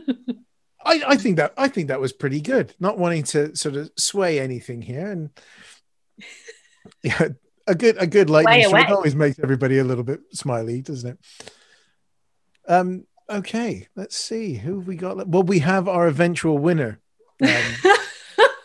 I, 0.87 1.03
I 1.07 1.17
think 1.17 1.37
that 1.37 1.53
I 1.57 1.69
think 1.69 1.89
that 1.89 2.01
was 2.01 2.13
pretty 2.13 2.41
good. 2.41 2.75
Not 2.81 2.99
wanting 2.99 3.23
to 3.25 3.55
sort 3.55 3.77
of 3.77 3.91
sway 3.97 4.41
anything 4.41 4.83
here, 4.83 5.07
and 5.07 5.31
yeah, 7.03 7.29
a 7.67 7.75
good 7.75 7.97
a 7.99 8.07
good 8.07 8.31
lightning 8.31 8.67
strike 8.67 8.89
always 8.89 9.15
makes 9.15 9.39
everybody 9.39 9.79
a 9.79 9.85
little 9.85 10.05
bit 10.05 10.21
smiley, 10.33 10.81
doesn't 10.81 11.11
it? 11.11 11.19
Um. 12.69 13.07
Okay, 13.29 13.89
let's 13.97 14.17
see 14.17 14.55
who 14.55 14.79
have 14.79 14.87
we 14.87 14.95
got. 14.95 15.27
Well, 15.27 15.43
we 15.43 15.59
have 15.59 15.89
our 15.89 16.07
eventual 16.07 16.59
winner 16.59 17.01
um, 17.43 17.93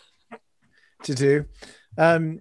to 1.02 1.14
do. 1.14 1.46
Um, 1.98 2.40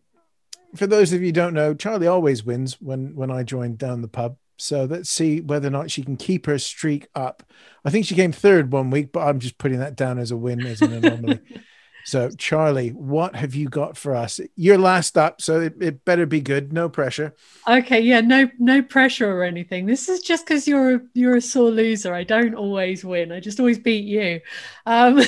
for 0.75 0.88
those 0.88 1.13
of 1.13 1.21
you 1.21 1.27
who 1.27 1.31
don't 1.33 1.53
know, 1.53 1.73
Charlie 1.73 2.07
always 2.07 2.45
wins 2.45 2.79
when 2.79 3.15
when 3.15 3.31
I 3.31 3.43
join 3.43 3.75
down 3.75 4.01
the 4.01 4.07
pub. 4.07 4.38
So 4.57 4.85
let's 4.85 5.09
see 5.09 5.41
whether 5.41 5.67
or 5.67 5.71
not 5.71 5.89
she 5.89 6.03
can 6.03 6.17
keep 6.17 6.45
her 6.45 6.59
streak 6.59 7.07
up. 7.15 7.41
I 7.83 7.89
think 7.89 8.05
she 8.05 8.13
came 8.13 8.31
third 8.31 8.71
one 8.71 8.91
week, 8.91 9.11
but 9.11 9.21
I'm 9.21 9.39
just 9.39 9.57
putting 9.57 9.79
that 9.79 9.95
down 9.95 10.19
as 10.19 10.29
a 10.29 10.38
win 10.38 10.63
as 10.65 10.81
an 10.83 10.93
anomaly. 10.93 11.39
so 12.06 12.30
Charlie, 12.32 12.90
what 12.90 13.36
have 13.36 13.56
you 13.56 13.69
got 13.69 13.98
for 13.98 14.15
us? 14.15 14.40
You're 14.56 14.78
last 14.78 15.18
up, 15.18 15.41
so 15.41 15.61
it, 15.61 15.76
it 15.80 16.06
better 16.06 16.26
be 16.26 16.41
good. 16.41 16.73
No 16.73 16.90
pressure. 16.90 17.36
Okay, 17.68 18.02
yeah, 18.02 18.22
no 18.22 18.49
no 18.60 18.82
pressure 18.82 19.32
or 19.32 19.44
anything. 19.44 19.86
This 19.86 20.10
is 20.10 20.22
just 20.22 20.45
because 20.45 20.68
you're 20.68 20.95
a, 20.95 21.02
you're 21.14 21.36
a 21.36 21.41
sore 21.41 21.69
loser. 21.72 22.14
I 22.14 22.23
don't 22.23 22.56
always 22.56 23.06
win. 23.06 23.32
I 23.32 23.40
just 23.40 23.60
always 23.60 23.80
beat 23.80 24.06
you. 24.06 24.41
Um, 24.86 25.22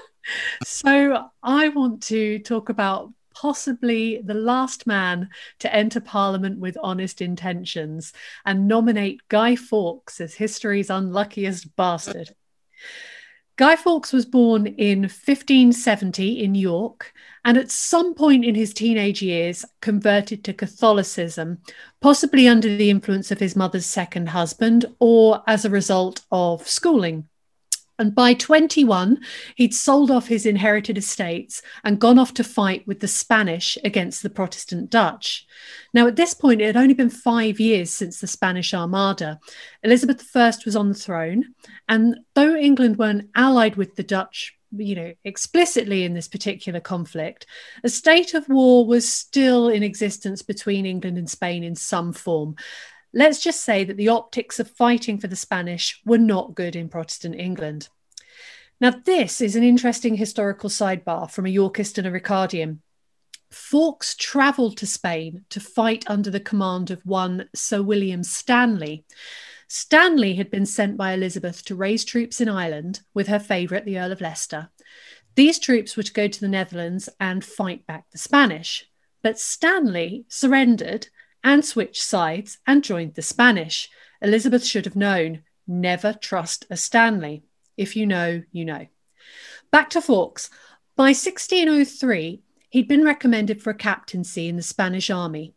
so 0.64 1.28
I 1.42 1.68
want 1.68 2.02
to 2.04 2.38
talk 2.40 2.68
about 2.68 3.12
possibly 3.40 4.20
the 4.20 4.34
last 4.34 4.86
man 4.86 5.28
to 5.60 5.72
enter 5.72 6.00
Parliament 6.00 6.58
with 6.58 6.76
honest 6.82 7.20
intentions 7.20 8.12
and 8.44 8.66
nominate 8.66 9.20
Guy 9.28 9.54
Fawkes 9.54 10.20
as 10.20 10.34
history's 10.34 10.90
unluckiest 10.90 11.76
bastard. 11.76 12.34
Guy 13.58 13.74
Fawkes 13.74 14.12
was 14.12 14.24
born 14.24 14.68
in 14.68 15.00
1570 15.00 16.44
in 16.44 16.54
York 16.54 17.12
and 17.44 17.58
at 17.58 17.72
some 17.72 18.14
point 18.14 18.44
in 18.44 18.54
his 18.54 18.72
teenage 18.72 19.20
years 19.20 19.64
converted 19.80 20.44
to 20.44 20.52
Catholicism, 20.52 21.58
possibly 22.00 22.46
under 22.46 22.76
the 22.76 22.88
influence 22.88 23.32
of 23.32 23.40
his 23.40 23.56
mother's 23.56 23.84
second 23.84 24.28
husband 24.28 24.86
or 25.00 25.42
as 25.48 25.64
a 25.64 25.70
result 25.70 26.24
of 26.30 26.68
schooling. 26.68 27.26
And 27.98 28.14
by 28.14 28.34
21, 28.34 29.18
he'd 29.56 29.74
sold 29.74 30.10
off 30.10 30.28
his 30.28 30.46
inherited 30.46 30.96
estates 30.96 31.62
and 31.82 32.00
gone 32.00 32.18
off 32.18 32.32
to 32.34 32.44
fight 32.44 32.86
with 32.86 33.00
the 33.00 33.08
Spanish 33.08 33.76
against 33.84 34.22
the 34.22 34.30
Protestant 34.30 34.88
Dutch. 34.88 35.46
Now, 35.92 36.06
at 36.06 36.14
this 36.16 36.32
point, 36.32 36.60
it 36.60 36.66
had 36.66 36.76
only 36.76 36.94
been 36.94 37.10
five 37.10 37.58
years 37.58 37.90
since 37.90 38.20
the 38.20 38.28
Spanish 38.28 38.72
Armada. 38.72 39.40
Elizabeth 39.82 40.24
I 40.36 40.52
was 40.64 40.76
on 40.76 40.88
the 40.88 40.94
throne, 40.94 41.54
and 41.88 42.18
though 42.34 42.54
England 42.54 42.98
weren't 42.98 43.30
allied 43.34 43.74
with 43.74 43.96
the 43.96 44.04
Dutch, 44.04 44.54
you 44.76 44.94
know, 44.94 45.12
explicitly 45.24 46.04
in 46.04 46.14
this 46.14 46.28
particular 46.28 46.80
conflict, 46.80 47.46
a 47.82 47.88
state 47.88 48.34
of 48.34 48.48
war 48.48 48.86
was 48.86 49.12
still 49.12 49.68
in 49.68 49.82
existence 49.82 50.42
between 50.42 50.86
England 50.86 51.18
and 51.18 51.28
Spain 51.28 51.64
in 51.64 51.74
some 51.74 52.12
form. 52.12 52.54
Let's 53.12 53.42
just 53.42 53.64
say 53.64 53.84
that 53.84 53.96
the 53.96 54.08
optics 54.08 54.60
of 54.60 54.70
fighting 54.70 55.18
for 55.18 55.28
the 55.28 55.36
Spanish 55.36 56.00
were 56.04 56.18
not 56.18 56.54
good 56.54 56.76
in 56.76 56.88
Protestant 56.88 57.34
England. 57.36 57.88
Now, 58.80 58.90
this 59.04 59.40
is 59.40 59.56
an 59.56 59.62
interesting 59.62 60.16
historical 60.16 60.70
sidebar 60.70 61.30
from 61.30 61.46
a 61.46 61.50
Yorkist 61.50 61.98
and 61.98 62.06
a 62.06 62.10
Ricardian. 62.10 62.78
Fawkes 63.50 64.14
travelled 64.14 64.76
to 64.76 64.86
Spain 64.86 65.44
to 65.48 65.58
fight 65.58 66.04
under 66.06 66.30
the 66.30 66.38
command 66.38 66.90
of 66.90 67.04
one 67.04 67.48
Sir 67.54 67.82
William 67.82 68.22
Stanley. 68.22 69.04
Stanley 69.68 70.34
had 70.34 70.50
been 70.50 70.66
sent 70.66 70.96
by 70.96 71.12
Elizabeth 71.12 71.64
to 71.64 71.74
raise 71.74 72.04
troops 72.04 72.40
in 72.40 72.48
Ireland 72.48 73.00
with 73.14 73.28
her 73.28 73.38
favourite, 73.38 73.84
the 73.84 73.98
Earl 73.98 74.12
of 74.12 74.20
Leicester. 74.20 74.68
These 75.34 75.58
troops 75.58 75.96
were 75.96 76.02
to 76.02 76.12
go 76.12 76.28
to 76.28 76.40
the 76.40 76.48
Netherlands 76.48 77.08
and 77.18 77.44
fight 77.44 77.86
back 77.86 78.10
the 78.10 78.18
Spanish. 78.18 78.88
But 79.22 79.38
Stanley 79.38 80.24
surrendered 80.28 81.08
and 81.42 81.64
switched 81.64 82.02
sides 82.02 82.58
and 82.66 82.84
joined 82.84 83.14
the 83.14 83.22
Spanish. 83.22 83.88
Elizabeth 84.20 84.64
should 84.64 84.84
have 84.84 84.96
known 84.96 85.42
never 85.66 86.12
trust 86.14 86.66
a 86.70 86.76
Stanley. 86.76 87.44
If 87.76 87.94
you 87.94 88.06
know, 88.06 88.42
you 88.50 88.64
know. 88.64 88.86
Back 89.70 89.90
to 89.90 90.00
Fawkes. 90.00 90.50
By 90.96 91.10
1603, 91.10 92.42
he'd 92.70 92.88
been 92.88 93.04
recommended 93.04 93.62
for 93.62 93.70
a 93.70 93.74
captaincy 93.74 94.48
in 94.48 94.56
the 94.56 94.62
Spanish 94.62 95.10
army. 95.10 95.54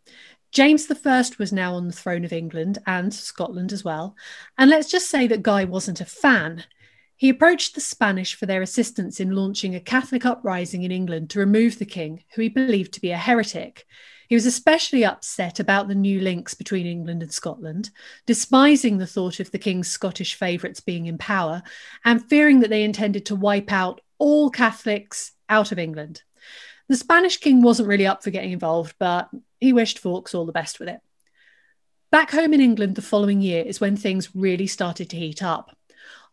James 0.52 0.92
I 0.92 1.24
was 1.40 1.54
now 1.54 1.76
on 1.76 1.88
the 1.88 1.94
throne 1.94 2.26
of 2.26 2.34
England 2.34 2.78
and 2.86 3.14
Scotland 3.14 3.72
as 3.72 3.86
well. 3.86 4.16
And 4.58 4.70
let's 4.70 4.92
just 4.92 5.10
say 5.10 5.26
that 5.28 5.42
Guy 5.42 5.64
wasn't 5.64 6.02
a 6.02 6.06
fan. 6.06 6.66
He 7.16 7.30
approached 7.30 7.74
the 7.74 7.82
Spanish 7.82 8.36
for 8.36 8.46
their 8.46 8.62
assistance 8.62 9.20
in 9.20 9.32
launching 9.32 9.76
a 9.76 9.80
Catholic 9.80 10.26
uprising 10.26 10.84
in 10.84 10.92
England 10.92 11.30
to 11.30 11.40
remove 11.40 11.80
the 11.80 11.86
king, 11.86 12.24
who 12.36 12.42
he 12.42 12.50
believed 12.50 12.94
to 12.94 13.02
be 13.02 13.12
a 13.12 13.18
heretic. 13.18 13.86
He 14.32 14.36
was 14.36 14.46
especially 14.46 15.04
upset 15.04 15.60
about 15.60 15.90
the 15.90 15.94
new 15.94 16.22
links 16.22 16.54
between 16.54 16.88
England 16.88 17.22
and 17.22 17.34
Scotland, 17.34 17.90
despising 18.26 18.98
the 18.98 19.06
thought 19.06 19.42
of 19.42 19.52
the 19.52 19.60
king's 19.60 19.92
Scottish 19.92 20.36
favourites 20.36 20.80
being 20.80 21.08
in 21.08 21.18
power, 21.18 21.62
and 22.06 22.24
fearing 22.30 22.62
that 22.62 22.70
they 22.70 22.86
intended 22.86 23.26
to 23.26 23.36
wipe 23.36 23.74
out 23.74 24.00
all 24.20 24.50
Catholics 24.50 25.34
out 25.50 25.74
of 25.74 25.80
England. 25.80 26.22
The 26.88 26.96
Spanish 26.96 27.40
king 27.40 27.62
wasn't 27.62 27.90
really 27.90 28.08
up 28.08 28.24
for 28.24 28.32
getting 28.32 28.54
involved, 28.54 28.96
but 28.98 29.30
he 29.60 29.74
wished 29.74 30.00
Fawkes 30.00 30.34
all 30.34 30.46
the 30.46 30.54
best 30.54 30.80
with 30.80 30.88
it. 30.88 31.02
Back 32.10 32.32
home 32.32 32.54
in 32.54 32.62
England 32.62 32.96
the 32.96 33.02
following 33.02 33.42
year 33.42 33.66
is 33.66 33.82
when 33.82 33.98
things 33.98 34.34
really 34.34 34.66
started 34.66 35.10
to 35.10 35.18
heat 35.18 35.44
up. 35.44 35.76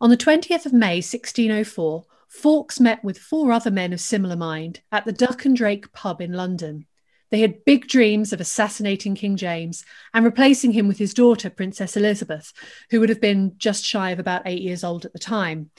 On 0.01 0.09
the 0.09 0.17
20th 0.17 0.67
of 0.67 0.73
May, 0.73 0.99
1604, 0.99 2.05
Fawkes 2.29 2.79
met 2.79 3.03
with 3.03 3.19
four 3.19 3.51
other 3.51 3.73
men 3.73 3.93
of 3.93 4.01
similar 4.01 4.37
mind 4.37 4.83
at 4.93 5.05
the 5.05 5.11
Duck 5.11 5.45
and 5.45 5.57
Drake 5.57 5.93
pub 5.93 6.21
in 6.21 6.33
London. 6.33 6.87
They 7.31 7.41
had 7.41 7.65
big 7.65 7.87
dreams 7.89 8.33
of 8.33 8.41
assassinating 8.41 9.15
King 9.15 9.37
James 9.37 9.85
and 10.15 10.25
replacing 10.25 10.73
him 10.73 10.89
with 10.89 10.99
his 10.99 11.15
daughter, 11.15 11.51
Princess 11.51 11.97
Elizabeth, 11.97 12.53
who 12.91 13.01
would 13.01 13.09
have 13.09 13.21
been 13.21 13.55
just 13.59 13.85
shy 13.85 14.11
of 14.11 14.19
about 14.19 14.43
eight 14.47 14.63
years 14.63 14.83
old 14.83 15.05
at 15.05 15.13
the 15.13 15.19
time. 15.19 15.71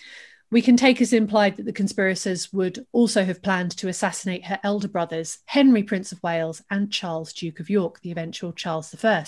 We 0.51 0.61
can 0.61 0.77
take 0.77 0.99
as 0.99 1.13
implied 1.13 1.57
that 1.57 1.65
the 1.65 1.73
conspirators 1.73 2.51
would 2.51 2.85
also 2.91 3.23
have 3.23 3.43
planned 3.43 3.71
to 3.77 3.87
assassinate 3.87 4.45
her 4.45 4.59
elder 4.63 4.87
brothers, 4.87 5.39
Henry, 5.45 5.83
Prince 5.83 6.11
of 6.11 6.23
Wales, 6.23 6.63
and 6.71 6.91
Charles, 6.91 7.33
Duke 7.33 7.59
of 7.59 7.69
York, 7.69 8.01
the 8.01 8.11
eventual 8.11 8.51
Charles 8.51 8.93
I. 9.03 9.25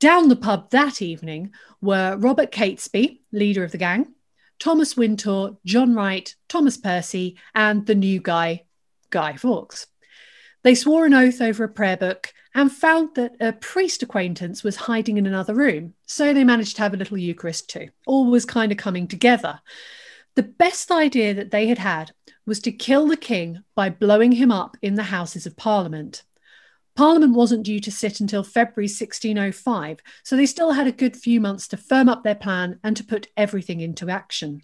Down 0.00 0.28
the 0.28 0.36
pub 0.36 0.70
that 0.70 1.00
evening 1.00 1.52
were 1.80 2.16
Robert 2.18 2.50
Catesby, 2.50 3.20
leader 3.32 3.64
of 3.64 3.72
the 3.72 3.78
gang, 3.78 4.12
Thomas 4.58 4.96
Wintour, 4.96 5.56
John 5.64 5.94
Wright, 5.94 6.34
Thomas 6.48 6.76
Percy, 6.76 7.38
and 7.54 7.86
the 7.86 7.94
new 7.94 8.20
guy, 8.20 8.64
Guy 9.10 9.36
Fawkes. 9.36 9.86
They 10.64 10.74
swore 10.74 11.04
an 11.04 11.12
oath 11.12 11.42
over 11.42 11.62
a 11.62 11.68
prayer 11.68 11.98
book 11.98 12.32
and 12.54 12.72
found 12.72 13.14
that 13.16 13.36
a 13.38 13.52
priest 13.52 14.02
acquaintance 14.02 14.64
was 14.64 14.76
hiding 14.76 15.18
in 15.18 15.26
another 15.26 15.54
room. 15.54 15.92
So 16.06 16.32
they 16.32 16.42
managed 16.42 16.76
to 16.76 16.82
have 16.82 16.94
a 16.94 16.96
little 16.96 17.18
Eucharist 17.18 17.68
too. 17.68 17.90
All 18.06 18.30
was 18.30 18.46
kind 18.46 18.72
of 18.72 18.78
coming 18.78 19.06
together. 19.06 19.60
The 20.36 20.42
best 20.42 20.90
idea 20.90 21.34
that 21.34 21.50
they 21.50 21.66
had 21.66 21.78
had 21.78 22.12
was 22.46 22.60
to 22.60 22.72
kill 22.72 23.06
the 23.06 23.16
king 23.16 23.62
by 23.74 23.90
blowing 23.90 24.32
him 24.32 24.50
up 24.50 24.76
in 24.80 24.94
the 24.94 25.04
Houses 25.04 25.44
of 25.44 25.56
Parliament. 25.56 26.22
Parliament 26.96 27.34
wasn't 27.34 27.64
due 27.64 27.80
to 27.80 27.90
sit 27.90 28.20
until 28.20 28.42
February 28.42 28.86
1605, 28.86 29.98
so 30.22 30.34
they 30.34 30.46
still 30.46 30.72
had 30.72 30.86
a 30.86 30.92
good 30.92 31.16
few 31.16 31.40
months 31.40 31.68
to 31.68 31.76
firm 31.76 32.08
up 32.08 32.24
their 32.24 32.34
plan 32.34 32.78
and 32.82 32.96
to 32.96 33.04
put 33.04 33.28
everything 33.36 33.80
into 33.80 34.08
action. 34.08 34.62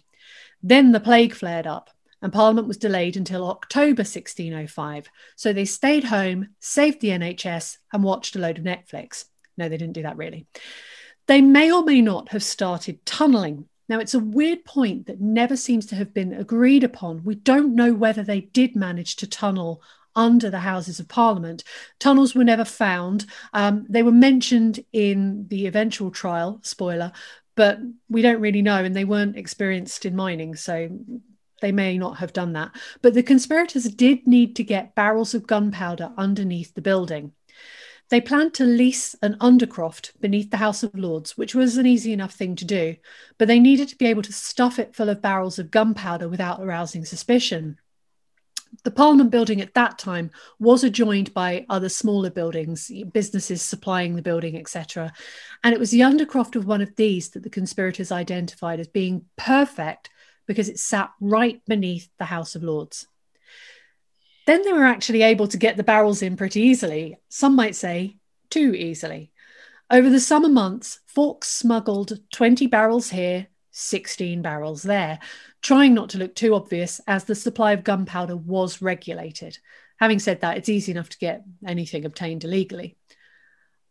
Then 0.63 0.93
the 0.93 0.99
plague 0.99 1.35
flared 1.35 1.67
up, 1.67 1.89
and 2.21 2.31
Parliament 2.31 2.67
was 2.67 2.77
delayed 2.77 3.17
until 3.17 3.49
October 3.49 4.01
1605. 4.01 5.09
So 5.35 5.53
they 5.53 5.65
stayed 5.65 6.03
home, 6.05 6.49
saved 6.59 7.01
the 7.01 7.09
NHS, 7.09 7.77
and 7.91 8.03
watched 8.03 8.35
a 8.35 8.39
load 8.39 8.57
of 8.57 8.63
Netflix. 8.63 9.25
No, 9.57 9.69
they 9.69 9.77
didn't 9.77 9.93
do 9.93 10.03
that 10.03 10.17
really. 10.17 10.45
They 11.27 11.41
may 11.41 11.71
or 11.71 11.83
may 11.83 12.01
not 12.01 12.29
have 12.29 12.43
started 12.43 13.05
tunnelling. 13.05 13.65
Now, 13.89 13.99
it's 13.99 14.13
a 14.13 14.19
weird 14.19 14.63
point 14.63 15.07
that 15.07 15.19
never 15.19 15.57
seems 15.57 15.85
to 15.87 15.95
have 15.95 16.13
been 16.13 16.33
agreed 16.33 16.83
upon. 16.83 17.23
We 17.23 17.35
don't 17.35 17.75
know 17.75 17.93
whether 17.93 18.23
they 18.23 18.41
did 18.41 18.75
manage 18.75 19.17
to 19.17 19.27
tunnel 19.27 19.81
under 20.15 20.49
the 20.49 20.59
Houses 20.59 20.99
of 20.99 21.07
Parliament. 21.07 21.63
Tunnels 21.99 22.35
were 22.35 22.43
never 22.43 22.65
found. 22.65 23.25
Um, 23.53 23.85
they 23.89 24.03
were 24.03 24.11
mentioned 24.11 24.83
in 24.91 25.47
the 25.47 25.67
eventual 25.67 26.11
trial, 26.11 26.59
spoiler, 26.63 27.11
but 27.55 27.79
we 28.09 28.21
don't 28.21 28.41
really 28.41 28.61
know, 28.61 28.83
and 28.83 28.95
they 28.95 29.05
weren't 29.05 29.37
experienced 29.37 30.05
in 30.05 30.15
mining, 30.15 30.55
so 30.55 30.89
they 31.61 31.71
may 31.71 31.97
not 31.97 32.17
have 32.17 32.33
done 32.33 32.53
that. 32.53 32.71
But 33.01 33.13
the 33.13 33.23
conspirators 33.23 33.85
did 33.85 34.27
need 34.27 34.55
to 34.57 34.63
get 34.63 34.95
barrels 34.95 35.33
of 35.33 35.47
gunpowder 35.47 36.11
underneath 36.17 36.73
the 36.73 36.81
building. 36.81 37.31
They 38.11 38.19
planned 38.19 38.53
to 38.55 38.65
lease 38.65 39.15
an 39.21 39.37
undercroft 39.39 40.19
beneath 40.19 40.51
the 40.51 40.57
House 40.57 40.83
of 40.83 40.93
Lords, 40.93 41.37
which 41.37 41.55
was 41.55 41.77
an 41.77 41.85
easy 41.85 42.11
enough 42.11 42.33
thing 42.33 42.57
to 42.57 42.65
do, 42.65 42.97
but 43.37 43.47
they 43.47 43.57
needed 43.57 43.87
to 43.87 43.97
be 43.97 44.07
able 44.07 44.21
to 44.23 44.33
stuff 44.33 44.79
it 44.79 44.93
full 44.93 45.07
of 45.07 45.21
barrels 45.21 45.57
of 45.57 45.71
gunpowder 45.71 46.27
without 46.27 46.61
arousing 46.61 47.05
suspicion. 47.05 47.79
The 48.83 48.91
Parliament 48.91 49.31
building 49.31 49.61
at 49.61 49.73
that 49.75 49.97
time 49.97 50.31
was 50.59 50.83
adjoined 50.83 51.33
by 51.33 51.65
other 51.69 51.87
smaller 51.87 52.29
buildings, 52.29 52.91
businesses 53.13 53.61
supplying 53.61 54.15
the 54.15 54.21
building, 54.21 54.57
etc. 54.57 55.13
And 55.63 55.73
it 55.73 55.79
was 55.79 55.91
the 55.91 56.01
undercroft 56.01 56.57
of 56.57 56.65
one 56.65 56.81
of 56.81 56.95
these 56.97 57.29
that 57.29 57.43
the 57.43 57.49
conspirators 57.49 58.11
identified 58.11 58.81
as 58.81 58.87
being 58.87 59.25
perfect 59.37 60.09
because 60.51 60.69
it 60.69 60.79
sat 60.79 61.11
right 61.19 61.61
beneath 61.65 62.09
the 62.19 62.25
House 62.25 62.55
of 62.55 62.63
Lords. 62.63 63.07
Then 64.47 64.63
they 64.63 64.73
were 64.73 64.85
actually 64.85 65.21
able 65.21 65.47
to 65.47 65.57
get 65.57 65.77
the 65.77 65.83
barrels 65.83 66.21
in 66.21 66.35
pretty 66.35 66.61
easily, 66.61 67.17
some 67.29 67.55
might 67.55 67.75
say 67.75 68.17
too 68.49 68.73
easily. 68.73 69.31
Over 69.89 70.09
the 70.09 70.19
summer 70.19 70.49
months, 70.49 70.99
Fawkes 71.05 71.47
smuggled 71.47 72.19
20 72.31 72.67
barrels 72.67 73.09
here, 73.09 73.47
16 73.71 74.41
barrels 74.41 74.83
there, 74.83 75.19
trying 75.61 75.93
not 75.93 76.09
to 76.09 76.17
look 76.17 76.35
too 76.35 76.55
obvious 76.55 76.99
as 77.07 77.23
the 77.23 77.35
supply 77.35 77.73
of 77.73 77.83
gunpowder 77.83 78.35
was 78.35 78.81
regulated. 78.81 79.57
Having 79.99 80.19
said 80.19 80.41
that, 80.41 80.57
it's 80.57 80.69
easy 80.69 80.91
enough 80.91 81.09
to 81.09 81.17
get 81.17 81.43
anything 81.65 82.05
obtained 82.05 82.43
illegally. 82.43 82.97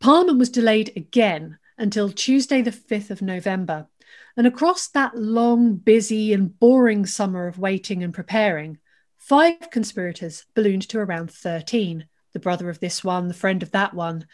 Parliament 0.00 0.38
was 0.38 0.50
delayed 0.50 0.92
again 0.96 1.58
until 1.78 2.10
Tuesday, 2.10 2.62
the 2.62 2.72
5th 2.72 3.10
of 3.10 3.22
November. 3.22 3.86
And 4.36 4.46
across 4.46 4.88
that 4.88 5.16
long, 5.16 5.76
busy, 5.76 6.32
and 6.32 6.58
boring 6.58 7.06
summer 7.06 7.46
of 7.46 7.58
waiting 7.58 8.02
and 8.02 8.14
preparing, 8.14 8.78
five 9.18 9.70
conspirators 9.70 10.44
ballooned 10.54 10.88
to 10.88 10.98
around 10.98 11.30
13 11.30 12.06
the 12.32 12.40
brother 12.40 12.70
of 12.70 12.80
this 12.80 13.02
one, 13.02 13.28
the 13.28 13.34
friend 13.34 13.62
of 13.62 13.72
that 13.72 13.94
one. 13.94 14.26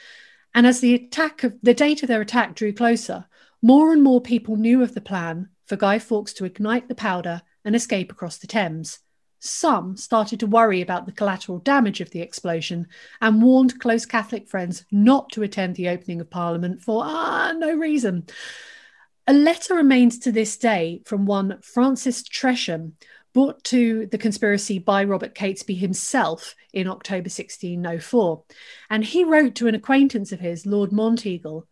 And 0.55 0.66
as 0.66 0.81
the 0.81 0.94
attack 0.94 1.44
of 1.44 1.56
the 1.62 1.74
date 1.74 2.02
of 2.02 2.09
their 2.09 2.20
attack 2.20 2.55
drew 2.55 2.73
closer, 2.73 3.27
more 3.62 3.93
and 3.93 4.02
more 4.02 4.20
people 4.20 4.56
knew 4.56 4.82
of 4.82 4.94
the 4.94 5.01
plan 5.01 5.48
for 5.66 5.77
Guy 5.77 5.98
Fawkes 5.98 6.32
to 6.35 6.44
ignite 6.44 6.89
the 6.89 6.94
powder 6.94 7.43
and 7.64 7.74
escape 7.74 8.12
across 8.12 8.39
the 8.39 8.47
Thames. 8.47 9.01
Some 9.39 9.97
started 9.97 10.40
to 10.40 10.47
worry 10.47 10.81
about 10.81 11.06
the 11.06 11.12
collateral 11.12 11.59
damage 11.59 12.01
of 12.01 12.10
the 12.10 12.20
explosion 12.20 12.89
and 13.20 13.43
warned 13.43 13.78
close 13.81 14.06
Catholic 14.06 14.48
friends 14.48 14.85
not 14.90 15.31
to 15.32 15.43
attend 15.43 15.77
the 15.77 15.89
opening 15.89 16.20
of 16.20 16.31
Parliament 16.31 16.82
for 16.82 17.02
ah, 17.05 17.52
no 17.56 17.74
reason. 17.74 18.27
A 19.28 19.32
letter 19.32 19.74
remains 19.74 20.20
to 20.20 20.31
this 20.31 20.57
day 20.57 21.03
from 21.05 21.27
one 21.27 21.59
Francis 21.61 22.23
Tresham, 22.23 22.93
brought 23.35 23.65
to 23.65 24.07
the 24.07 24.19
conspiracy 24.19 24.78
by 24.78 25.03
Robert 25.03 25.35
Catesby 25.35 25.77
himself 25.77 26.55
in 26.73 26.86
October 26.86 27.28
1604. 27.28 28.44
And 28.89 29.05
he 29.05 29.24
wrote 29.24 29.57
to 29.57 29.66
an 29.66 29.74
acquaintance 29.74 30.31
of 30.31 30.39
his, 30.39 30.65
Lord 30.65 30.93
Monteagle, 30.93 31.65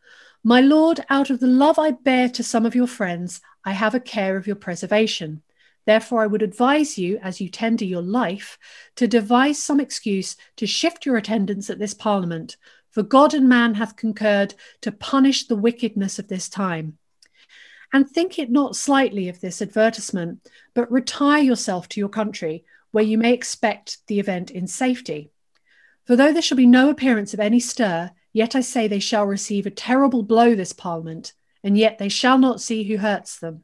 My 0.42 0.60
lord, 0.60 1.04
out 1.08 1.30
of 1.30 1.38
the 1.38 1.46
love 1.46 1.78
I 1.78 1.92
bear 1.92 2.28
to 2.30 2.42
some 2.42 2.66
of 2.66 2.74
your 2.74 2.88
friends, 2.88 3.40
I 3.64 3.70
have 3.70 3.94
a 3.94 4.00
care 4.00 4.36
of 4.36 4.48
your 4.48 4.56
preservation. 4.56 5.40
Therefore, 5.86 6.22
I 6.22 6.26
would 6.26 6.42
advise 6.42 6.98
you, 6.98 7.20
as 7.22 7.40
you 7.40 7.48
tender 7.48 7.84
your 7.84 8.02
life, 8.02 8.58
to 8.96 9.06
devise 9.06 9.62
some 9.62 9.78
excuse 9.78 10.34
to 10.56 10.66
shift 10.66 11.06
your 11.06 11.16
attendance 11.16 11.70
at 11.70 11.78
this 11.78 11.94
parliament. 11.94 12.56
For 12.90 13.04
God 13.04 13.32
and 13.32 13.48
man 13.48 13.74
hath 13.74 13.94
concurred 13.94 14.56
to 14.80 14.90
punish 14.90 15.46
the 15.46 15.54
wickedness 15.54 16.18
of 16.18 16.26
this 16.26 16.48
time. 16.48 16.98
And 17.94 18.10
think 18.10 18.40
it 18.40 18.50
not 18.50 18.74
slightly 18.74 19.28
of 19.28 19.40
this 19.40 19.62
advertisement, 19.62 20.50
but 20.74 20.90
retire 20.90 21.40
yourself 21.40 21.88
to 21.90 22.00
your 22.00 22.08
country, 22.08 22.64
where 22.90 23.04
you 23.04 23.16
may 23.16 23.32
expect 23.32 23.98
the 24.08 24.18
event 24.18 24.50
in 24.50 24.66
safety. 24.66 25.30
For 26.04 26.16
though 26.16 26.32
there 26.32 26.42
shall 26.42 26.56
be 26.56 26.66
no 26.66 26.90
appearance 26.90 27.34
of 27.34 27.38
any 27.38 27.60
stir, 27.60 28.10
yet 28.32 28.56
I 28.56 28.62
say 28.62 28.88
they 28.88 28.98
shall 28.98 29.24
receive 29.26 29.64
a 29.64 29.70
terrible 29.70 30.24
blow 30.24 30.56
this 30.56 30.72
parliament, 30.72 31.34
and 31.62 31.78
yet 31.78 31.98
they 31.98 32.08
shall 32.08 32.36
not 32.36 32.60
see 32.60 32.82
who 32.82 32.96
hurts 32.96 33.38
them. 33.38 33.62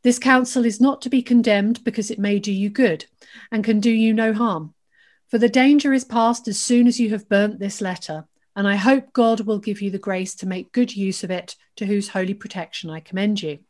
This 0.00 0.18
counsel 0.18 0.64
is 0.64 0.80
not 0.80 1.02
to 1.02 1.10
be 1.10 1.20
condemned 1.20 1.84
because 1.84 2.10
it 2.10 2.18
may 2.18 2.38
do 2.38 2.50
you 2.50 2.70
good, 2.70 3.04
and 3.52 3.62
can 3.62 3.78
do 3.78 3.90
you 3.90 4.14
no 4.14 4.32
harm. 4.32 4.72
For 5.28 5.36
the 5.36 5.50
danger 5.50 5.92
is 5.92 6.06
past 6.06 6.48
as 6.48 6.58
soon 6.58 6.86
as 6.86 6.98
you 6.98 7.10
have 7.10 7.28
burnt 7.28 7.58
this 7.58 7.82
letter, 7.82 8.26
and 8.56 8.68
I 8.68 8.76
hope 8.76 9.12
God 9.12 9.40
will 9.40 9.58
give 9.58 9.82
you 9.82 9.90
the 9.90 9.98
grace 9.98 10.34
to 10.36 10.46
make 10.46 10.72
good 10.72 10.94
use 10.94 11.24
of 11.24 11.30
it, 11.30 11.56
to 11.76 11.86
whose 11.86 12.08
holy 12.08 12.34
protection 12.34 12.90
I 12.90 13.00
commend 13.00 13.42
you. 13.42 13.60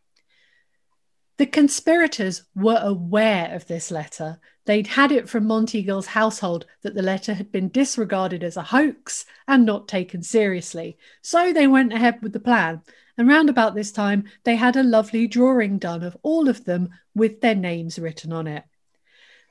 The 1.36 1.47
conspirators 1.47 2.44
were 2.55 2.81
aware 2.81 3.52
of 3.55 3.66
this 3.66 3.90
letter. 3.90 4.39
They'd 4.66 4.86
had 4.86 5.11
it 5.11 5.28
from 5.28 5.47
Monteagle's 5.47 6.06
household 6.06 6.65
that 6.82 6.94
the 6.94 7.02
letter 7.02 7.35
had 7.35 7.51
been 7.51 7.70
disregarded 7.70 8.44
as 8.44 8.56
a 8.56 8.62
hoax 8.62 9.24
and 9.48 9.66
not 9.66 9.89
taken 9.89 10.23
seriously. 10.23 10.97
So 11.23 11.52
they 11.52 11.66
went 11.66 11.93
ahead 11.93 12.23
with 12.23 12.32
the 12.32 12.40
plan. 12.40 12.82
And 13.19 13.28
round 13.28 13.51
about 13.51 13.74
this 13.74 13.90
time, 13.90 14.24
they 14.44 14.56
had 14.56 14.77
a 14.77 14.82
lovely 14.82 15.27
drawing 15.27 15.78
done 15.78 16.02
of 16.02 16.16
all 16.23 16.48
of 16.48 16.65
them 16.65 16.90
with 17.15 17.40
their 17.40 17.55
names 17.55 17.98
written 17.98 18.32
on 18.32 18.47
it. 18.47 18.65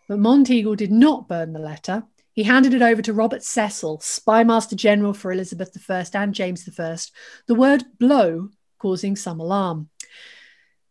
But 0.08 0.20
Monteagle 0.20 0.78
did 0.78 0.92
not 0.92 1.28
burn 1.28 1.54
the 1.54 1.60
letter. 1.60 2.04
He 2.34 2.44
handed 2.44 2.74
it 2.74 2.82
over 2.82 3.02
to 3.04 3.14
Robert 3.14 3.44
Cecil, 3.44 4.00
spymaster 4.00 4.76
general 4.76 5.14
for 5.14 5.32
Elizabeth 5.32 5.78
I 5.90 6.06
and 6.16 6.34
James 6.34 6.68
I, 6.80 6.98
the 7.46 7.56
word 7.56 7.84
blow 8.00 8.50
causing 8.80 9.16
some 9.16 9.40
alarm. 9.40 9.90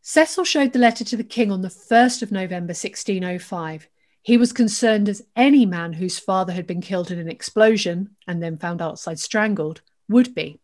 Cecil 0.03 0.45
showed 0.45 0.73
the 0.73 0.79
letter 0.79 1.05
to 1.05 1.17
the 1.17 1.25
king 1.25 1.51
on 1.51 1.63
the 1.63 1.69
1st 1.69 2.23
of 2.23 2.33
November 2.33 2.71
1605. 2.71 3.89
He 4.23 4.37
was 4.37 4.53
concerned 4.53 5.09
as 5.09 5.27
any 5.35 5.67
man 5.67 5.95
whose 5.95 6.19
father 6.19 6.53
had 6.53 6.67
been 6.67 6.81
killed 6.81 7.11
in 7.11 7.19
an 7.19 7.29
explosion 7.29 8.17
and 8.29 8.41
then 8.41 8.57
found 8.57 8.81
outside 8.81 9.19
strangled 9.19 9.83
would 10.09 10.35
be. 10.35 10.61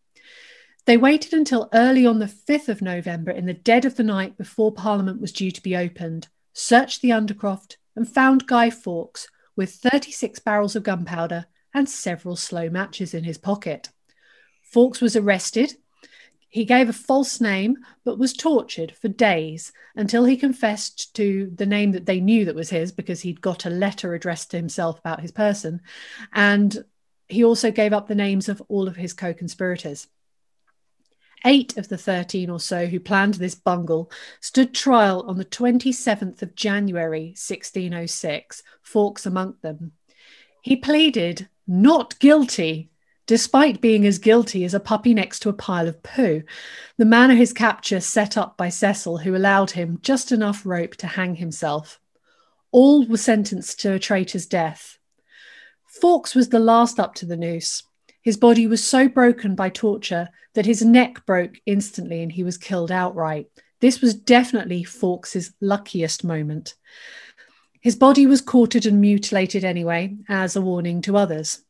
They 0.85 0.95
waited 0.95 1.33
until 1.33 1.69
early 1.73 2.05
on 2.05 2.19
the 2.19 2.25
5th 2.25 2.69
of 2.69 2.81
November 2.81 3.31
in 3.31 3.45
the 3.45 3.53
dead 3.53 3.83
of 3.83 3.95
the 3.95 4.03
night 4.03 4.37
before 4.37 4.71
Parliament 4.71 5.19
was 5.19 5.33
due 5.33 5.51
to 5.51 5.61
be 5.61 5.75
opened, 5.75 6.29
searched 6.53 7.01
the 7.01 7.09
Undercroft, 7.09 7.75
and 7.97 8.09
found 8.09 8.47
Guy 8.47 8.69
Fawkes 8.69 9.27
with 9.59 9.75
36 9.75 10.39
barrels 10.39 10.77
of 10.77 10.83
gunpowder 10.83 11.45
and 11.73 11.89
several 11.89 12.37
slow 12.37 12.69
matches 12.69 13.13
in 13.13 13.25
his 13.25 13.37
pocket. 13.37 13.89
Fawkes 14.61 15.01
was 15.01 15.17
arrested. 15.17 15.73
He 16.47 16.63
gave 16.63 16.87
a 16.87 16.93
false 16.93 17.41
name, 17.41 17.75
but 18.05 18.17
was 18.17 18.31
tortured 18.31 18.95
for 18.95 19.09
days 19.09 19.73
until 19.97 20.23
he 20.23 20.37
confessed 20.37 21.13
to 21.17 21.51
the 21.53 21.65
name 21.65 21.91
that 21.91 22.05
they 22.05 22.21
knew 22.21 22.45
that 22.45 22.55
was 22.55 22.69
his 22.69 22.93
because 22.93 23.19
he'd 23.19 23.41
got 23.41 23.65
a 23.65 23.69
letter 23.69 24.13
addressed 24.13 24.51
to 24.51 24.57
himself 24.57 24.97
about 24.97 25.19
his 25.19 25.33
person. 25.33 25.81
And 26.31 26.81
he 27.27 27.43
also 27.43 27.69
gave 27.69 27.91
up 27.91 28.07
the 28.07 28.15
names 28.15 28.47
of 28.47 28.63
all 28.69 28.87
of 28.87 28.95
his 28.95 29.11
co 29.11 29.33
conspirators. 29.33 30.07
Eight 31.45 31.77
of 31.77 31.87
the 31.87 31.97
13 31.97 32.49
or 32.49 32.59
so 32.59 32.85
who 32.85 32.99
planned 32.99 33.35
this 33.35 33.55
bungle 33.55 34.11
stood 34.41 34.73
trial 34.73 35.23
on 35.27 35.37
the 35.37 35.45
27th 35.45 36.41
of 36.41 36.55
January 36.55 37.27
1606, 37.37 38.63
Fawkes 38.81 39.25
among 39.25 39.55
them. 39.61 39.93
He 40.61 40.75
pleaded 40.75 41.47
not 41.65 42.19
guilty, 42.19 42.89
despite 43.25 43.79
being 43.79 44.05
as 44.05 44.17
guilty 44.17 44.65
as 44.65 44.73
a 44.73 44.79
puppy 44.79 45.13
next 45.13 45.39
to 45.39 45.49
a 45.49 45.53
pile 45.53 45.87
of 45.87 46.03
poo, 46.03 46.43
the 46.97 47.05
manner 47.05 47.33
of 47.33 47.39
his 47.39 47.53
capture 47.53 48.01
set 48.01 48.37
up 48.37 48.57
by 48.57 48.67
Cecil, 48.67 49.19
who 49.19 49.35
allowed 49.35 49.71
him 49.71 49.99
just 50.01 50.31
enough 50.31 50.65
rope 50.65 50.95
to 50.97 51.07
hang 51.07 51.35
himself. 51.35 52.01
All 52.71 53.05
were 53.07 53.17
sentenced 53.17 53.79
to 53.81 53.93
a 53.93 53.99
traitor's 53.99 54.45
death. 54.45 54.97
Fawkes 55.87 56.35
was 56.35 56.49
the 56.49 56.59
last 56.59 56.99
up 56.99 57.15
to 57.15 57.25
the 57.25 57.37
noose. 57.37 57.83
His 58.29 58.37
body 58.37 58.67
was 58.67 58.83
so 58.83 59.07
broken 59.07 59.55
by 59.55 59.69
torture 59.69 60.29
that 60.53 60.67
his 60.67 60.85
neck 60.85 61.25
broke 61.25 61.55
instantly 61.65 62.21
and 62.21 62.31
he 62.31 62.43
was 62.43 62.59
killed 62.59 62.91
outright. 62.91 63.47
This 63.79 64.01
was 64.01 64.13
definitely 64.13 64.83
Fawkes's 64.83 65.51
luckiest 65.61 66.23
moment. 66.23 66.75
His 67.81 67.95
body 67.95 68.27
was 68.27 68.41
quartered 68.41 68.85
and 68.85 69.01
mutilated 69.01 69.63
anyway, 69.63 70.15
as 70.29 70.55
a 70.55 70.61
warning 70.61 71.01
to 71.01 71.17
others. 71.17 71.63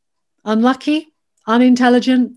Unlucky? 0.44 1.14
Unintelligent? 1.48 2.34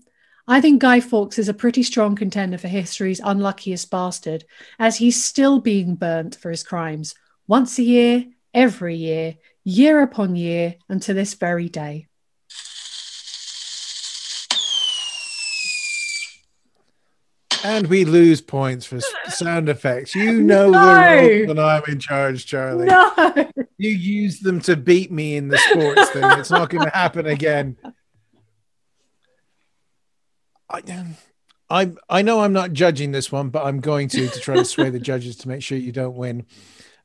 I 0.47 0.61
think 0.61 0.79
Guy 0.79 1.01
Fawkes 1.01 1.37
is 1.37 1.49
a 1.49 1.53
pretty 1.53 1.83
strong 1.83 2.15
contender 2.15 2.57
for 2.57 2.69
history's 2.69 3.19
unluckiest 3.21 3.91
bastard, 3.91 4.45
as 4.79 4.95
he's 4.95 5.21
still 5.21 5.59
being 5.59 5.95
burnt 5.95 6.37
for 6.37 6.49
his 6.49 6.63
crimes, 6.63 7.13
once 7.45 7.77
a 7.77 7.83
year, 7.83 8.23
every 8.53 8.95
year, 8.95 9.35
year 9.65 10.01
upon 10.01 10.37
year, 10.37 10.75
and 10.87 11.01
to 11.01 11.13
this 11.13 11.33
very 11.33 11.67
day. 11.67 12.07
And 17.63 17.87
we 17.87 18.03
lose 18.03 18.41
points 18.41 18.85
for 18.85 18.99
sound 19.29 19.69
effects. 19.69 20.13
You 20.15 20.33
know 20.41 20.69
No. 20.69 20.83
the 20.85 21.21
rules 21.29 21.47
when 21.47 21.59
I'm 21.59 21.83
in 21.87 21.99
charge, 21.99 22.45
Charlie. 22.45 22.85
No. 22.87 23.11
You 23.77 23.89
use 23.89 24.39
them 24.41 24.59
to 24.61 24.75
beat 24.75 25.11
me 25.11 25.35
in 25.37 25.47
the 25.47 25.57
sports 25.57 26.09
thing. 26.11 26.23
It's 26.39 26.51
not 26.51 26.69
going 26.69 26.83
to 26.89 26.89
happen 26.95 27.25
again. 27.25 27.77
I, 30.69 30.81
I, 31.69 31.91
I 32.09 32.21
know 32.21 32.41
I'm 32.41 32.53
not 32.53 32.73
judging 32.73 33.11
this 33.11 33.31
one, 33.31 33.49
but 33.49 33.65
I'm 33.65 33.79
going 33.79 34.07
to 34.09 34.27
to 34.27 34.39
try 34.39 34.55
to 34.55 34.65
sway 34.65 34.89
the 34.89 34.99
judges 34.99 35.35
to 35.37 35.47
make 35.47 35.61
sure 35.61 35.77
you 35.77 35.91
don't 35.91 36.15
win. 36.15 36.45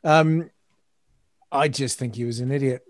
Um, 0.05 0.51
I 1.51 1.69
just 1.69 1.99
think 1.99 2.15
he 2.17 2.25
was 2.25 2.41
an 2.41 2.51
idiot. 2.51 2.83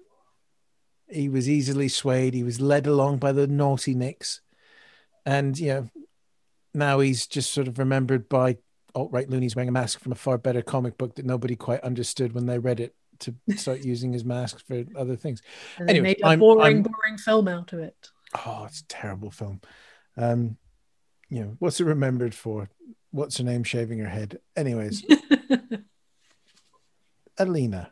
He 1.09 1.28
was 1.28 1.49
easily 1.49 1.89
swayed. 1.89 2.35
He 2.35 2.43
was 2.43 2.61
led 2.61 2.86
along 2.86 3.19
by 3.19 3.32
the 3.32 3.47
naughty 3.47 3.95
nicks, 3.95 4.40
and 5.24 5.59
you 5.59 5.69
know 5.69 5.90
now 6.78 7.00
he's 7.00 7.26
just 7.26 7.52
sort 7.52 7.68
of 7.68 7.78
remembered 7.78 8.28
by 8.28 8.59
alt 8.94 9.10
right 9.12 9.28
loonies 9.28 9.55
wearing 9.55 9.68
a 9.68 9.72
mask 9.72 10.00
from 10.00 10.12
a 10.12 10.16
far 10.16 10.38
better 10.38 10.62
comic 10.62 10.96
book 10.96 11.14
that 11.16 11.26
nobody 11.26 11.56
quite 11.56 11.80
understood 11.80 12.32
when 12.32 12.46
they 12.46 12.59
read 12.59 12.80
it 12.80 12.94
to 13.20 13.34
start 13.56 13.84
using 13.84 14.12
his 14.12 14.24
mask 14.24 14.64
for 14.66 14.84
other 14.96 15.16
things. 15.16 15.42
And 15.76 15.88
they 15.88 15.92
Anyway, 15.94 16.09
made 16.09 16.20
a 16.22 16.26
I'm- 16.26 16.38
boring, 16.38 16.76
I'm- 16.76 16.82
boring 16.82 17.18
film 17.18 17.48
out 17.48 17.72
of 17.72 17.80
it. 17.80 18.10
Oh, 18.46 18.64
it's 18.66 18.80
a 18.80 18.86
terrible 18.86 19.30
film. 19.30 19.60
Um, 20.16 20.56
you 21.28 21.40
know, 21.40 21.56
what's 21.59 21.80
it 21.80 21.84
remembered 21.84 22.34
for? 22.34 22.70
What's 23.10 23.38
her 23.38 23.44
name 23.44 23.64
shaving 23.64 23.98
her 23.98 24.09
head? 24.09 24.38
Anyways, 24.56 25.05
Alina, 27.38 27.90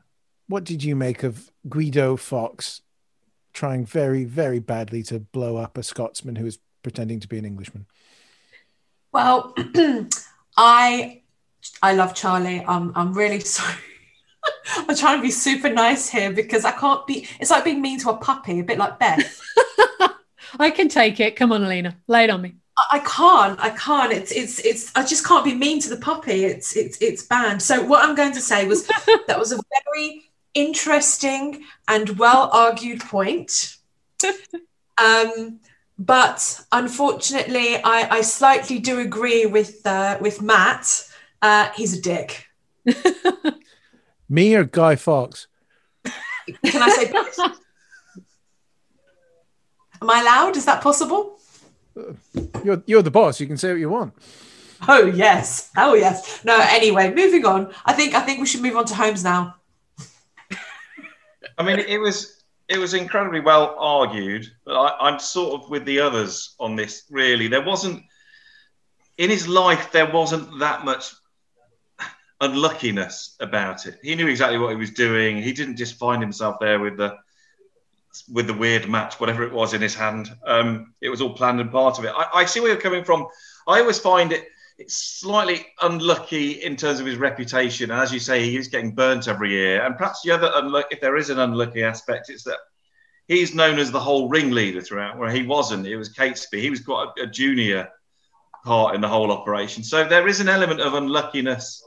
what 0.49 0.65
did 0.65 0.83
you 0.85 0.97
make 0.97 1.23
of 1.23 1.51
Guido 1.69 2.17
Fawkes 2.17 2.83
trying 3.53 3.87
very, 3.87 4.25
very 4.25 4.59
badly 4.59 5.03
to 5.05 5.21
blow 5.21 5.57
up 5.57 5.79
a 5.79 5.83
Scotsman 5.83 6.37
who 6.37 6.47
is 6.47 6.59
pretending 6.83 7.21
to 7.21 7.29
be 7.29 7.39
an 7.39 7.45
Englishman? 7.45 7.87
Well, 9.17 9.55
I 10.59 11.23
I 11.81 11.95
love 11.95 12.15
Charlie. 12.15 12.63
I'm 12.69 12.93
I'm 12.95 13.15
really 13.15 13.41
sorry. 13.57 13.79
I'm 14.77 14.95
trying 14.95 15.17
to 15.19 15.23
be 15.23 15.31
super 15.31 15.71
nice 15.71 16.07
here 16.11 16.31
because 16.31 16.67
I 16.67 16.73
can't 16.73 17.07
be. 17.07 17.27
It's 17.41 17.51
like 17.51 17.65
being 17.65 17.81
mean 17.81 17.99
to 18.01 18.11
a 18.11 18.17
puppy, 18.19 18.61
a 18.61 18.63
bit 18.63 18.77
like 18.77 18.99
Beth. 18.99 19.41
I 20.61 20.69
can 20.71 20.91
take 20.91 21.19
it. 21.19 21.35
Come 21.35 21.51
on, 21.51 21.65
Alina, 21.65 21.97
lay 22.07 22.25
it 22.25 22.31
on 22.31 22.43
me. 22.43 22.57
I- 22.77 22.97
I 22.97 22.99
can't. 22.99 23.59
I 23.59 23.71
can't. 23.71 24.13
It's 24.13 24.33
it's 24.33 24.59
it's. 24.59 24.93
I 24.95 25.03
just 25.03 25.27
can't 25.27 25.47
be 25.47 25.55
mean 25.55 25.81
to 25.81 25.89
the 25.89 25.97
puppy. 25.97 26.45
It's 26.45 26.77
it's 26.77 26.99
it's 27.01 27.23
banned. 27.23 27.63
So 27.63 27.83
what 27.87 28.05
I'm 28.05 28.15
going 28.15 28.35
to 28.35 28.41
say 28.43 28.67
was 28.67 28.87
that 29.29 29.39
was 29.39 29.51
a 29.51 29.59
very 29.87 30.25
interesting 30.53 31.65
and 31.89 32.19
well 32.19 32.51
argued 32.53 33.01
point. 33.01 33.79
Um, 34.99 35.61
but 35.99 36.61
unfortunately, 36.73 37.77
I, 37.77 38.19
I 38.19 38.21
slightly 38.21 38.79
do 38.79 39.01
agree 39.01 39.47
with 39.47 39.87
uh, 39.87 40.19
with 40.21 40.43
Matt. 40.43 41.09
Uh, 41.41 41.71
he's 41.75 41.99
a 41.99 42.03
dick. 42.03 42.47
Me 44.29 44.55
or 44.55 44.65
Guy 44.65 44.97
Fawkes? 44.97 45.47
Can 46.65 46.83
I 46.83 46.89
say 46.91 47.13
both? 47.13 47.39
Am 50.03 50.11
I 50.11 50.21
allowed? 50.21 50.57
Is 50.57 50.67
that 50.67 50.83
possible? 50.83 51.39
You're 52.63 52.83
you're 52.87 53.03
the 53.03 53.11
boss. 53.11 53.41
You 53.41 53.47
can 53.47 53.57
say 53.57 53.71
what 53.71 53.81
you 53.81 53.89
want. 53.89 54.15
Oh 54.87 55.07
yes. 55.07 55.71
Oh 55.77 55.95
yes. 55.95 56.45
No. 56.45 56.59
Anyway, 56.61 57.13
moving 57.15 57.47
on. 57.47 57.73
I 57.87 57.95
think 57.95 58.15
I 58.15 58.21
think 58.21 58.41
we 58.41 58.47
should 58.47 58.63
move 58.63 58.77
on 58.77 58.85
to 58.87 58.95
Holmes 58.95 59.25
now. 59.25 59.57
I 61.59 61.63
mean, 61.63 61.79
it 61.79 61.99
was 61.99 62.36
it 62.69 62.79
was 62.79 62.95
incredibly 62.95 63.41
well 63.41 63.77
argued, 63.79 64.51
but 64.65 64.77
I, 64.77 65.09
I'm 65.09 65.19
sort 65.19 65.61
of 65.63 65.71
with 65.71 65.85
the 65.85 66.01
others 66.01 66.55
on 66.59 66.77
this. 66.77 67.05
Really, 67.11 67.49
there 67.49 67.65
wasn't 67.65 68.03
in 69.19 69.31
his 69.31 69.49
life 69.49 69.93
there 69.93 70.11
wasn't 70.11 70.59
that 70.59 70.85
much 70.85 71.13
unluckiness 72.41 73.37
about 73.41 73.87
it. 73.87 73.99
He 74.03 74.15
knew 74.15 74.29
exactly 74.29 74.59
what 74.59 74.71
he 74.71 74.77
was 74.77 74.91
doing. 74.91 75.41
He 75.41 75.53
didn't 75.53 75.77
just 75.77 75.99
find 75.99 76.21
himself 76.23 76.57
there 76.61 76.81
with 76.81 76.97
the 76.97 77.17
with 78.33 78.47
the 78.47 78.55
weird 78.55 78.89
match, 78.89 79.21
whatever 79.21 79.43
it 79.43 79.53
was 79.53 79.75
in 79.75 79.83
his 79.83 79.95
hand. 79.95 80.35
Um, 80.47 80.95
it 81.01 81.11
was 81.11 81.21
all 81.21 81.35
planned 81.35 81.61
and 81.61 81.71
part 81.71 81.99
of 81.99 82.05
it. 82.05 82.13
I, 82.17 82.27
I 82.35 82.45
see 82.47 82.61
where 82.61 82.71
you're 82.71 82.81
coming 82.81 83.05
from. 83.05 83.27
I 83.67 83.81
always 83.81 83.99
find 83.99 84.33
it 84.33 84.49
slightly 84.89 85.67
unlucky 85.81 86.53
in 86.63 86.77
terms 86.77 87.01
of 87.01 87.07
his 87.07 87.17
reputation. 87.17 87.91
And 87.91 88.01
as 88.01 88.13
you 88.13 88.21
say, 88.21 88.43
he 88.43 88.57
is 88.57 88.69
getting 88.69 88.95
burnt 88.95 89.29
every 89.29 89.51
year. 89.51 89.83
And 89.85 89.97
perhaps 89.97 90.23
the 90.23 90.33
other 90.33 90.51
unlucky, 90.55 90.89
if 90.91 91.01
there 91.01 91.17
is 91.17 91.31
an 91.31 91.39
unlucky 91.39 91.83
aspect, 91.83 92.31
it's 92.31 92.45
that 92.45 92.59
he's 93.27 93.55
known 93.55 93.79
as 93.79 93.91
the 93.91 94.01
whole 94.01 94.29
ringleader 94.29 94.83
throughout, 94.83 95.19
where 95.19 95.31
he 95.31 95.43
wasn't. 95.43 95.87
It 95.87 95.97
was 95.97 96.15
Catesby. 96.15 96.61
He 96.61 96.71
was 96.71 96.81
quite 96.81 97.09
a, 97.19 97.23
a 97.23 97.27
junior 97.27 97.89
part 98.65 98.95
in 98.95 99.01
the 99.01 99.09
whole 99.09 99.33
operation. 99.33 99.83
So 99.83 100.05
there 100.05 100.29
is 100.29 100.41
an 100.41 100.49
element 100.49 100.81
of 100.81 100.95
unluckiness 100.95 101.83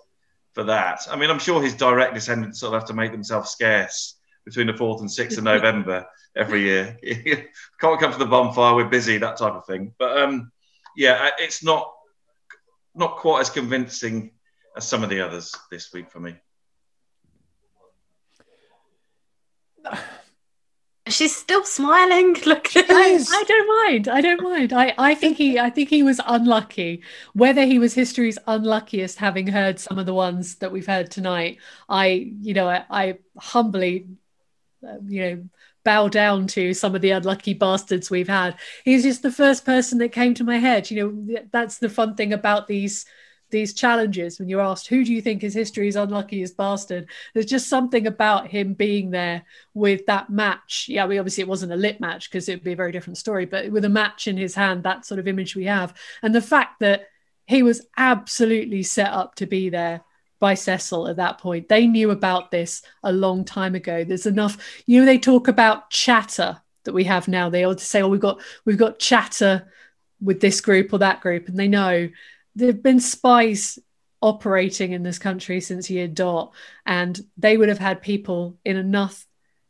for 0.53 0.63
that. 0.63 1.01
I 1.09 1.15
mean, 1.15 1.29
I'm 1.29 1.39
sure 1.39 1.61
his 1.61 1.75
direct 1.75 2.15
descendants 2.15 2.59
sort 2.59 2.73
of 2.73 2.81
have 2.81 2.87
to 2.87 2.95
make 2.95 3.11
themselves 3.11 3.51
scarce 3.51 4.15
between 4.45 4.67
the 4.67 4.73
4th 4.73 5.01
and 5.01 5.09
6th 5.09 5.37
of 5.37 5.43
November 5.55 6.07
every 6.35 6.63
year. 6.63 6.97
Can't 7.79 7.99
come 7.99 8.11
to 8.11 8.17
the 8.17 8.25
bonfire, 8.25 8.75
we're 8.75 8.89
busy, 8.89 9.17
that 9.17 9.37
type 9.37 9.53
of 9.53 9.65
thing. 9.65 9.93
But 9.99 10.17
um, 10.17 10.51
yeah, 10.95 11.29
it's 11.37 11.63
not 11.63 11.93
not 12.99 13.15
quite 13.15 13.41
as 13.41 13.49
convincing 13.49 14.31
as 14.75 14.87
some 14.87 15.03
of 15.03 15.09
the 15.09 15.21
others 15.21 15.55
this 15.71 15.91
week 15.93 16.11
for 16.11 16.19
me. 16.19 16.35
She's 21.07 21.35
still 21.35 21.63
smiling. 21.63 22.35
Look, 22.45 22.67
I, 22.75 23.25
I 23.31 23.43
don't 23.47 23.67
mind. 23.67 24.07
I 24.07 24.21
don't 24.21 24.43
mind. 24.43 24.73
I, 24.73 24.93
I 24.97 25.15
think 25.15 25.37
he 25.37 25.57
I 25.57 25.69
think 25.71 25.89
he 25.89 26.03
was 26.03 26.21
unlucky. 26.27 27.01
Whether 27.33 27.65
he 27.65 27.79
was 27.79 27.93
history's 27.95 28.37
unluckiest, 28.45 29.17
having 29.17 29.47
heard 29.47 29.79
some 29.79 29.97
of 29.97 30.05
the 30.05 30.13
ones 30.13 30.55
that 30.55 30.71
we've 30.71 30.85
heard 30.85 31.09
tonight, 31.09 31.57
I 31.87 32.33
you 32.41 32.53
know 32.53 32.69
I, 32.69 32.85
I 32.91 33.17
humbly 33.37 34.07
uh, 34.87 34.97
you 35.05 35.21
know 35.21 35.43
bow 35.83 36.07
down 36.07 36.47
to 36.47 36.73
some 36.73 36.95
of 36.95 37.01
the 37.01 37.11
unlucky 37.11 37.53
bastards 37.53 38.09
we've 38.09 38.27
had. 38.27 38.57
He's 38.83 39.03
just 39.03 39.21
the 39.21 39.31
first 39.31 39.65
person 39.65 39.97
that 39.99 40.11
came 40.11 40.33
to 40.35 40.43
my 40.43 40.57
head. 40.57 40.89
You 40.91 41.27
know 41.27 41.39
that's 41.51 41.77
the 41.77 41.89
fun 41.89 42.15
thing 42.15 42.33
about 42.33 42.67
these 42.67 43.05
these 43.51 43.73
challenges 43.73 44.37
when 44.37 44.47
you're 44.47 44.61
asked 44.61 44.87
who 44.87 45.03
do 45.03 45.13
you 45.13 45.21
think 45.21 45.43
is 45.43 45.53
history's 45.53 45.95
unluckiest 45.95 46.55
bastard 46.55 47.09
there's 47.33 47.45
just 47.45 47.67
something 47.67 48.05
about 48.05 48.47
him 48.47 48.73
being 48.73 49.09
there 49.09 49.43
with 49.73 50.05
that 50.05 50.29
match 50.29 50.85
yeah 50.87 51.05
we 51.05 51.17
obviously 51.17 51.41
it 51.41 51.47
wasn't 51.47 51.71
a 51.71 51.75
lit 51.75 51.99
match 51.99 52.29
because 52.29 52.47
it 52.47 52.55
would 52.55 52.63
be 52.63 52.73
a 52.73 52.75
very 52.75 52.91
different 52.91 53.17
story 53.17 53.45
but 53.45 53.71
with 53.71 53.85
a 53.85 53.89
match 53.89 54.27
in 54.27 54.37
his 54.37 54.55
hand 54.55 54.83
that 54.83 55.05
sort 55.05 55.19
of 55.19 55.27
image 55.27 55.55
we 55.55 55.65
have 55.65 55.93
and 56.21 56.33
the 56.33 56.41
fact 56.41 56.79
that 56.79 57.07
he 57.47 57.63
was 57.63 57.81
absolutely 57.97 58.83
set 58.83 59.11
up 59.11 59.33
to 59.35 59.47
be 59.47 59.69
there 59.69 60.01
by 60.39 60.53
Cecil 60.53 61.07
at 61.07 61.17
that 61.17 61.37
point. 61.37 61.69
They 61.69 61.87
knew 61.87 62.11
about 62.11 62.51
this 62.51 62.81
a 63.03 63.11
long 63.11 63.45
time 63.45 63.75
ago. 63.75 64.03
There's 64.03 64.25
enough, 64.25 64.57
you 64.85 64.99
know, 64.99 65.05
they 65.05 65.19
talk 65.19 65.47
about 65.47 65.89
chatter 65.89 66.61
that 66.85 66.93
we 66.93 67.03
have 67.05 67.27
now. 67.27 67.49
They 67.49 67.63
all 67.63 67.77
say, 67.77 68.01
oh, 68.01 68.07
we've 68.07 68.19
got 68.19 68.41
we've 68.65 68.77
got 68.77 68.99
chatter 68.99 69.71
with 70.21 70.39
this 70.39 70.61
group 70.61 70.93
or 70.93 70.99
that 70.99 71.21
group, 71.21 71.47
and 71.47 71.57
they 71.57 71.67
know 71.67 72.09
there've 72.55 72.83
been 72.83 72.99
spies 72.99 73.79
operating 74.21 74.91
in 74.91 75.03
this 75.03 75.19
country 75.19 75.61
since 75.61 75.89
year 75.89 76.07
dot, 76.07 76.53
and 76.85 77.19
they 77.37 77.57
would 77.57 77.69
have 77.69 77.79
had 77.79 78.01
people 78.01 78.57
in 78.65 78.77
enough 78.77 79.25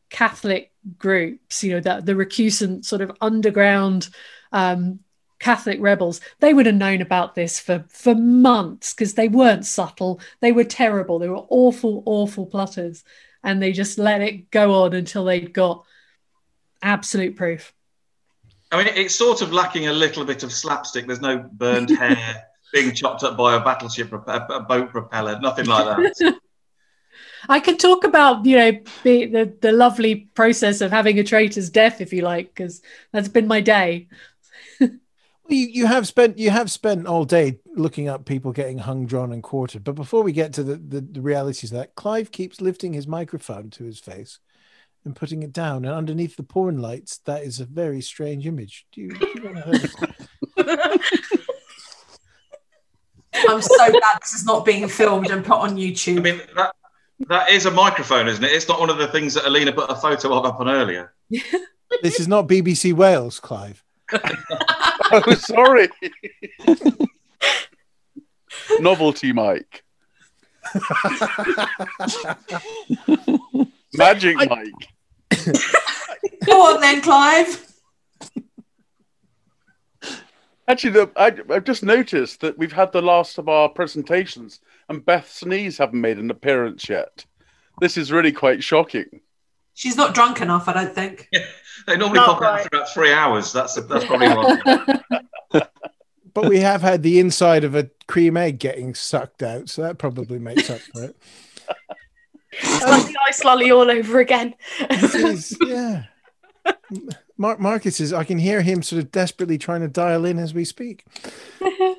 Catholic 0.09 0.71
groups, 0.97 1.63
you 1.63 1.73
know, 1.73 1.79
that 1.81 2.05
the 2.05 2.13
recusant 2.13 2.85
sort 2.85 3.01
of 3.01 3.11
underground 3.21 4.09
um, 4.51 4.99
Catholic 5.39 5.79
rebels, 5.81 6.21
they 6.39 6.53
would 6.53 6.65
have 6.65 6.75
known 6.75 7.01
about 7.01 7.35
this 7.35 7.59
for, 7.59 7.85
for 7.89 8.13
months 8.13 8.93
because 8.93 9.13
they 9.13 9.27
weren't 9.27 9.65
subtle. 9.65 10.19
They 10.41 10.51
were 10.51 10.65
terrible. 10.65 11.19
They 11.19 11.29
were 11.29 11.45
awful, 11.49 12.03
awful 12.05 12.45
plotters. 12.45 13.03
And 13.43 13.61
they 13.61 13.71
just 13.71 13.97
let 13.97 14.21
it 14.21 14.51
go 14.51 14.83
on 14.83 14.93
until 14.93 15.23
they'd 15.23 15.53
got 15.53 15.85
absolute 16.81 17.35
proof. 17.37 17.73
I 18.71 18.83
mean, 18.83 18.93
it's 18.93 19.15
sort 19.15 19.41
of 19.41 19.53
lacking 19.53 19.87
a 19.87 19.93
little 19.93 20.25
bit 20.25 20.43
of 20.43 20.51
slapstick. 20.51 21.07
There's 21.07 21.21
no 21.21 21.39
burned 21.39 21.89
hair 21.89 22.43
being 22.73 22.93
chopped 22.93 23.23
up 23.23 23.37
by 23.37 23.55
a 23.55 23.59
battleship, 23.59 24.11
a 24.11 24.59
boat 24.67 24.89
propeller, 24.89 25.39
nothing 25.39 25.65
like 25.65 25.85
that. 25.85 26.39
I 27.47 27.59
can 27.59 27.77
talk 27.77 28.03
about, 28.03 28.45
you 28.45 28.57
know, 28.57 28.71
the, 29.03 29.25
the, 29.25 29.53
the 29.61 29.71
lovely 29.71 30.15
process 30.35 30.81
of 30.81 30.91
having 30.91 31.17
a 31.19 31.23
traitor's 31.23 31.69
death, 31.69 32.01
if 32.01 32.11
you 32.11 32.21
like, 32.21 32.53
because 32.53 32.81
that's 33.11 33.29
been 33.29 33.47
my 33.47 33.61
day. 33.61 34.07
You, 35.49 35.67
you 35.67 35.85
have 35.87 36.07
spent 36.07 36.37
you 36.37 36.51
have 36.51 36.69
spent 36.69 37.07
all 37.07 37.25
day 37.25 37.59
looking 37.75 38.07
up 38.07 38.25
people 38.25 38.51
getting 38.51 38.77
hung, 38.77 39.05
drawn, 39.07 39.33
and 39.33 39.41
quartered. 39.41 39.83
But 39.83 39.95
before 39.95 40.21
we 40.21 40.31
get 40.31 40.53
to 40.53 40.63
the, 40.63 40.75
the, 40.75 41.01
the 41.01 41.21
realities 41.21 41.71
of 41.71 41.77
that, 41.79 41.95
Clive 41.95 42.31
keeps 42.31 42.61
lifting 42.61 42.93
his 42.93 43.07
microphone 43.07 43.71
to 43.71 43.83
his 43.83 43.99
face 43.99 44.39
and 45.03 45.15
putting 45.15 45.41
it 45.41 45.51
down. 45.51 45.85
And 45.85 45.93
underneath 45.93 46.35
the 46.35 46.43
porn 46.43 46.79
lights, 46.81 47.17
that 47.25 47.43
is 47.43 47.59
a 47.59 47.65
very 47.65 48.01
strange 48.01 48.45
image. 48.45 48.85
Do 48.91 49.01
you, 49.01 49.09
do 49.09 49.27
you 49.35 49.43
want 49.43 49.65
to 49.65 50.99
I'm 53.47 53.61
so 53.61 53.91
glad 53.91 54.17
this 54.21 54.33
is 54.33 54.45
not 54.45 54.65
being 54.65 54.87
filmed 54.87 55.31
and 55.31 55.43
put 55.43 55.57
on 55.57 55.77
YouTube. 55.77 56.19
I 56.19 56.21
mean, 56.21 56.41
that 56.55 56.75
that 57.27 57.49
is 57.49 57.65
a 57.65 57.71
microphone, 57.71 58.27
isn't 58.27 58.43
it? 58.43 58.51
It's 58.51 58.67
not 58.67 58.79
one 58.79 58.89
of 58.89 58.97
the 58.97 59.07
things 59.07 59.33
that 59.33 59.45
Alina 59.45 59.71
put 59.71 59.89
a 59.89 59.95
photo 59.95 60.33
of 60.33 60.45
up 60.45 60.59
on 60.59 60.69
earlier. 60.69 61.13
this 62.01 62.19
is 62.19 62.27
not 62.27 62.47
BBC 62.47 62.93
Wales, 62.93 63.39
Clive. 63.39 63.83
oh, 65.11 65.33
sorry. 65.35 65.89
Novelty 68.79 69.33
mic. 69.33 69.83
Magic 73.93 74.37
mic. 74.37 74.73
Go 76.45 76.61
on 76.61 76.81
then, 76.81 77.01
Clive. 77.01 77.65
Actually, 80.67 80.91
the, 80.91 81.09
I, 81.15 81.35
I've 81.51 81.63
just 81.63 81.81
noticed 81.81 82.41
that 82.41 82.55
we've 82.57 82.71
had 82.71 82.91
the 82.91 83.01
last 83.01 83.39
of 83.39 83.49
our 83.49 83.69
presentations, 83.69 84.59
and 84.87 85.03
Beth's 85.03 85.43
knees 85.43 85.79
haven't 85.79 85.99
made 85.99 86.19
an 86.19 86.29
appearance 86.29 86.87
yet. 86.87 87.25
This 87.81 87.97
is 87.97 88.11
really 88.11 88.31
quite 88.31 88.63
shocking. 88.63 89.21
She's 89.79 89.95
not 89.95 90.13
drunk 90.13 90.41
enough, 90.41 90.67
I 90.67 90.73
don't 90.73 90.93
think. 90.93 91.29
They 91.87 91.95
normally 91.95 92.19
pop 92.19 92.41
out 92.41 92.61
for 92.61 92.67
about 92.67 92.89
three 92.89 93.13
hours. 93.13 93.53
That's 93.53 93.75
that's 93.75 94.03
probably 94.03 94.27
what. 94.27 95.01
But 96.33 96.49
we 96.49 96.59
have 96.59 96.81
had 96.81 97.03
the 97.03 97.19
inside 97.19 97.63
of 97.63 97.73
a 97.73 97.89
cream 98.05 98.35
egg 98.35 98.59
getting 98.59 98.93
sucked 98.93 99.41
out, 99.41 99.69
so 99.69 99.81
that 99.81 99.97
probably 99.97 100.39
makes 100.39 100.69
up 100.69 100.79
for 100.79 101.05
it. 101.05 101.15
It's 102.51 102.83
like 102.83 103.07
the 103.07 103.17
ice 103.27 103.43
lolly 103.45 103.71
all 103.71 103.89
over 103.89 104.19
again. 104.19 104.55
Jeez, 104.79 105.55
yeah. 105.65 106.03
Mar- 107.37 107.57
Marcus 107.57 108.01
is. 108.01 108.11
I 108.11 108.25
can 108.25 108.37
hear 108.37 108.61
him 108.61 108.83
sort 108.83 109.01
of 109.01 109.11
desperately 109.11 109.57
trying 109.57 109.81
to 109.81 109.87
dial 109.87 110.25
in 110.25 110.37
as 110.37 110.53
we 110.53 110.65
speak. 110.65 111.05
I, 111.61 111.95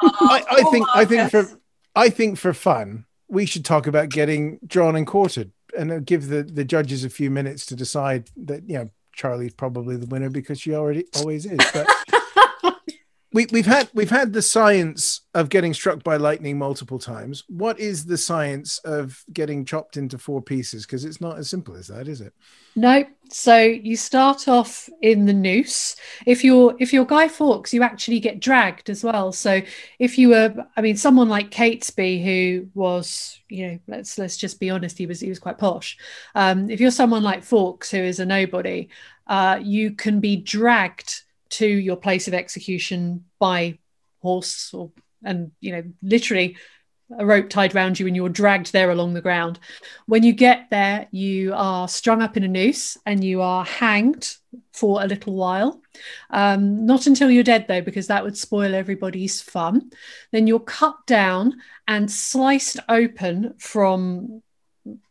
I 0.00 0.44
oh, 0.50 0.70
think. 0.72 0.86
I 0.94 1.04
think 1.04 1.30
for. 1.30 1.60
I 1.94 2.08
think 2.08 2.38
for 2.38 2.54
fun, 2.54 3.04
we 3.28 3.44
should 3.44 3.66
talk 3.66 3.86
about 3.86 4.08
getting 4.08 4.58
drawn 4.66 4.96
and 4.96 5.06
quartered, 5.06 5.52
and 5.76 6.04
give 6.06 6.28
the 6.28 6.42
the 6.42 6.64
judges 6.64 7.04
a 7.04 7.10
few 7.10 7.30
minutes 7.30 7.66
to 7.66 7.76
decide 7.76 8.30
that 8.36 8.68
you 8.68 8.78
know 8.78 8.90
Charlie's 9.14 9.54
probably 9.54 9.96
the 9.96 10.06
winner 10.06 10.30
because 10.30 10.60
she 10.60 10.74
already 10.74 11.04
always 11.16 11.46
is. 11.46 11.58
But 11.72 11.88
we, 13.36 13.46
we've 13.52 13.66
had 13.66 13.90
we've 13.92 14.08
had 14.08 14.32
the 14.32 14.40
science 14.40 15.20
of 15.34 15.50
getting 15.50 15.74
struck 15.74 16.02
by 16.02 16.16
lightning 16.16 16.56
multiple 16.56 16.98
times. 16.98 17.44
What 17.48 17.78
is 17.78 18.06
the 18.06 18.16
science 18.16 18.78
of 18.78 19.22
getting 19.30 19.66
chopped 19.66 19.98
into 19.98 20.16
four 20.16 20.40
pieces? 20.40 20.86
Because 20.86 21.04
it's 21.04 21.20
not 21.20 21.36
as 21.36 21.50
simple 21.50 21.76
as 21.76 21.88
that, 21.88 22.08
is 22.08 22.22
it? 22.22 22.32
No. 22.76 23.04
So 23.28 23.58
you 23.58 23.94
start 23.94 24.48
off 24.48 24.88
in 25.02 25.26
the 25.26 25.34
noose. 25.34 25.96
If 26.24 26.44
you're 26.44 26.76
if 26.78 26.94
you're 26.94 27.04
Guy 27.04 27.28
Fawkes, 27.28 27.74
you 27.74 27.82
actually 27.82 28.20
get 28.20 28.40
dragged 28.40 28.88
as 28.88 29.04
well. 29.04 29.32
So 29.32 29.60
if 29.98 30.16
you 30.16 30.30
were, 30.30 30.54
I 30.74 30.80
mean, 30.80 30.96
someone 30.96 31.28
like 31.28 31.50
Catesby, 31.50 32.24
who 32.24 32.68
was, 32.72 33.38
you 33.50 33.68
know, 33.68 33.78
let's 33.86 34.16
let's 34.16 34.38
just 34.38 34.58
be 34.60 34.70
honest, 34.70 34.96
he 34.96 35.04
was 35.04 35.20
he 35.20 35.28
was 35.28 35.38
quite 35.38 35.58
posh. 35.58 35.98
Um, 36.34 36.70
if 36.70 36.80
you're 36.80 36.90
someone 36.90 37.22
like 37.22 37.44
Fawkes, 37.44 37.90
who 37.90 37.98
is 37.98 38.18
a 38.18 38.24
nobody, 38.24 38.88
uh, 39.26 39.60
you 39.62 39.90
can 39.90 40.20
be 40.20 40.36
dragged 40.36 41.25
to 41.50 41.66
your 41.66 41.96
place 41.96 42.28
of 42.28 42.34
execution 42.34 43.24
by 43.38 43.78
horse 44.22 44.72
or 44.74 44.90
and 45.24 45.52
you 45.60 45.72
know 45.72 45.84
literally 46.02 46.56
a 47.18 47.24
rope 47.24 47.48
tied 47.48 47.74
around 47.74 48.00
you 48.00 48.06
and 48.06 48.16
you're 48.16 48.28
dragged 48.28 48.72
there 48.72 48.90
along 48.90 49.14
the 49.14 49.20
ground. 49.20 49.60
When 50.06 50.24
you 50.24 50.32
get 50.32 50.70
there, 50.70 51.06
you 51.12 51.52
are 51.54 51.86
strung 51.86 52.20
up 52.20 52.36
in 52.36 52.42
a 52.42 52.48
noose 52.48 52.98
and 53.06 53.22
you 53.22 53.42
are 53.42 53.64
hanged 53.64 54.36
for 54.72 55.02
a 55.02 55.06
little 55.06 55.34
while. 55.34 55.80
Um, 56.30 56.84
not 56.84 57.06
until 57.06 57.30
you're 57.30 57.44
dead, 57.44 57.66
though, 57.68 57.80
because 57.80 58.08
that 58.08 58.24
would 58.24 58.36
spoil 58.36 58.74
everybody's 58.74 59.40
fun. 59.40 59.90
Then 60.32 60.46
you're 60.46 60.58
cut 60.58 60.96
down 61.06 61.54
and 61.86 62.10
sliced 62.10 62.80
open 62.88 63.54
from 63.58 64.42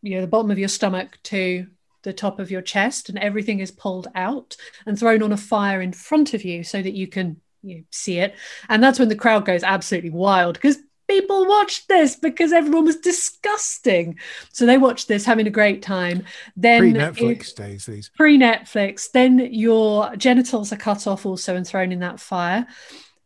you 0.01 0.15
know 0.15 0.21
the 0.21 0.27
bottom 0.27 0.51
of 0.51 0.59
your 0.59 0.69
stomach 0.69 1.17
to 1.23 1.67
the 2.05 2.13
top 2.13 2.39
of 2.39 2.49
your 2.49 2.61
chest, 2.61 3.09
and 3.09 3.19
everything 3.19 3.59
is 3.59 3.71
pulled 3.71 4.07
out 4.15 4.55
and 4.85 4.97
thrown 4.97 5.21
on 5.21 5.33
a 5.33 5.37
fire 5.37 5.81
in 5.81 5.91
front 5.91 6.33
of 6.33 6.45
you 6.45 6.63
so 6.63 6.81
that 6.81 6.93
you 6.93 7.07
can 7.07 7.41
you 7.61 7.77
know, 7.77 7.83
see 7.91 8.19
it. 8.19 8.35
And 8.69 8.81
that's 8.81 8.99
when 8.99 9.09
the 9.09 9.15
crowd 9.15 9.45
goes 9.45 9.63
absolutely 9.63 10.11
wild 10.11 10.55
because 10.55 10.77
people 11.07 11.45
watched 11.45 11.87
this 11.87 12.15
because 12.15 12.51
everyone 12.51 12.85
was 12.85 12.97
disgusting. 12.97 14.17
So 14.53 14.65
they 14.65 14.77
watched 14.77 15.07
this, 15.07 15.25
having 15.25 15.47
a 15.47 15.51
great 15.51 15.81
time. 15.81 16.23
Then 16.55 16.79
Pre 16.79 16.93
Netflix 16.93 17.53
days, 17.53 17.85
these. 17.85 18.09
Pre 18.15 18.37
Netflix. 18.37 19.11
Then 19.11 19.39
your 19.51 20.15
genitals 20.15 20.71
are 20.71 20.77
cut 20.77 21.07
off 21.07 21.25
also 21.25 21.55
and 21.55 21.67
thrown 21.67 21.91
in 21.91 21.99
that 21.99 22.19
fire. 22.19 22.67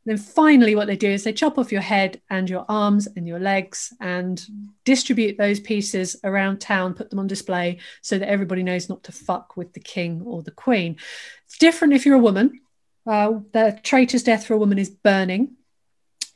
Then 0.05 0.17
finally, 0.17 0.75
what 0.75 0.87
they 0.87 0.95
do 0.95 1.09
is 1.09 1.23
they 1.23 1.33
chop 1.33 1.57
off 1.57 1.71
your 1.71 1.81
head 1.81 2.21
and 2.29 2.49
your 2.49 2.65
arms 2.67 3.07
and 3.15 3.27
your 3.27 3.39
legs 3.39 3.93
and 3.99 4.41
distribute 4.85 5.37
those 5.37 5.59
pieces 5.59 6.15
around 6.23 6.59
town, 6.59 6.93
put 6.93 7.09
them 7.09 7.19
on 7.19 7.27
display 7.27 7.79
so 8.01 8.17
that 8.17 8.29
everybody 8.29 8.63
knows 8.63 8.89
not 8.89 9.03
to 9.03 9.11
fuck 9.11 9.55
with 9.57 9.73
the 9.73 9.79
king 9.79 10.21
or 10.25 10.41
the 10.41 10.51
queen. 10.51 10.97
It's 11.45 11.57
different 11.57 11.93
if 11.93 12.05
you're 12.05 12.15
a 12.15 12.19
woman. 12.19 12.61
Uh, 13.05 13.39
the 13.53 13.79
traitor's 13.83 14.23
death 14.23 14.45
for 14.45 14.53
a 14.53 14.57
woman 14.57 14.79
is 14.79 14.89
burning. 14.89 15.55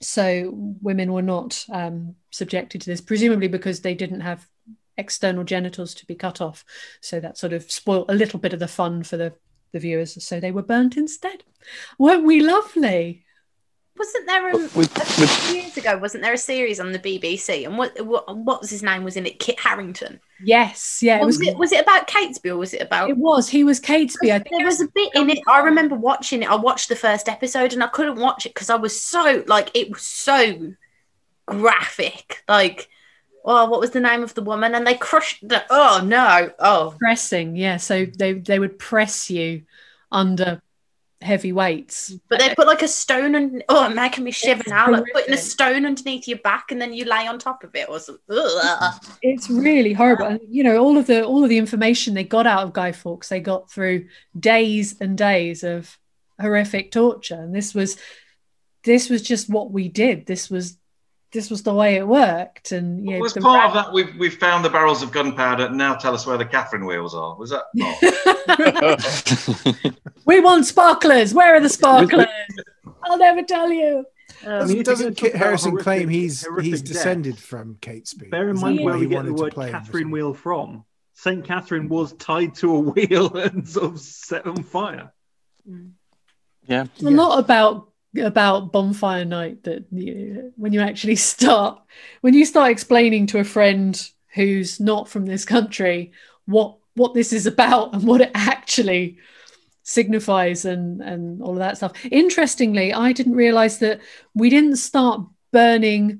So 0.02 0.52
women 0.81 1.14
were 1.14 1.22
not 1.22 1.65
um, 1.72 2.15
subjected 2.31 2.81
to 2.81 2.90
this, 2.90 3.02
presumably 3.02 3.48
because 3.48 3.81
they 3.81 3.95
didn't 3.95 4.22
have 4.22 4.48
external 4.98 5.44
genitals 5.44 5.94
to 5.95 6.06
be 6.06 6.15
cut 6.15 6.41
off. 6.41 6.65
So 7.02 7.19
that 7.19 7.38
sort 7.38 7.53
of 7.53 7.72
spoiled 7.72 8.10
a 8.10 8.15
little 8.15 8.40
bit 8.40 8.53
of 8.53 8.60
the 8.60 8.68
fun 8.68 9.03
for 9.03 9.18
the, 9.18 9.34
the 9.72 9.80
viewers. 9.80 10.23
So 10.23 10.40
they 10.40 10.52
were 10.52 10.61
burnt 10.61 10.98
instead. 10.98 11.44
Weren't 11.98 12.26
we 12.26 12.41
lovely? 12.41 13.23
Wasn't 13.95 14.26
there 14.26 14.49
a, 14.49 14.56
um, 14.56 14.65
a 14.65 15.28
few 15.28 15.56
years 15.56 15.78
ago? 15.78 15.98
Wasn't 15.98 16.24
there 16.24 16.34
a 16.34 16.38
series 16.38 16.80
on 16.80 16.91
the 16.91 16.99
BBC? 16.99 17.65
And 17.65 17.78
what 17.78 18.03
what, 18.03 18.36
what 18.36 18.60
was 18.60 18.72
his 18.72 18.82
name? 18.82 19.03
Was 19.03 19.18
in 19.18 19.28
it 19.28 19.40
Kit 19.40 19.60
Harington? 19.60 20.20
Yes, 20.44 21.02
yeah. 21.03 21.22
It 21.22 21.26
was, 21.26 21.38
was 21.38 21.48
it 21.48 21.57
was 21.57 21.72
it 21.72 21.82
about 21.82 22.07
Catesby 22.07 22.49
or 22.49 22.57
was 22.57 22.74
it 22.74 22.82
about? 22.82 23.11
It 23.11 23.18
was. 23.18 23.49
He 23.49 23.64
was 23.64 23.80
Catesby. 23.80 24.32
I 24.32 24.40
think 24.40 24.57
there 24.57 24.65
was 24.65 24.82
a 24.82 24.88
bit 24.95 25.11
in 25.14 25.30
it. 25.30 25.40
I 25.48 25.60
remember 25.60 25.95
watching 25.95 26.41
it. 26.41 26.49
I 26.49 26.56
watched 26.56 26.90
the 26.90 26.95
first 26.95 27.30
episode 27.30 27.74
and 27.74 27.84
I 27.84 27.88
couldn't 27.88 28.20
watch 28.20 28.48
it 28.48 28.56
because 28.56 28.72
I 28.72 28.76
was 28.76 28.99
so 28.99 29.44
like 29.45 29.70
it 29.76 29.91
was 29.91 30.02
so 30.02 30.74
graphic. 31.45 32.44
Like, 32.49 32.90
oh, 33.45 33.70
what 33.70 33.80
was 33.80 33.91
the 33.91 33.99
name 33.99 34.24
of 34.24 34.34
the 34.34 34.41
woman? 34.41 34.74
And 34.74 34.88
they 34.88 34.95
crushed 34.95 35.48
the. 35.48 35.64
Oh 35.70 36.02
no! 36.03 36.49
Oh, 36.57 36.95
pressing. 36.98 37.56
Yeah. 37.56 37.78
So 37.78 38.07
they 38.07 38.34
they 38.34 38.57
would 38.57 38.80
press 38.80 39.30
you 39.30 39.64
under 40.11 40.64
heavy 41.24 41.52
weights. 41.52 42.14
But 42.30 42.40
they 42.40 42.54
put 42.56 42.68
like 42.68 42.82
a 42.82 42.88
stone 42.88 43.36
and 43.36 43.64
oh, 43.70 43.90
it 43.90 43.95
making 43.95 44.24
me 44.24 44.32
shiver 44.32 44.64
now. 44.68 44.91
Like 44.91 45.06
putting 45.14 45.34
a 45.34 45.38
stone 45.38 45.86
underneath 45.86 46.28
your 46.28 46.40
back 46.40 46.72
and 46.72 46.82
then 46.82 46.94
you 46.94 47.06
lay 47.06 47.28
on 47.28 47.40
top 47.40 47.64
of 47.64 47.76
it 47.76 47.90
or 47.90 48.00
something. 48.00 48.24
Ugh. 48.30 49.06
It's 49.22 49.50
really 49.50 49.94
horrible. 49.94 50.26
And 50.26 50.40
you 50.48 50.64
know, 50.64 50.78
all 50.78 50.98
of 50.98 51.08
the 51.08 51.24
all 51.24 51.44
of 51.44 51.50
the 51.50 51.58
information 51.58 52.14
they 52.14 52.24
got 52.24 52.48
out 52.48 52.64
of 52.64 52.74
Guy 52.74 52.91
Fawkes, 52.91 53.30
they 53.30 53.40
got 53.40 53.72
through 53.72 54.08
days 54.38 55.00
and 55.00 55.18
days 55.18 55.64
of 55.64 55.98
horrific 56.40 56.91
torture. 56.91 57.41
And 57.41 57.56
this 57.56 57.74
was 57.74 57.98
this 58.84 59.10
was 59.10 59.22
just 59.22 59.50
what 59.50 59.72
we 59.72 59.88
did. 59.88 60.26
This 60.26 60.50
was 60.50 60.78
this 61.34 61.49
was 61.49 61.64
the 61.64 61.73
way 61.73 61.95
it 61.95 62.07
worked. 62.07 62.72
And 62.72 63.05
yeah, 63.05 63.18
was 63.18 63.34
part 63.34 63.68
of 63.68 63.73
that 63.73 63.91
we've 63.91 64.15
we've 64.18 64.38
found 64.38 64.64
the 64.64 64.69
barrels 64.69 65.01
of 65.01 65.11
gunpowder. 65.11 65.69
Now 65.69 65.95
tell 65.95 66.14
us 66.14 66.26
where 66.26 66.38
the 66.38 66.45
Catherine 66.45 66.85
wheels 66.85 67.14
are. 67.14 67.35
Was 67.35 67.49
that 67.49 67.65
not? 67.73 67.99
we 70.26 70.39
want 70.39 70.65
sparklers. 70.65 71.34
Where 71.34 71.55
are 71.55 71.60
the 71.60 71.69
sparklers? 71.69 72.27
I'll 73.03 73.18
never 73.18 73.43
tell 73.43 73.72
you. 73.72 74.05
Um, 74.45 74.60
doesn't, 74.60 74.84
doesn't 74.84 75.18
Kit 75.18 75.35
Harrison 75.35 75.72
horrific, 75.72 75.84
claim 75.84 76.10
he's 76.10 76.47
he's 76.61 76.81
descended 76.81 77.35
death. 77.35 77.43
from 77.43 77.76
Catesby? 77.76 78.30
Bear 78.30 78.49
in 78.49 78.60
mind 78.60 78.81
where 78.81 78.97
we 78.97 79.07
get 79.07 79.26
the 79.26 79.34
word 79.34 79.55
Catherine 79.55 80.11
wheel 80.11 80.34
from. 80.34 80.85
Saint 81.14 81.45
Catherine 81.45 81.89
was 81.89 82.14
tied 82.14 82.55
to 82.55 82.76
a 82.76 82.80
wheel 82.80 83.35
and 83.35 83.68
sort 83.68 83.93
of 83.93 83.99
set 83.99 84.45
on 84.45 84.64
fire. 84.64 85.14
Yeah, 86.68 86.85
a 87.01 87.10
lot 87.10 87.39
about 87.39 87.93
about 88.22 88.72
bonfire 88.72 89.26
night 89.26 89.64
that 89.64 89.85
you, 89.91 90.53
when 90.56 90.73
you 90.73 90.81
actually 90.81 91.15
start 91.15 91.81
when 92.22 92.34
you 92.34 92.45
start 92.45 92.72
explaining 92.72 93.27
to 93.27 93.40
a 93.40 93.44
friend 93.44 94.10
who's 94.34 94.80
not 94.80 95.07
from 95.07 95.26
this 95.26 95.45
country 95.45 96.11
what 96.45 96.77
what 96.95 97.14
this 97.14 97.34
is 97.34 97.48
about 97.48 97.94
and 97.94 98.03
what 98.03 98.22
it 98.22 98.31
actually 98.35 99.18
signifies 99.84 100.65
and 100.65 101.02
and 101.02 101.41
all 101.41 101.53
of 101.53 101.57
that 101.57 101.77
stuff. 101.77 101.94
Interestingly 102.11 102.94
i 102.94 103.11
didn't 103.11 103.34
realize 103.35 103.80
that 103.80 103.99
we 104.34 104.49
didn't 104.49 104.77
start 104.77 105.22
burning 105.52 106.19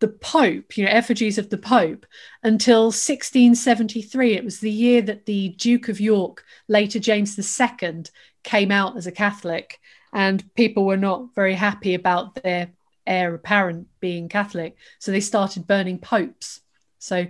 the 0.00 0.08
pope 0.08 0.76
you 0.76 0.84
know 0.84 0.90
effigies 0.90 1.38
of 1.38 1.48
the 1.50 1.58
pope 1.58 2.04
until 2.42 2.84
1673 2.84 4.34
it 4.34 4.44
was 4.44 4.60
the 4.60 4.70
year 4.70 5.00
that 5.00 5.24
the 5.24 5.50
duke 5.50 5.88
of 5.88 6.00
york 6.00 6.44
later 6.68 6.98
james 6.98 7.38
ii 7.38 8.04
came 8.42 8.70
out 8.70 8.96
as 8.96 9.06
a 9.06 9.12
catholic 9.12 9.80
and 10.14 10.54
people 10.54 10.86
were 10.86 10.96
not 10.96 11.34
very 11.34 11.54
happy 11.54 11.94
about 11.94 12.36
their 12.36 12.70
heir 13.06 13.34
apparent 13.34 13.88
being 14.00 14.28
Catholic, 14.28 14.76
so 14.98 15.12
they 15.12 15.20
started 15.20 15.66
burning 15.66 15.98
popes. 15.98 16.60
So 16.98 17.26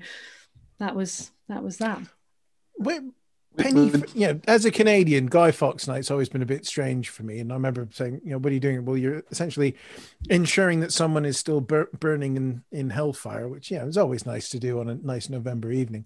that 0.79 0.95
was 0.95 1.33
that 1.49 1.65
was 1.65 1.79
that. 1.79 2.01
Penny, 3.57 3.93
you 4.15 4.27
know, 4.27 4.41
as 4.49 4.65
a 4.65 4.71
Canadian, 4.71 5.27
Guy 5.27 5.53
Fawkes 5.53 5.87
Night's 5.87 6.11
always 6.11 6.29
been 6.29 6.43
a 6.43 6.47
bit 6.47 6.67
strange 6.67 7.11
for 7.11 7.23
me. 7.23 7.39
And 7.39 7.53
I 7.53 7.55
remember 7.55 7.87
saying, 7.93 8.21
you 8.25 8.33
know, 8.33 8.39
what 8.39 8.51
are 8.51 8.55
you 8.55 8.61
doing? 8.61 8.85
Well, 8.85 8.97
you're 8.97 9.23
essentially 9.31 9.77
ensuring 10.29 10.81
that 10.81 10.93
someone 10.93 11.25
is 11.25 11.39
still 11.39 11.61
bur- 11.61 11.89
burning 12.01 12.37
in, 12.37 12.65
in 12.73 12.91
hellfire, 12.91 13.49
which, 13.49 13.71
yeah, 13.71 13.85
is 13.85 13.97
always 13.97 14.27
nice 14.27 14.49
to 14.51 14.59
do 14.59 14.81
on 14.81 14.89
a 14.89 14.97
nice 14.97 15.29
November 15.29 15.71
evening. 15.71 16.05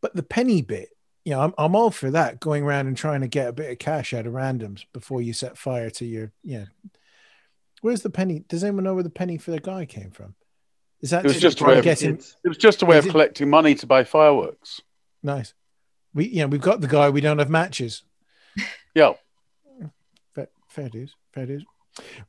But 0.00 0.14
the 0.14 0.22
penny 0.22 0.62
bit 0.62 0.90
you 1.26 1.32
know, 1.32 1.40
I'm, 1.40 1.54
I'm 1.58 1.74
all 1.74 1.90
for 1.90 2.08
that 2.12 2.38
going 2.38 2.62
around 2.62 2.86
and 2.86 2.96
trying 2.96 3.22
to 3.22 3.26
get 3.26 3.48
a 3.48 3.52
bit 3.52 3.72
of 3.72 3.80
cash 3.80 4.14
out 4.14 4.28
of 4.28 4.32
randoms 4.32 4.84
before 4.92 5.20
you 5.20 5.32
set 5.32 5.58
fire 5.58 5.90
to 5.90 6.04
your, 6.04 6.30
yeah. 6.44 6.66
Where's 7.80 8.02
the 8.02 8.10
penny? 8.10 8.44
Does 8.48 8.62
anyone 8.62 8.84
know 8.84 8.94
where 8.94 9.02
the 9.02 9.10
penny 9.10 9.36
for 9.36 9.50
the 9.50 9.58
guy 9.58 9.86
came 9.86 10.12
from? 10.12 10.36
Is 11.00 11.10
that 11.10 11.24
it 11.24 11.28
was 11.28 11.40
just 11.40 11.60
a 11.60 11.64
way 11.64 11.78
of 11.78 11.84
getting, 11.84 12.14
it 12.44 12.48
was 12.48 12.56
just 12.56 12.80
a 12.82 12.86
way 12.86 12.98
of 12.98 13.08
collecting 13.08 13.50
money 13.50 13.74
to 13.74 13.88
buy 13.88 14.04
fireworks. 14.04 14.80
Nice. 15.20 15.52
We, 16.14 16.28
you 16.28 16.42
know, 16.42 16.46
we've 16.46 16.60
got 16.60 16.80
the 16.80 16.86
guy, 16.86 17.10
we 17.10 17.20
don't 17.20 17.40
have 17.40 17.50
matches. 17.50 18.02
Yeah. 18.94 19.12
Fair, 20.34 20.48
fair 20.68 20.88
dues. 20.88 21.14
Fair 21.34 21.44
dues. 21.44 21.66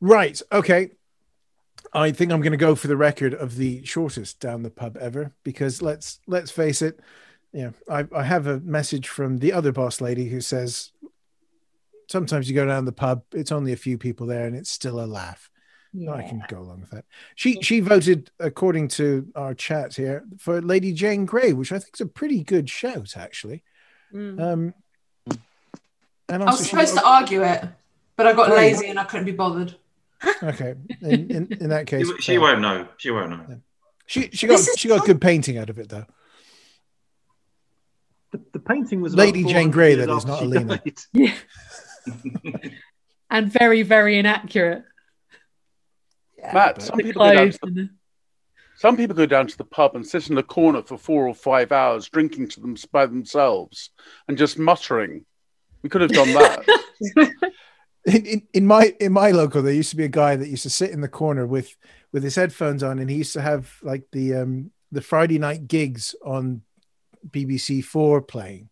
Right. 0.02 0.42
Okay. 0.52 0.90
I 1.94 2.12
think 2.12 2.34
I'm 2.34 2.42
going 2.42 2.52
to 2.52 2.58
go 2.58 2.76
for 2.76 2.90
the 2.90 2.98
record 2.98 3.34
of 3.34 3.56
the 3.56 3.86
shortest 3.86 4.42
down 4.42 4.64
the 4.64 4.70
pub 4.70 4.98
ever 4.98 5.32
because 5.46 5.82
let's 5.82 6.20
let's 6.28 6.52
face 6.52 6.82
it, 6.82 7.00
yeah, 7.58 7.72
I, 7.90 8.06
I 8.16 8.22
have 8.24 8.46
a 8.46 8.60
message 8.60 9.08
from 9.08 9.40
the 9.40 9.52
other 9.52 9.72
boss 9.72 10.00
lady 10.00 10.30
who 10.30 10.42
says 10.42 10.92
sometimes 12.08 12.48
you 12.48 12.54
go 12.54 12.68
down 12.68 12.86
the 12.86 12.92
pub, 12.92 13.24
it's 13.34 13.52
only 13.52 13.74
a 13.74 13.78
few 13.78 13.98
people 13.98 14.28
there, 14.28 14.46
and 14.46 14.56
it's 14.56 14.70
still 14.70 15.04
a 15.04 15.08
laugh. 15.08 15.50
No, 15.92 16.14
I 16.14 16.22
can 16.22 16.44
go 16.50 16.60
along 16.60 16.82
with 16.82 16.92
that. 16.92 17.06
She 17.34 17.60
she 17.64 17.80
voted 17.80 18.30
according 18.40 18.90
to 18.90 19.26
our 19.34 19.56
chat 19.56 19.96
here 19.96 20.24
for 20.38 20.62
Lady 20.62 20.94
Jane 20.94 21.26
Grey, 21.26 21.54
which 21.54 21.72
I 21.72 21.80
think 21.80 21.96
is 21.96 22.02
a 22.02 22.06
pretty 22.06 22.44
good 22.44 22.70
shout, 22.70 23.18
actually. 23.18 23.64
Mm. 24.14 24.40
Um, 24.40 24.74
and 26.30 26.44
I 26.44 26.46
was 26.46 26.70
supposed 26.70 26.94
got- 26.94 27.02
to 27.02 27.08
argue 27.08 27.42
it, 27.44 27.66
but 28.18 28.28
I 28.28 28.34
got 28.34 28.52
Oh, 28.52 28.56
lazy 28.56 28.88
and 28.88 29.00
I 29.00 29.06
couldn't 29.06 29.26
be 29.26 29.32
bothered. 29.32 29.76
Okay, 30.44 30.76
in, 31.02 31.32
in, 31.32 31.48
in 31.60 31.70
that 31.70 31.88
case, 31.88 32.08
She, 32.18 32.22
she 32.34 32.38
won't 32.38 32.62
know. 32.62 32.88
She 32.98 33.10
won't 33.10 33.32
know. 33.32 33.60
She 34.06 34.30
she 34.32 34.46
got 34.46 34.60
she 34.78 34.88
got 34.88 35.08
good 35.08 35.20
painting 35.22 35.58
out 35.58 35.72
of 35.72 35.80
it 35.80 35.90
though. 35.90 36.06
The, 38.32 38.42
the 38.54 38.60
painting 38.60 39.02
was 39.02 39.14
about 39.14 39.26
Lady 39.26 39.44
Jane 39.44 39.72
Grey, 39.72 39.96
years 39.96 40.06
that 40.06 40.16
is, 40.18 40.26
not 40.26 40.40
she 40.40 40.46
Alina. 40.46 40.78
died. 40.78 40.98
Yeah. 41.14 41.34
and 43.30 43.52
very, 43.52 43.82
very 43.84 44.18
inaccurate. 44.18 44.84
Matt, 46.54 46.82
some 46.82 46.98
people 46.98 47.24
go 47.26 47.34
down 47.34 47.52
to 47.52 47.60
the, 47.64 47.72
the- 47.72 47.90
some 48.78 48.96
people 48.96 49.16
go 49.16 49.26
down 49.26 49.48
to 49.48 49.58
the 49.58 49.64
pub 49.64 49.96
and 49.96 50.06
sit 50.06 50.30
in 50.30 50.38
a 50.38 50.44
corner 50.44 50.84
for 50.84 51.00
four 51.00 51.28
or 51.28 51.34
five 51.34 51.72
hours, 51.72 52.10
drinking 52.10 52.50
to 52.50 52.60
them 52.60 52.76
by 52.92 53.08
themselves 53.08 53.90
and 54.28 54.38
just 54.38 54.60
muttering. 54.60 55.26
We 55.82 55.90
could 55.90 56.02
have 56.02 56.12
done 56.12 56.32
that. 56.34 56.64
in, 58.06 58.26
in, 58.26 58.42
in 58.54 58.68
my 58.68 58.94
in 59.00 59.12
my 59.12 59.32
local 59.32 59.62
there 59.62 59.74
used 59.74 59.90
to 59.90 59.96
be 59.96 60.06
a 60.06 60.10
guy 60.10 60.36
that 60.36 60.48
used 60.48 60.64
to 60.64 60.70
sit 60.70 60.92
in 60.92 61.02
the 61.02 61.08
corner 61.08 61.46
with 61.46 61.76
with 62.14 62.24
his 62.24 62.36
headphones 62.36 62.82
on 62.84 63.00
and 63.00 63.10
he 63.10 63.18
used 63.18 63.34
to 63.34 63.42
have 63.42 63.74
like 63.84 64.04
the 64.12 64.34
um 64.36 64.72
the 64.92 65.02
friday 65.02 65.38
night 65.38 65.68
gigs 65.68 66.16
on 66.24 66.62
bbc 67.32 67.84
4 67.84 68.22
playing. 68.22 68.70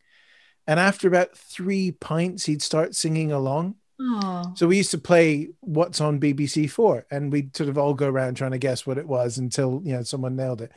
And 0.68 0.80
after 0.80 1.08
about 1.08 1.38
three 1.38 1.92
pints 1.92 2.46
he'd 2.46 2.62
start 2.62 2.96
singing 2.96 3.32
along. 3.32 3.76
Oh. 3.98 4.52
so 4.58 4.68
we 4.68 4.76
used 4.76 4.92
to 4.92 4.98
play 4.98 5.48
what's 5.62 6.02
on 6.02 6.20
bbc 6.20 6.70
4 6.70 7.06
and 7.10 7.32
we'd 7.32 7.56
sort 7.56 7.70
of 7.70 7.78
all 7.78 7.94
go 7.94 8.10
around 8.10 8.36
trying 8.36 8.52
to 8.52 8.58
guess 8.58 8.86
what 8.86 8.98
it 8.98 9.08
was 9.08 9.38
until 9.38 9.82
you 9.86 9.94
know 9.94 10.04
someone 10.04 10.36
nailed 10.36 10.62
it. 10.62 10.72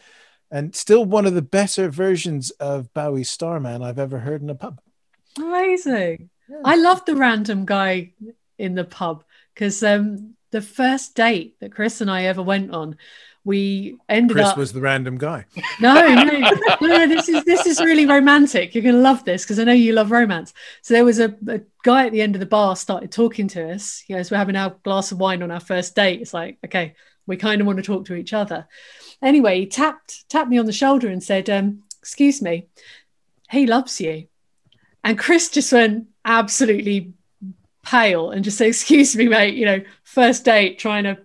And 0.51 0.75
still 0.75 1.05
one 1.05 1.27
of 1.27 1.35
the 1.35 1.43
better 1.43 1.91
versions 1.91 2.51
of 2.53 2.93
bowie's 2.95 3.31
starman 3.31 3.83
i've 3.83 3.99
ever 3.99 4.19
heard 4.21 4.43
in 4.43 4.51
a 4.51 4.55
pub. 4.55 4.81
Amazing. 5.37 6.31
I 6.65 6.77
love 6.77 7.05
the 7.05 7.17
random 7.17 7.65
guy 7.65 8.13
in 8.59 8.75
the 8.75 8.85
pub 8.85 9.25
because 9.55 9.83
um, 9.83 10.35
the 10.51 10.63
first 10.63 11.15
date 11.15 11.57
that 11.61 11.75
Chris 11.75 12.01
and 12.01 12.11
I 12.11 12.25
ever 12.25 12.43
went 12.43 12.73
on, 12.73 12.97
we 13.49 13.97
ended 14.11 14.35
chris 14.35 14.47
up. 14.47 14.55
Chris 14.55 14.59
was 14.59 14.73
the 14.75 14.81
random 14.83 15.16
guy 15.16 15.47
No, 15.81 15.95
no, 15.95 16.51
no, 16.83 17.09
this 17.09 17.31
is 17.31 17.43
this 17.45 17.65
is 17.65 17.81
really 17.81 18.05
romantic. 18.05 18.75
You're 18.75 18.85
gonna 18.85 18.99
love 18.99 19.25
this 19.25 19.43
because 19.43 19.59
I 19.59 19.65
know 19.65 19.73
you 19.73 19.95
love 19.95 20.11
romance. 20.11 20.53
So 20.83 20.93
there 20.93 21.05
was 21.05 21.19
a, 21.19 21.35
a 21.49 21.62
guy 21.83 22.05
at 22.05 22.12
the 22.12 22.20
end 22.20 22.37
of 22.37 22.41
the 22.41 22.47
bar 22.47 22.77
started 22.77 23.11
talking 23.11 23.49
to 23.49 23.73
us. 23.73 24.05
You 24.07 24.15
know, 24.15 24.20
as 24.20 24.31
we're 24.31 24.37
having 24.37 24.55
our 24.55 24.77
glass 24.85 25.12
of 25.12 25.19
wine 25.19 25.43
on 25.43 25.51
our 25.51 25.61
first 25.61 25.97
date. 25.97 26.20
It's 26.20 26.35
like, 26.35 26.59
okay, 26.66 26.95
we 27.27 27.39
kind 27.39 27.62
of 27.62 27.66
want 27.66 27.79
to 27.79 27.83
talk 27.83 28.05
to 28.07 28.15
each 28.15 28.35
other. 28.35 28.69
Anyway, 29.23 29.61
he 29.61 29.66
tapped 29.66 30.29
tapped 30.29 30.51
me 30.51 30.59
on 30.59 30.66
the 30.66 30.73
shoulder 30.73 31.09
and 31.09 31.23
said, 31.23 31.49
um, 31.49 31.85
"Excuse 32.01 32.43
me, 32.43 32.69
he 33.51 33.66
loves 33.66 33.99
you." 33.99 34.29
And 35.03 35.19
Chris 35.19 35.49
just 35.49 35.73
went 35.73 36.09
absolutely 36.23 37.15
pale 37.83 38.31
and 38.31 38.45
just 38.45 38.59
said, 38.59 38.66
"Excuse 38.66 39.16
me, 39.16 39.27
mate. 39.27 39.55
You 39.55 39.65
know, 39.65 39.81
first 40.05 40.45
date, 40.45 40.79
trying 40.79 41.05
to 41.05 41.16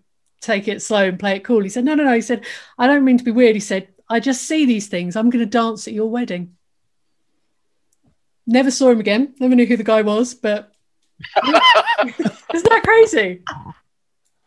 take 0.43 0.67
it 0.67 0.81
slow 0.81 1.03
and 1.07 1.19
play 1.19 1.35
it 1.37 1.43
cool." 1.43 1.61
He 1.63 1.69
said, 1.69 1.85
"No, 1.85 1.95
no, 1.95 2.03
no." 2.03 2.13
He 2.13 2.21
said, 2.21 2.45
"I 2.77 2.87
don't 2.87 3.05
mean 3.05 3.17
to 3.17 3.23
be 3.23 3.31
weird." 3.31 3.55
He 3.55 3.59
said, 3.59 3.87
"I 4.09 4.19
just 4.19 4.43
see 4.43 4.65
these 4.65 4.87
things. 4.87 5.15
I'm 5.15 5.29
going 5.29 5.43
to 5.43 5.49
dance 5.49 5.87
at 5.87 5.93
your 5.93 6.09
wedding." 6.09 6.55
Never 8.45 8.71
saw 8.71 8.89
him 8.91 8.99
again. 8.99 9.33
Never 9.39 9.55
knew 9.55 9.65
who 9.65 9.77
the 9.77 9.83
guy 9.85 10.01
was, 10.01 10.33
but 10.35 10.73
isn't 11.45 12.69
that 12.69 12.81
crazy? 12.83 13.41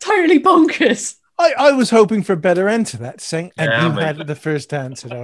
Totally 0.01 0.39
bonkers. 0.39 1.17
I, 1.39 1.53
I 1.59 1.73
was 1.73 1.91
hoping 1.91 2.23
for 2.23 2.33
a 2.33 2.37
better 2.37 2.67
end 2.69 2.87
to 2.89 2.97
that, 2.99 3.21
saying, 3.21 3.53
and 3.59 3.71
Yeah, 3.71 3.87
you 3.89 3.93
mate. 3.95 4.03
had 4.17 4.27
the 4.27 4.35
first 4.35 4.71
dance 4.71 5.05
at 5.05 5.13
I 5.13 5.23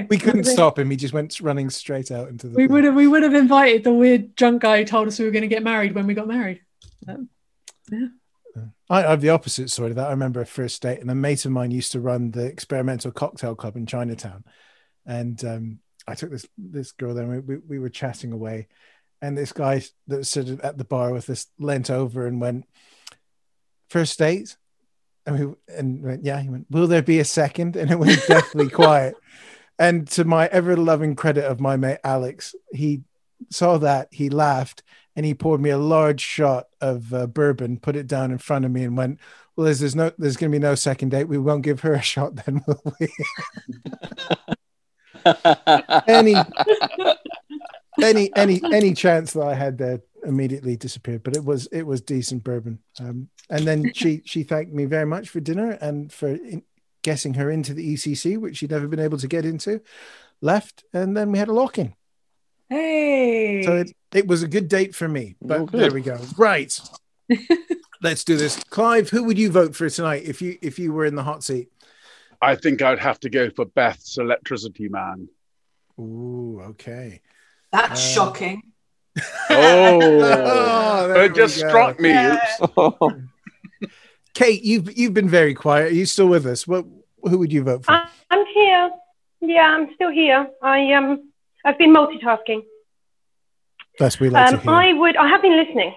know. 0.00 0.06
We 0.10 0.18
couldn't 0.18 0.26
Would 0.26 0.36
have 0.36 0.44
been- 0.44 0.52
stop 0.54 0.78
him. 0.78 0.90
He 0.90 0.96
just 0.96 1.14
went 1.14 1.40
running 1.40 1.70
straight 1.70 2.10
out 2.10 2.28
into 2.28 2.48
the. 2.48 2.56
We 2.56 2.66
would 2.66 2.84
have 2.84 2.94
we 2.94 3.06
would 3.06 3.22
have 3.22 3.34
invited 3.34 3.84
the 3.84 3.92
weird 3.92 4.34
drunk 4.36 4.62
guy 4.62 4.78
who 4.78 4.84
told 4.84 5.08
us 5.08 5.18
we 5.18 5.24
were 5.24 5.30
going 5.30 5.42
to 5.42 5.48
get 5.48 5.62
married 5.62 5.94
when 5.94 6.06
we 6.06 6.14
got 6.14 6.28
married. 6.28 6.60
Um, 7.08 7.28
yeah. 7.90 8.06
I, 8.88 9.02
have 9.02 9.20
the 9.20 9.30
opposite 9.30 9.70
story 9.70 9.90
of 9.90 9.96
that. 9.96 10.08
I 10.08 10.10
remember 10.10 10.40
a 10.40 10.46
first 10.46 10.82
date, 10.82 11.00
and 11.00 11.10
a 11.10 11.14
mate 11.14 11.44
of 11.44 11.52
mine 11.52 11.70
used 11.70 11.92
to 11.92 12.00
run 12.00 12.30
the 12.30 12.44
experimental 12.44 13.10
cocktail 13.10 13.54
club 13.54 13.76
in 13.76 13.86
Chinatown, 13.86 14.44
and 15.06 15.42
um, 15.44 15.78
I 16.06 16.14
took 16.14 16.30
this 16.30 16.46
this 16.56 16.92
girl 16.92 17.14
there. 17.14 17.30
And 17.30 17.46
we, 17.46 17.56
we 17.56 17.62
we 17.68 17.78
were 17.78 17.88
chatting 17.88 18.32
away, 18.32 18.68
and 19.22 19.36
this 19.36 19.52
guy 19.52 19.82
that 20.08 20.18
was 20.18 20.30
sitting 20.30 20.60
at 20.62 20.78
the 20.78 20.84
bar 20.84 21.12
with 21.12 21.28
us 21.30 21.46
leant 21.58 21.90
over 21.90 22.26
and 22.26 22.40
went, 22.40 22.66
first 23.88 24.18
date," 24.18 24.56
and 25.26 25.38
we 25.38 25.54
and 25.74 26.02
went, 26.02 26.24
yeah. 26.24 26.40
He 26.40 26.48
went, 26.48 26.66
"Will 26.70 26.86
there 26.86 27.02
be 27.02 27.20
a 27.20 27.24
second? 27.24 27.76
And 27.76 27.90
it 27.90 27.98
went 27.98 28.20
deathly 28.26 28.68
quiet. 28.70 29.16
And 29.78 30.06
to 30.12 30.24
my 30.24 30.46
ever 30.46 30.76
loving 30.76 31.16
credit 31.16 31.44
of 31.44 31.60
my 31.60 31.76
mate 31.76 31.98
Alex, 32.04 32.54
he 32.72 33.02
saw 33.50 33.78
that, 33.78 34.08
he 34.10 34.28
laughed, 34.28 34.82
and 35.16 35.24
he 35.24 35.34
poured 35.34 35.60
me 35.60 35.70
a 35.70 35.78
large 35.78 36.20
shot 36.20 36.66
of 36.80 37.12
uh, 37.14 37.26
bourbon, 37.26 37.78
put 37.78 37.96
it 37.96 38.06
down 38.06 38.30
in 38.30 38.38
front 38.38 38.64
of 38.64 38.70
me, 38.70 38.84
and 38.84 38.96
went, 38.96 39.20
"Well, 39.56 39.66
there's, 39.66 39.80
there's 39.80 39.96
no, 39.96 40.12
there's 40.18 40.36
going 40.36 40.50
to 40.50 40.58
be 40.58 40.62
no 40.62 40.74
second 40.74 41.10
date. 41.10 41.28
We 41.28 41.38
won't 41.38 41.62
give 41.62 41.80
her 41.80 41.94
a 41.94 42.02
shot, 42.02 42.36
then, 42.36 42.62
will 42.66 42.96
we?" 43.00 43.08
any, 46.06 46.34
any, 48.02 48.36
any, 48.36 48.60
any 48.72 48.94
chance 48.94 49.32
that 49.32 49.42
I 49.42 49.54
had 49.54 49.78
there 49.78 50.02
immediately 50.24 50.76
disappeared. 50.76 51.22
But 51.22 51.36
it 51.36 51.44
was, 51.44 51.66
it 51.66 51.82
was 51.82 52.00
decent 52.00 52.44
bourbon. 52.44 52.80
Um, 53.00 53.28
and 53.48 53.66
then 53.66 53.92
she, 53.94 54.22
she 54.24 54.42
thanked 54.42 54.72
me 54.72 54.84
very 54.84 55.06
much 55.06 55.28
for 55.28 55.40
dinner 55.40 55.72
and 55.80 56.12
for 56.12 56.28
in, 56.28 56.62
guessing 57.02 57.34
her 57.34 57.50
into 57.50 57.74
the 57.74 57.94
ECC, 57.94 58.38
which 58.38 58.56
she'd 58.56 58.70
never 58.70 58.88
been 58.88 58.98
able 58.98 59.18
to 59.18 59.28
get 59.28 59.44
into. 59.44 59.80
Left, 60.40 60.84
and 60.92 61.16
then 61.16 61.30
we 61.30 61.38
had 61.38 61.48
a 61.48 61.52
lock 61.52 61.78
in. 61.78 61.94
Hey. 62.70 63.62
So 63.64 63.76
it, 63.76 63.92
it 64.12 64.26
was 64.26 64.42
a 64.42 64.48
good 64.48 64.68
date 64.68 64.94
for 64.94 65.08
me. 65.08 65.36
But 65.42 65.60
Oh, 65.60 65.66
good. 65.66 65.80
there 65.80 65.92
we 65.92 66.00
go. 66.00 66.18
Right. 66.36 66.78
Let's 68.02 68.24
do 68.24 68.36
this. 68.36 68.62
Clive, 68.64 69.08
who 69.10 69.24
would 69.24 69.38
you 69.38 69.50
vote 69.50 69.74
for 69.74 69.88
tonight 69.88 70.24
if 70.24 70.42
you 70.42 70.58
if 70.60 70.78
you 70.78 70.92
were 70.92 71.04
in 71.06 71.14
the 71.14 71.22
hot 71.22 71.42
seat? 71.44 71.68
I 72.42 72.54
think 72.56 72.82
I'd 72.82 72.98
have 72.98 73.18
to 73.20 73.30
go 73.30 73.48
for 73.50 73.64
Beth's 73.64 74.18
Electricity 74.18 74.88
Man. 74.88 75.28
Ooh, 75.98 76.60
okay. 76.70 77.20
That's 77.72 77.92
Uh, 77.92 77.94
shocking. 78.14 78.62
Oh, 79.50 80.00
Oh, 81.14 81.20
it 81.20 81.34
just 81.34 81.60
go. 81.62 81.68
struck 81.68 82.00
me. 82.00 82.10
Yeah. 82.10 82.40
Oops. 82.78 83.14
Kate, 84.34 84.62
you've 84.64 84.96
you've 84.98 85.14
been 85.14 85.28
very 85.28 85.54
quiet. 85.54 85.92
Are 85.92 85.94
you 85.94 86.06
still 86.06 86.26
with 86.26 86.44
us? 86.46 86.66
What 86.66 86.84
who 87.22 87.38
would 87.38 87.52
you 87.52 87.62
vote 87.62 87.84
for? 87.84 87.92
I- 87.92 88.08
I'm 88.30 88.44
here. 88.52 88.90
Yeah, 89.40 89.62
I'm 89.76 89.94
still 89.94 90.10
here. 90.10 90.48
I 90.62 90.92
um, 90.94 91.30
I've 91.64 91.78
been 91.78 91.92
multitasking. 91.94 92.62
That's 93.98 94.18
we 94.20 94.28
like 94.28 94.48
Um, 94.52 94.58
to 94.58 94.64
hear. 94.64 94.72
I 94.72 94.92
would. 94.92 95.16
I 95.16 95.28
have 95.28 95.42
been 95.42 95.56
listening. 95.56 95.94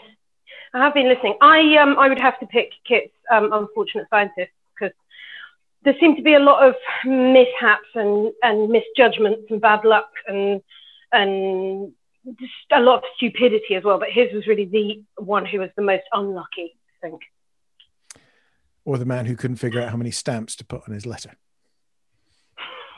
I 0.73 0.83
have 0.83 0.93
been 0.93 1.07
listening. 1.07 1.35
I 1.41 1.77
um, 1.77 1.97
I 1.97 2.07
would 2.09 2.19
have 2.19 2.39
to 2.39 2.45
pick 2.47 2.71
Kit's 2.87 3.13
um, 3.31 3.51
unfortunate 3.53 4.07
scientist 4.09 4.51
because 4.79 4.93
there 5.83 5.95
seem 5.99 6.15
to 6.15 6.21
be 6.21 6.33
a 6.35 6.39
lot 6.39 6.67
of 6.67 6.75
mishaps 7.05 7.87
and 7.95 8.31
and 8.43 8.69
misjudgments 8.69 9.43
and 9.49 9.59
bad 9.61 9.83
luck 9.85 10.09
and 10.27 10.61
and 11.11 11.93
just 12.39 12.51
a 12.73 12.79
lot 12.81 12.97
of 12.97 13.03
stupidity 13.15 13.75
as 13.75 13.83
well. 13.83 13.97
But 13.97 14.09
his 14.11 14.31
was 14.33 14.45
really 14.47 14.65
the 14.65 15.03
one 15.23 15.45
who 15.45 15.59
was 15.59 15.69
the 15.75 15.81
most 15.81 16.03
unlucky. 16.13 16.75
I 17.03 17.09
think. 17.09 17.21
or 18.85 18.97
the 18.97 19.05
man 19.05 19.25
who 19.25 19.35
couldn't 19.35 19.57
figure 19.57 19.81
out 19.81 19.89
how 19.89 19.97
many 19.97 20.11
stamps 20.11 20.55
to 20.57 20.65
put 20.65 20.81
on 20.87 20.93
his 20.93 21.05
letter. 21.05 21.35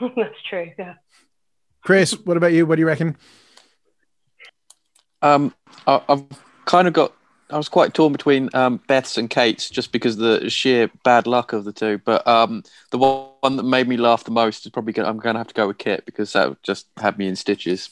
That's 0.16 0.40
true. 0.48 0.70
Yeah. 0.78 0.94
Chris, 1.82 2.12
what 2.24 2.36
about 2.36 2.52
you? 2.52 2.66
What 2.66 2.76
do 2.76 2.80
you 2.80 2.86
reckon? 2.86 3.16
Um, 5.22 5.54
I, 5.86 6.02
I've 6.08 6.24
kind 6.64 6.88
of 6.88 6.94
got. 6.94 7.14
I 7.50 7.56
was 7.56 7.68
quite 7.68 7.94
torn 7.94 8.12
between 8.12 8.48
um, 8.54 8.80
Beth's 8.86 9.18
and 9.18 9.28
Kate's 9.28 9.68
just 9.68 9.90
because 9.90 10.14
of 10.14 10.20
the 10.20 10.48
sheer 10.48 10.88
bad 11.02 11.26
luck 11.26 11.52
of 11.52 11.64
the 11.64 11.72
two. 11.72 11.98
But 12.04 12.24
um, 12.26 12.62
the 12.92 12.98
one, 12.98 13.30
one 13.40 13.56
that 13.56 13.64
made 13.64 13.88
me 13.88 13.96
laugh 13.96 14.22
the 14.22 14.30
most 14.30 14.64
is 14.64 14.70
probably 14.70 14.92
gonna, 14.92 15.08
I'm 15.08 15.18
going 15.18 15.34
to 15.34 15.40
have 15.40 15.48
to 15.48 15.54
go 15.54 15.66
with 15.66 15.78
Kit 15.78 16.04
because 16.06 16.32
that 16.34 16.62
just 16.62 16.86
had 16.96 17.18
me 17.18 17.26
in 17.26 17.34
stitches. 17.34 17.90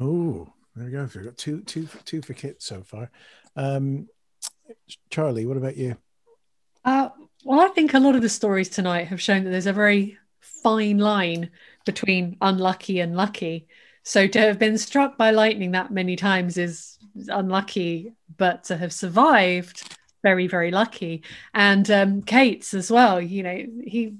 Oh, 0.00 0.52
there 0.76 0.86
we 0.86 0.92
go. 0.92 1.08
We've 1.14 1.24
got 1.24 1.36
two, 1.36 1.62
two, 1.62 1.88
two 2.04 2.22
for 2.22 2.32
Kit 2.32 2.62
so 2.62 2.82
far. 2.82 3.10
Um, 3.56 4.08
Charlie, 5.10 5.46
what 5.46 5.56
about 5.56 5.76
you? 5.76 5.96
Uh, 6.84 7.08
well, 7.44 7.60
I 7.60 7.68
think 7.68 7.92
a 7.92 7.98
lot 7.98 8.14
of 8.14 8.22
the 8.22 8.28
stories 8.28 8.68
tonight 8.68 9.08
have 9.08 9.20
shown 9.20 9.44
that 9.44 9.50
there's 9.50 9.66
a 9.66 9.72
very 9.72 10.16
fine 10.62 10.98
line 10.98 11.50
between 11.84 12.36
unlucky 12.40 13.00
and 13.00 13.16
lucky. 13.16 13.66
So 14.02 14.26
to 14.26 14.40
have 14.40 14.58
been 14.58 14.78
struck 14.78 15.18
by 15.18 15.30
lightning 15.30 15.72
that 15.72 15.90
many 15.90 16.16
times 16.16 16.56
is 16.56 16.98
unlucky, 17.28 18.12
but 18.36 18.64
to 18.64 18.76
have 18.76 18.92
survived, 18.92 19.96
very, 20.22 20.46
very 20.46 20.70
lucky. 20.70 21.22
And 21.54 21.90
um, 21.90 22.22
Kate's 22.22 22.74
as 22.74 22.90
well. 22.90 23.20
You 23.20 23.42
know, 23.42 23.66
he 23.84 24.14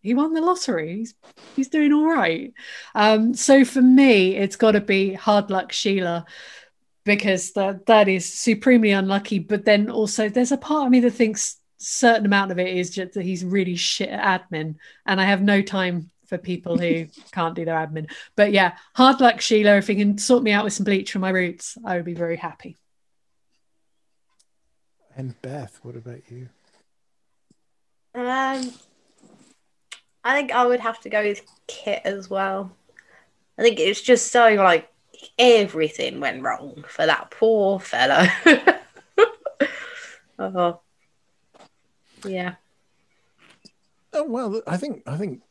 he 0.00 0.14
won 0.14 0.32
the 0.32 0.40
lottery. 0.40 0.96
He's 0.96 1.14
he's 1.56 1.68
doing 1.68 1.92
all 1.92 2.06
right. 2.06 2.52
Um, 2.94 3.34
so 3.34 3.64
for 3.64 3.82
me, 3.82 4.36
it's 4.36 4.56
got 4.56 4.72
to 4.72 4.80
be 4.80 5.12
hard 5.12 5.50
luck 5.50 5.72
Sheila 5.72 6.24
because 7.04 7.52
that 7.52 7.86
that 7.86 8.08
is 8.08 8.32
supremely 8.32 8.90
unlucky. 8.90 9.38
But 9.38 9.64
then 9.64 9.90
also, 9.90 10.28
there's 10.28 10.52
a 10.52 10.56
part 10.56 10.86
of 10.86 10.92
me 10.92 11.00
that 11.00 11.10
thinks 11.10 11.57
certain 11.78 12.26
amount 12.26 12.52
of 12.52 12.58
it 12.58 12.76
is 12.76 12.90
just 12.90 13.14
that 13.14 13.24
he's 13.24 13.44
really 13.44 13.76
shit 13.76 14.10
at 14.10 14.48
admin, 14.50 14.76
and 15.06 15.20
I 15.20 15.24
have 15.24 15.42
no 15.42 15.62
time 15.62 16.10
for 16.26 16.38
people 16.38 16.76
who 16.76 17.06
can't 17.32 17.54
do 17.54 17.64
their 17.64 17.74
admin. 17.74 18.10
But 18.36 18.52
yeah, 18.52 18.76
hard 18.94 19.20
luck, 19.20 19.40
Sheila. 19.40 19.76
If 19.76 19.88
you 19.88 19.96
can 19.96 20.18
sort 20.18 20.42
me 20.42 20.52
out 20.52 20.64
with 20.64 20.74
some 20.74 20.84
bleach 20.84 21.12
for 21.12 21.18
my 21.18 21.30
roots, 21.30 21.78
I 21.84 21.96
would 21.96 22.04
be 22.04 22.14
very 22.14 22.36
happy. 22.36 22.76
And 25.16 25.40
Beth, 25.42 25.80
what 25.82 25.96
about 25.96 26.30
you? 26.30 26.48
Um, 28.14 28.72
I 30.24 30.34
think 30.34 30.52
I 30.52 30.64
would 30.66 30.80
have 30.80 31.00
to 31.00 31.08
go 31.08 31.22
with 31.22 31.42
Kit 31.66 32.02
as 32.04 32.30
well. 32.30 32.70
I 33.58 33.62
think 33.62 33.80
it's 33.80 34.00
just 34.00 34.30
so 34.30 34.54
like 34.54 34.88
everything 35.38 36.20
went 36.20 36.42
wrong 36.42 36.84
for 36.86 37.06
that 37.06 37.30
poor 37.30 37.80
fellow. 37.80 38.26
oh, 40.38 40.80
yeah. 42.24 42.54
Oh 44.12 44.24
well, 44.24 44.62
I 44.66 44.76
think 44.76 45.02
I 45.06 45.16
think 45.16 45.42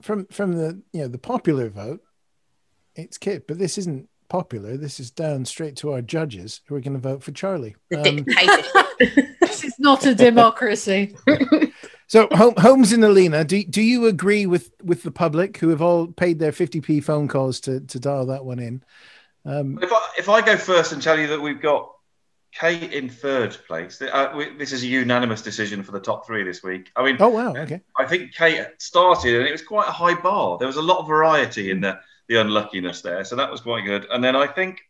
from 0.00 0.26
from 0.26 0.52
the 0.52 0.80
you 0.92 1.02
know 1.02 1.08
the 1.08 1.18
popular 1.18 1.68
vote, 1.68 2.02
it's 2.94 3.18
Kit, 3.18 3.46
but 3.46 3.58
this 3.58 3.78
isn't 3.78 4.08
popular. 4.28 4.76
This 4.76 4.98
is 4.98 5.10
down 5.10 5.44
straight 5.44 5.76
to 5.76 5.92
our 5.92 6.02
judges 6.02 6.62
who 6.66 6.74
are 6.74 6.80
going 6.80 6.94
to 6.94 6.98
vote 6.98 7.22
for 7.22 7.32
Charlie. 7.32 7.76
Um, 7.94 8.24
this 9.40 9.64
is 9.64 9.74
not 9.78 10.06
a 10.06 10.14
democracy. 10.14 11.14
so 12.06 12.28
Hol- 12.32 12.54
Holmes 12.58 12.92
and 12.92 13.04
Alina, 13.04 13.44
do 13.44 13.62
do 13.62 13.82
you 13.82 14.06
agree 14.06 14.46
with 14.46 14.72
with 14.82 15.02
the 15.02 15.10
public 15.10 15.58
who 15.58 15.68
have 15.68 15.82
all 15.82 16.06
paid 16.08 16.38
their 16.38 16.52
fifty 16.52 16.80
p 16.80 17.00
phone 17.00 17.28
calls 17.28 17.60
to 17.60 17.80
to 17.80 18.00
dial 18.00 18.26
that 18.26 18.44
one 18.44 18.58
in? 18.58 18.82
Um, 19.44 19.78
If 19.82 19.92
I, 19.92 20.08
if 20.18 20.28
I 20.28 20.40
go 20.40 20.56
first 20.56 20.92
and 20.92 21.02
tell 21.02 21.18
you 21.18 21.26
that 21.28 21.40
we've 21.40 21.60
got 21.60 21.92
Kate 22.52 22.92
in 22.92 23.08
third 23.08 23.56
place, 23.66 24.00
uh, 24.02 24.32
we, 24.36 24.56
this 24.56 24.72
is 24.72 24.82
a 24.82 24.86
unanimous 24.86 25.40
decision 25.42 25.82
for 25.82 25.92
the 25.92 26.00
top 26.00 26.26
three 26.26 26.42
this 26.44 26.62
week. 26.62 26.90
I 26.94 27.02
mean, 27.04 27.16
oh 27.18 27.28
wow, 27.28 27.54
okay. 27.56 27.80
I 27.98 28.04
think 28.04 28.34
Kate 28.34 28.66
started 28.78 29.36
and 29.36 29.48
it 29.48 29.52
was 29.52 29.62
quite 29.62 29.88
a 29.88 29.92
high 29.92 30.14
bar. 30.14 30.58
There 30.58 30.66
was 30.66 30.76
a 30.76 30.82
lot 30.82 30.98
of 30.98 31.06
variety 31.08 31.70
in 31.70 31.80
the, 31.80 31.98
the 32.28 32.36
unluckiness 32.36 33.00
there, 33.00 33.24
so 33.24 33.36
that 33.36 33.50
was 33.50 33.62
quite 33.62 33.84
good. 33.86 34.06
And 34.10 34.22
then 34.22 34.36
I 34.36 34.46
think 34.46 34.80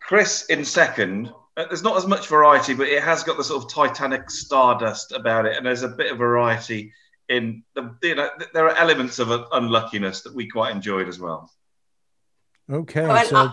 Chris 0.00 0.46
in 0.46 0.64
second. 0.64 1.28
uh, 1.56 1.66
There's 1.66 1.82
not 1.82 1.96
as 1.98 2.06
much 2.06 2.28
variety, 2.28 2.72
but 2.74 2.88
it 2.88 3.02
has 3.02 3.22
got 3.22 3.36
the 3.36 3.44
sort 3.44 3.62
of 3.62 3.70
Titanic 3.70 4.30
stardust 4.30 5.12
about 5.12 5.44
it, 5.46 5.56
and 5.58 5.66
there's 5.66 5.82
a 5.82 5.88
bit 5.88 6.10
of 6.12 6.18
variety 6.18 6.92
in 7.28 7.62
the. 7.74 7.94
You 8.02 8.14
know, 8.14 8.30
there 8.54 8.66
are 8.66 8.76
elements 8.76 9.18
of 9.18 9.30
uh, 9.30 9.44
unluckiness 9.52 10.22
that 10.22 10.34
we 10.34 10.48
quite 10.48 10.72
enjoyed 10.74 11.08
as 11.08 11.20
well. 11.20 11.50
Okay, 12.72 13.06
Well, 13.06 13.24
so 13.26 13.36
I, 13.36 13.52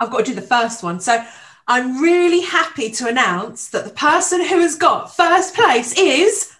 I've 0.00 0.10
got 0.10 0.18
to 0.18 0.24
do 0.24 0.34
the 0.34 0.42
first 0.42 0.82
one. 0.82 0.98
So 0.98 1.24
I'm 1.68 2.02
really 2.02 2.40
happy 2.40 2.90
to 2.92 3.08
announce 3.08 3.68
that 3.68 3.84
the 3.84 3.90
person 3.90 4.40
who 4.40 4.60
has 4.60 4.74
got 4.74 5.14
first 5.14 5.54
place 5.54 5.96
is 5.98 6.52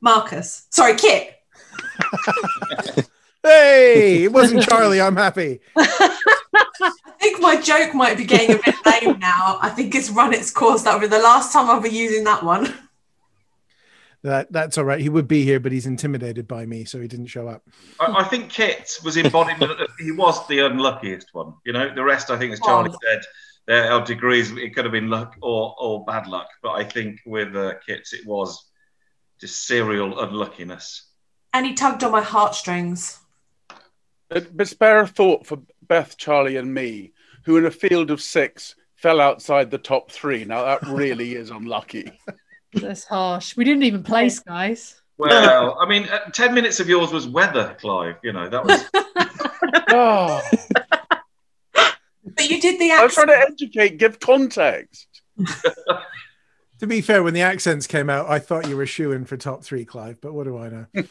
Marcus. 0.00 0.66
Sorry, 0.70 0.94
Kit. 0.96 1.34
hey, 3.42 4.24
it 4.24 4.32
wasn't 4.32 4.62
Charlie. 4.62 5.00
I'm 5.00 5.16
happy. 5.16 5.60
I 5.76 6.92
think 7.20 7.40
my 7.40 7.60
joke 7.60 7.94
might 7.94 8.16
be 8.16 8.24
getting 8.24 8.56
a 8.56 8.60
bit 8.64 8.74
lame 8.86 9.18
now. 9.18 9.58
I 9.60 9.70
think 9.70 9.94
it's 9.94 10.10
run 10.10 10.32
its 10.32 10.50
course. 10.50 10.82
That'll 10.82 11.00
be 11.00 11.06
the 11.06 11.18
last 11.18 11.52
time 11.52 11.68
I'll 11.68 11.80
be 11.80 11.88
using 11.90 12.24
that 12.24 12.42
one. 12.42 12.74
That 14.24 14.52
that's 14.52 14.76
all 14.76 14.84
right. 14.84 15.00
He 15.00 15.08
would 15.08 15.28
be 15.28 15.44
here, 15.44 15.60
but 15.60 15.70
he's 15.72 15.86
intimidated 15.86 16.48
by 16.48 16.66
me, 16.66 16.84
so 16.84 17.00
he 17.00 17.06
didn't 17.06 17.26
show 17.26 17.46
up. 17.48 17.62
I, 18.00 18.06
I 18.18 18.24
think 18.24 18.50
Kit 18.50 18.90
was 19.04 19.16
embodiment. 19.16 19.78
he 20.00 20.10
was 20.12 20.44
the 20.48 20.58
unluckiest 20.60 21.28
one. 21.32 21.54
You 21.64 21.72
know, 21.72 21.94
the 21.94 22.02
rest, 22.02 22.28
I 22.30 22.36
think, 22.36 22.52
as 22.52 22.60
Charlie 22.60 22.90
Oh. 22.92 22.98
said, 23.08 23.20
there 23.68 23.92
are 23.92 24.04
degrees. 24.04 24.50
It 24.50 24.74
could 24.74 24.86
have 24.86 24.92
been 24.92 25.10
luck 25.10 25.36
or 25.42 25.76
or 25.78 26.04
bad 26.04 26.26
luck, 26.26 26.48
but 26.62 26.70
I 26.70 26.84
think 26.84 27.20
with 27.26 27.54
uh, 27.54 27.74
Kit's, 27.86 28.14
it 28.14 28.26
was 28.26 28.66
just 29.40 29.66
serial 29.66 30.18
unluckiness. 30.18 31.10
And 31.52 31.66
he 31.66 31.74
tugged 31.74 32.02
on 32.02 32.10
my 32.10 32.22
heartstrings. 32.22 33.20
But 34.30 34.56
but 34.56 34.68
spare 34.68 35.00
a 35.00 35.06
thought 35.06 35.46
for 35.46 35.58
Beth, 35.82 36.16
Charlie, 36.16 36.56
and 36.56 36.72
me, 36.72 37.12
who 37.44 37.58
in 37.58 37.66
a 37.66 37.70
field 37.70 38.10
of 38.10 38.22
six 38.22 38.74
fell 38.96 39.20
outside 39.20 39.70
the 39.70 39.78
top 39.78 40.10
three. 40.10 40.44
Now 40.46 40.64
that 40.64 40.88
really 40.88 41.34
is 41.42 41.50
unlucky. 41.50 42.10
That's 42.72 43.04
harsh. 43.04 43.54
We 43.54 43.64
didn't 43.64 43.84
even 43.84 44.02
place, 44.02 44.40
guys. 44.40 45.00
Well, 45.18 45.76
I 45.78 45.86
mean, 45.86 46.08
uh, 46.08 46.30
ten 46.30 46.54
minutes 46.54 46.80
of 46.80 46.88
yours 46.88 47.12
was 47.12 47.28
weather, 47.28 47.76
Clive. 47.80 48.16
You 48.22 48.32
know 48.32 48.48
that 48.48 48.64
was. 48.64 48.84
Oh, 49.90 50.40
But 52.38 52.48
you 52.48 52.60
did 52.60 52.80
the 52.80 52.90
accent. 52.90 53.00
I 53.00 53.04
was 53.04 53.12
accent. 53.12 53.28
trying 53.28 53.40
to 53.40 53.52
educate, 53.52 53.98
give 53.98 54.20
context. 54.20 55.06
To 56.80 56.86
be 56.86 57.00
fair, 57.00 57.24
when 57.24 57.34
the 57.34 57.40
accents 57.40 57.88
came 57.88 58.08
out, 58.08 58.30
I 58.30 58.38
thought 58.38 58.68
you 58.68 58.76
were 58.76 58.86
shooing 58.86 59.24
for 59.24 59.36
top 59.36 59.64
three, 59.64 59.84
Clive. 59.84 60.20
But 60.20 60.32
what 60.32 60.44
do 60.44 60.56
I 60.58 60.68
know? 60.68 60.86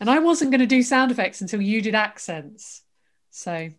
And 0.00 0.10
I 0.10 0.18
wasn't 0.18 0.50
going 0.50 0.60
to 0.60 0.66
do 0.66 0.82
sound 0.82 1.12
effects 1.12 1.40
until 1.40 1.62
you 1.62 1.80
did 1.80 1.94
accents. 1.94 2.82
So 3.30 3.52
I 3.52 3.72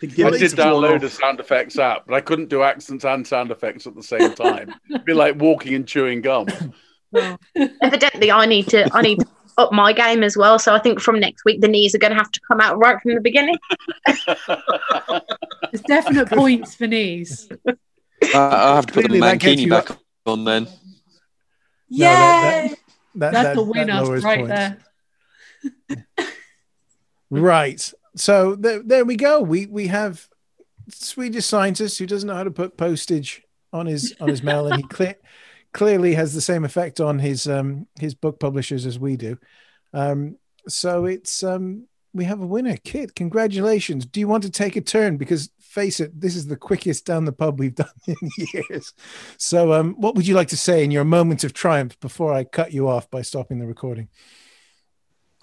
did 0.00 0.12
download 0.12 1.02
a 1.02 1.08
sound 1.08 1.40
effects 1.40 1.78
app, 1.78 2.06
but 2.06 2.14
I 2.14 2.20
couldn't 2.20 2.48
do 2.48 2.62
accents 2.62 3.04
and 3.04 3.26
sound 3.26 3.50
effects 3.50 3.86
at 3.86 3.96
the 3.96 4.02
same 4.02 4.34
time. 4.34 4.74
It'd 4.88 5.04
be 5.04 5.14
like 5.14 5.40
walking 5.40 5.74
and 5.74 5.88
chewing 5.88 6.20
gum. 6.20 6.46
Evidently, 7.82 8.30
I 8.30 8.46
need 8.46 8.68
to. 8.68 8.88
I 8.94 9.02
need 9.02 9.20
to 9.20 9.26
up 9.58 9.72
my 9.72 9.92
game 9.92 10.22
as 10.22 10.36
well. 10.36 10.58
So 10.58 10.74
I 10.74 10.78
think 10.78 11.00
from 11.00 11.20
next 11.20 11.44
week, 11.44 11.60
the 11.60 11.68
knees 11.68 11.94
are 11.94 11.98
going 11.98 12.12
to 12.12 12.16
have 12.16 12.30
to 12.30 12.40
come 12.48 12.60
out 12.60 12.78
right 12.78 13.00
from 13.02 13.14
the 13.14 13.20
beginning. 13.20 13.56
there's 14.06 15.82
definite 15.86 16.28
points 16.30 16.74
for 16.74 16.86
knees. 16.86 17.48
Uh, 17.66 17.72
I 18.34 18.76
have 18.76 18.86
to 18.86 18.92
put 18.94 19.02
the 19.02 19.08
Clearly 19.08 19.38
mankini 19.38 19.58
you 19.58 19.70
back 19.70 19.88
on 20.26 20.44
then. 20.44 20.66
Yay! 21.88 22.70
That, 23.14 23.32
That's 23.32 23.34
that- 23.34 23.54
the 23.56 23.62
winner 23.62 24.04
right 24.04 24.46
points. 24.46 24.48
there. 24.48 24.78
Right. 27.30 27.92
So 28.16 28.54
there, 28.54 28.82
there 28.82 29.04
we 29.04 29.16
go. 29.16 29.40
We 29.42 29.66
we 29.66 29.88
have 29.88 30.28
Swedish 30.88 31.44
scientist 31.44 31.98
who 31.98 32.06
doesn't 32.06 32.26
know 32.26 32.34
how 32.34 32.44
to 32.44 32.50
put 32.50 32.76
postage 32.78 33.42
on 33.72 33.84
his 33.86 34.14
on 34.20 34.28
his 34.28 34.42
mail, 34.42 34.66
and 34.66 34.76
he 34.76 34.82
cle- 34.88 35.14
clearly 35.78 36.14
has 36.14 36.34
the 36.34 36.40
same 36.40 36.64
effect 36.64 37.00
on 37.00 37.20
his 37.20 37.46
um 37.46 37.86
his 38.00 38.12
book 38.12 38.40
publishers 38.40 38.84
as 38.84 38.98
we 38.98 39.16
do. 39.16 39.38
Um, 39.94 40.36
so 40.66 41.04
it's 41.04 41.44
um 41.44 41.86
we 42.12 42.24
have 42.24 42.40
a 42.40 42.46
winner, 42.46 42.76
Kit. 42.78 43.14
Congratulations. 43.14 44.04
Do 44.04 44.18
you 44.18 44.26
want 44.26 44.42
to 44.42 44.50
take 44.50 44.74
a 44.74 44.80
turn? 44.80 45.18
Because 45.18 45.50
face 45.60 46.00
it, 46.00 46.20
this 46.20 46.34
is 46.34 46.48
the 46.48 46.56
quickest 46.56 47.06
down 47.06 47.26
the 47.26 47.32
pub 47.32 47.60
we've 47.60 47.74
done 47.84 47.86
in 48.08 48.16
years. 48.52 48.92
So 49.36 49.72
um, 49.72 49.94
what 49.98 50.16
would 50.16 50.26
you 50.26 50.34
like 50.34 50.48
to 50.48 50.56
say 50.56 50.82
in 50.82 50.90
your 50.90 51.04
moment 51.04 51.44
of 51.44 51.52
triumph 51.52 52.00
before 52.00 52.32
I 52.32 52.42
cut 52.42 52.72
you 52.72 52.88
off 52.88 53.08
by 53.08 53.22
stopping 53.22 53.60
the 53.60 53.66
recording? 53.66 54.08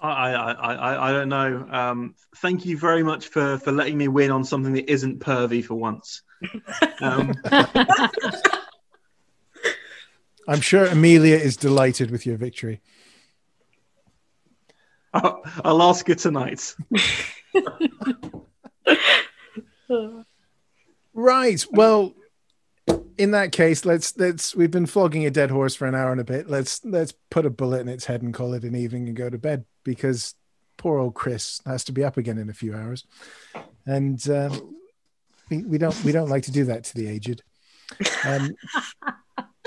I, 0.00 0.32
I, 0.34 0.52
I, 0.52 1.08
I 1.08 1.12
don't 1.12 1.30
know. 1.30 1.66
Um, 1.70 2.14
thank 2.36 2.66
you 2.66 2.76
very 2.76 3.02
much 3.02 3.28
for, 3.28 3.56
for 3.58 3.72
letting 3.72 3.96
me 3.96 4.08
win 4.08 4.30
on 4.30 4.44
something 4.44 4.74
that 4.74 4.90
isn't 4.90 5.20
pervy 5.20 5.64
for 5.64 5.76
once. 5.76 6.22
Um, 7.00 7.34
I'm 10.48 10.60
sure 10.60 10.86
Amelia 10.86 11.36
is 11.36 11.56
delighted 11.56 12.10
with 12.10 12.26
your 12.26 12.36
victory. 12.36 12.80
I'll, 15.12 15.42
I'll 15.64 15.82
ask 15.82 16.06
her 16.08 16.14
tonight. 16.14 16.74
Right. 21.14 21.64
Well, 21.70 22.14
in 23.16 23.30
that 23.30 23.50
case, 23.52 23.84
let's 23.84 24.16
let's 24.18 24.54
we've 24.54 24.70
been 24.70 24.86
flogging 24.86 25.24
a 25.24 25.30
dead 25.30 25.50
horse 25.50 25.74
for 25.74 25.86
an 25.86 25.94
hour 25.94 26.12
and 26.12 26.20
a 26.20 26.24
bit. 26.24 26.50
Let's 26.50 26.84
let's 26.84 27.14
put 27.30 27.46
a 27.46 27.50
bullet 27.50 27.80
in 27.80 27.88
its 27.88 28.04
head 28.04 28.22
and 28.22 28.34
call 28.34 28.52
it 28.52 28.64
an 28.64 28.76
evening 28.76 29.08
and 29.08 29.16
go 29.16 29.30
to 29.30 29.38
bed 29.38 29.64
because 29.84 30.34
poor 30.76 30.98
old 30.98 31.14
Chris 31.14 31.60
has 31.64 31.84
to 31.84 31.92
be 31.92 32.04
up 32.04 32.18
again 32.18 32.36
in 32.36 32.50
a 32.50 32.54
few 32.54 32.74
hours, 32.74 33.06
and 33.86 34.28
uh, 34.28 34.50
we 35.48 35.62
we 35.62 35.78
don't 35.78 36.04
we 36.04 36.12
don't 36.12 36.28
like 36.28 36.42
to 36.44 36.52
do 36.52 36.64
that 36.66 36.84
to 36.84 36.94
the 36.94 37.08
aged. 37.08 37.42
Um, 38.24 38.54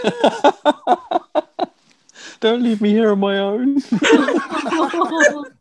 Don't 2.40 2.64
leave 2.64 2.82
me 2.82 2.92
here 2.92 3.12
on 3.12 3.20
my 3.20 3.38
own. 3.38 3.84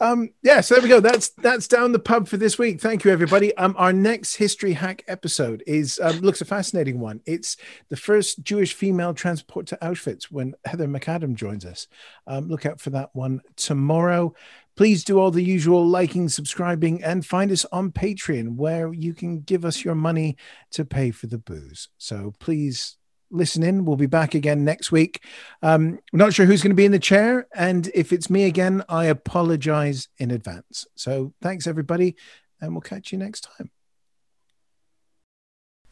Um, 0.00 0.30
yeah, 0.42 0.62
so 0.62 0.74
there 0.74 0.82
we 0.82 0.88
go. 0.88 1.00
That's 1.00 1.28
that's 1.28 1.68
down 1.68 1.92
the 1.92 1.98
pub 1.98 2.26
for 2.26 2.38
this 2.38 2.58
week. 2.58 2.80
Thank 2.80 3.04
you, 3.04 3.10
everybody. 3.10 3.54
Um, 3.58 3.74
our 3.76 3.92
next 3.92 4.36
history 4.36 4.72
hack 4.72 5.04
episode 5.06 5.62
is 5.66 6.00
um, 6.02 6.20
looks 6.20 6.40
a 6.40 6.46
fascinating 6.46 7.00
one. 7.00 7.20
It's 7.26 7.58
the 7.90 7.96
first 7.96 8.42
Jewish 8.42 8.72
female 8.72 9.12
transport 9.12 9.66
to 9.66 9.78
Auschwitz 9.82 10.24
when 10.24 10.54
Heather 10.64 10.88
Macadam 10.88 11.34
joins 11.34 11.66
us. 11.66 11.86
Um, 12.26 12.48
look 12.48 12.64
out 12.64 12.80
for 12.80 12.88
that 12.90 13.10
one 13.12 13.42
tomorrow. 13.56 14.34
Please 14.74 15.04
do 15.04 15.18
all 15.18 15.30
the 15.30 15.44
usual 15.44 15.86
liking, 15.86 16.30
subscribing, 16.30 17.04
and 17.04 17.26
find 17.26 17.52
us 17.52 17.66
on 17.70 17.92
Patreon 17.92 18.56
where 18.56 18.94
you 18.94 19.12
can 19.12 19.40
give 19.40 19.66
us 19.66 19.84
your 19.84 19.94
money 19.94 20.38
to 20.70 20.86
pay 20.86 21.10
for 21.10 21.26
the 21.26 21.36
booze. 21.36 21.88
So 21.98 22.32
please 22.38 22.96
listen 23.30 23.62
in. 23.62 23.84
We'll 23.84 23.96
be 23.96 24.06
back 24.06 24.34
again 24.34 24.64
next 24.64 24.92
week. 24.92 25.22
Um, 25.62 25.98
I'm 26.12 26.18
not 26.18 26.34
sure 26.34 26.46
who's 26.46 26.62
going 26.62 26.72
to 26.72 26.76
be 26.76 26.84
in 26.84 26.92
the 26.92 26.98
chair. 26.98 27.46
And 27.54 27.90
if 27.94 28.12
it's 28.12 28.30
me 28.30 28.44
again, 28.44 28.84
I 28.88 29.06
apologize 29.06 30.08
in 30.18 30.30
advance. 30.30 30.86
So 30.94 31.32
thanks, 31.40 31.66
everybody. 31.66 32.16
and 32.60 32.72
we'll 32.72 32.82
catch 32.82 33.12
you 33.12 33.18
next 33.18 33.48
time. 33.56 33.70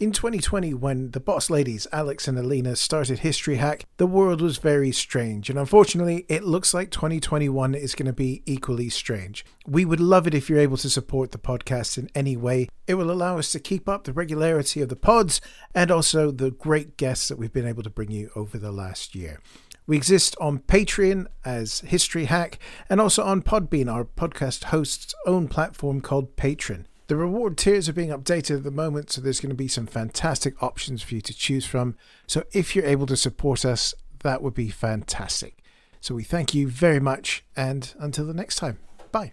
In 0.01 0.13
2020, 0.13 0.75
when 0.75 1.11
the 1.11 1.19
boss 1.19 1.51
ladies, 1.51 1.89
Alex 1.91 2.29
and 2.29 2.39
Alina, 2.39 2.77
started 2.77 3.19
History 3.19 3.57
Hack, 3.57 3.85
the 3.97 4.07
world 4.07 4.41
was 4.41 4.59
very 4.59 4.93
strange, 4.93 5.51
and 5.51 5.59
unfortunately, 5.59 6.25
it 6.29 6.45
looks 6.45 6.73
like 6.73 6.93
2021 6.93 7.75
is 7.75 7.97
going 7.97 8.07
to 8.07 8.13
be 8.13 8.45
equally 8.47 8.91
strange. 8.91 9.45
We 9.67 9.85
would 9.85 9.99
love 9.99 10.29
it 10.29 10.35
if 10.35 10.49
you're 10.49 10.61
able 10.61 10.77
to 10.77 10.89
support 10.89 11.33
the 11.33 11.39
podcast 11.39 11.99
in 11.99 12.09
any 12.15 12.37
way. 12.37 12.69
It 12.87 12.95
will 12.95 13.11
allow 13.11 13.39
us 13.39 13.51
to 13.51 13.59
keep 13.59 13.89
up 13.89 14.05
the 14.05 14.13
regularity 14.13 14.81
of 14.83 14.89
the 14.89 14.95
pods 14.95 15.41
and 15.75 15.91
also 15.91 16.31
the 16.31 16.53
great 16.53 16.97
guests 16.97 17.27
that 17.27 17.37
we've 17.37 17.53
been 17.53 17.67
able 17.67 17.83
to 17.83 17.91
bring 17.91 18.13
you 18.13 18.31
over 18.37 18.57
the 18.57 18.71
last 18.71 19.17
year. 19.17 19.41
We 19.89 19.97
exist 19.97 20.37
on 20.41 20.61
Patreon 20.61 21.27
as 21.45 21.81
History 21.81 22.27
Hack 22.27 22.61
and 22.89 23.01
also 23.01 23.25
on 23.25 23.43
Podbean, 23.43 23.93
our 23.93 24.05
podcast 24.05 24.65
host's 24.65 25.13
own 25.27 25.49
platform 25.49 26.01
called 26.03 26.37
Patreon. 26.37 26.85
The 27.09 27.17
reward 27.17 27.57
tiers 27.57 27.89
are 27.89 27.95
being 27.95 28.11
updated 28.11 28.59
at 28.59 28.65
the 28.65 28.71
moment, 28.71 29.11
so 29.11 29.23
there's 29.23 29.41
going 29.41 29.49
to 29.49 29.57
be 29.57 29.67
some 29.67 29.87
fantastic 29.87 30.63
options 30.63 31.03
for 31.03 31.15
you 31.15 31.23
to 31.23 31.35
choose 31.35 31.65
from. 31.65 31.97
So 32.27 32.45
if 32.53 32.77
you're 32.77 32.85
able 32.85 33.07
to 33.07 33.17
support 33.17 33.65
us, 33.65 33.95
that 34.21 34.43
would 34.43 34.53
be 34.53 34.69
fantastic. 34.69 35.57
So 36.03 36.15
we 36.15 36.23
thank 36.23 36.55
you 36.55 36.69
very 36.69 37.01
much, 37.01 37.45
and 37.57 37.95
until 37.99 38.27
the 38.27 38.35
next 38.35 38.57
time, 38.57 38.79
bye. 39.11 39.33